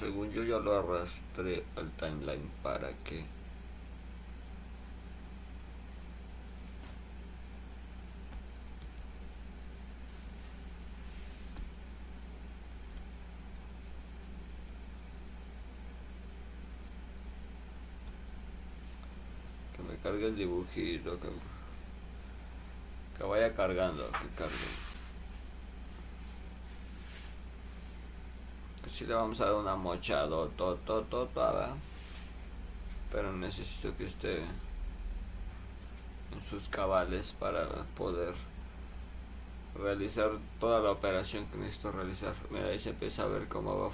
Según 0.00 0.32
yo 0.32 0.42
ya 0.44 0.58
lo 0.58 0.78
arrastré 0.78 1.62
al 1.76 1.90
timeline 1.90 2.50
para 2.62 2.88
que 3.04 3.22
que 19.76 19.82
me 19.82 19.96
cargue 20.02 20.28
el 20.28 20.36
dibujito 20.36 21.20
que, 21.20 21.28
que 23.18 23.24
vaya 23.24 23.54
cargando 23.54 24.10
que 24.12 24.28
cargue 24.34 24.89
si 29.00 29.06
le 29.06 29.14
vamos 29.14 29.40
a 29.40 29.46
dar 29.46 29.54
una 29.54 29.76
mochado 29.76 30.48
todo, 30.58 30.76
todo, 30.76 31.04
todo, 31.04 31.26
pero 33.10 33.32
necesito 33.32 33.96
que 33.96 34.04
esté 34.04 34.40
en 34.40 36.42
sus 36.46 36.68
cabales 36.68 37.32
para 37.32 37.66
poder 37.96 38.34
realizar 39.74 40.32
toda 40.60 40.80
la 40.80 40.90
operación 40.90 41.46
que 41.46 41.56
necesito 41.56 41.92
realizar. 41.92 42.34
Mira, 42.50 42.66
ahí 42.66 42.78
se 42.78 42.90
empieza 42.90 43.22
a 43.22 43.28
ver 43.28 43.48
cómo 43.48 43.78
va 43.78 43.88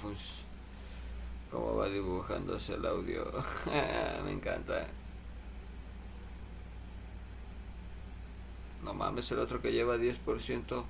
cómo 1.51 1.77
va 1.77 1.87
dibujándose 1.87 2.73
el 2.73 2.85
audio. 2.85 3.31
Me 4.25 4.33
encanta. 4.33 4.87
No 8.83 8.93
mames, 8.93 9.31
el 9.31 9.39
otro 9.39 9.61
que 9.61 9.71
lleva 9.71 9.95
10% 9.95 10.83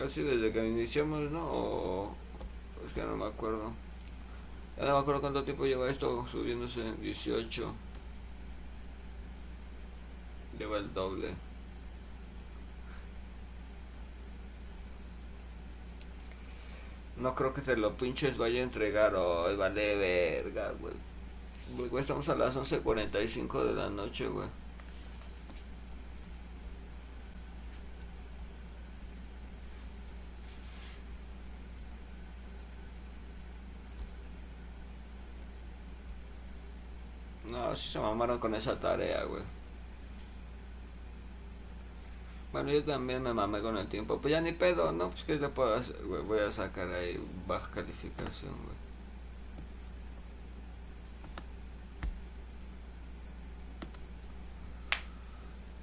casi 0.00 0.22
desde 0.22 0.50
que 0.50 0.66
iniciamos, 0.66 1.30
¿no? 1.30 1.44
O, 1.44 2.16
es 2.86 2.92
que 2.94 3.02
no 3.02 3.18
me 3.18 3.26
acuerdo. 3.26 3.70
Ya 4.78 4.86
no 4.86 4.94
me 4.94 5.00
acuerdo 5.00 5.20
cuánto 5.20 5.44
tiempo 5.44 5.66
lleva 5.66 5.90
esto 5.90 6.26
subiéndose. 6.26 6.94
18. 7.02 7.74
Lleva 10.58 10.78
el 10.78 10.94
doble. 10.94 11.34
No 17.18 17.34
creo 17.34 17.52
que 17.52 17.60
te 17.60 17.76
lo 17.76 17.94
pinches 17.94 18.38
vaya 18.38 18.60
a 18.60 18.62
entregar 18.62 19.14
hoy, 19.14 19.54
vale 19.54 19.96
verga, 19.96 20.72
güey. 20.80 22.00
Estamos 22.00 22.26
a 22.30 22.34
las 22.36 22.56
11.45 22.56 23.64
de 23.64 23.74
la 23.74 23.90
noche, 23.90 24.26
güey. 24.28 24.48
No, 37.70 37.76
se 37.76 38.00
mamaron 38.00 38.40
con 38.40 38.52
esa 38.56 38.78
tarea, 38.80 39.22
güey. 39.24 39.44
Bueno, 42.52 42.72
yo 42.72 42.82
también 42.82 43.22
me 43.22 43.32
mamé 43.32 43.60
con 43.60 43.76
el 43.76 43.86
tiempo. 43.86 44.18
Pues 44.20 44.32
ya 44.32 44.40
ni 44.40 44.50
pedo, 44.52 44.90
¿no? 44.90 45.10
Pues 45.10 45.22
que 45.22 45.36
le 45.36 45.48
puedo 45.48 45.76
hacer, 45.76 45.96
güey. 46.04 46.20
Voy 46.22 46.40
a 46.40 46.50
sacar 46.50 46.88
ahí 46.88 47.20
baja 47.46 47.70
calificación, 47.72 48.54
güey. 48.64 48.76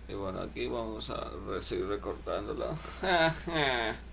Y 0.10 0.14
bueno, 0.14 0.42
aquí 0.42 0.68
vamos 0.68 1.10
a 1.10 1.30
seguir 1.62 1.88
recortándolo. 1.88 2.76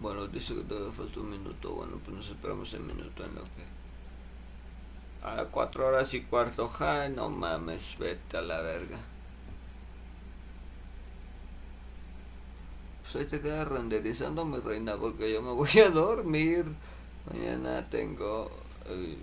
Bueno, 0.00 0.19
dice 0.32 0.54
que 0.54 0.62
todavía 0.62 0.92
falta 0.92 1.20
un 1.20 1.30
minuto. 1.30 1.72
Bueno, 1.72 1.98
pues 2.04 2.16
nos 2.16 2.30
esperamos 2.30 2.72
el 2.74 2.80
minuto 2.80 3.24
en 3.24 3.34
lo 3.34 3.42
que. 3.42 3.80
A 5.22 5.44
cuatro 5.44 5.86
horas 5.86 6.12
y 6.14 6.22
cuarto. 6.22 6.68
Ja, 6.68 7.08
no 7.08 7.28
mames, 7.28 7.96
vete 7.98 8.36
a 8.38 8.42
la 8.42 8.60
verga. 8.60 8.98
Pues 13.02 13.16
ahí 13.16 13.24
te 13.26 13.40
quedas 13.40 13.68
renderizando, 13.68 14.44
mi 14.44 14.58
reina, 14.58 14.96
porque 14.96 15.32
yo 15.32 15.42
me 15.42 15.52
voy 15.52 15.78
a 15.84 15.90
dormir. 15.90 16.64
Mañana 17.30 17.88
tengo 17.90 18.50
eh, 18.86 19.18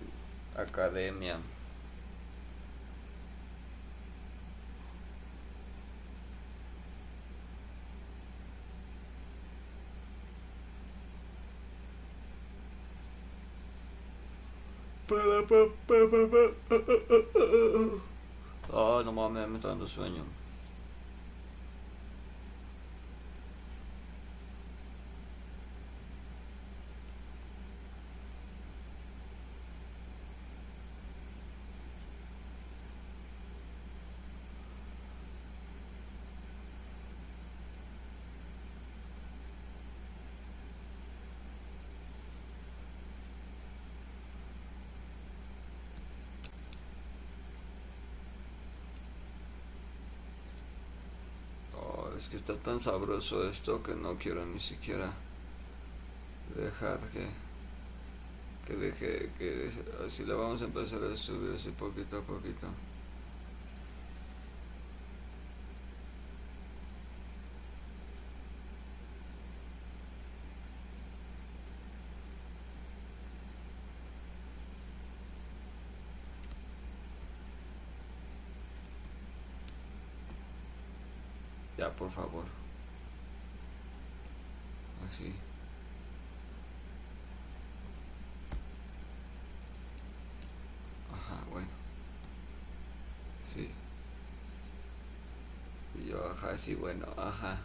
academia. 0.56 1.40
Oh, 18.70 19.02
no 19.04 19.14
mames, 19.14 19.48
me 19.48 19.56
está 19.56 19.70
dando 19.70 19.88
sueño. 19.88 20.24
es 52.18 52.28
que 52.30 52.36
está 52.48 52.64
tan 52.64 52.80
sabroso 52.80 53.49
esto 53.49 53.84
que 53.84 53.94
no 53.94 54.15
quiero 54.15 54.45
ni 54.45 54.57
siquiera 54.57 55.11
dejar 56.56 56.98
que 57.11 57.28
que 58.65 58.74
deje 58.78 59.30
que 59.38 59.69
así 60.06 60.24
lo 60.24 60.38
vamos 60.38 60.61
a 60.61 60.65
empezar 60.65 61.03
a 61.03 61.14
subir 61.14 61.56
así 61.56 61.72
poquito 61.72 62.19
a 62.19 62.22
poquito 62.22 62.68
Ya, 81.78 81.91
por 81.91 82.06
favor. 82.18 82.45
Así. 85.07 85.34
Ajá, 91.14 91.44
bueno. 91.52 91.68
Sí. 93.45 93.69
Y 95.95 96.10
yo, 96.10 96.30
ajá, 96.31 96.57
sí, 96.57 96.73
bueno, 96.73 97.06
ajá. 97.18 97.60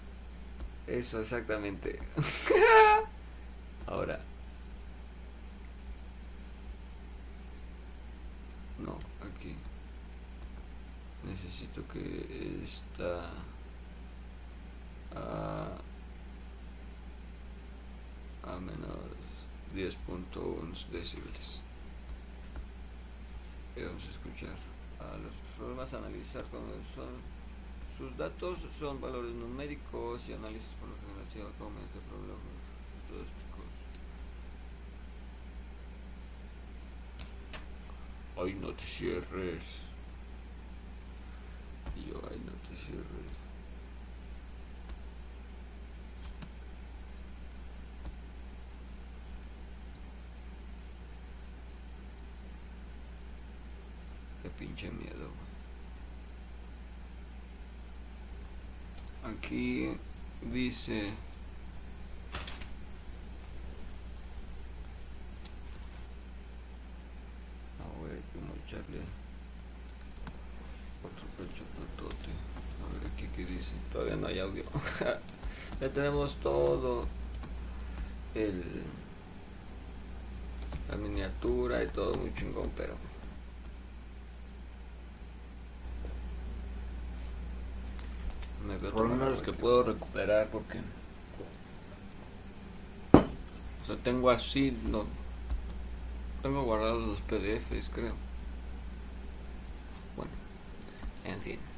Eso, 0.86 1.20
exactamente. 1.20 1.98
Ahora. 3.86 4.20
No, 8.78 8.98
aquí. 9.26 9.56
Necesito 11.24 11.86
que 11.88 12.60
esta... 12.64 13.30
A, 15.14 15.68
a 18.44 18.60
menos 18.60 18.98
10.1 19.74 20.86
decibeles. 20.90 21.60
Y 23.76 23.82
vamos 23.82 24.05
a 24.05 24.10
escuchar 24.10 24.56
a 25.01 25.16
los 25.16 25.32
problemas 25.56 25.93
a 25.94 25.98
analizar 25.98 26.43
cuando 26.44 26.74
son 26.94 27.43
sus 27.97 28.16
datos 28.16 28.59
son 28.78 29.01
valores 29.01 29.34
numéricos 29.34 30.28
y 30.28 30.32
análisis 30.32 30.68
por 30.80 30.89
lo 30.89 30.97
general 30.97 31.28
se 31.30 31.39
de 31.39 31.44
problemas 32.09 32.40
estadísticos. 33.05 33.43
Ay, 38.36 38.55
no 38.55 38.72
te 38.72 38.82
cierres. 38.82 39.62
Y 41.94 42.10
yo, 42.10 42.20
ay, 42.30 42.40
no 42.44 42.52
te. 42.52 42.72
Qué 54.43 54.51
pinche 54.62 54.89
miedo, 54.90 55.28
Aquí 59.24 59.97
dice 60.40 61.10
todavía 73.93 74.16
no 74.16 74.26
hay 74.28 74.39
audio. 74.39 74.64
ya 75.80 75.89
tenemos 75.89 76.36
todo 76.36 77.06
el 78.34 78.62
la 80.89 80.97
miniatura 80.97 81.82
y 81.82 81.89
todo 81.89 82.14
muy 82.14 82.32
chingón, 82.34 82.70
pero 82.76 82.97
me 88.66 88.76
por 88.76 89.09
los 89.09 89.43
que 89.43 89.52
puedo 89.52 89.82
recuperar 89.82 90.48
porque 90.48 90.80
o 93.12 93.86
sea 93.86 93.97
tengo 93.97 94.30
así 94.30 94.76
no 94.89 95.06
tengo 96.43 96.62
guardados 96.62 97.06
los 97.06 97.20
PDFs 97.20 97.90
creo 97.90 98.14
bueno 100.16 100.32
en 101.24 101.40
fin 101.40 101.72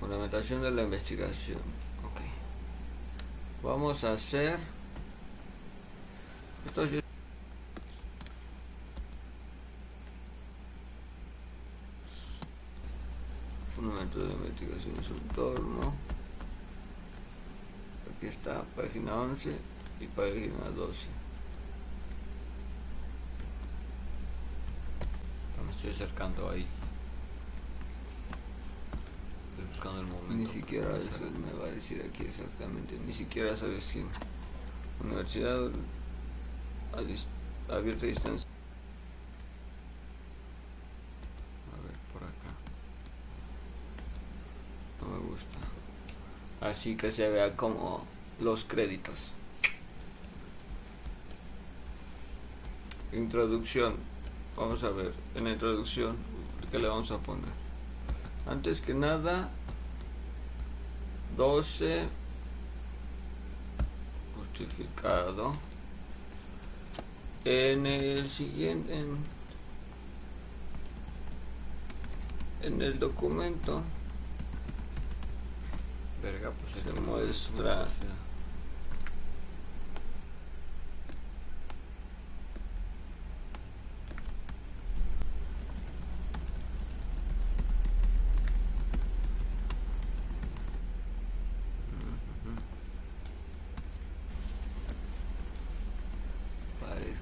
Fundamentación 0.00 0.62
de 0.62 0.70
la 0.70 0.82
investigación. 0.82 1.58
Ok. 2.04 2.20
Vamos 3.64 4.04
a 4.04 4.12
hacer... 4.12 4.58
Esto 6.66 6.84
es... 6.84 7.02
Fundamento 13.74 14.20
de 14.84 14.90
en 14.90 15.04
su 15.04 15.14
entorno. 15.14 15.94
Aquí 18.16 18.26
está, 18.26 18.62
página 18.76 19.14
11 19.14 19.52
y 20.00 20.06
página 20.06 20.70
12. 20.74 21.06
Me 25.64 25.70
estoy 25.72 25.90
acercando 25.90 26.50
ahí 26.50 26.66
buscando 29.78 30.00
el 30.00 30.06
momento. 30.06 30.34
Ni 30.34 30.46
siquiera 30.46 30.96
eso 30.96 31.20
me 31.30 31.52
va 31.58 31.66
a 31.66 31.70
decir 31.70 32.04
aquí 32.08 32.24
exactamente. 32.24 32.98
Ni 33.06 33.12
siquiera 33.12 33.56
sabes 33.56 33.84
si 33.84 34.04
universidad 35.00 35.70
abierta 37.68 38.04
a 38.04 38.08
distancia. 38.08 38.48
A 41.72 41.82
ver, 41.82 41.96
por 42.12 42.22
acá. 42.22 42.54
No 45.00 45.08
me 45.08 45.18
gusta. 45.30 45.58
Así 46.60 46.96
que 46.96 47.12
se 47.12 47.28
vea 47.28 47.56
como 47.56 48.04
los 48.40 48.64
créditos. 48.64 49.32
Introducción. 53.12 53.94
Vamos 54.56 54.82
a 54.82 54.90
ver, 54.90 55.14
en 55.36 55.44
la 55.44 55.50
introducción, 55.52 56.16
¿qué 56.70 56.78
le 56.78 56.88
vamos 56.88 57.10
a 57.12 57.18
poner? 57.18 57.50
Antes 58.46 58.80
que 58.80 58.92
nada, 58.92 59.50
12 61.36 62.08
justificado 64.36 65.52
en 67.44 67.86
el 67.86 68.28
siguiente 68.28 68.98
en, 68.98 69.18
en 72.62 72.82
el 72.82 72.98
documento 72.98 73.80
verga 76.30 76.50
pues 76.50 76.84
se 76.84 76.92
muestra 77.00 77.84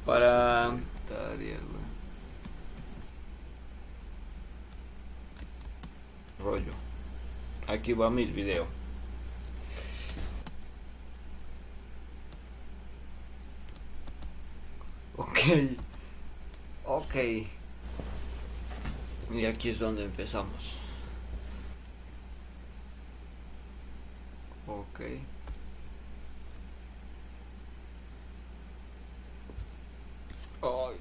para 0.05 0.77
rollo. 6.39 6.73
Aquí 7.66 7.93
va 7.93 8.09
mi 8.09 8.24
video 8.24 8.85
ok 16.85 17.14
y 19.32 19.44
aquí 19.44 19.70
es 19.70 19.78
donde 19.78 20.05
empezamos 20.05 20.77
ok 24.66 25.01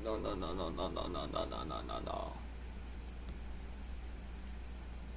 no, 0.05 0.19
no, 0.19 0.35
no, 0.35 0.53
no, 0.53 0.69
no, 0.69 0.89
no, 0.89 1.07
no, 1.07 1.27
no, 1.27 1.45
no, 1.45 1.65
no, 1.65 1.83
no, 1.83 1.99
no. 2.01 2.31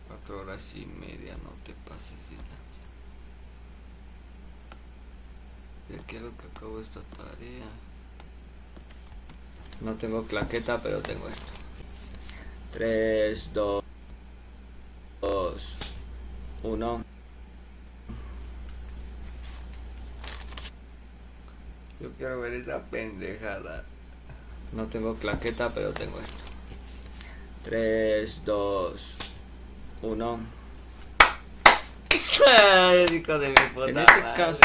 Cuatro 0.06 0.40
horas 0.40 0.74
y 0.74 0.86
media, 0.86 1.36
no 1.36 1.50
te 1.64 1.74
pases 1.88 2.18
de 2.30 2.36
lanza. 2.36 2.84
Ya 5.90 5.98
quiero 6.06 6.34
que 6.38 6.46
acabo 6.46 6.80
esta 6.80 7.02
tarea. 7.02 7.66
No 9.80 9.94
tengo 9.94 10.24
claqueta, 10.24 10.80
pero 10.82 11.00
tengo 11.00 11.28
esto. 11.28 11.52
3, 12.72 13.50
2, 13.52 13.84
2, 15.20 15.94
1. 16.64 17.05
Yo 22.00 22.12
quiero 22.16 22.40
ver 22.40 22.55
esa 22.55 22.80
pendejada. 22.82 23.84
No 24.72 24.86
tengo 24.86 25.14
claqueta, 25.14 25.72
pero 25.72 25.92
tengo 25.92 26.18
esto. 26.18 26.44
3, 27.64 28.42
2, 28.44 29.36
1. 30.02 30.40
en 33.86 33.98
este 33.98 34.20
caso, 34.34 34.59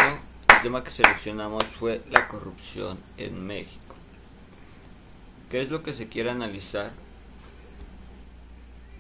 el 0.56 0.61
tema 0.61 0.84
que 0.84 0.91
seleccionamos 0.91 1.64
fue 1.65 2.02
la 2.10 2.27
corrupción 2.27 2.99
en 3.18 3.45
México. 3.45 3.82
¿Qué 5.53 5.61
es 5.61 5.69
lo 5.69 5.84
que 5.84 5.93
se 5.93 6.07
quiere 6.07 6.31
analizar? 6.31 6.89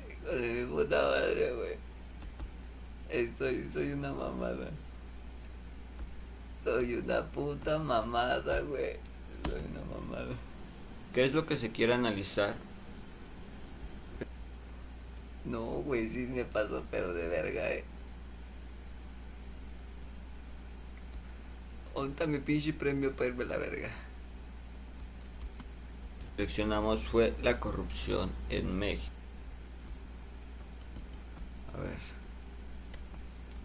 Hijo 0.07 0.35
de 0.35 0.47
mi 0.49 0.71
puta 0.71 1.01
madre, 1.01 1.51
güey. 1.51 3.27
Soy, 3.35 3.67
soy 3.73 3.91
una 3.93 4.13
mamada. 4.13 4.69
Soy 6.63 6.93
una 6.93 7.23
puta 7.23 7.79
mamada, 7.79 8.59
güey. 8.59 8.97
Soy 9.43 9.67
una 9.67 9.81
mamada. 9.97 10.35
¿Qué 11.11 11.25
es 11.25 11.33
lo 11.33 11.47
que 11.47 11.57
se 11.57 11.71
quiere 11.71 11.95
analizar? 11.95 12.53
No, 15.45 15.63
güey, 15.63 16.07
sí 16.07 16.27
me 16.29 16.45
pasó, 16.45 16.83
pero 16.91 17.15
de 17.15 17.29
verga, 17.29 17.71
eh. 17.71 17.83
¿Dónde 21.95 22.27
mi 22.27 22.37
pinche 22.37 22.73
premio 22.73 23.11
para 23.11 23.29
irme 23.29 23.45
la 23.45 23.57
verga? 23.57 23.89
Seleccionamos 26.35 27.07
fue 27.07 27.33
la 27.41 27.59
corrupción 27.59 28.31
en 28.49 28.77
México. 28.77 29.11
A 31.73 31.77
ver. 31.81 31.97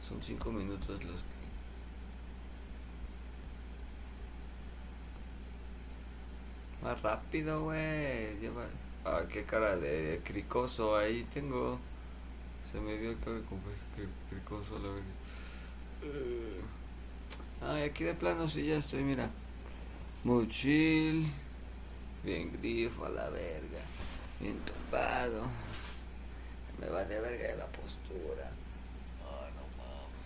Son 0.07 0.21
cinco 0.23 0.51
minutos 0.51 1.03
los 1.05 1.21
que... 1.21 1.39
Más 6.83 7.03
rápido, 7.03 7.65
güey. 7.65 8.37
Ah, 9.05 9.23
qué 9.31 9.45
cara 9.45 9.77
de 9.77 10.21
cricoso 10.25 10.97
ahí 10.97 11.27
tengo. 11.33 11.79
Se 12.71 12.81
me 12.81 12.97
dio 12.99 13.11
el 13.11 13.19
cabello 13.19 13.45
como 13.47 13.63
cricoso, 14.31 14.79
la 14.79 14.89
verdad. 14.91 15.05
Ay, 17.61 17.83
aquí 17.83 18.05
de 18.05 18.15
plano 18.15 18.47
sí 18.47 18.65
ya 18.67 18.77
estoy, 18.77 19.03
mira. 19.03 19.31
Muy 20.25 20.49
chill. 20.49 21.27
Bien 22.23 22.53
grifo 22.53 23.07
a 23.07 23.09
la 23.11 23.31
verga. 23.31 23.81
Bien 24.41 24.59
tumbado. 24.61 25.47
Me 26.81 26.89
va 26.89 27.05
de 27.05 27.21
verga 27.21 27.49
de 27.49 27.57
la 27.57 27.67
postura. 27.67 28.51
Ay, 29.21 29.51
no 29.55 29.63
mames. 29.77 30.19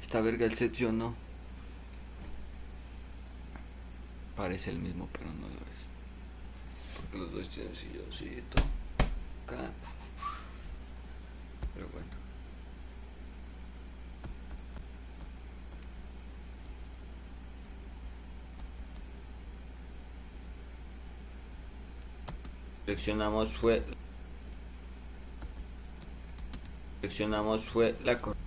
Esta 0.00 0.20
verga 0.20 0.46
el 0.46 0.56
set, 0.56 0.78
no? 0.92 1.14
Parece 4.36 4.70
el 4.70 4.78
mismo, 4.78 5.08
pero 5.12 5.26
no 5.26 5.48
lo 5.48 5.54
es. 5.54 6.96
Porque 6.96 7.18
los 7.18 7.32
dos 7.32 7.48
tienen 7.48 7.74
silloncito. 7.74 8.58
Acá. 9.46 9.70
Pero 11.74 11.88
bueno. 11.88 12.13
Seleccionamos 22.84 23.56
fue 23.56 23.82
seleccionamos 27.00 27.68
fue 27.68 27.96
la 28.04 28.20
corrupción. 28.20 28.44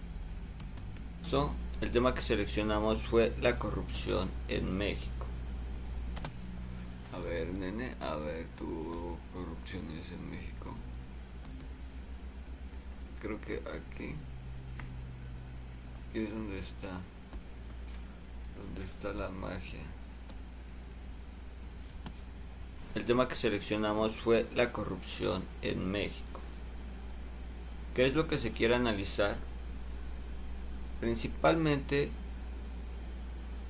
El 1.82 1.92
tema 1.92 2.14
que 2.14 2.22
seleccionamos 2.22 3.06
fue 3.08 3.34
la 3.42 3.58
corrupción 3.58 4.30
en 4.48 4.78
México. 4.78 5.26
A 7.14 7.20
ver, 7.20 7.52
nene, 7.54 7.96
a 8.00 8.16
ver, 8.16 8.46
tu 8.58 9.18
corrupción 9.34 9.90
es 9.92 10.12
en 10.12 10.30
México. 10.30 10.76
Creo 13.20 13.42
que 13.42 13.56
aquí. 13.58 14.16
Aquí 16.10 16.20
es 16.20 16.30
donde 16.30 16.60
está. 16.60 17.02
Donde 18.56 18.84
está 18.86 19.14
la 19.14 19.30
magia. 19.30 19.97
El 22.98 23.06
tema 23.06 23.28
que 23.28 23.36
seleccionamos 23.36 24.20
fue 24.20 24.48
la 24.56 24.72
corrupción 24.72 25.44
en 25.62 25.92
México. 25.92 26.40
¿Qué 27.94 28.08
es 28.08 28.16
lo 28.16 28.28
que 28.28 28.40
se 28.40 28.50
quiere 28.50 28.74
analizar? 28.74 29.36
Principalmente 31.00 32.10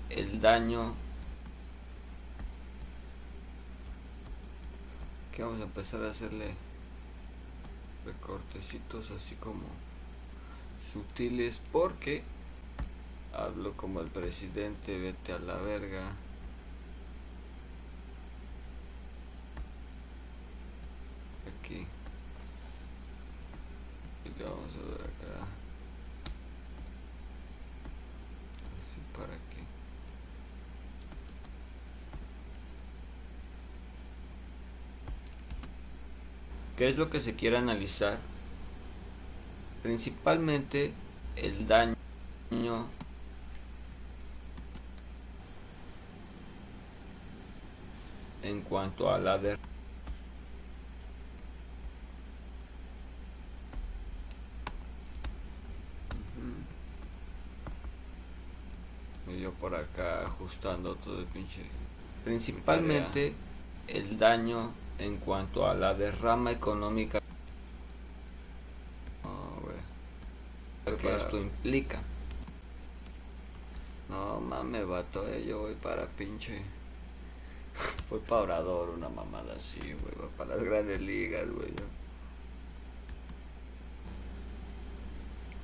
el 0.09 0.39
daño 0.39 0.93
que 5.35 5.43
vamos 5.43 5.59
a 5.59 5.65
empezar 5.65 6.01
a 6.05 6.11
hacerle 6.11 6.53
recortecitos 8.05 9.11
así 9.11 9.35
como 9.35 9.65
sutiles 10.81 11.59
porque 11.73 12.23
hablo 13.33 13.73
como 13.73 13.99
el 13.99 14.07
presidente 14.07 14.97
vete 14.97 15.33
a 15.33 15.39
la 15.39 15.57
verga 15.57 16.15
aquí. 21.67 21.85
Vamos 24.39 24.75
a 24.75 24.89
ver 24.89 25.01
acá. 25.01 25.47
Así 28.79 29.01
para 29.13 29.33
aquí. 29.33 29.63
¿Qué 36.77 36.89
es 36.89 36.97
lo 36.97 37.09
que 37.09 37.19
se 37.19 37.35
quiere 37.35 37.57
analizar? 37.57 38.19
Principalmente 39.81 40.93
el 41.35 41.67
daño 41.67 41.95
en 48.43 48.61
cuanto 48.61 49.11
a 49.11 49.17
la 49.17 49.37
de 49.37 49.57
yo 59.47 59.53
por 59.53 59.73
acá 59.73 60.25
ajustando 60.25 60.95
todo 60.95 61.19
el 61.19 61.25
pinche 61.25 61.61
principalmente 62.25 63.33
el 63.87 64.19
daño 64.19 64.71
en 64.99 65.15
cuanto 65.17 65.65
a 65.65 65.73
la 65.73 65.93
derrama 65.93 66.51
económica 66.51 67.21
oh, 69.23 70.97
que 70.97 71.15
esto 71.15 71.37
implica. 71.37 72.01
No 74.09 74.39
mames, 74.39 74.87
vato, 74.87 75.27
eh, 75.27 75.45
yo 75.45 75.59
voy 75.59 75.75
para 75.75 76.05
pinche. 76.07 76.61
Voy 78.09 78.19
para 78.21 78.41
orador, 78.41 78.89
una 78.89 79.09
mamada 79.09 79.53
así, 79.55 79.79
güey. 79.79 80.15
Voy 80.17 80.29
para 80.37 80.55
las 80.55 80.63
grandes 80.63 81.01
ligas, 81.01 81.45
güey. 81.49 81.71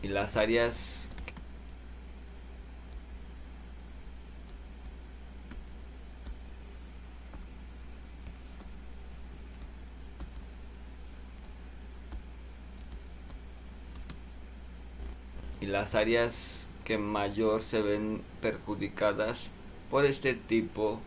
Y 0.02 0.10
las 0.10 0.36
áreas 0.36 1.10
y 15.64 15.66
las 15.66 15.96
áreas 15.96 16.68
que 16.84 16.98
mayor 16.98 17.62
se 17.62 17.82
ven 17.82 18.22
perjudicadas 18.42 19.48
por 19.90 20.06
este 20.06 20.34
tipo 20.34 21.00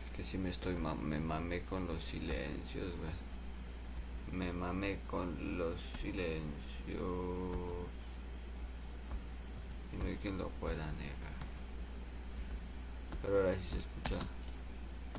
es 0.00 0.10
que 0.16 0.22
si 0.22 0.38
me 0.38 0.48
estoy 0.48 0.74
me 0.76 1.20
mamé 1.20 1.60
con 1.60 1.86
los 1.86 2.02
silencios 2.02 2.94
me 4.32 4.50
mamé 4.50 5.00
con 5.10 5.58
los 5.58 5.78
silencios. 6.00 6.40
Y 9.92 9.96
no 9.98 10.06
hay 10.06 10.16
quien 10.16 10.38
lo 10.38 10.48
pueda 10.48 10.90
negar 10.92 11.21
pero 13.22 13.38
ahora 13.38 13.54
sí 13.54 13.68
se 13.70 13.78
escucha 13.78 14.26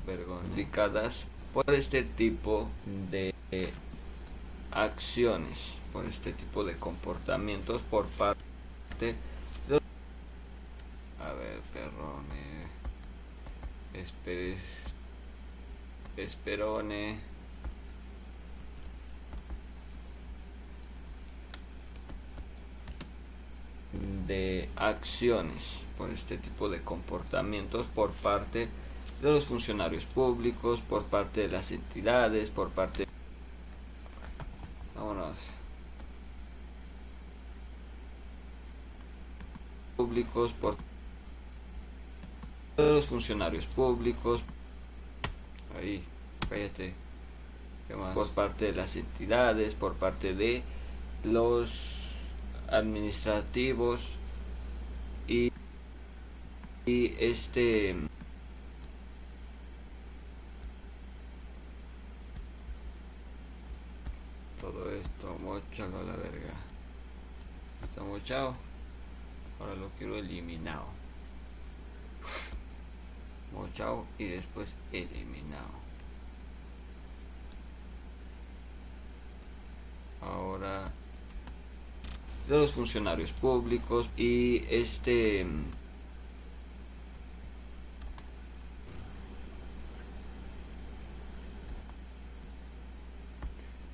vergonzadas 0.06 1.24
por 1.52 1.70
este 1.74 2.02
tipo 2.02 2.68
de 3.10 3.32
acciones, 4.70 5.74
por 5.92 6.04
este 6.04 6.32
tipo 6.32 6.64
de 6.64 6.76
comportamientos 6.76 7.80
por 7.82 8.06
parte 8.06 8.40
de 9.00 9.14
a 11.20 11.32
ver, 11.32 11.60
perrone, 11.72 12.66
esperes, 13.94 14.58
esperone. 16.16 17.33
De 24.04 24.68
acciones 24.76 25.78
por 25.96 26.10
este 26.10 26.38
tipo 26.38 26.68
de 26.68 26.80
comportamientos 26.80 27.86
por 27.86 28.10
parte 28.12 28.68
de 29.22 29.32
los 29.32 29.44
funcionarios 29.44 30.06
públicos, 30.06 30.80
por 30.80 31.04
parte 31.04 31.42
de 31.42 31.48
las 31.48 31.70
entidades, 31.70 32.50
por 32.50 32.70
parte... 32.70 33.06
Vámonos. 34.94 35.38
Públicos, 39.96 40.52
por 40.60 40.76
los 42.76 43.06
funcionarios 43.06 43.66
públicos. 43.66 44.40
Ahí, 45.78 46.02
cállate. 46.48 46.94
Por 48.12 48.28
parte 48.30 48.66
de 48.66 48.72
las 48.72 48.96
entidades, 48.96 49.74
por 49.74 49.94
parte 49.94 50.34
de 50.34 50.62
los 51.22 51.93
administrativos 52.74 54.00
y 55.28 55.52
y 56.86 57.14
este 57.18 57.94
todo 64.60 64.90
esto 64.90 65.38
mochalo 65.40 66.00
a 66.00 66.02
la 66.02 66.16
verga. 66.16 66.54
Está 67.82 68.02
mochado 68.02 68.54
ahora 69.60 69.74
lo 69.76 69.88
quiero 69.90 70.16
eliminado. 70.16 70.86
Mochado 73.52 74.04
y 74.18 74.24
después 74.24 74.74
eliminado. 74.92 75.84
Ahora 80.20 80.83
de 82.48 82.58
los 82.58 82.72
funcionarios 82.72 83.32
públicos 83.32 84.08
y 84.16 84.64
este 84.68 85.46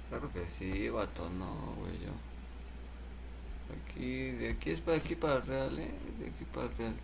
claro 0.09 0.31
que 0.33 0.49
sí 0.49 0.89
vato 0.89 1.29
no 1.31 1.75
güey 1.79 1.93
yo. 2.05 2.13
Aquí 3.77 4.31
de 4.33 4.51
aquí 4.51 4.71
es 4.71 4.81
para 4.81 4.97
aquí 4.99 5.15
para 5.15 5.41
real 5.41 5.79
¿eh? 5.79 5.91
de 6.19 6.27
aquí 6.29 6.45
para 6.53 6.67
el 6.67 6.77
real. 6.77 6.95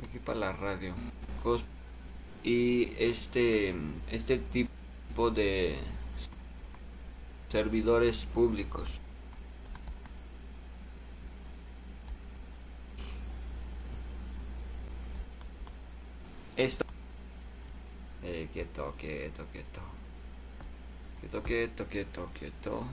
De 0.00 0.08
aquí 0.08 0.18
para 0.18 0.38
la 0.38 0.52
radio. 0.52 0.94
Cos- 1.42 1.64
y 2.42 2.92
este 2.98 3.74
este 4.10 4.38
tipo 4.38 5.30
de 5.30 5.78
servidores 7.48 8.26
públicos 8.26 9.00
quieto, 18.46 18.94
quieto, 18.98 19.46
quieto. 19.50 19.80
Quieto, 21.20 21.42
quieto, 21.42 21.86
quieto, 21.86 22.30
quieto. 22.32 22.86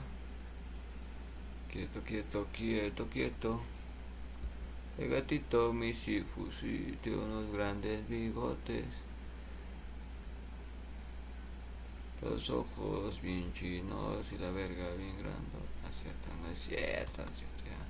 Quieto, 1.70 2.02
quieto, 2.02 2.46
quieto, 2.52 3.08
quieto. 3.08 3.60
El 4.98 5.08
gatito 5.08 5.72
Misifusi 5.72 6.98
tiene 7.02 7.18
unos 7.18 7.52
grandes 7.52 8.06
bigotes. 8.08 8.84
Los 12.20 12.50
ojos 12.50 13.20
bien 13.20 13.52
chinos 13.52 14.30
y 14.32 14.38
la 14.38 14.50
verga 14.50 14.94
bien 14.94 15.18
grande. 15.18 15.62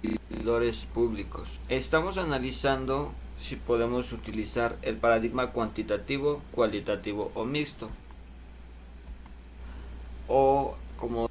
Servidores 0.02 0.86
públicos. 0.86 1.60
Estamos 1.68 2.18
analizando 2.18 3.12
si 3.38 3.54
podemos 3.54 4.12
utilizar 4.12 4.76
el 4.82 4.96
paradigma 4.96 5.52
cuantitativo, 5.52 6.42
cualitativo 6.50 7.30
o 7.34 7.44
mixto. 7.44 7.88
O 10.26 10.76
como 10.98 11.28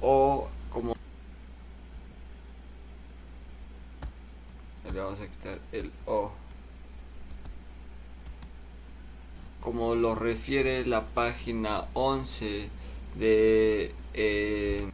o 0.00 0.48
como 0.70 0.94
le 4.92 5.00
vamos 5.00 5.20
a 5.20 5.26
quitar 5.26 5.58
el 5.72 5.90
o 6.06 6.30
como 9.60 9.91
lo 10.02 10.16
refiere 10.16 10.84
la 10.84 11.02
página 11.02 11.84
11 11.94 12.68
de 13.14 13.94
eh, 14.14 14.90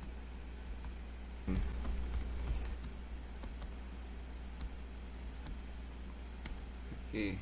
aquí 7.09 7.39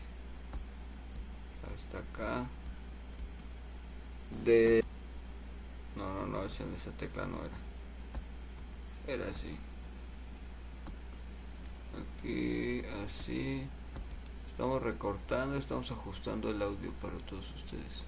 hasta 1.74 1.98
acá 1.98 2.46
de 4.44 4.84
no 5.96 6.14
no 6.14 6.26
no 6.26 6.44
esa, 6.44 6.62
tecla 6.96 7.26
no 7.26 7.38
era 7.42 7.58
era 9.12 9.28
así 9.28 9.56
aquí 11.98 12.84
así 13.04 13.66
Estamos 14.56 14.82
recortando, 14.82 15.56
estamos 15.58 15.90
ajustando 15.92 16.50
el 16.50 16.60
audio 16.62 16.90
para 17.02 17.16
todos 17.18 17.52
ustedes. 17.54 18.02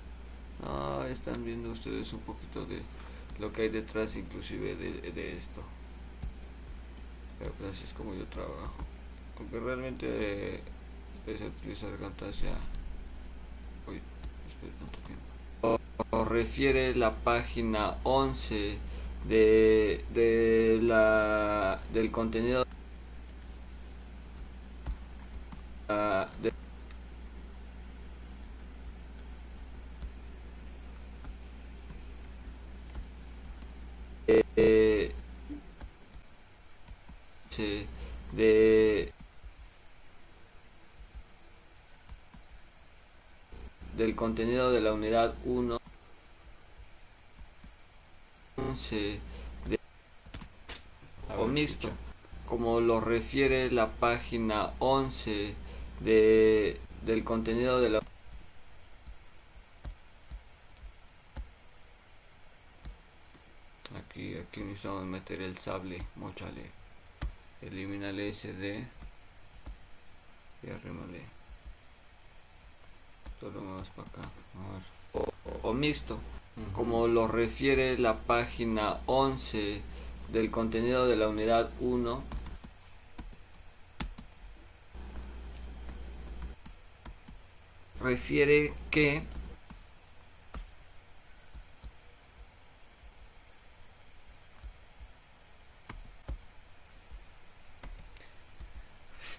Ah, 0.64 1.06
están 1.10 1.44
viendo 1.44 1.70
ustedes 1.70 2.12
un 2.14 2.20
poquito 2.20 2.64
de 2.64 2.82
lo 3.38 3.52
que 3.52 3.62
hay 3.62 3.68
detrás 3.68 4.16
inclusive 4.16 4.74
de, 4.76 5.12
de 5.12 5.36
esto. 5.36 5.62
Pero 7.38 7.52
pues 7.58 7.70
así 7.74 7.84
es 7.84 7.92
como 7.92 8.14
yo 8.14 8.24
trabajo. 8.26 8.74
Aunque 9.38 9.60
realmente 9.60 10.06
eh, 10.56 10.60
a 11.26 11.46
utilizar 11.46 11.96
Camtasia. 11.98 12.50
Uy, 13.86 14.00
espera 14.48 14.72
tanto 14.80 14.98
tiempo. 15.00 15.78
O 16.10 16.24
refiere 16.24 16.94
la 16.94 17.14
página 17.14 17.96
11 18.04 18.78
de, 19.28 20.04
de 20.14 20.78
la, 20.82 21.80
del 21.92 22.10
contenido 22.10 22.64
ah, 25.88 26.28
de- 26.42 26.52
eh, 34.56 35.12
sí, 37.50 37.86
de 38.38 39.12
del 43.96 44.14
contenido 44.14 44.70
de 44.70 44.80
la 44.80 44.92
unidad 44.92 45.34
1 45.44 45.76
11 48.56 49.20
de, 49.66 49.80
o 51.36 51.46
mixto 51.48 51.90
como 52.46 52.80
lo 52.80 53.00
refiere 53.00 53.72
la 53.72 53.88
página 53.88 54.70
11 54.78 55.54
de, 55.98 56.80
del 57.02 57.24
contenido 57.24 57.80
de 57.80 57.90
la 57.90 57.98
aquí 63.96 64.36
aquí 64.36 64.60
necesitamos 64.60 65.06
meter 65.06 65.42
el 65.42 65.58
sable 65.58 66.06
mochale 66.14 66.87
elimínale 67.62 68.32
SD 68.32 68.86
y 70.62 70.70
arrímale 70.70 71.22
todo 73.40 73.60
más 73.60 73.88
para 73.90 74.08
acá. 74.08 74.22
A 74.22 74.72
ver. 74.72 74.82
o, 75.12 75.68
o 75.68 75.72
mixto 75.72 76.18
como 76.72 77.06
lo 77.06 77.28
refiere 77.28 77.98
la 77.98 78.16
página 78.18 78.98
11 79.06 79.80
del 80.32 80.50
contenido 80.50 81.06
de 81.06 81.16
la 81.16 81.28
unidad 81.28 81.70
1 81.80 82.22
refiere 88.00 88.72
que 88.90 89.22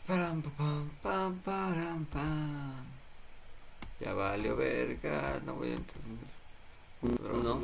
Param, 0.07 0.41
pam, 0.41 0.89
pam, 1.03 1.35
param, 1.45 2.05
pam. 2.05 2.83
Ya 3.99 4.11
valió 4.13 4.55
verga, 4.55 5.39
no 5.45 5.53
voy 5.53 5.69
a 5.69 5.75
entender. 5.75 6.39
No, 7.01 7.61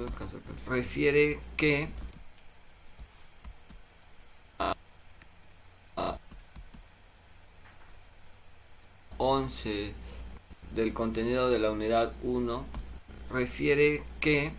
refiere 0.67 1.39
que 1.57 1.87
a, 4.59 4.75
a 5.97 6.17
11 9.17 9.93
del 10.75 10.93
contenido 10.93 11.49
de 11.49 11.59
la 11.59 11.71
unidad 11.71 12.13
1 12.23 12.65
refiere 13.31 14.03
que 14.19 14.51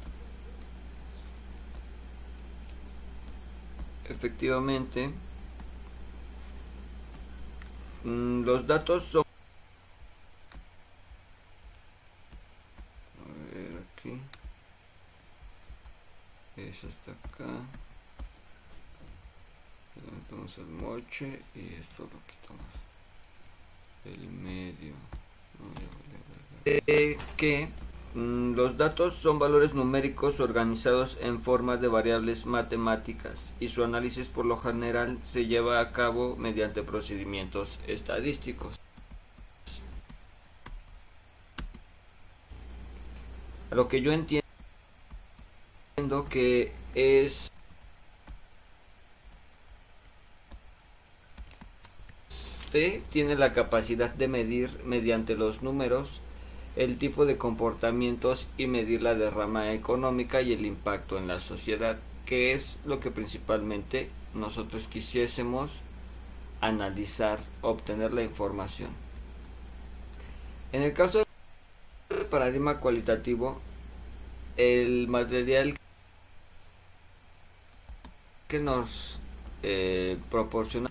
efectivamente 4.09 5.11
mm, 8.05 8.45
los 8.45 8.67
datos 8.67 9.05
son 9.05 9.25
a 13.21 13.55
ver 13.55 13.83
aquí 13.93 14.21
está 16.85 17.13
acá 17.13 17.53
le 19.97 20.63
el 20.63 20.67
moche 20.69 21.41
y 21.55 21.75
esto 21.75 22.03
lo 22.03 22.21
quitamos 22.27 22.73
el 24.05 24.29
medio 24.29 24.95
no. 25.59 25.73
Eh, 26.65 27.17
que 27.37 27.69
Mm, 28.17 28.55
los 28.55 28.79
datos 28.79 29.15
son 29.15 29.39
valores 29.39 29.75
numéricos 29.75 30.41
organizados 30.41 31.19
en 31.21 31.43
forma 31.43 31.77
de 31.77 31.89
variables 31.89 32.47
matemáticas 32.47 33.53
y 33.61 33.69
su 33.69 33.85
análisis 33.85 34.31
por 34.31 34.47
lo 34.47 34.57
general 34.57 35.19
se 35.23 35.45
lleva 35.45 35.81
a 35.81 35.93
cabo 35.93 36.35
mediante 36.35 36.83
procedimientos 36.83 37.79
estadísticos. 37.87 38.81
lo 43.71 43.89
que 43.89 44.01
yo 44.01 44.13
entiendo 44.13 44.45
que 46.28 46.73
es 46.94 47.51
este 52.67 53.02
tiene 53.10 53.36
la 53.36 53.52
capacidad 53.52 54.12
de 54.15 54.28
medir 54.28 54.70
mediante 54.85 55.35
los 55.35 55.62
números 55.62 56.20
el 56.76 56.99
tipo 56.99 57.25
de 57.25 57.39
comportamientos 57.39 58.47
y 58.59 58.67
medir 58.67 59.02
la 59.02 59.15
derrama 59.15 59.73
económica 59.73 60.43
y 60.43 60.52
el 60.52 60.67
impacto 60.67 61.17
en 61.17 61.26
la 61.26 61.41
sociedad, 61.41 61.97
que 62.26 62.52
es 62.52 62.76
lo 62.85 63.01
que 63.01 63.10
principalmente 63.10 64.10
nosotros 64.35 64.86
quisiésemos 64.89 65.81
analizar, 66.60 67.39
obtener 67.62 68.12
la 68.12 68.23
información. 68.23 68.91
En 70.73 70.83
el 70.83 70.93
caso 70.93 71.25
del 72.10 72.26
paradigma 72.26 72.78
cualitativo, 72.78 73.59
el 74.59 75.09
material 75.09 75.76
que 78.49 78.60
nos 78.60 79.18
eh, 79.62 80.18
proporciona. 80.31 80.89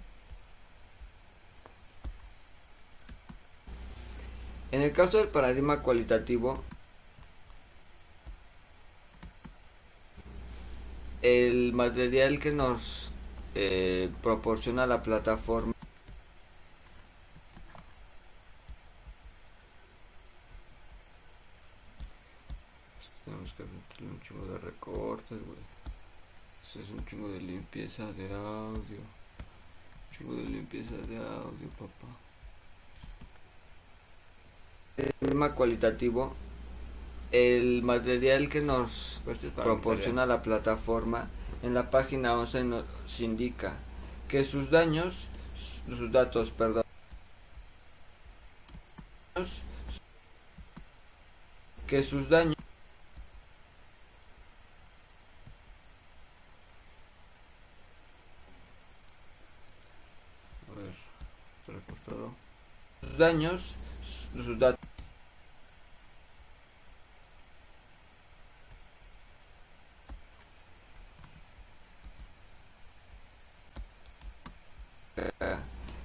En 4.72 4.82
el 4.82 4.92
caso 4.92 5.20
del 5.20 5.30
paradigma 5.30 5.82
cualitativo, 5.82 6.62
el 11.22 11.74
material 11.74 12.40
que 12.40 12.52
nos 12.52 13.12
eh, 13.56 14.12
proporciona 14.22 14.86
la 14.86 15.02
plataforma 15.02 15.74
tenemos 23.24 23.54
que 23.54 23.64
meterle 23.64 24.08
un 24.12 24.22
chingo 24.22 24.46
de 24.46 24.58
recortes 24.60 25.40
güey 25.46 25.75
es 26.80 26.90
un 26.90 27.06
chingo 27.06 27.30
de 27.30 27.40
limpieza 27.40 28.12
de 28.14 28.34
audio. 28.34 29.00
Un 29.00 30.18
chingo 30.18 30.36
de 30.36 30.44
limpieza 30.44 30.96
de 30.96 31.18
audio 31.18 31.70
papá. 31.78 32.08
Tema 35.20 35.54
cualitativo, 35.54 36.34
el 37.32 37.82
material 37.84 38.48
que 38.50 38.62
nos 38.62 39.22
proporciona 39.56 40.26
la 40.26 40.42
plataforma 40.42 41.28
en 41.64 41.74
la 41.74 41.90
página 41.90 42.34
11 42.36 42.64
nos 42.64 42.86
indica 43.20 43.78
que 44.30 44.44
sus 44.44 44.70
daños, 44.70 45.28
sus 45.88 46.12
datos, 46.12 46.52
perdón, 46.52 46.84
que 51.88 52.04
sus 52.04 52.30
daños 52.30 52.56
a 60.70 60.74
ver, 60.80 60.94
daños, 63.18 63.76
sus 64.34 64.60
datos. 64.60 64.80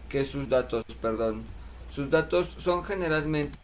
Que 0.09 0.25
sus 0.25 0.49
datos, 0.49 0.85
perdón, 1.01 1.45
sus 1.95 2.11
datos 2.11 2.57
son 2.59 2.83
generalmente 2.85 3.57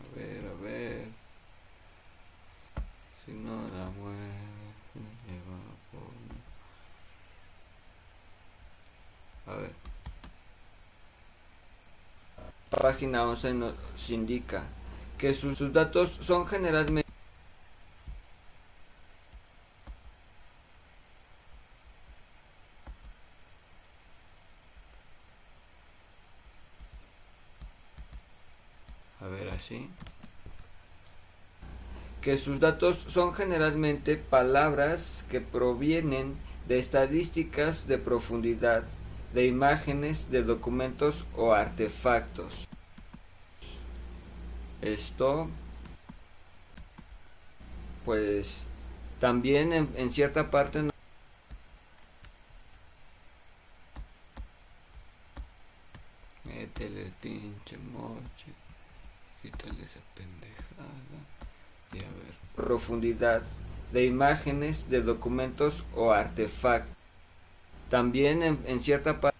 A 0.00 0.16
ver, 0.16 0.44
a 0.46 0.62
ver. 0.62 1.08
Si 3.24 3.32
no 3.32 3.56
la 3.76 3.90
mueve, 3.90 4.30
lleva 5.26 5.58
por... 5.90 6.10
A 9.52 9.56
ver. 9.56 9.72
Página 12.80 13.24
11 13.28 13.54
nos 13.54 13.74
indica 14.08 14.64
que 15.18 15.34
sus, 15.34 15.58
sus 15.58 15.72
datos 15.72 16.18
son 16.22 16.46
generalmente 16.46 17.10
que 32.22 32.36
sus 32.38 32.60
datos 32.60 33.04
son 33.08 33.34
generalmente 33.34 34.16
palabras 34.16 35.24
que 35.30 35.40
provienen 35.40 36.34
de 36.66 36.78
estadísticas 36.78 37.86
de 37.86 37.98
profundidad, 37.98 38.84
de 39.34 39.46
imágenes, 39.46 40.30
de 40.30 40.42
documentos 40.42 41.24
o 41.36 41.52
artefactos. 41.52 42.69
Esto, 44.82 45.48
pues, 48.04 48.64
también 49.20 49.72
en, 49.72 50.10
cierta 50.10 50.50
parte 50.50 50.82
no 50.82 50.90
el 56.80 57.12
pinche 57.20 57.76
moche. 57.92 58.52
Quítale 59.42 59.84
esa 59.84 60.00
pendejada. 60.14 60.88
Y 61.92 61.98
a 61.98 62.08
ver. 62.08 62.34
Profundidad 62.56 63.42
de 63.92 64.06
imágenes, 64.06 64.88
de 64.88 65.02
documentos 65.02 65.84
o 65.94 66.12
artefactos. 66.12 66.96
También 67.88 68.42
en, 68.42 68.58
en 68.66 68.80
cierta 68.80 69.20
parte 69.20 69.39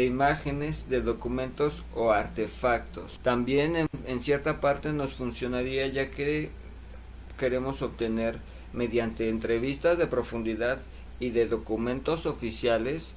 de 0.00 0.06
imágenes, 0.06 0.88
de 0.88 1.02
documentos 1.02 1.82
o 1.94 2.10
artefactos. 2.10 3.18
También 3.22 3.86
en, 4.06 4.20
cierta 4.20 4.60
parte 4.60 4.92
nos 4.94 5.12
funcionaría 5.12 5.86
ya 5.88 6.10
que 6.10 6.50
queremos 7.38 7.82
obtener 7.82 8.38
mediante 8.72 9.28
entrevistas 9.28 9.98
de 9.98 10.06
profundidad 10.06 10.78
y 11.18 11.30
de 11.30 11.48
documentos 11.48 12.24
oficiales 12.24 13.14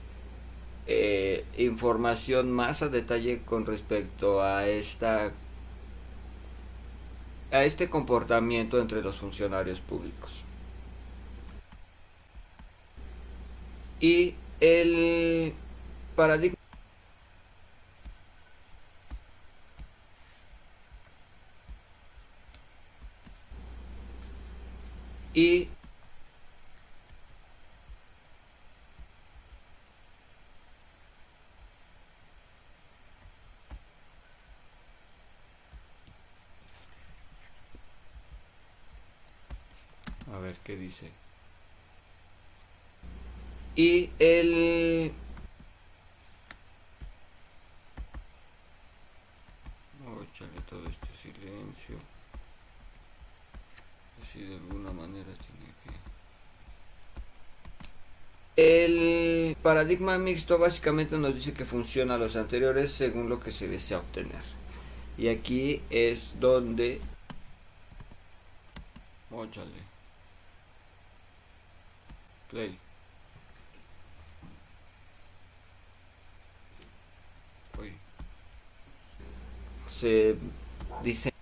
eh, 0.88 1.46
información 1.58 2.52
más 2.52 2.82
a 2.82 2.90
detalle 2.90 3.42
con 3.46 3.66
respecto 3.66 4.42
a 4.42 4.68
esta 4.68 5.32
a 7.52 7.64
este 7.64 7.88
comportamiento 7.90 8.82
entre 8.82 9.02
los 9.02 9.16
funcionarios 9.16 9.80
públicos 9.80 10.32
y 14.02 14.34
el 14.60 15.54
paradigma 16.18 16.63
y 25.34 25.68
a 40.32 40.38
ver 40.38 40.56
qué 40.64 40.76
dice 40.76 41.12
y 43.76 44.12
el 44.20 45.12
oh, 50.06 50.24
todo 50.70 50.88
este 50.88 51.08
silencio 51.20 51.98
de 54.42 54.56
alguna 54.56 54.92
manera 54.92 55.26
tiene 55.26 55.72
que... 55.84 55.92
El 58.56 59.53
paradigma 59.64 60.18
mixto 60.18 60.58
básicamente 60.60 61.18
nos 61.18 61.36
dice 61.36 61.54
que 61.54 61.66
funciona 61.66 62.18
los 62.18 62.36
anteriores 62.36 62.92
según 62.92 63.30
lo 63.30 63.40
que 63.40 63.52
se 63.52 63.68
desea 63.68 64.00
obtener. 64.00 64.44
y 65.18 65.28
aquí 65.30 65.82
es 65.90 66.36
donde 66.40 67.00
Óchale. 69.36 69.82
Play. 72.50 72.78
Uy. 77.80 77.94
Se 79.88 80.36
dice 81.04 81.34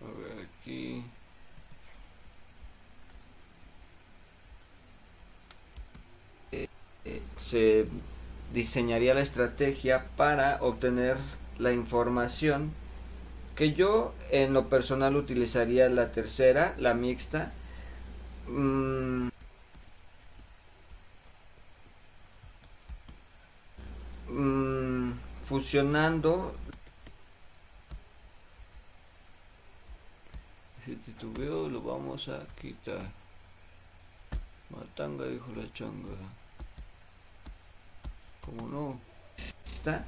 A 0.00 0.04
ver 0.20 0.46
aquí. 0.62 1.02
Eh, 6.52 6.68
eh, 7.04 7.22
se 7.38 7.86
diseñaría 8.58 9.14
la 9.14 9.20
estrategia 9.20 10.04
para 10.16 10.58
obtener 10.62 11.16
la 11.60 11.72
información 11.72 12.72
que 13.54 13.72
yo 13.72 14.12
en 14.30 14.52
lo 14.52 14.68
personal 14.68 15.14
utilizaría 15.14 15.88
la 15.88 16.10
tercera, 16.10 16.74
la 16.76 16.92
mixta. 16.92 17.52
Mm, 18.48 19.28
mm, 24.28 25.12
fusionando 25.44 26.52
si 30.84 30.96
titubeo 30.96 31.68
lo 31.68 31.80
vamos 31.80 32.28
a 32.28 32.40
quitar. 32.60 33.08
Matanga 34.70 35.26
dijo 35.26 35.46
la 35.54 35.72
changa 35.72 36.16
como 38.56 38.70
no 38.70 39.00
está 39.64 40.04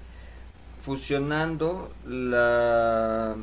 fusionando 0.83 1.93
la 2.07 3.36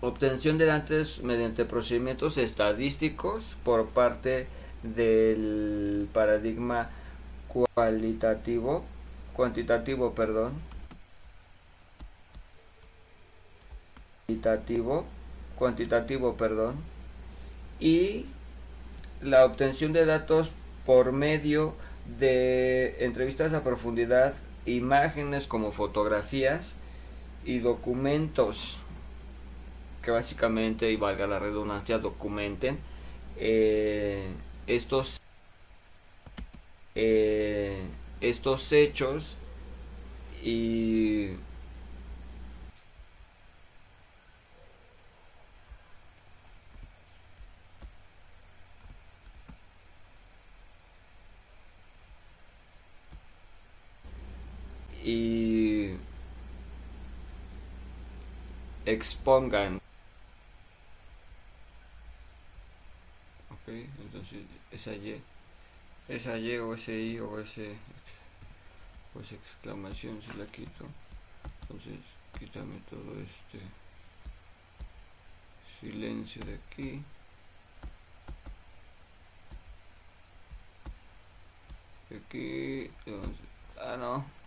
obtención 0.00 0.58
de 0.58 0.66
datos 0.66 1.22
mediante 1.22 1.64
procedimientos 1.64 2.36
estadísticos 2.38 3.56
por 3.64 3.88
parte 3.88 4.46
del 4.82 6.08
paradigma 6.12 6.90
cualitativo 7.48 8.84
cuantitativo 9.32 10.12
perdón. 10.12 10.52
Cuantitativo 14.26 15.06
cuantitativo 15.56 16.34
perdón. 16.34 16.76
Y 17.80 18.26
la 19.20 19.44
obtención 19.44 19.92
de 19.92 20.04
datos 20.04 20.50
por 20.84 21.12
medio 21.12 21.68
de 21.68 21.91
entrevistas 22.20 23.52
a 23.54 23.64
profundidad 23.64 24.34
imágenes 24.66 25.46
como 25.46 25.72
fotografías 25.72 26.76
y 27.44 27.58
documentos 27.58 28.78
que 30.02 30.10
básicamente, 30.10 30.90
y 30.90 30.96
valga 30.96 31.26
la 31.26 31.38
redundancia, 31.38 31.98
documenten 31.98 32.78
eh, 33.36 34.34
estos, 34.66 35.20
eh, 36.94 37.86
estos 38.20 38.72
hechos 38.72 39.36
y 40.42 41.30
y 55.04 55.96
expongan. 58.84 59.80
Ok 63.50 63.68
entonces 63.68 64.44
esa 64.70 64.92
y 64.94 65.20
esa 66.08 66.36
y 66.38 66.56
o 66.58 66.74
ese 66.74 67.00
i 67.00 67.18
o 67.18 67.40
ese 67.40 67.76
o 69.14 69.20
exclamación 69.20 70.22
se 70.22 70.34
la 70.34 70.46
quito. 70.46 70.86
Entonces 71.62 71.98
quítame 72.38 72.80
todo 72.88 73.20
este 73.20 73.60
silencio 75.80 76.42
de 76.44 76.54
aquí. 76.54 77.02
Aquí 82.14 82.90
ah 83.78 83.96
no 83.96 84.41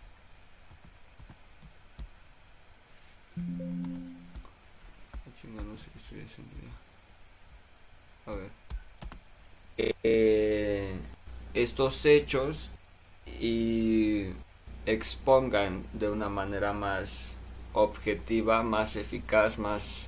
no 5.66 5.78
sé 5.78 5.84
qué 5.92 5.98
estoy 5.98 6.20
haciendo. 6.22 6.52
A 8.26 8.30
ver. 8.32 8.50
Eh, 9.78 10.98
estos 11.52 12.04
hechos 12.06 12.70
y 13.26 14.30
expongan 14.86 15.84
de 15.92 16.10
una 16.10 16.28
manera 16.28 16.72
más 16.72 17.32
objetiva, 17.72 18.62
más 18.62 18.96
eficaz, 18.96 19.58
más, 19.58 20.06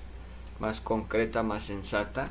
más 0.58 0.80
concreta, 0.80 1.42
más 1.42 1.64
sensata. 1.64 2.24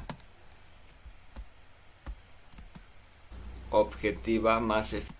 Objetiva, 3.70 4.60
más 4.60 4.94
eficaz. 4.94 5.16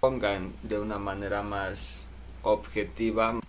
Pongan 0.00 0.52
de 0.62 0.78
una 0.78 0.98
manera 0.98 1.42
más 1.42 2.05
objetiva, 2.46 3.40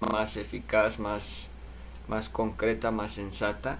más 0.00 0.36
eficaz, 0.38 0.98
más, 0.98 1.48
más 2.08 2.28
concreta, 2.30 2.90
más 2.90 3.12
sensata. 3.12 3.78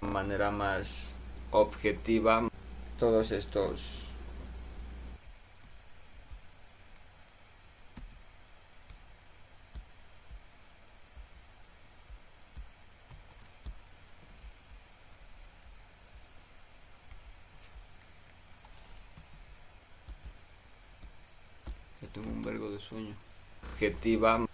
manera 0.00 0.50
más 0.50 1.08
objetiva 1.50 2.49
todos 3.00 3.32
estos 3.32 4.10
tengo 22.12 22.30
un 22.30 22.42
vergo 22.42 22.70
de 22.70 22.80
sueño. 22.80 23.14
Objetiva. 23.72 24.46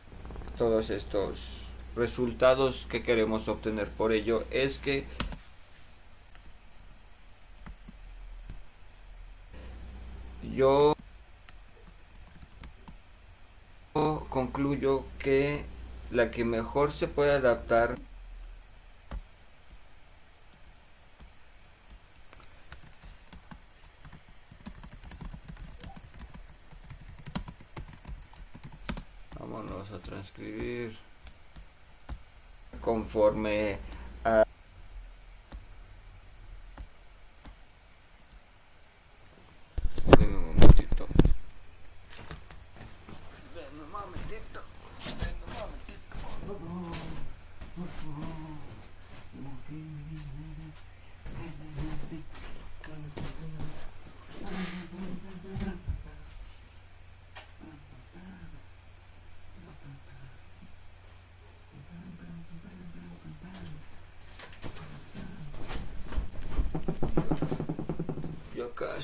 Todos 0.59 0.91
estos 0.91 1.63
resultados 1.97 2.87
que 2.91 3.03
queremos 3.03 3.49
obtener 3.49 3.89
por 3.89 4.13
ello 4.13 4.45
es 4.51 4.79
que 4.79 5.05
yo 10.57 10.95
concluyo 14.31 15.05
que 15.19 15.67
la 16.11 16.31
que 16.31 16.47
mejor 16.47 16.93
se 16.93 17.09
puede 17.09 17.33
adaptar 17.33 17.95
vámonos 29.39 29.93
a 29.93 29.99
transcribir 29.99 30.97
conforme 32.81 33.79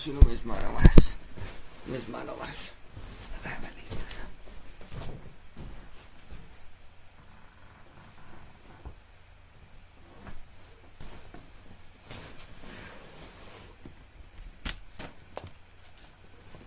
casi 0.02 0.10
no 0.10 0.20
me 0.22 0.32
esmara 0.32 0.68
más. 0.72 1.14
Me 1.86 1.96
esmara 1.96 2.34
más. 2.34 2.72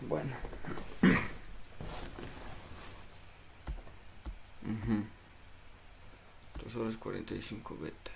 Bueno. 0.07 0.33
Uh 4.63 5.03
2 6.63 6.75
horas 6.77 6.95
45 6.97 7.77
beta. 7.81 8.11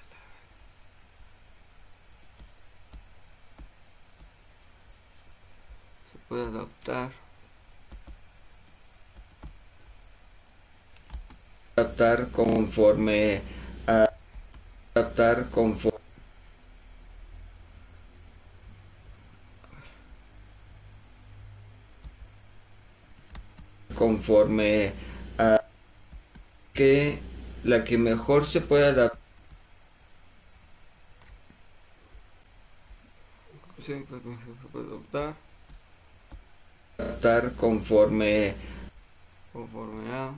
Se 6.11 6.17
adaptar. 6.89 7.11
Adaptar 11.75 12.31
conforme 12.31 13.41
a 13.87 14.09
adaptar 14.93 15.49
conforme 15.49 15.99
conforme 23.95 24.93
a 25.37 25.61
que 26.73 27.21
la 27.63 27.83
que 27.83 27.97
mejor 27.97 28.45
se 28.45 28.61
puede 28.61 28.87
adaptar 28.87 29.19
se 33.85 33.95
puede 34.71 34.87
adaptar 34.87 35.33
conforme 37.55 38.55
conforme 39.53 40.13
a. 40.13 40.33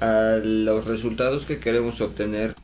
a 0.00 0.36
los 0.42 0.84
resultados 0.84 1.46
que 1.46 1.58
queremos 1.58 2.00
obtener 2.00 2.54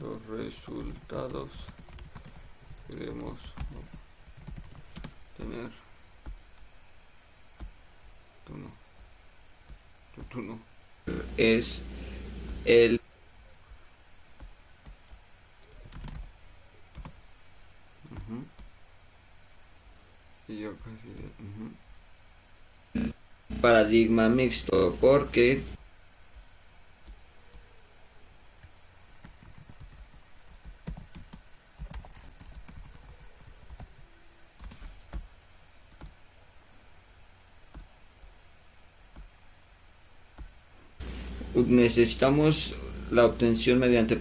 los 0.00 0.26
resultados 0.26 1.48
que 2.86 2.96
queremos 2.96 3.40
obtener 5.32 5.70
tú 8.46 8.56
no 8.56 8.70
tú, 10.14 10.22
tú 10.30 10.42
no 10.42 10.58
es 11.36 11.82
el 12.64 13.00
Ujú. 18.10 18.44
y 20.48 20.60
yo 20.60 20.76
casi 20.78 21.08
ujú 21.08 21.84
paradigma 23.94 24.28
mixto 24.28 24.96
porque 25.00 25.62
necesitamos 41.54 42.74
la 43.12 43.24
obtención 43.26 43.78
mediante 43.78 44.16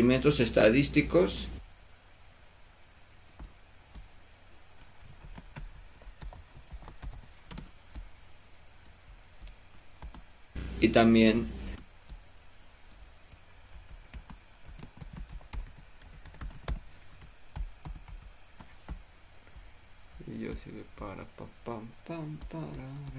Experimentos 0.00 0.40
estadísticos. 0.40 1.46
Y 10.80 10.88
también 10.88 11.50
y 20.26 20.38
yo 20.38 20.54
así 20.54 20.70
de 20.70 20.82
para 20.98 21.24
pa, 21.26 21.44
pam, 21.62 21.86
pam, 22.06 22.38
para. 22.48 23.10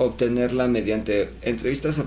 Obtenerla 0.00 0.66
mediante 0.66 1.28
entrevistas 1.42 1.98
a 1.98 2.04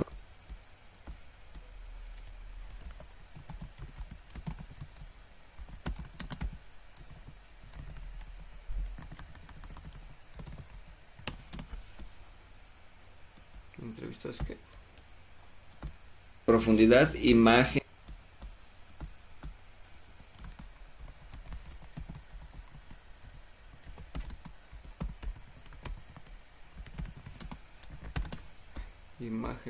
entrevistas 13.80 14.38
que 14.40 14.58
profundidad 16.46 17.14
imagen 17.14 17.83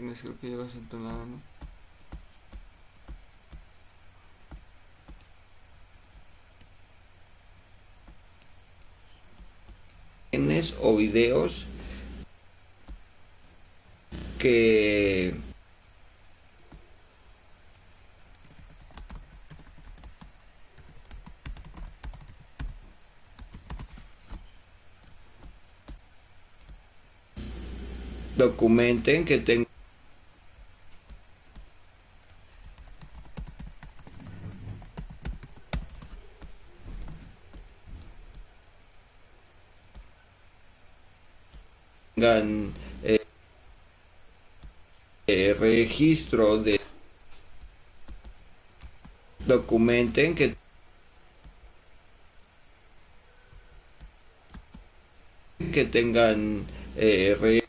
imágenes 0.03 0.21
creo 0.21 0.39
que 0.39 0.49
llevas 0.49 0.75
entonada 0.75 1.25
¿no? 1.25 1.41
o 10.81 10.95
videos 10.97 11.65
que 14.39 15.33
documenten 28.35 29.23
que 29.25 29.37
tengan 29.37 29.73
eh, 43.03 43.25
eh, 45.27 45.52
registro 45.63 46.57
de 46.61 46.79
documenten 49.45 50.35
que 50.35 50.55
que 55.73 55.85
tengan 55.85 56.65
eh, 56.95 57.35
re- 57.39 57.67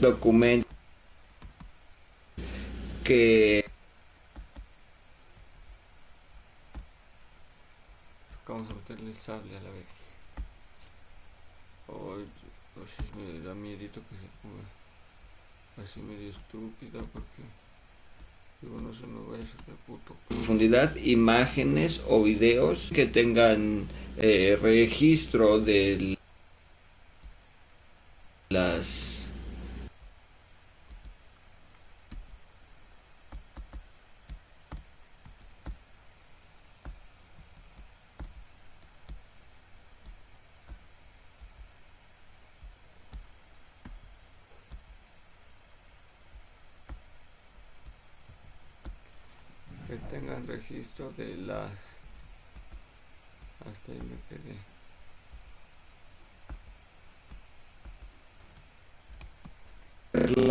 documento 0.00 0.68
que 3.04 3.64
vamos 8.46 8.70
a 8.70 8.74
meterle 8.74 9.12
sable 9.14 9.56
a 9.56 9.60
la 9.60 9.70
vez 9.70 9.86
si 12.86 13.02
me 13.16 13.40
da 13.40 13.54
miedito 13.54 14.00
que 14.08 14.16
se 14.16 14.28
ponga 14.40 14.64
así 15.82 16.00
medio 16.00 16.30
estúpida 16.30 17.00
porque 17.12 17.42
digo 18.62 18.80
no 18.80 18.92
se 18.94 19.06
me 19.06 19.20
vaya 19.30 19.44
a 19.44 19.58
sacar 19.58 19.74
puto 19.86 20.16
profundidad 20.28 20.94
imágenes 20.96 22.02
o 22.08 22.22
videos 22.22 22.90
que 22.94 23.06
tengan 23.06 23.86
eh, 24.16 24.58
registro 24.60 25.60
del 25.60 26.16
las 28.48 29.16
que 49.86 49.96
tengan 50.10 50.46
registro 50.68 51.12
de 51.16 51.36
las 51.36 51.96
hasta 53.70 53.92
ahí 53.92 53.98
me 53.98 54.16
quedé. 54.28 54.56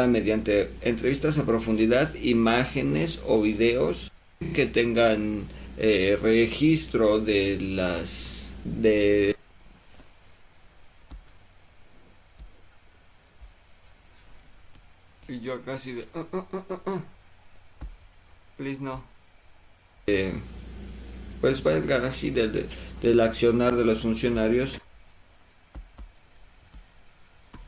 Mediante 0.08 0.72
entrevistas 0.82 1.38
a 1.40 1.46
profundidad, 1.46 2.14
imágenes 2.16 3.20
o 3.26 3.42
videos 3.42 4.12
que 4.54 4.66
tengan 4.68 5.46
eh, 5.78 6.18
registro 6.22 7.20
de 7.20 7.60
las 7.60 8.52
de 8.64 9.36
y 15.28 15.40
yo 15.40 15.62
casi 15.64 15.94
de 15.94 16.08
uh, 16.14 16.20
uh, 16.20 16.92
uh, 16.92 17.02
please 18.58 18.82
no 18.82 19.15
eh, 20.08 20.40
pues 21.42 21.64
valga 21.64 22.08
así 22.08 22.30
del, 22.30 22.68
del 23.02 23.20
accionar 23.20 23.76
de 23.76 23.86
los 23.86 24.02
funcionarios 24.02 24.80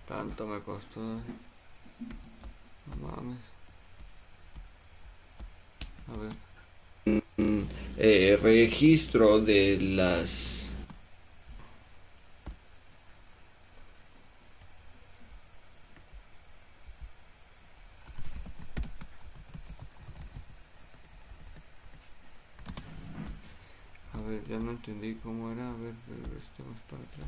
tanto 0.07 0.47
me 0.47 0.59
costó 0.61 1.01
no 2.87 2.95
mames. 2.95 3.39
A 6.07 6.19
ver. 6.19 6.33
Eh, 7.97 8.37
registro 8.41 9.39
de 9.39 9.79
las 9.81 10.65
A 24.13 24.19
ver, 24.29 24.41
ya 24.47 24.57
no 24.57 24.76
entendí 24.87 25.15
cómo 25.21 25.51
era. 25.51 25.69
A 25.69 25.73
ver, 25.73 25.93
estamos 26.37 26.77
para 26.89 27.03
atrás. 27.03 27.27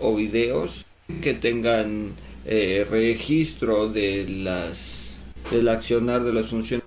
O 0.00 0.14
videos 0.14 0.86
que 1.22 1.34
tengan 1.34 2.14
eh, 2.44 2.86
registro 2.88 3.88
de 3.88 4.26
las 4.28 5.16
del 5.50 5.68
accionar 5.68 6.22
de 6.24 6.32
las 6.32 6.48
funciones 6.48 6.84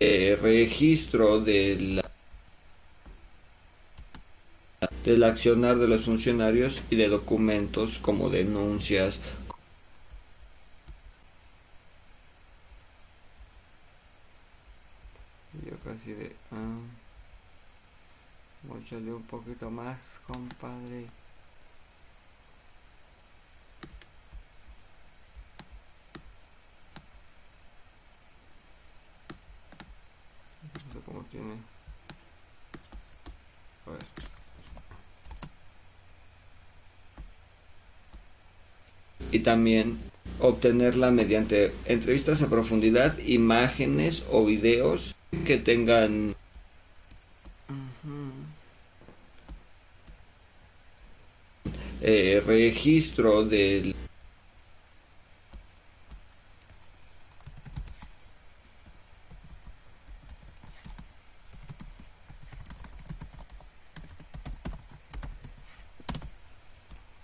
eh, 0.00 0.38
registro 0.40 1.40
de 1.40 2.02
del 5.04 5.22
accionar 5.22 5.78
de 5.78 5.88
los 5.88 6.04
funcionarios 6.04 6.82
y 6.90 6.96
de 6.96 7.08
documentos 7.08 7.98
como 7.98 8.30
denuncias 8.30 9.20
casi 15.98 16.12
de 16.12 16.30
ah, 16.52 16.78
echarle 18.80 19.12
un 19.12 19.22
poquito 19.24 19.68
más 19.68 19.98
compadre 20.28 21.06
no 30.72 30.92
sé 30.92 30.98
cómo 31.04 31.22
tiene 31.24 31.56
y 39.32 39.40
también 39.40 39.98
obtenerla 40.38 41.10
mediante 41.10 41.72
entrevistas 41.86 42.40
a 42.42 42.48
profundidad, 42.48 43.18
imágenes 43.18 44.24
o 44.30 44.44
videos 44.44 45.17
que 45.30 45.58
tengan 45.58 46.34
eh, 52.00 52.42
registro 52.46 53.44
del 53.44 53.94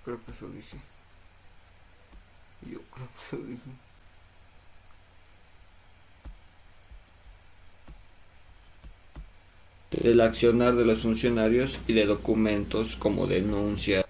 creo 0.05 0.23
que 0.25 0.33
eso 0.33 0.49
dije 0.49 0.77
yo 2.63 2.81
creo 2.91 3.09
que 3.09 3.23
eso 3.27 3.37
dije 3.39 3.85
del 10.15 10.21
accionar 10.21 10.77
de 10.77 10.85
los 10.85 11.01
funcionarios 11.01 11.81
y 11.89 11.93
de 11.93 12.07
documentos 12.07 12.95
como 12.95 13.27
denuncias 13.27 14.05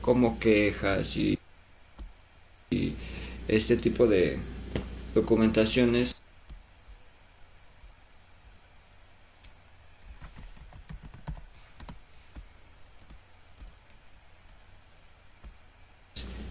como 0.00 0.38
quejas 0.38 1.16
y, 1.16 1.40
y 2.70 2.94
este 3.48 3.76
tipo 3.76 4.06
de 4.06 4.38
documentaciones 5.16 6.17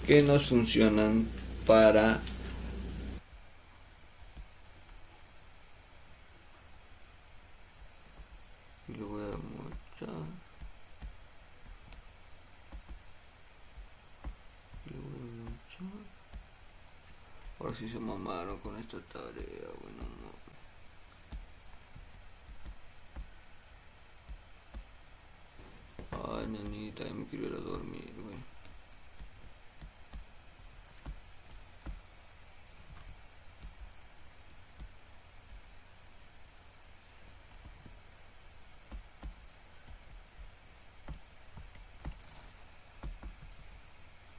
que 0.08 0.22
nos 0.22 0.48
funcionan 0.48 1.28
para 1.66 2.22
ahora 17.60 17.76
sí 17.76 17.90
se 17.90 18.00
mamaron 18.00 18.60
con 18.60 18.78
esta 18.78 18.98
tarea 19.02 19.68
bueno 19.82 20.04
no. 20.22 20.38
Ay 26.38 26.48
nenita 26.48 27.04
ya 27.04 27.14
me 27.14 27.26
quiero 27.26 27.48
ir 27.48 27.54
a 27.56 27.58
dormir 27.58 28.14
güey 28.22 28.38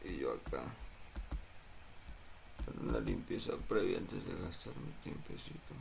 y 0.04 0.18
yo 0.20 0.32
acá 0.32 0.64
hacer 3.37 3.37
previa 3.56 3.98
antes 3.98 4.24
de 4.26 4.34
gastar 4.42 4.74
mi 4.76 4.92
tiempecito. 5.02 5.74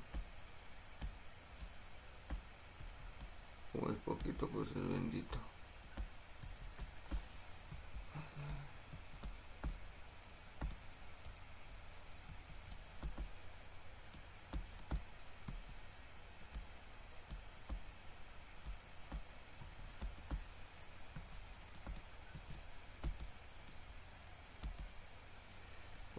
Como 3.72 3.92
es 3.92 3.98
poquito 4.00 4.48
pues 4.48 4.70
es 4.70 4.76
bendito 4.76 5.38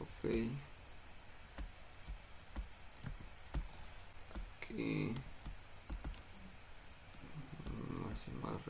ok 0.01 0.31
aquí 4.62 5.15
más 8.43 8.68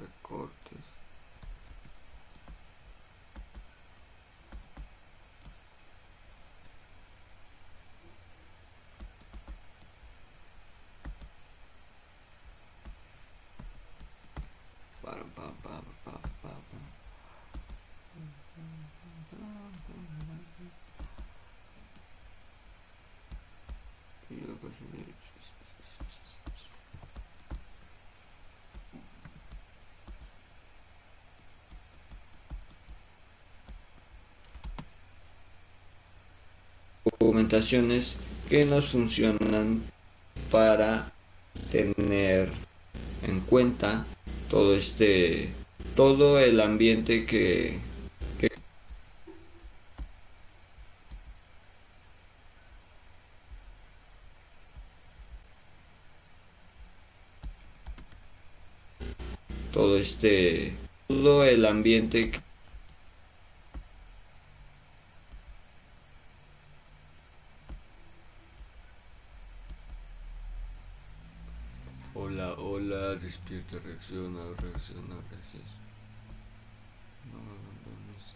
que 38.51 38.65
nos 38.67 38.91
funcionan 38.91 39.83
para 40.51 41.13
tener 41.71 42.51
en 43.23 43.41
cuenta 43.41 44.07
todo 44.51 44.75
este 44.75 45.49
todo 45.97 46.39
el 46.39 46.61
ambiente 46.61 47.25
que 47.25 47.79
todo 59.73 59.97
este 59.97 60.75
todo 61.09 61.45
el 61.45 61.65
ambiente 61.65 62.31
que 62.31 62.49
Hola, 72.21 72.55
hola, 72.59 73.15
reacciona, 73.77 74.41
reacciona, 74.61 75.17
gracias. 75.31 75.63
No 77.31 77.39
me 77.39 77.51
abandones. 77.53 78.35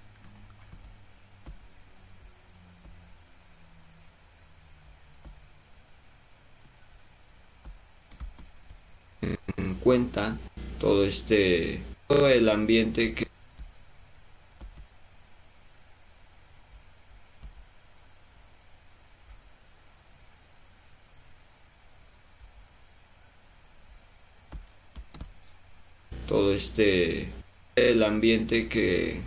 En 9.57 9.75
cuenta 9.77 10.37
todo 10.79 11.05
este, 11.05 11.83
todo 12.09 12.29
el 12.29 12.49
ambiente 12.49 13.15
que 13.15 13.33
todo 26.33 26.55
este 26.55 27.29
el 27.77 28.03
ambiente 28.23 28.69
que 28.69 29.21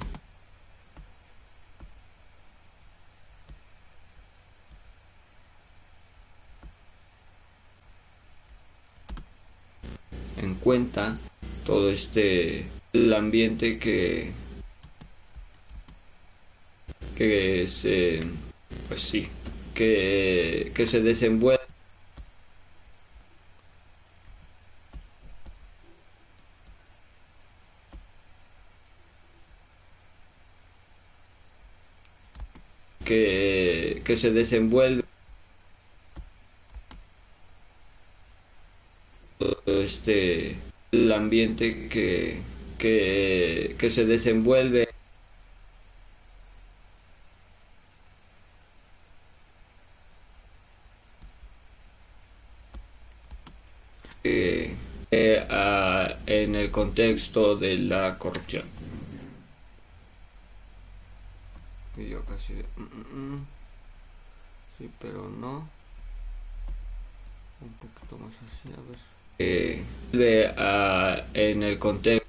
en 10.38 10.56
cuenta 10.56 11.18
todo 11.66 11.92
este 11.92 12.68
el 12.94 13.14
ambiente 13.14 13.80
que 13.80 14.32
que 17.18 17.68
se 17.68 18.22
pues 18.88 19.02
sí 19.02 19.28
que, 19.74 20.72
que 20.74 20.88
se 20.88 21.02
desenvuelve 21.02 21.65
se 34.18 34.32
desenvuelve 34.32 35.04
este 39.66 40.56
el 40.92 41.12
ambiente 41.12 41.88
que, 41.90 42.40
que, 42.78 43.76
que 43.78 43.90
se 43.90 44.06
desenvuelve 44.06 44.90
eh, 54.24 54.76
eh, 55.12 55.46
ah, 55.50 56.16
en 56.26 56.56
el 56.56 56.72
contexto 56.72 57.56
de 57.56 57.78
la 57.78 58.18
corrupción. 58.18 58.64
"Mm, 62.78 62.82
mm, 62.84 63.36
mm". 63.36 63.46
Sí, 64.78 64.90
pero 65.00 65.30
no. 65.30 65.70
Un 67.62 67.70
poquito 67.74 68.18
más 68.18 68.34
así, 68.44 68.74
a 68.74 68.90
ver. 68.90 69.00
Eh, 69.40 69.84
de, 70.12 70.54
ah, 70.58 71.24
en 71.34 71.64
el 71.64 71.78
contexto 71.78 72.26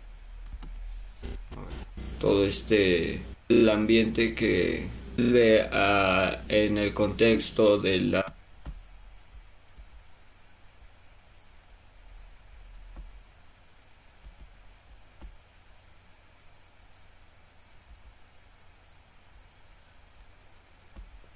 todo 2.21 2.45
este 2.47 3.23
el 3.49 3.69
ambiente 3.69 4.35
que 4.35 4.89
de, 5.17 5.69
ah, 5.73 6.43
en 6.49 6.79
el 6.79 6.93
contexto 6.95 7.79
de 7.79 8.01
la 8.01 8.25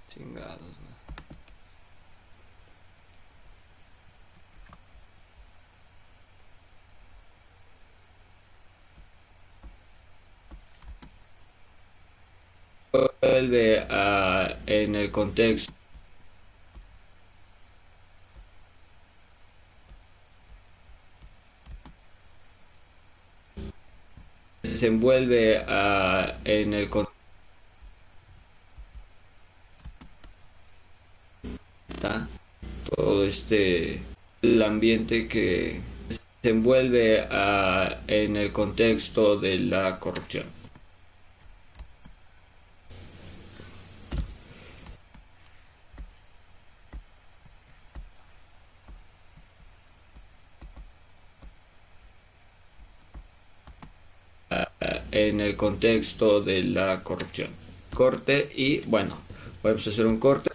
chingados 0.09 0.61
¿no? 12.93 13.21
Vuelve 13.41 13.87
a 13.89 14.55
en 14.67 14.95
el 14.95 15.11
contexto 15.11 15.73
se 24.63 24.69
desenvuelve 24.69 25.59
a 25.67 26.37
en 26.45 26.75
el 26.75 26.91
contexto 26.91 27.17
todo 32.95 33.25
este 33.25 34.03
el 34.43 34.63
ambiente 34.63 35.27
que 35.29 35.81
se 36.43 36.51
envuelve 36.51 37.21
a, 37.31 38.01
en 38.07 38.37
el 38.37 38.53
contexto 38.53 39.39
de 39.39 39.59
la 39.59 39.99
corrupción. 39.99 40.61
en 55.13 55.41
el 55.41 55.50
contexto 55.61 56.41
de 56.41 56.63
la 56.63 57.03
corrupción. 57.03 57.51
Corte 57.93 58.51
y 58.57 58.81
bueno, 58.87 59.19
vamos 59.63 59.87
a 59.87 59.91
hacer 59.91 60.07
un 60.07 60.19
corte. 60.19 60.51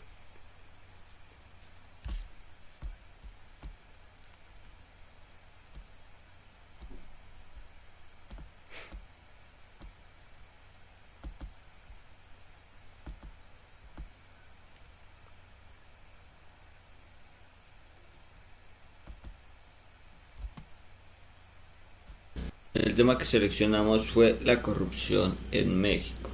El 22.73 22.95
tema 22.95 23.14
seleccionamos 23.25 24.09
fue 24.11 24.37
la 24.43 24.61
corrupción 24.61 25.35
en 25.51 25.79
México. 25.79 26.29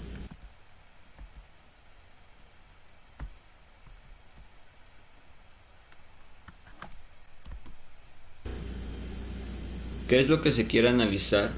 ¿Qué 10.07 10.19
es 10.19 10.27
lo 10.27 10.41
que 10.41 10.51
se 10.51 10.67
quiere 10.67 10.89
analizar? 10.89 11.51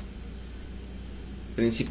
Princip 1.55 1.89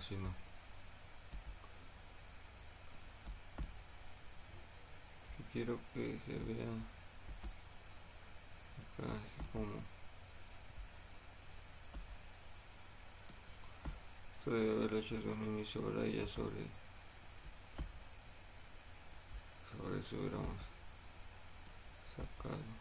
así 0.00 0.16
no. 0.16 0.34
quiero 5.52 5.78
que 5.92 6.16
se 6.24 6.32
vea 6.32 6.68
acá 8.80 9.12
así 9.12 9.42
como 9.52 9.82
esto 14.38 14.50
debe 14.52 14.84
haber 14.84 14.94
hecho 14.94 15.16
un 15.16 15.56
inicio 15.56 15.82
ahora 15.82 16.06
ya 16.06 16.26
sobre 16.26 16.66
sobre 19.70 20.00
eso 20.00 20.16
hubiéramos 20.16 20.60
sacado 22.16 22.80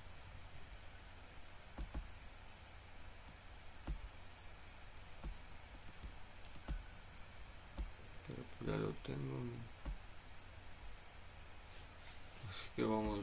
pero 8.28 8.44
pues 8.60 8.70
ya 8.70 8.78
lo 8.78 8.94
así 12.50 12.70
que 12.76 12.84
vamos 12.84 13.20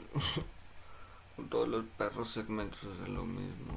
con 1.36 1.48
todos 1.50 1.68
los 1.68 1.84
perros 1.98 2.30
segmentos 2.30 2.80
es 3.02 3.08
lo 3.08 3.24
mismo 3.24 3.74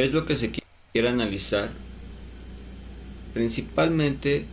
¿Qué 0.00 0.06
es 0.06 0.14
lo 0.14 0.24
que 0.24 0.34
se 0.34 0.50
quiere 0.50 1.10
analizar? 1.10 1.68
Principalmente 3.34 4.46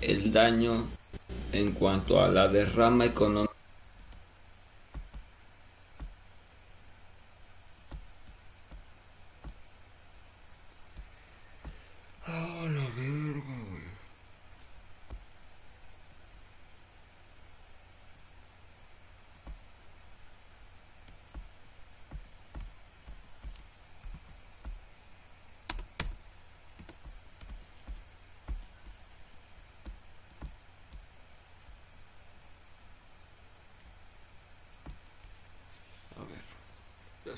el 0.00 0.32
daño 0.32 0.86
en 1.52 1.72
cuanto 1.72 2.24
a 2.24 2.28
la 2.28 2.48
derrama 2.48 3.04
económica 3.04 3.45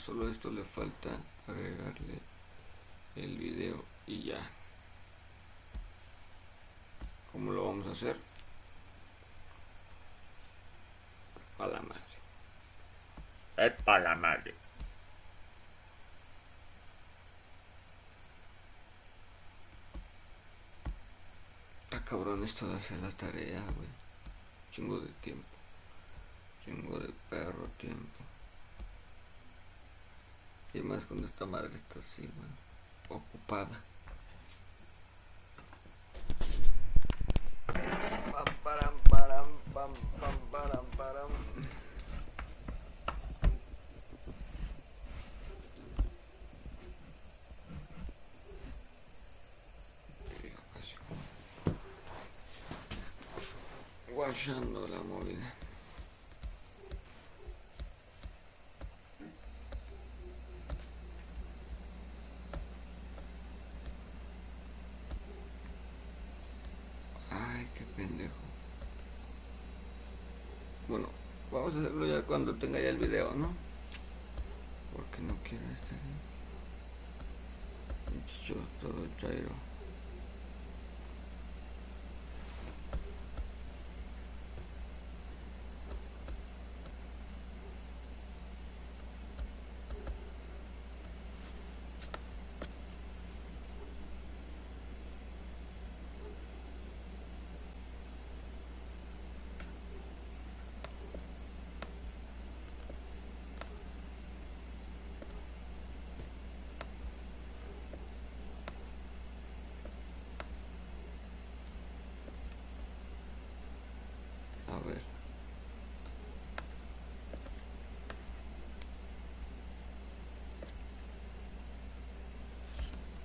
solo 0.09 0.31
esto 0.31 0.51
le 0.51 0.65
falta 0.65 1.11
agregarle 1.47 2.19
el 3.15 3.37
video 3.37 3.85
y 4.07 4.23
ya. 4.23 4.41
¿cómo 7.31 7.53
lo 7.53 7.67
vamos 7.67 7.87
a 7.89 7.91
hacer? 7.91 8.17
para 11.59 11.73
la 11.73 11.83
madre. 11.83 12.03
Es 13.59 13.83
para 13.83 13.99
la 14.05 14.15
madre. 14.15 14.55
Está 21.85 22.03
cabrón 22.03 22.45
esto 22.45 22.67
de 22.67 22.77
hacer 22.77 22.99
la 23.01 23.11
tarea 23.11 23.61
güey. 23.61 23.89
Chingo 24.71 25.01
de 25.01 25.13
tiempo. 25.21 25.49
Chingo 26.65 26.99
de 26.99 27.13
perro 27.29 27.67
tiempo 27.77 28.38
y 30.79 30.83
más 30.83 31.05
cuando 31.05 31.27
esta 31.27 31.45
madre 31.45 31.75
está 31.75 31.99
así, 31.99 32.29
ocupada. 33.09 33.83
Pam, 39.75 39.93
hacerlo 71.67 72.07
ya 72.07 72.23
cuando 72.23 72.55
tenga 72.55 72.81
ya 72.81 72.89
el 72.91 72.99
video, 72.99 73.35
¿no? 73.35 73.49
Porque 74.95 75.21
no 75.23 75.35
quiero 75.43 75.65
estar 75.65 75.99
yo 78.47 78.55
todo 78.81 79.07
chairo. 79.21 79.68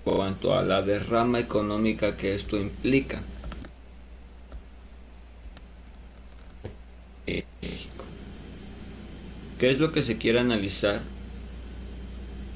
Cuanto 0.03 0.53
a 0.53 0.63
la 0.63 0.81
derrama 0.81 1.39
económica 1.39 2.17
que 2.17 2.35
esto 2.35 2.57
implica. 2.57 3.21
Eh, 7.25 7.45
¿Qué 9.59 9.71
es 9.71 9.79
lo 9.79 9.91
que 9.91 10.01
se 10.01 10.17
quiere 10.17 10.39
analizar? 10.39 11.01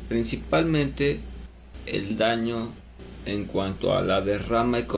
Principalmente 0.09 1.19
el 1.85 2.17
daño 2.17 2.71
en 3.25 3.45
cuanto 3.45 3.95
a 3.95 4.01
la 4.01 4.21
derrama 4.21 4.79
económica 4.79 4.96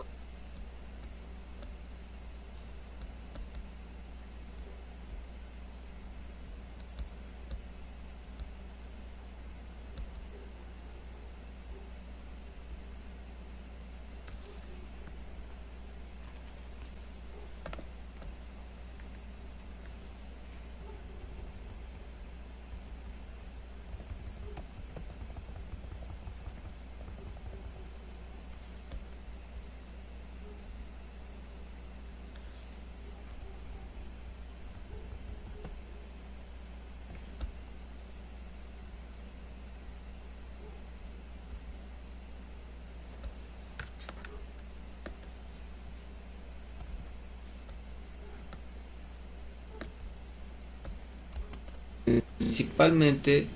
principalmente 52.37 53.47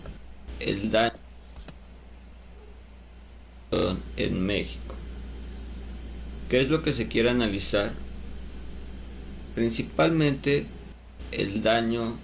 el 0.59 0.91
daño 0.91 1.13
en 4.17 4.45
México. 4.45 4.95
¿Qué 6.49 6.61
es 6.61 6.69
lo 6.69 6.83
que 6.83 6.93
se 6.93 7.07
quiere 7.07 7.29
analizar? 7.29 7.91
Principalmente 9.55 10.67
el 11.31 11.63
daño 11.63 12.17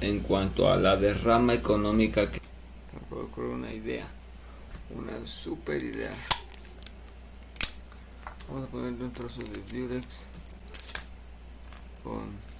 en 0.00 0.20
cuanto 0.20 0.70
a 0.70 0.76
la 0.76 0.96
derrama 0.96 1.54
económica 1.54 2.30
que... 2.30 2.40
Te 2.40 3.40
una 3.40 3.72
idea, 3.72 4.06
una 4.94 5.26
super 5.26 5.82
idea. 5.82 6.12
Vamos 8.48 8.68
a 8.68 8.70
ponerle 8.70 9.04
un 9.04 9.12
trozo 9.12 9.40
de 9.40 9.86
Durex 9.86 10.06
con 12.02 12.53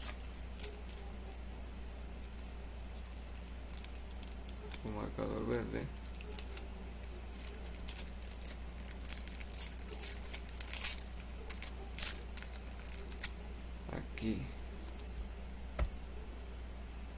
un 4.84 4.96
marcador 4.96 5.46
verde. 5.46 5.84
Aquí 13.92 14.42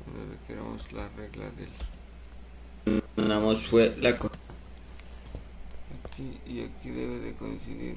donde 0.07 0.37
queremos 0.47 0.93
la 0.93 1.09
regla 1.09 1.51
del 1.51 1.69
fue 3.57 3.97
la 3.99 4.11
aquí 4.11 4.29
y 6.47 6.63
aquí 6.63 6.91
debe 6.91 7.19
de 7.19 7.35
coincidir 7.35 7.97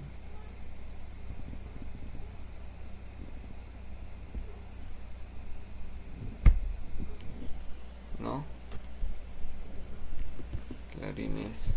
clarines 11.00 11.74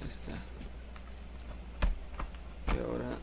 ahí 0.00 0.08
está 0.08 0.32
y 2.74 2.78
ahora 2.78 3.18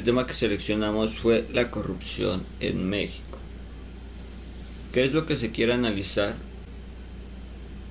el 0.00 0.04
tema 0.06 0.26
que 0.26 0.32
seleccionamos 0.32 1.18
fue 1.18 1.46
la 1.52 1.70
corrupción 1.70 2.42
en 2.58 2.88
México 2.88 3.36
¿qué 4.94 5.04
es 5.04 5.12
lo 5.12 5.26
que 5.26 5.36
se 5.36 5.50
quiere 5.50 5.74
analizar? 5.74 6.36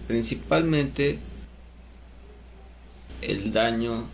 principalmente 0.07 1.19
el 3.21 3.53
daño 3.53 4.07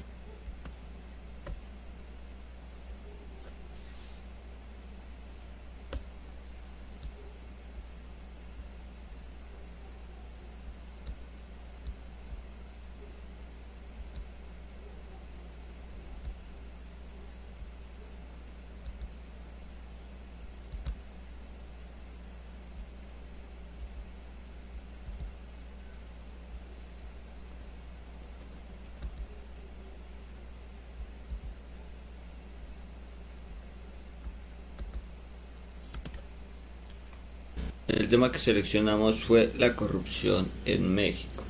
El 37.98 38.05
tema 38.16 38.32
que 38.32 38.40
seleccionamos 38.40 39.26
fue 39.26 39.52
la 39.58 39.76
corrupción 39.76 40.48
en 40.64 40.95
México. 40.95 41.44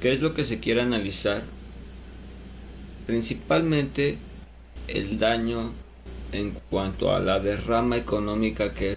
¿Qué 0.00 0.12
es 0.12 0.20
lo 0.20 0.32
que 0.32 0.44
se 0.44 0.60
quiere 0.60 0.80
analizar? 0.82 1.42
Principalmente 3.04 4.16
el 4.86 5.18
daño 5.18 5.72
en 6.30 6.52
cuanto 6.70 7.12
a 7.12 7.18
la 7.18 7.40
derrama 7.40 7.96
económica 7.96 8.72
que 8.72 8.96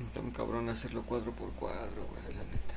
Está 0.00 0.20
un 0.20 0.30
cabrón 0.30 0.67
hacerlo 0.78 1.02
cuadro 1.02 1.32
por 1.32 1.50
cuadro, 1.54 2.06
güey, 2.06 2.36
la 2.36 2.44
neta. 2.44 2.76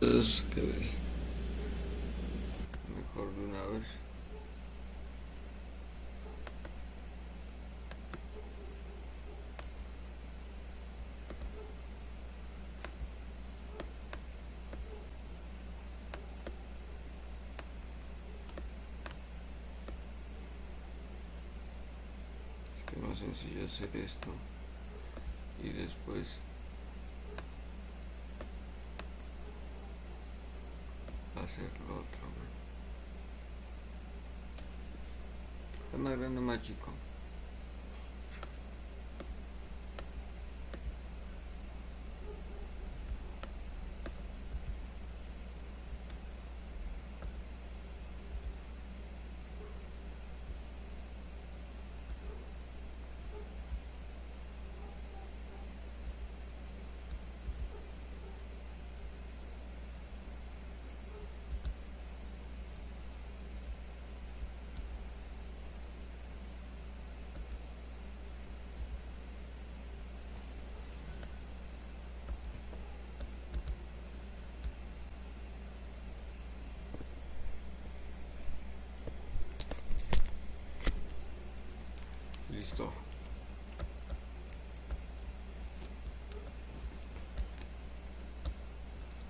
Es 0.00 0.42
que 0.54 0.62
mejor 2.96 3.30
de 3.34 3.44
una 3.44 3.62
vez. 3.66 4.03
Sencillo 23.14 23.64
hacer 23.64 23.90
esto. 23.96 24.30
Y 25.62 25.70
después 25.70 26.38
hacer 31.36 31.70
lo 31.86 31.94
otro 31.96 32.24
está 35.84 35.98
más 35.98 36.18
grande 36.18 36.40
más 36.40 36.62
chico 36.62 36.90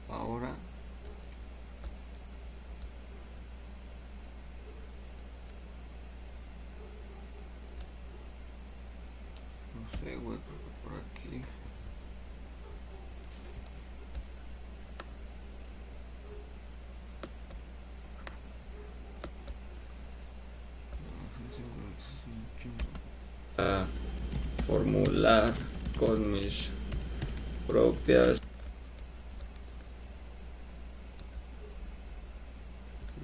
Ahora 0.09 0.55
no 9.75 9.89
sé, 10.05 10.17
güey, 10.17 10.39
por 10.83 10.93
aquí. 10.93 11.43
a 23.57 23.87
formular 24.67 25.53
con 25.97 26.33
mis 26.33 26.71
propias 27.69 28.41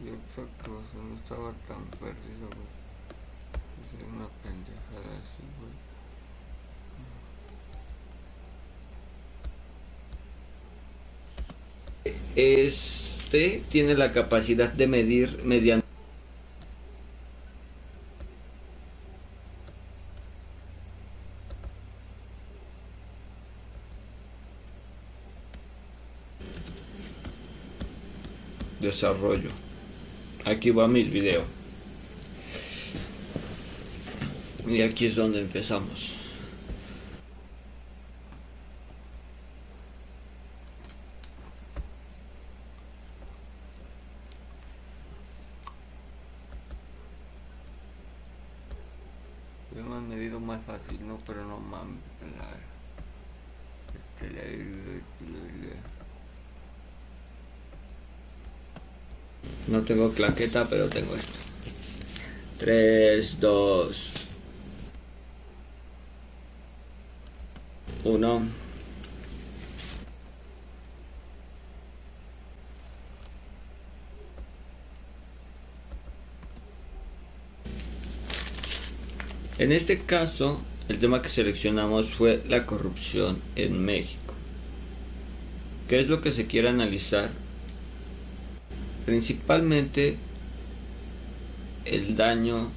exacto 0.07 0.70
no 0.94 1.17
estaba 1.17 1.52
tan 1.67 1.84
perdido 1.99 2.49
es 3.83 4.05
una 4.05 4.28
pendejada 4.44 5.18
así 5.18 5.42
este 12.36 13.62
tiene 13.70 13.94
la 13.94 14.12
capacidad 14.12 14.73
de 14.73 14.86
medir 14.86 15.41
mediante 15.44 15.91
desarrollo. 28.81 29.50
Aquí 30.44 30.70
va 30.70 30.89
mi 30.89 31.05
video. 31.05 31.44
Y 34.67 34.83
aquí 34.83 35.07
es 35.07 35.15
donde 35.15 35.41
empezamos. 35.41 36.15
Yo 49.75 49.84
me 49.84 49.97
han 49.97 50.09
medido 50.09 50.41
más 50.41 50.62
fácil, 50.62 51.07
¿no? 51.07 51.17
Pero 51.26 51.44
no 51.44 51.59
mames. 51.59 52.10
No 59.69 59.83
tengo 59.83 60.13
claqueta, 60.13 60.67
pero 60.69 60.89
tengo 60.89 61.15
esto. 61.15 61.39
3, 62.59 63.41
2, 63.41 64.29
1. 68.05 68.43
En 79.59 79.73
este 79.73 80.01
caso, 80.01 80.61
el 80.91 80.99
tema 80.99 81.23
que 81.23 81.28
seleccionamos 81.28 82.12
fue 82.15 82.43
la 82.49 82.67
corrupción 82.67 83.39
en 83.57 83.85
México. 83.85 84.35
¿Qué 85.89 86.01
es 86.01 86.09
lo 86.09 86.20
que 86.20 86.33
se 86.33 86.47
quiere 86.47 86.69
analizar? 86.69 87.31
principalmente 89.10 90.17
el 91.85 92.17
daño 92.17 92.70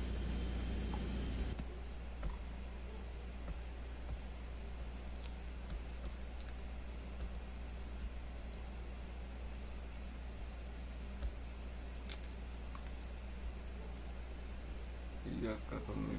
y 15.25 15.45
acá 15.45 15.80
con 15.85 16.08
mi 16.08 16.16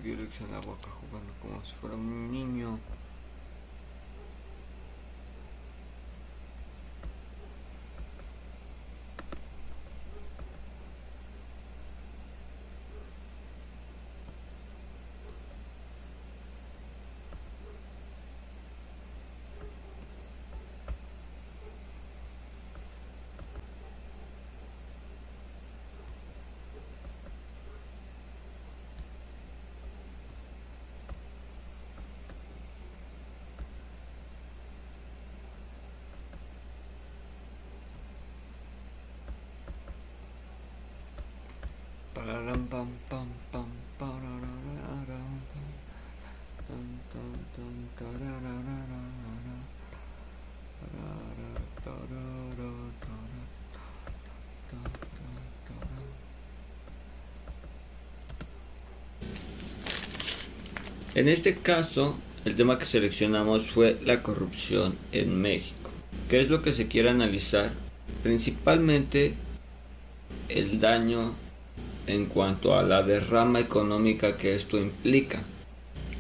jugando 0.83 1.33
como 1.41 1.65
si 1.65 1.73
fuera 1.81 1.97
un 1.97 2.31
niño 2.31 2.79
En 61.15 61.29
este 61.29 61.57
caso, 61.57 62.19
el 62.45 62.57
tema 62.57 62.79
que 62.79 62.87
seleccionamos 62.87 63.71
fue 63.71 63.99
la 64.03 64.23
corrupción 64.23 64.97
en 65.13 65.41
México. 65.41 65.91
¿Qué 66.29 66.41
es 66.41 66.51
lo 66.51 66.63
que 66.63 66.73
se 66.73 66.89
quiere 66.89 67.11
analizar? 67.11 67.73
Principalmente 68.23 69.35
el 70.49 70.81
daño 70.81 71.35
en 72.07 72.27
cuanto 72.27 72.77
a 72.77 72.83
la 72.83 73.03
derrama 73.03 73.61
económica 73.61 74.37
que 74.37 74.55
esto 74.55 74.79
implica 74.79 75.43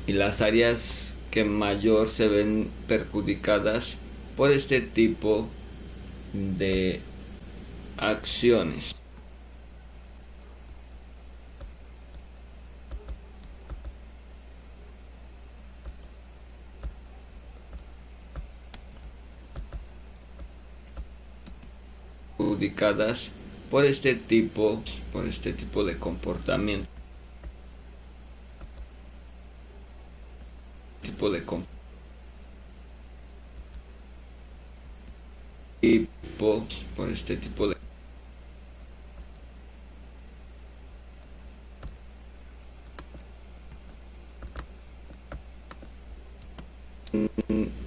y 0.07 0.13
las 0.13 0.41
áreas 0.41 1.15
que 1.31 1.45
mayor 1.45 2.09
se 2.09 2.29
ven 2.29 2.71
perjudicadas 2.89 3.97
por 4.37 4.53
este 4.53 4.81
tipo 4.81 5.49
de 6.33 7.01
acciones. 7.97 8.95
perjudicadas 22.55 23.31
por 23.75 23.85
este 23.85 24.15
tipo, 24.15 24.81
por 25.13 25.27
este 25.27 25.53
tipo 25.53 25.83
de 25.83 25.99
comportamiento. 25.99 26.89
Tipo 31.03 31.29
de 31.29 31.43
por 36.95 37.09
este 37.09 37.37
tipo 37.37 37.67
de 37.67 37.77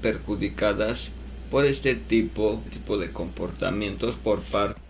perjudicadas 0.01 1.11
por 1.49 1.65
este 1.65 1.95
tipo, 1.95 2.61
tipo 2.73 2.97
de 2.97 3.09
comportamientos 3.13 4.17
por 4.17 4.41
parte 4.41 4.81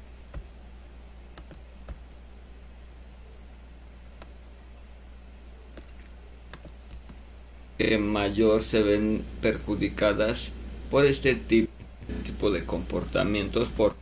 que 7.77 7.98
mayor 8.38 8.64
se 8.64 8.83
ven 8.83 9.24
perjudicadas 9.41 10.49
por 10.91 11.07
este 11.07 11.33
tipo, 11.33 12.51
de 12.51 12.64
comportamientos 12.64 13.67
por 13.69 13.95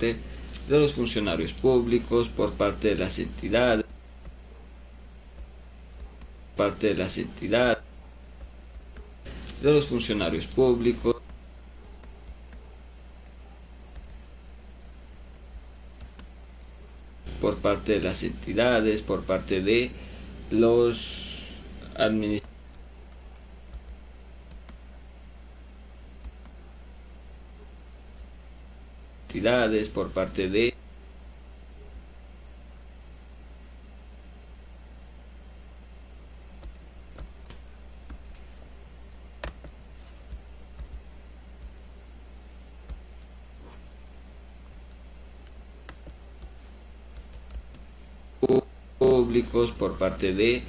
de 0.00 0.16
los 0.68 0.92
funcionarios 0.94 1.52
públicos, 1.52 2.28
por 2.28 2.52
parte 2.52 2.88
de 2.88 2.94
las 2.96 3.18
entidades, 3.20 3.84
parte 6.56 6.88
de 6.88 6.94
las 6.94 7.16
entidades, 7.16 7.78
de 9.62 9.72
los 9.72 9.86
funcionarios 9.86 10.48
públicos, 10.48 11.16
por 17.40 17.56
parte 17.58 17.92
de 17.92 18.00
las 18.00 18.22
entidades, 18.24 19.02
por 19.02 19.22
parte 19.22 19.62
de 19.62 20.07
los 20.50 21.38
administradores 21.96 22.48
por 29.92 30.10
parte 30.10 30.48
de 30.48 30.77
por 49.72 49.96
parte 49.96 50.34
de 50.34 50.62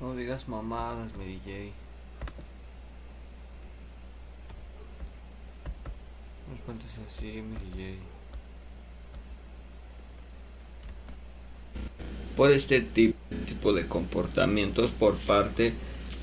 No 0.00 0.14
digas 0.14 0.48
mamadas, 0.48 1.14
Mary 1.16 1.40
J. 1.44 1.83
No 6.64 6.72
cuentes 6.72 6.92
así, 6.92 7.42
Mary. 7.42 7.98
Por 12.36 12.52
este 12.52 12.80
tipo 12.80 13.72
de 13.74 13.86
comportamientos 13.86 14.90
por 14.90 15.16
parte 15.16 15.74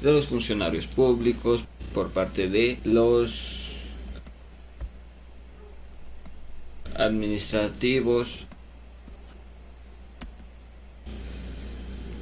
de 0.02 0.12
los 0.12 0.28
funcionarios 0.28 0.88
públicos, 0.88 1.64
por 1.94 2.10
parte 2.10 2.50
de 2.50 2.80
los 2.84 3.76
administrativos, 6.96 8.46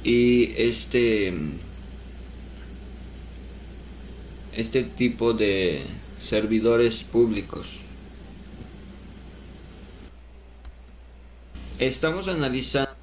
y 0.04 0.52
este 0.56 1.32
este 4.52 4.82
tipo 4.82 5.32
de 5.32 5.84
servidores 6.18 7.04
públicos 7.04 7.80
estamos 11.80 12.28
analizando 12.28 13.00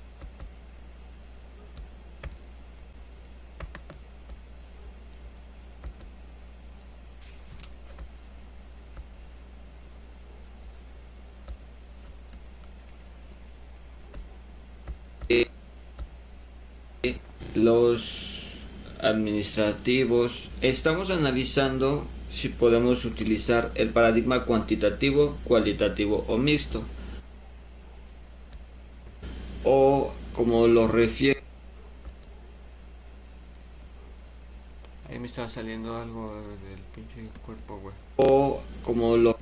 los 17.58 18.44
administrativos, 19.02 20.50
estamos 20.62 21.10
analizando 21.10 22.06
si 22.32 22.50
podemos 22.50 23.04
utilizar 23.06 23.72
el 23.76 23.90
paradigma 23.90 24.46
cuantitativo, 24.46 25.38
cualitativo 25.44 26.24
o 26.28 26.38
mixto. 26.38 26.84
O 29.64 30.14
como 30.48 30.66
lo 30.66 30.88
refiere... 30.88 31.42
Ahí 35.10 35.20
me 35.20 35.28
está 35.28 35.46
saliendo 35.50 35.98
algo 35.98 36.36
del 36.36 36.80
pinche 36.96 37.30
cuerpo, 37.46 37.80
güey. 37.80 37.94
O 38.16 38.62
como 38.82 39.18
lo 39.18 39.38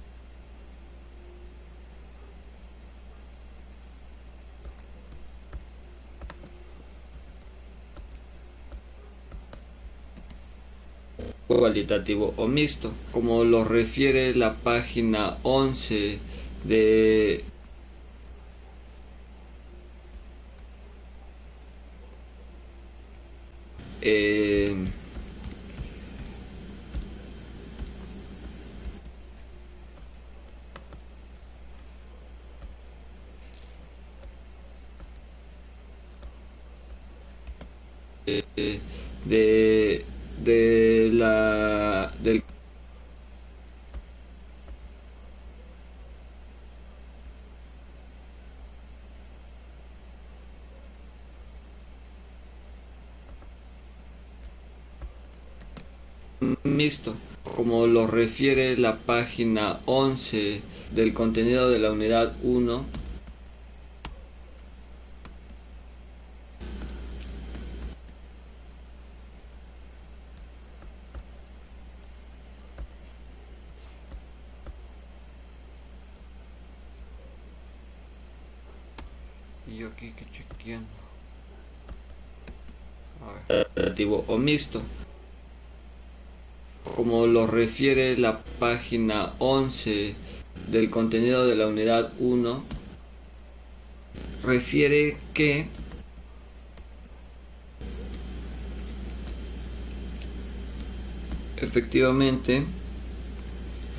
cualitativo 11.47 12.33
o 12.37 12.47
mixto, 12.47 12.91
como 13.11 13.43
lo 13.43 13.63
refiere 13.63 14.33
la 14.33 14.55
página 14.55 15.37
11 15.43 16.17
de 16.63 17.43
eh, 24.05 24.75
de 39.25 40.05
de 40.43 41.09
la 41.13 42.11
del 42.19 42.43
mixto, 56.63 57.15
como 57.55 57.84
lo 57.95 58.07
refiere 58.07 58.75
la 58.75 58.97
página 58.97 59.79
11 59.85 60.61
del 60.91 61.13
contenido 61.13 61.69
de 61.69 61.79
la 61.79 61.93
unidad 61.93 62.33
1 62.43 62.85
aquí 79.87 80.11
que 80.11 80.25
chequeando. 80.33 80.89
Relativo 83.73 84.25
o 84.27 84.37
mixto. 84.37 84.81
Como 87.05 87.27
lo 87.27 87.45
refiere 87.45 88.17
la 88.17 88.39
página 88.39 89.33
11 89.37 90.15
del 90.71 90.89
contenido 90.89 91.45
de 91.45 91.53
la 91.53 91.67
unidad 91.67 92.11
1, 92.17 92.63
refiere 94.43 95.15
que 95.35 95.67
efectivamente 101.57 102.63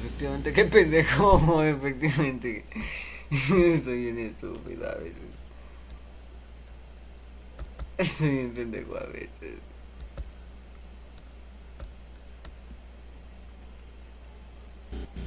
efectivamente 0.01 0.53
qué 0.53 0.65
pendejo 0.65 1.63
efectivamente 1.63 2.65
estoy 3.31 4.03
bien 4.03 4.19
estúpida 4.19 4.91
a 4.91 4.97
veces 4.97 5.23
Estoy 7.99 8.31
bien 8.31 8.51
pendejo 8.53 8.97
a 8.97 9.05
veces. 9.05 9.76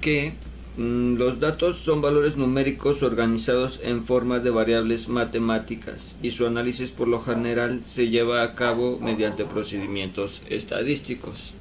Que 0.02 0.34
mm, 0.78 1.16
los 1.16 1.40
datos 1.40 1.78
son 1.78 2.02
valores 2.02 2.38
numéricos 2.38 3.04
organizados 3.04 3.80
en 3.84 4.06
forma 4.06 4.40
de 4.40 4.50
variables 4.50 5.10
matemáticas 5.10 6.16
y 6.22 6.32
su 6.32 6.46
análisis 6.46 6.92
por 6.92 7.08
lo 7.08 7.22
general 7.22 7.82
se 7.86 8.10
lleva 8.10 8.44
a 8.44 8.56
cabo 8.56 9.00
mediante 9.00 9.46
procedimientos 9.46 10.42
estadísticos. 10.50 11.54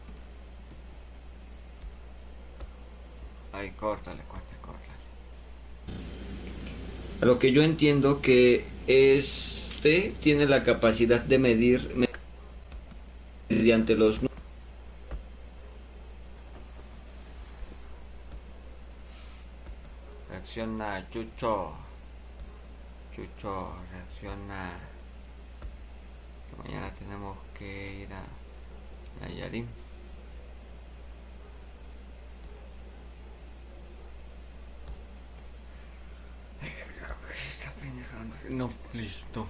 Ay, 3.52 3.72
córtale, 3.72 4.22
córtale, 4.28 4.58
córtale. 4.60 4.92
A 7.20 7.26
lo 7.26 7.38
que 7.38 7.52
yo 7.52 7.62
entiendo 7.62 8.20
que 8.20 8.64
es 8.86 9.58
este 9.78 10.12
tiene 10.20 10.46
la 10.46 10.64
capacidad 10.64 11.20
de 11.20 11.38
medir 11.38 12.08
mediante 13.48 13.94
los 13.94 14.20
reacciona 20.58 21.08
Chucho 21.08 21.72
Chucho 23.12 23.72
reacciona 23.92 24.72
mañana 26.60 26.92
tenemos 26.94 27.38
que 27.56 28.02
ir 28.02 28.12
a 28.12 28.24
Nayarit 29.20 29.66
no, 38.50 38.70
no. 39.34 39.46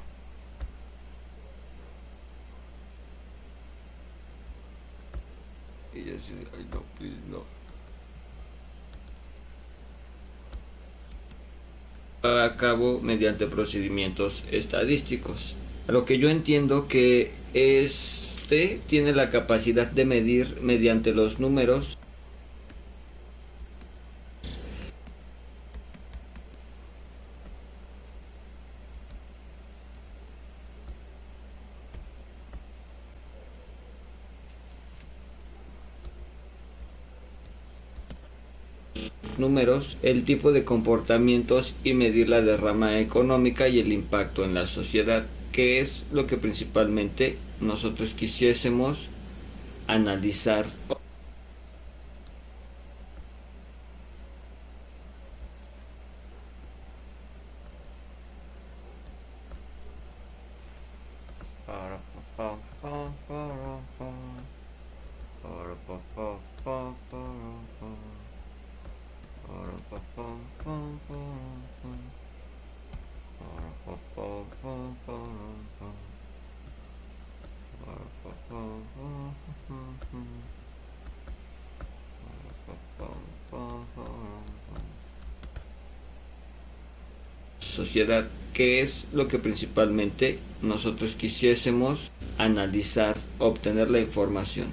Y 5.94 6.10
así, 6.10 6.34
ay 6.56 6.68
no, 6.70 6.80
please, 6.98 7.16
no. 7.28 7.57
A 12.22 12.56
cabo 12.56 13.00
mediante 13.00 13.46
procedimientos 13.46 14.42
estadísticos. 14.50 15.56
A 15.86 15.92
lo 15.92 16.04
que 16.04 16.18
yo 16.18 16.28
entiendo 16.28 16.88
que 16.88 17.32
este 17.54 18.80
tiene 18.86 19.12
la 19.12 19.30
capacidad 19.30 19.90
de 19.90 20.04
medir 20.04 20.58
mediante 20.60 21.12
los 21.14 21.38
números 21.38 21.98
los 39.38 39.47
el 40.02 40.24
tipo 40.24 40.52
de 40.52 40.64
comportamientos 40.64 41.74
y 41.82 41.92
medir 41.92 42.28
la 42.28 42.40
derrama 42.40 43.00
económica 43.00 43.68
y 43.68 43.80
el 43.80 43.92
impacto 43.92 44.44
en 44.44 44.54
la 44.54 44.66
sociedad, 44.66 45.26
que 45.52 45.80
es 45.80 46.04
lo 46.12 46.26
que 46.26 46.36
principalmente 46.36 47.36
nosotros 47.60 48.14
quisiésemos 48.14 49.08
analizar. 49.86 50.66
Sociedad, 87.98 88.28
que 88.54 88.80
es 88.80 89.06
lo 89.12 89.26
que 89.26 89.38
principalmente 89.38 90.38
nosotros 90.62 91.14
quisiésemos 91.16 92.10
analizar, 92.38 93.16
obtener 93.38 93.90
la 93.90 94.00
información. 94.00 94.68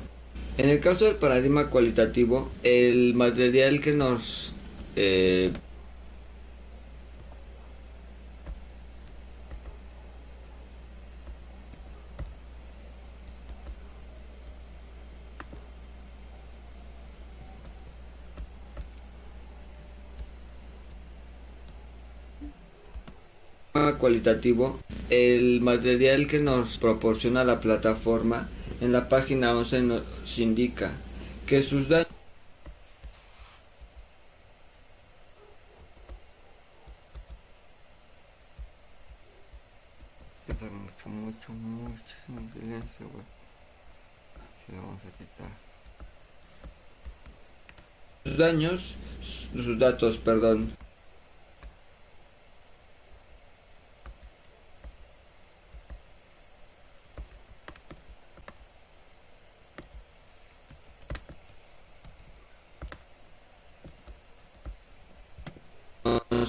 En 0.57 0.69
el 0.69 0.79
caso 0.79 1.05
del 1.05 1.15
paradigma 1.15 1.69
cualitativo, 1.69 2.49
el 2.63 3.13
material 3.15 3.81
que 3.81 3.93
nos 3.93 4.53
eh, 4.95 5.51
cualitativo, 24.05 24.79
el 25.09 25.61
material 25.61 26.27
que 26.27 26.37
nos 26.37 26.77
proporciona 26.77 27.43
la 27.43 27.59
plataforma 27.59 28.47
en 28.79 28.91
la 28.91 29.09
página 29.09 29.57
11 29.57 29.81
nos 29.81 30.03
indica 30.37 30.91
que 31.47 31.63
sus 31.63 31.89
daños 31.89 32.05
mucho, 40.47 41.05
mucho, 41.07 41.51
muchísimo 41.51 42.47
silencio, 42.53 43.09
güey. 43.11 43.25
Si 44.67 44.75
vamos 44.75 45.01
a 45.01 45.17
quitar. 45.17 45.49
Sus 48.23 48.37
daños, 48.37 48.95
sus 49.51 49.79
datos, 49.79 50.19
perdón, 50.19 50.75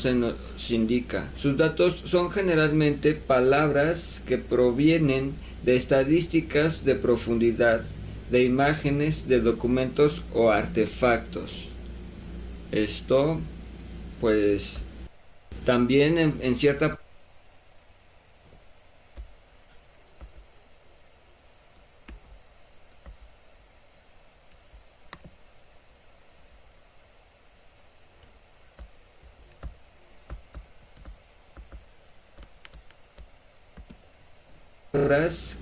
se 0.07 0.15
nos 0.15 0.37
indica. 0.71 1.31
Sus 1.37 1.57
datos 1.57 2.01
son 2.05 2.31
generalmente 2.31 3.15
palabras 3.15 4.23
que 4.25 4.39
provienen 4.39 5.35
de 5.65 5.75
estadísticas 5.75 6.85
de 6.85 6.95
profundidad, 6.95 7.81
de 8.31 8.45
imágenes, 8.45 9.27
de 9.27 9.41
documentos 9.41 10.23
o 10.33 10.51
artefactos. 10.51 11.71
Esto, 12.71 13.41
pues, 14.21 14.79
también 15.65 16.19
en, 16.19 16.35
en 16.41 16.55
cierta 16.55 17.01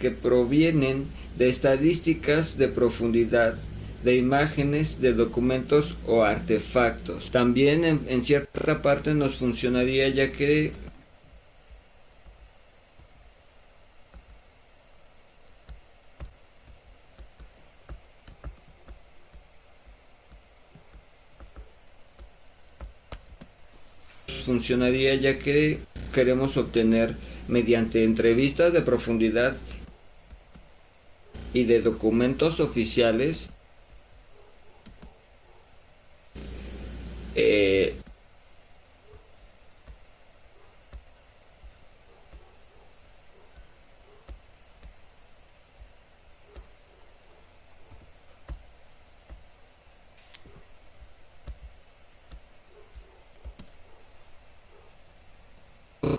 que 0.04 0.10
provienen 0.10 1.06
de 1.38 1.48
estadísticas 1.48 2.58
de 2.58 2.68
profundidad, 2.68 3.54
de 4.02 4.16
imágenes, 4.16 5.00
de 5.00 5.14
documentos 5.14 5.96
o 6.06 6.24
artefactos. 6.24 7.30
También 7.30 7.86
en, 7.86 8.00
en 8.06 8.22
cierta 8.22 8.82
parte 8.82 9.14
nos 9.14 9.36
funcionaría 9.36 10.06
ya 10.10 10.30
que 10.30 10.72
funcionaría 24.44 25.14
ya 25.14 25.38
que 25.38 25.78
queremos 26.12 26.58
obtener 26.58 27.14
mediante 27.48 28.04
entrevistas 28.04 28.74
de 28.74 28.82
profundidad 28.82 29.56
y 31.54 31.64
de 31.64 31.80
documentos 31.80 32.60
oficiales 32.60 33.48
eh, 37.36 37.96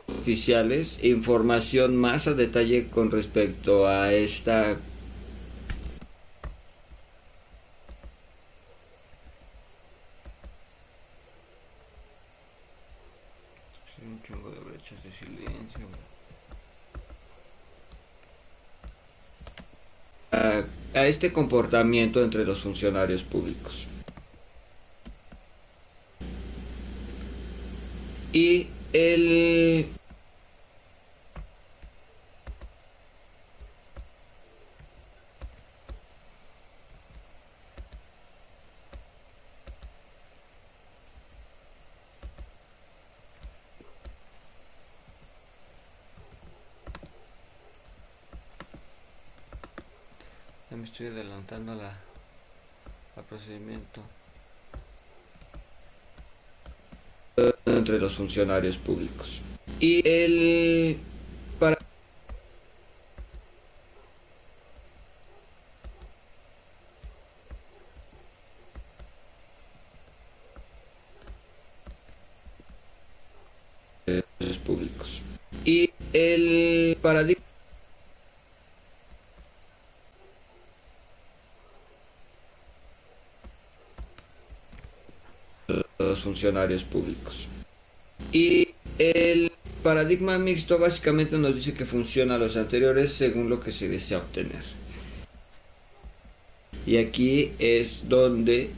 oficiales 0.08 0.98
información 1.04 1.96
más 1.98 2.26
a 2.28 2.34
detalle 2.34 2.88
con 2.90 3.12
respecto 3.12 3.88
a 3.88 4.12
esta 4.14 4.78
a 20.96 21.08
este 21.26 21.34
comportamiento 21.34 22.24
entre 22.24 22.46
los 22.46 22.60
funcionarios 22.62 23.24
públicos. 23.24 23.88
Y 28.32 28.68
el 28.94 29.88
estoy 51.56 51.64
adelantando 51.64 51.76
la, 51.76 51.94
la 53.16 53.24
procedimiento. 53.24 54.02
Entre 57.66 58.00
los 58.00 58.16
funcionarios 58.16 58.78
públicos. 58.78 59.42
Y 59.80 60.08
el 60.08 60.98
para 61.60 61.78
públicos 74.66 75.22
y 75.64 75.92
el 76.14 76.98
paradigma 77.02 77.46
los 85.98 86.15
funcionarios 86.26 86.84
públicos. 86.84 87.48
Y 88.32 88.70
el 88.98 89.52
paradigma 89.84 90.38
mixto 90.40 90.80
básicamente 90.80 91.38
nos 91.38 91.56
dice 91.56 91.74
que 91.74 91.86
funciona 91.86 92.38
los 92.38 92.58
anteriores 92.58 93.14
según 93.14 93.50
lo 93.50 93.60
que 93.60 93.72
se 93.72 93.88
desea 93.88 94.18
obtener. 94.18 94.64
Y 96.88 96.98
aquí 96.98 97.52
es 97.60 98.10
donde 98.10 98.72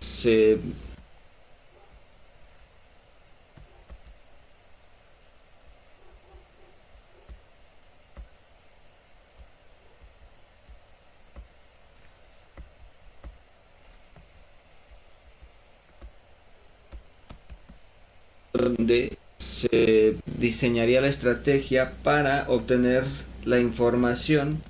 se 0.00 0.58
donde 18.56 19.18
se 19.38 20.16
diseñaría 20.56 21.02
la 21.02 21.08
estrategia 21.08 21.92
para 22.02 22.46
obtener 22.48 23.04
la 23.44 23.58
información 23.60 24.62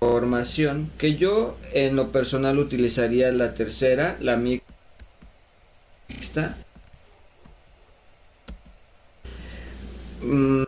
información 0.00 0.90
que 0.96 1.16
yo 1.16 1.58
en 1.74 1.94
lo 1.96 2.10
personal 2.10 2.58
utilizaría 2.58 3.30
la 3.32 3.52
tercera, 3.52 4.16
la 4.20 4.36
mixta. 4.36 4.64
Mm, 10.22 10.64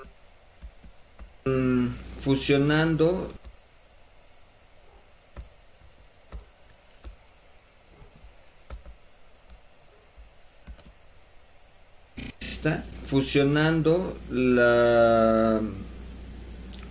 mm, 1.46 1.88
fusionando 2.20 3.32
está 12.64 12.82
fusionando 13.07 14.16
la 14.31 15.60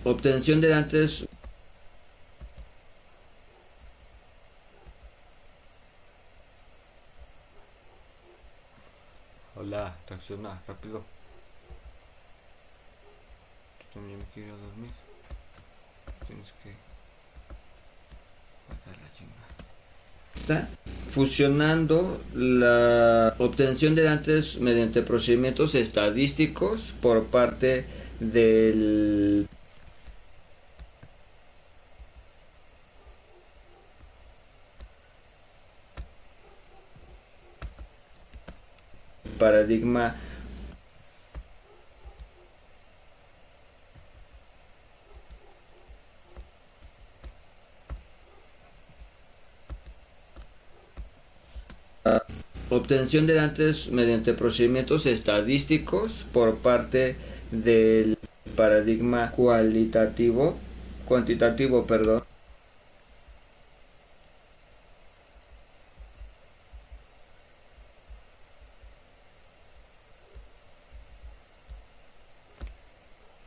obtención 0.04 0.60
de 0.60 0.68
datos 0.68 1.26
Hola, 9.56 9.96
reacciona 10.08 10.60
rápido. 10.68 11.02
Tú 13.78 13.84
también 13.94 14.18
me 14.18 14.24
quiero 14.34 14.58
dormir. 14.58 14.90
Tienes 16.26 16.52
que 16.62 16.74
matar 18.68 18.94
la 19.00 19.12
chinga. 19.16 19.73
Está 20.36 20.68
fusionando 21.10 22.20
la 22.34 23.34
obtención 23.38 23.94
de 23.94 24.02
datos 24.02 24.58
mediante 24.60 25.02
procedimientos 25.02 25.74
estadísticos 25.74 26.94
por 27.00 27.26
parte 27.26 27.84
del 28.18 29.46
paradigma 39.38 40.16
obtención 52.84 53.26
de 53.26 53.32
datos 53.32 53.88
mediante 53.90 54.34
procedimientos 54.34 55.06
estadísticos 55.06 56.26
por 56.34 56.58
parte 56.58 57.16
del 57.50 58.18
paradigma 58.56 59.30
cualitativo 59.30 60.58
cuantitativo 61.06 61.86
perdón 61.86 62.20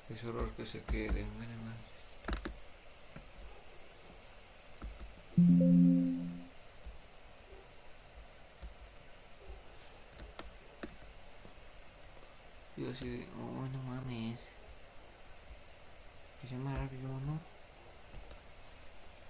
Es 0.09 0.23
horror 0.23 0.49
que 0.57 0.65
se 0.65 0.81
quede, 0.81 1.23
muere 1.25 1.55
más. 1.63 1.77
Yo 12.77 12.91
así 12.91 13.09
de, 13.09 13.27
oh, 13.35 13.65
no 13.73 13.83
mames. 13.89 14.39
Que 16.39 16.47
se 16.47 16.55
me 16.55 16.77
rápido, 16.77 17.09
¿no? 17.25 17.39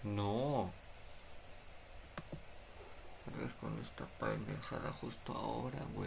No. 0.04 0.72
Pero 3.26 3.48
es 3.48 3.54
con 3.54 3.80
esta 3.80 4.06
pendejada 4.20 4.84
justo 5.02 5.34
ahora, 5.34 5.80
güey. 5.96 6.07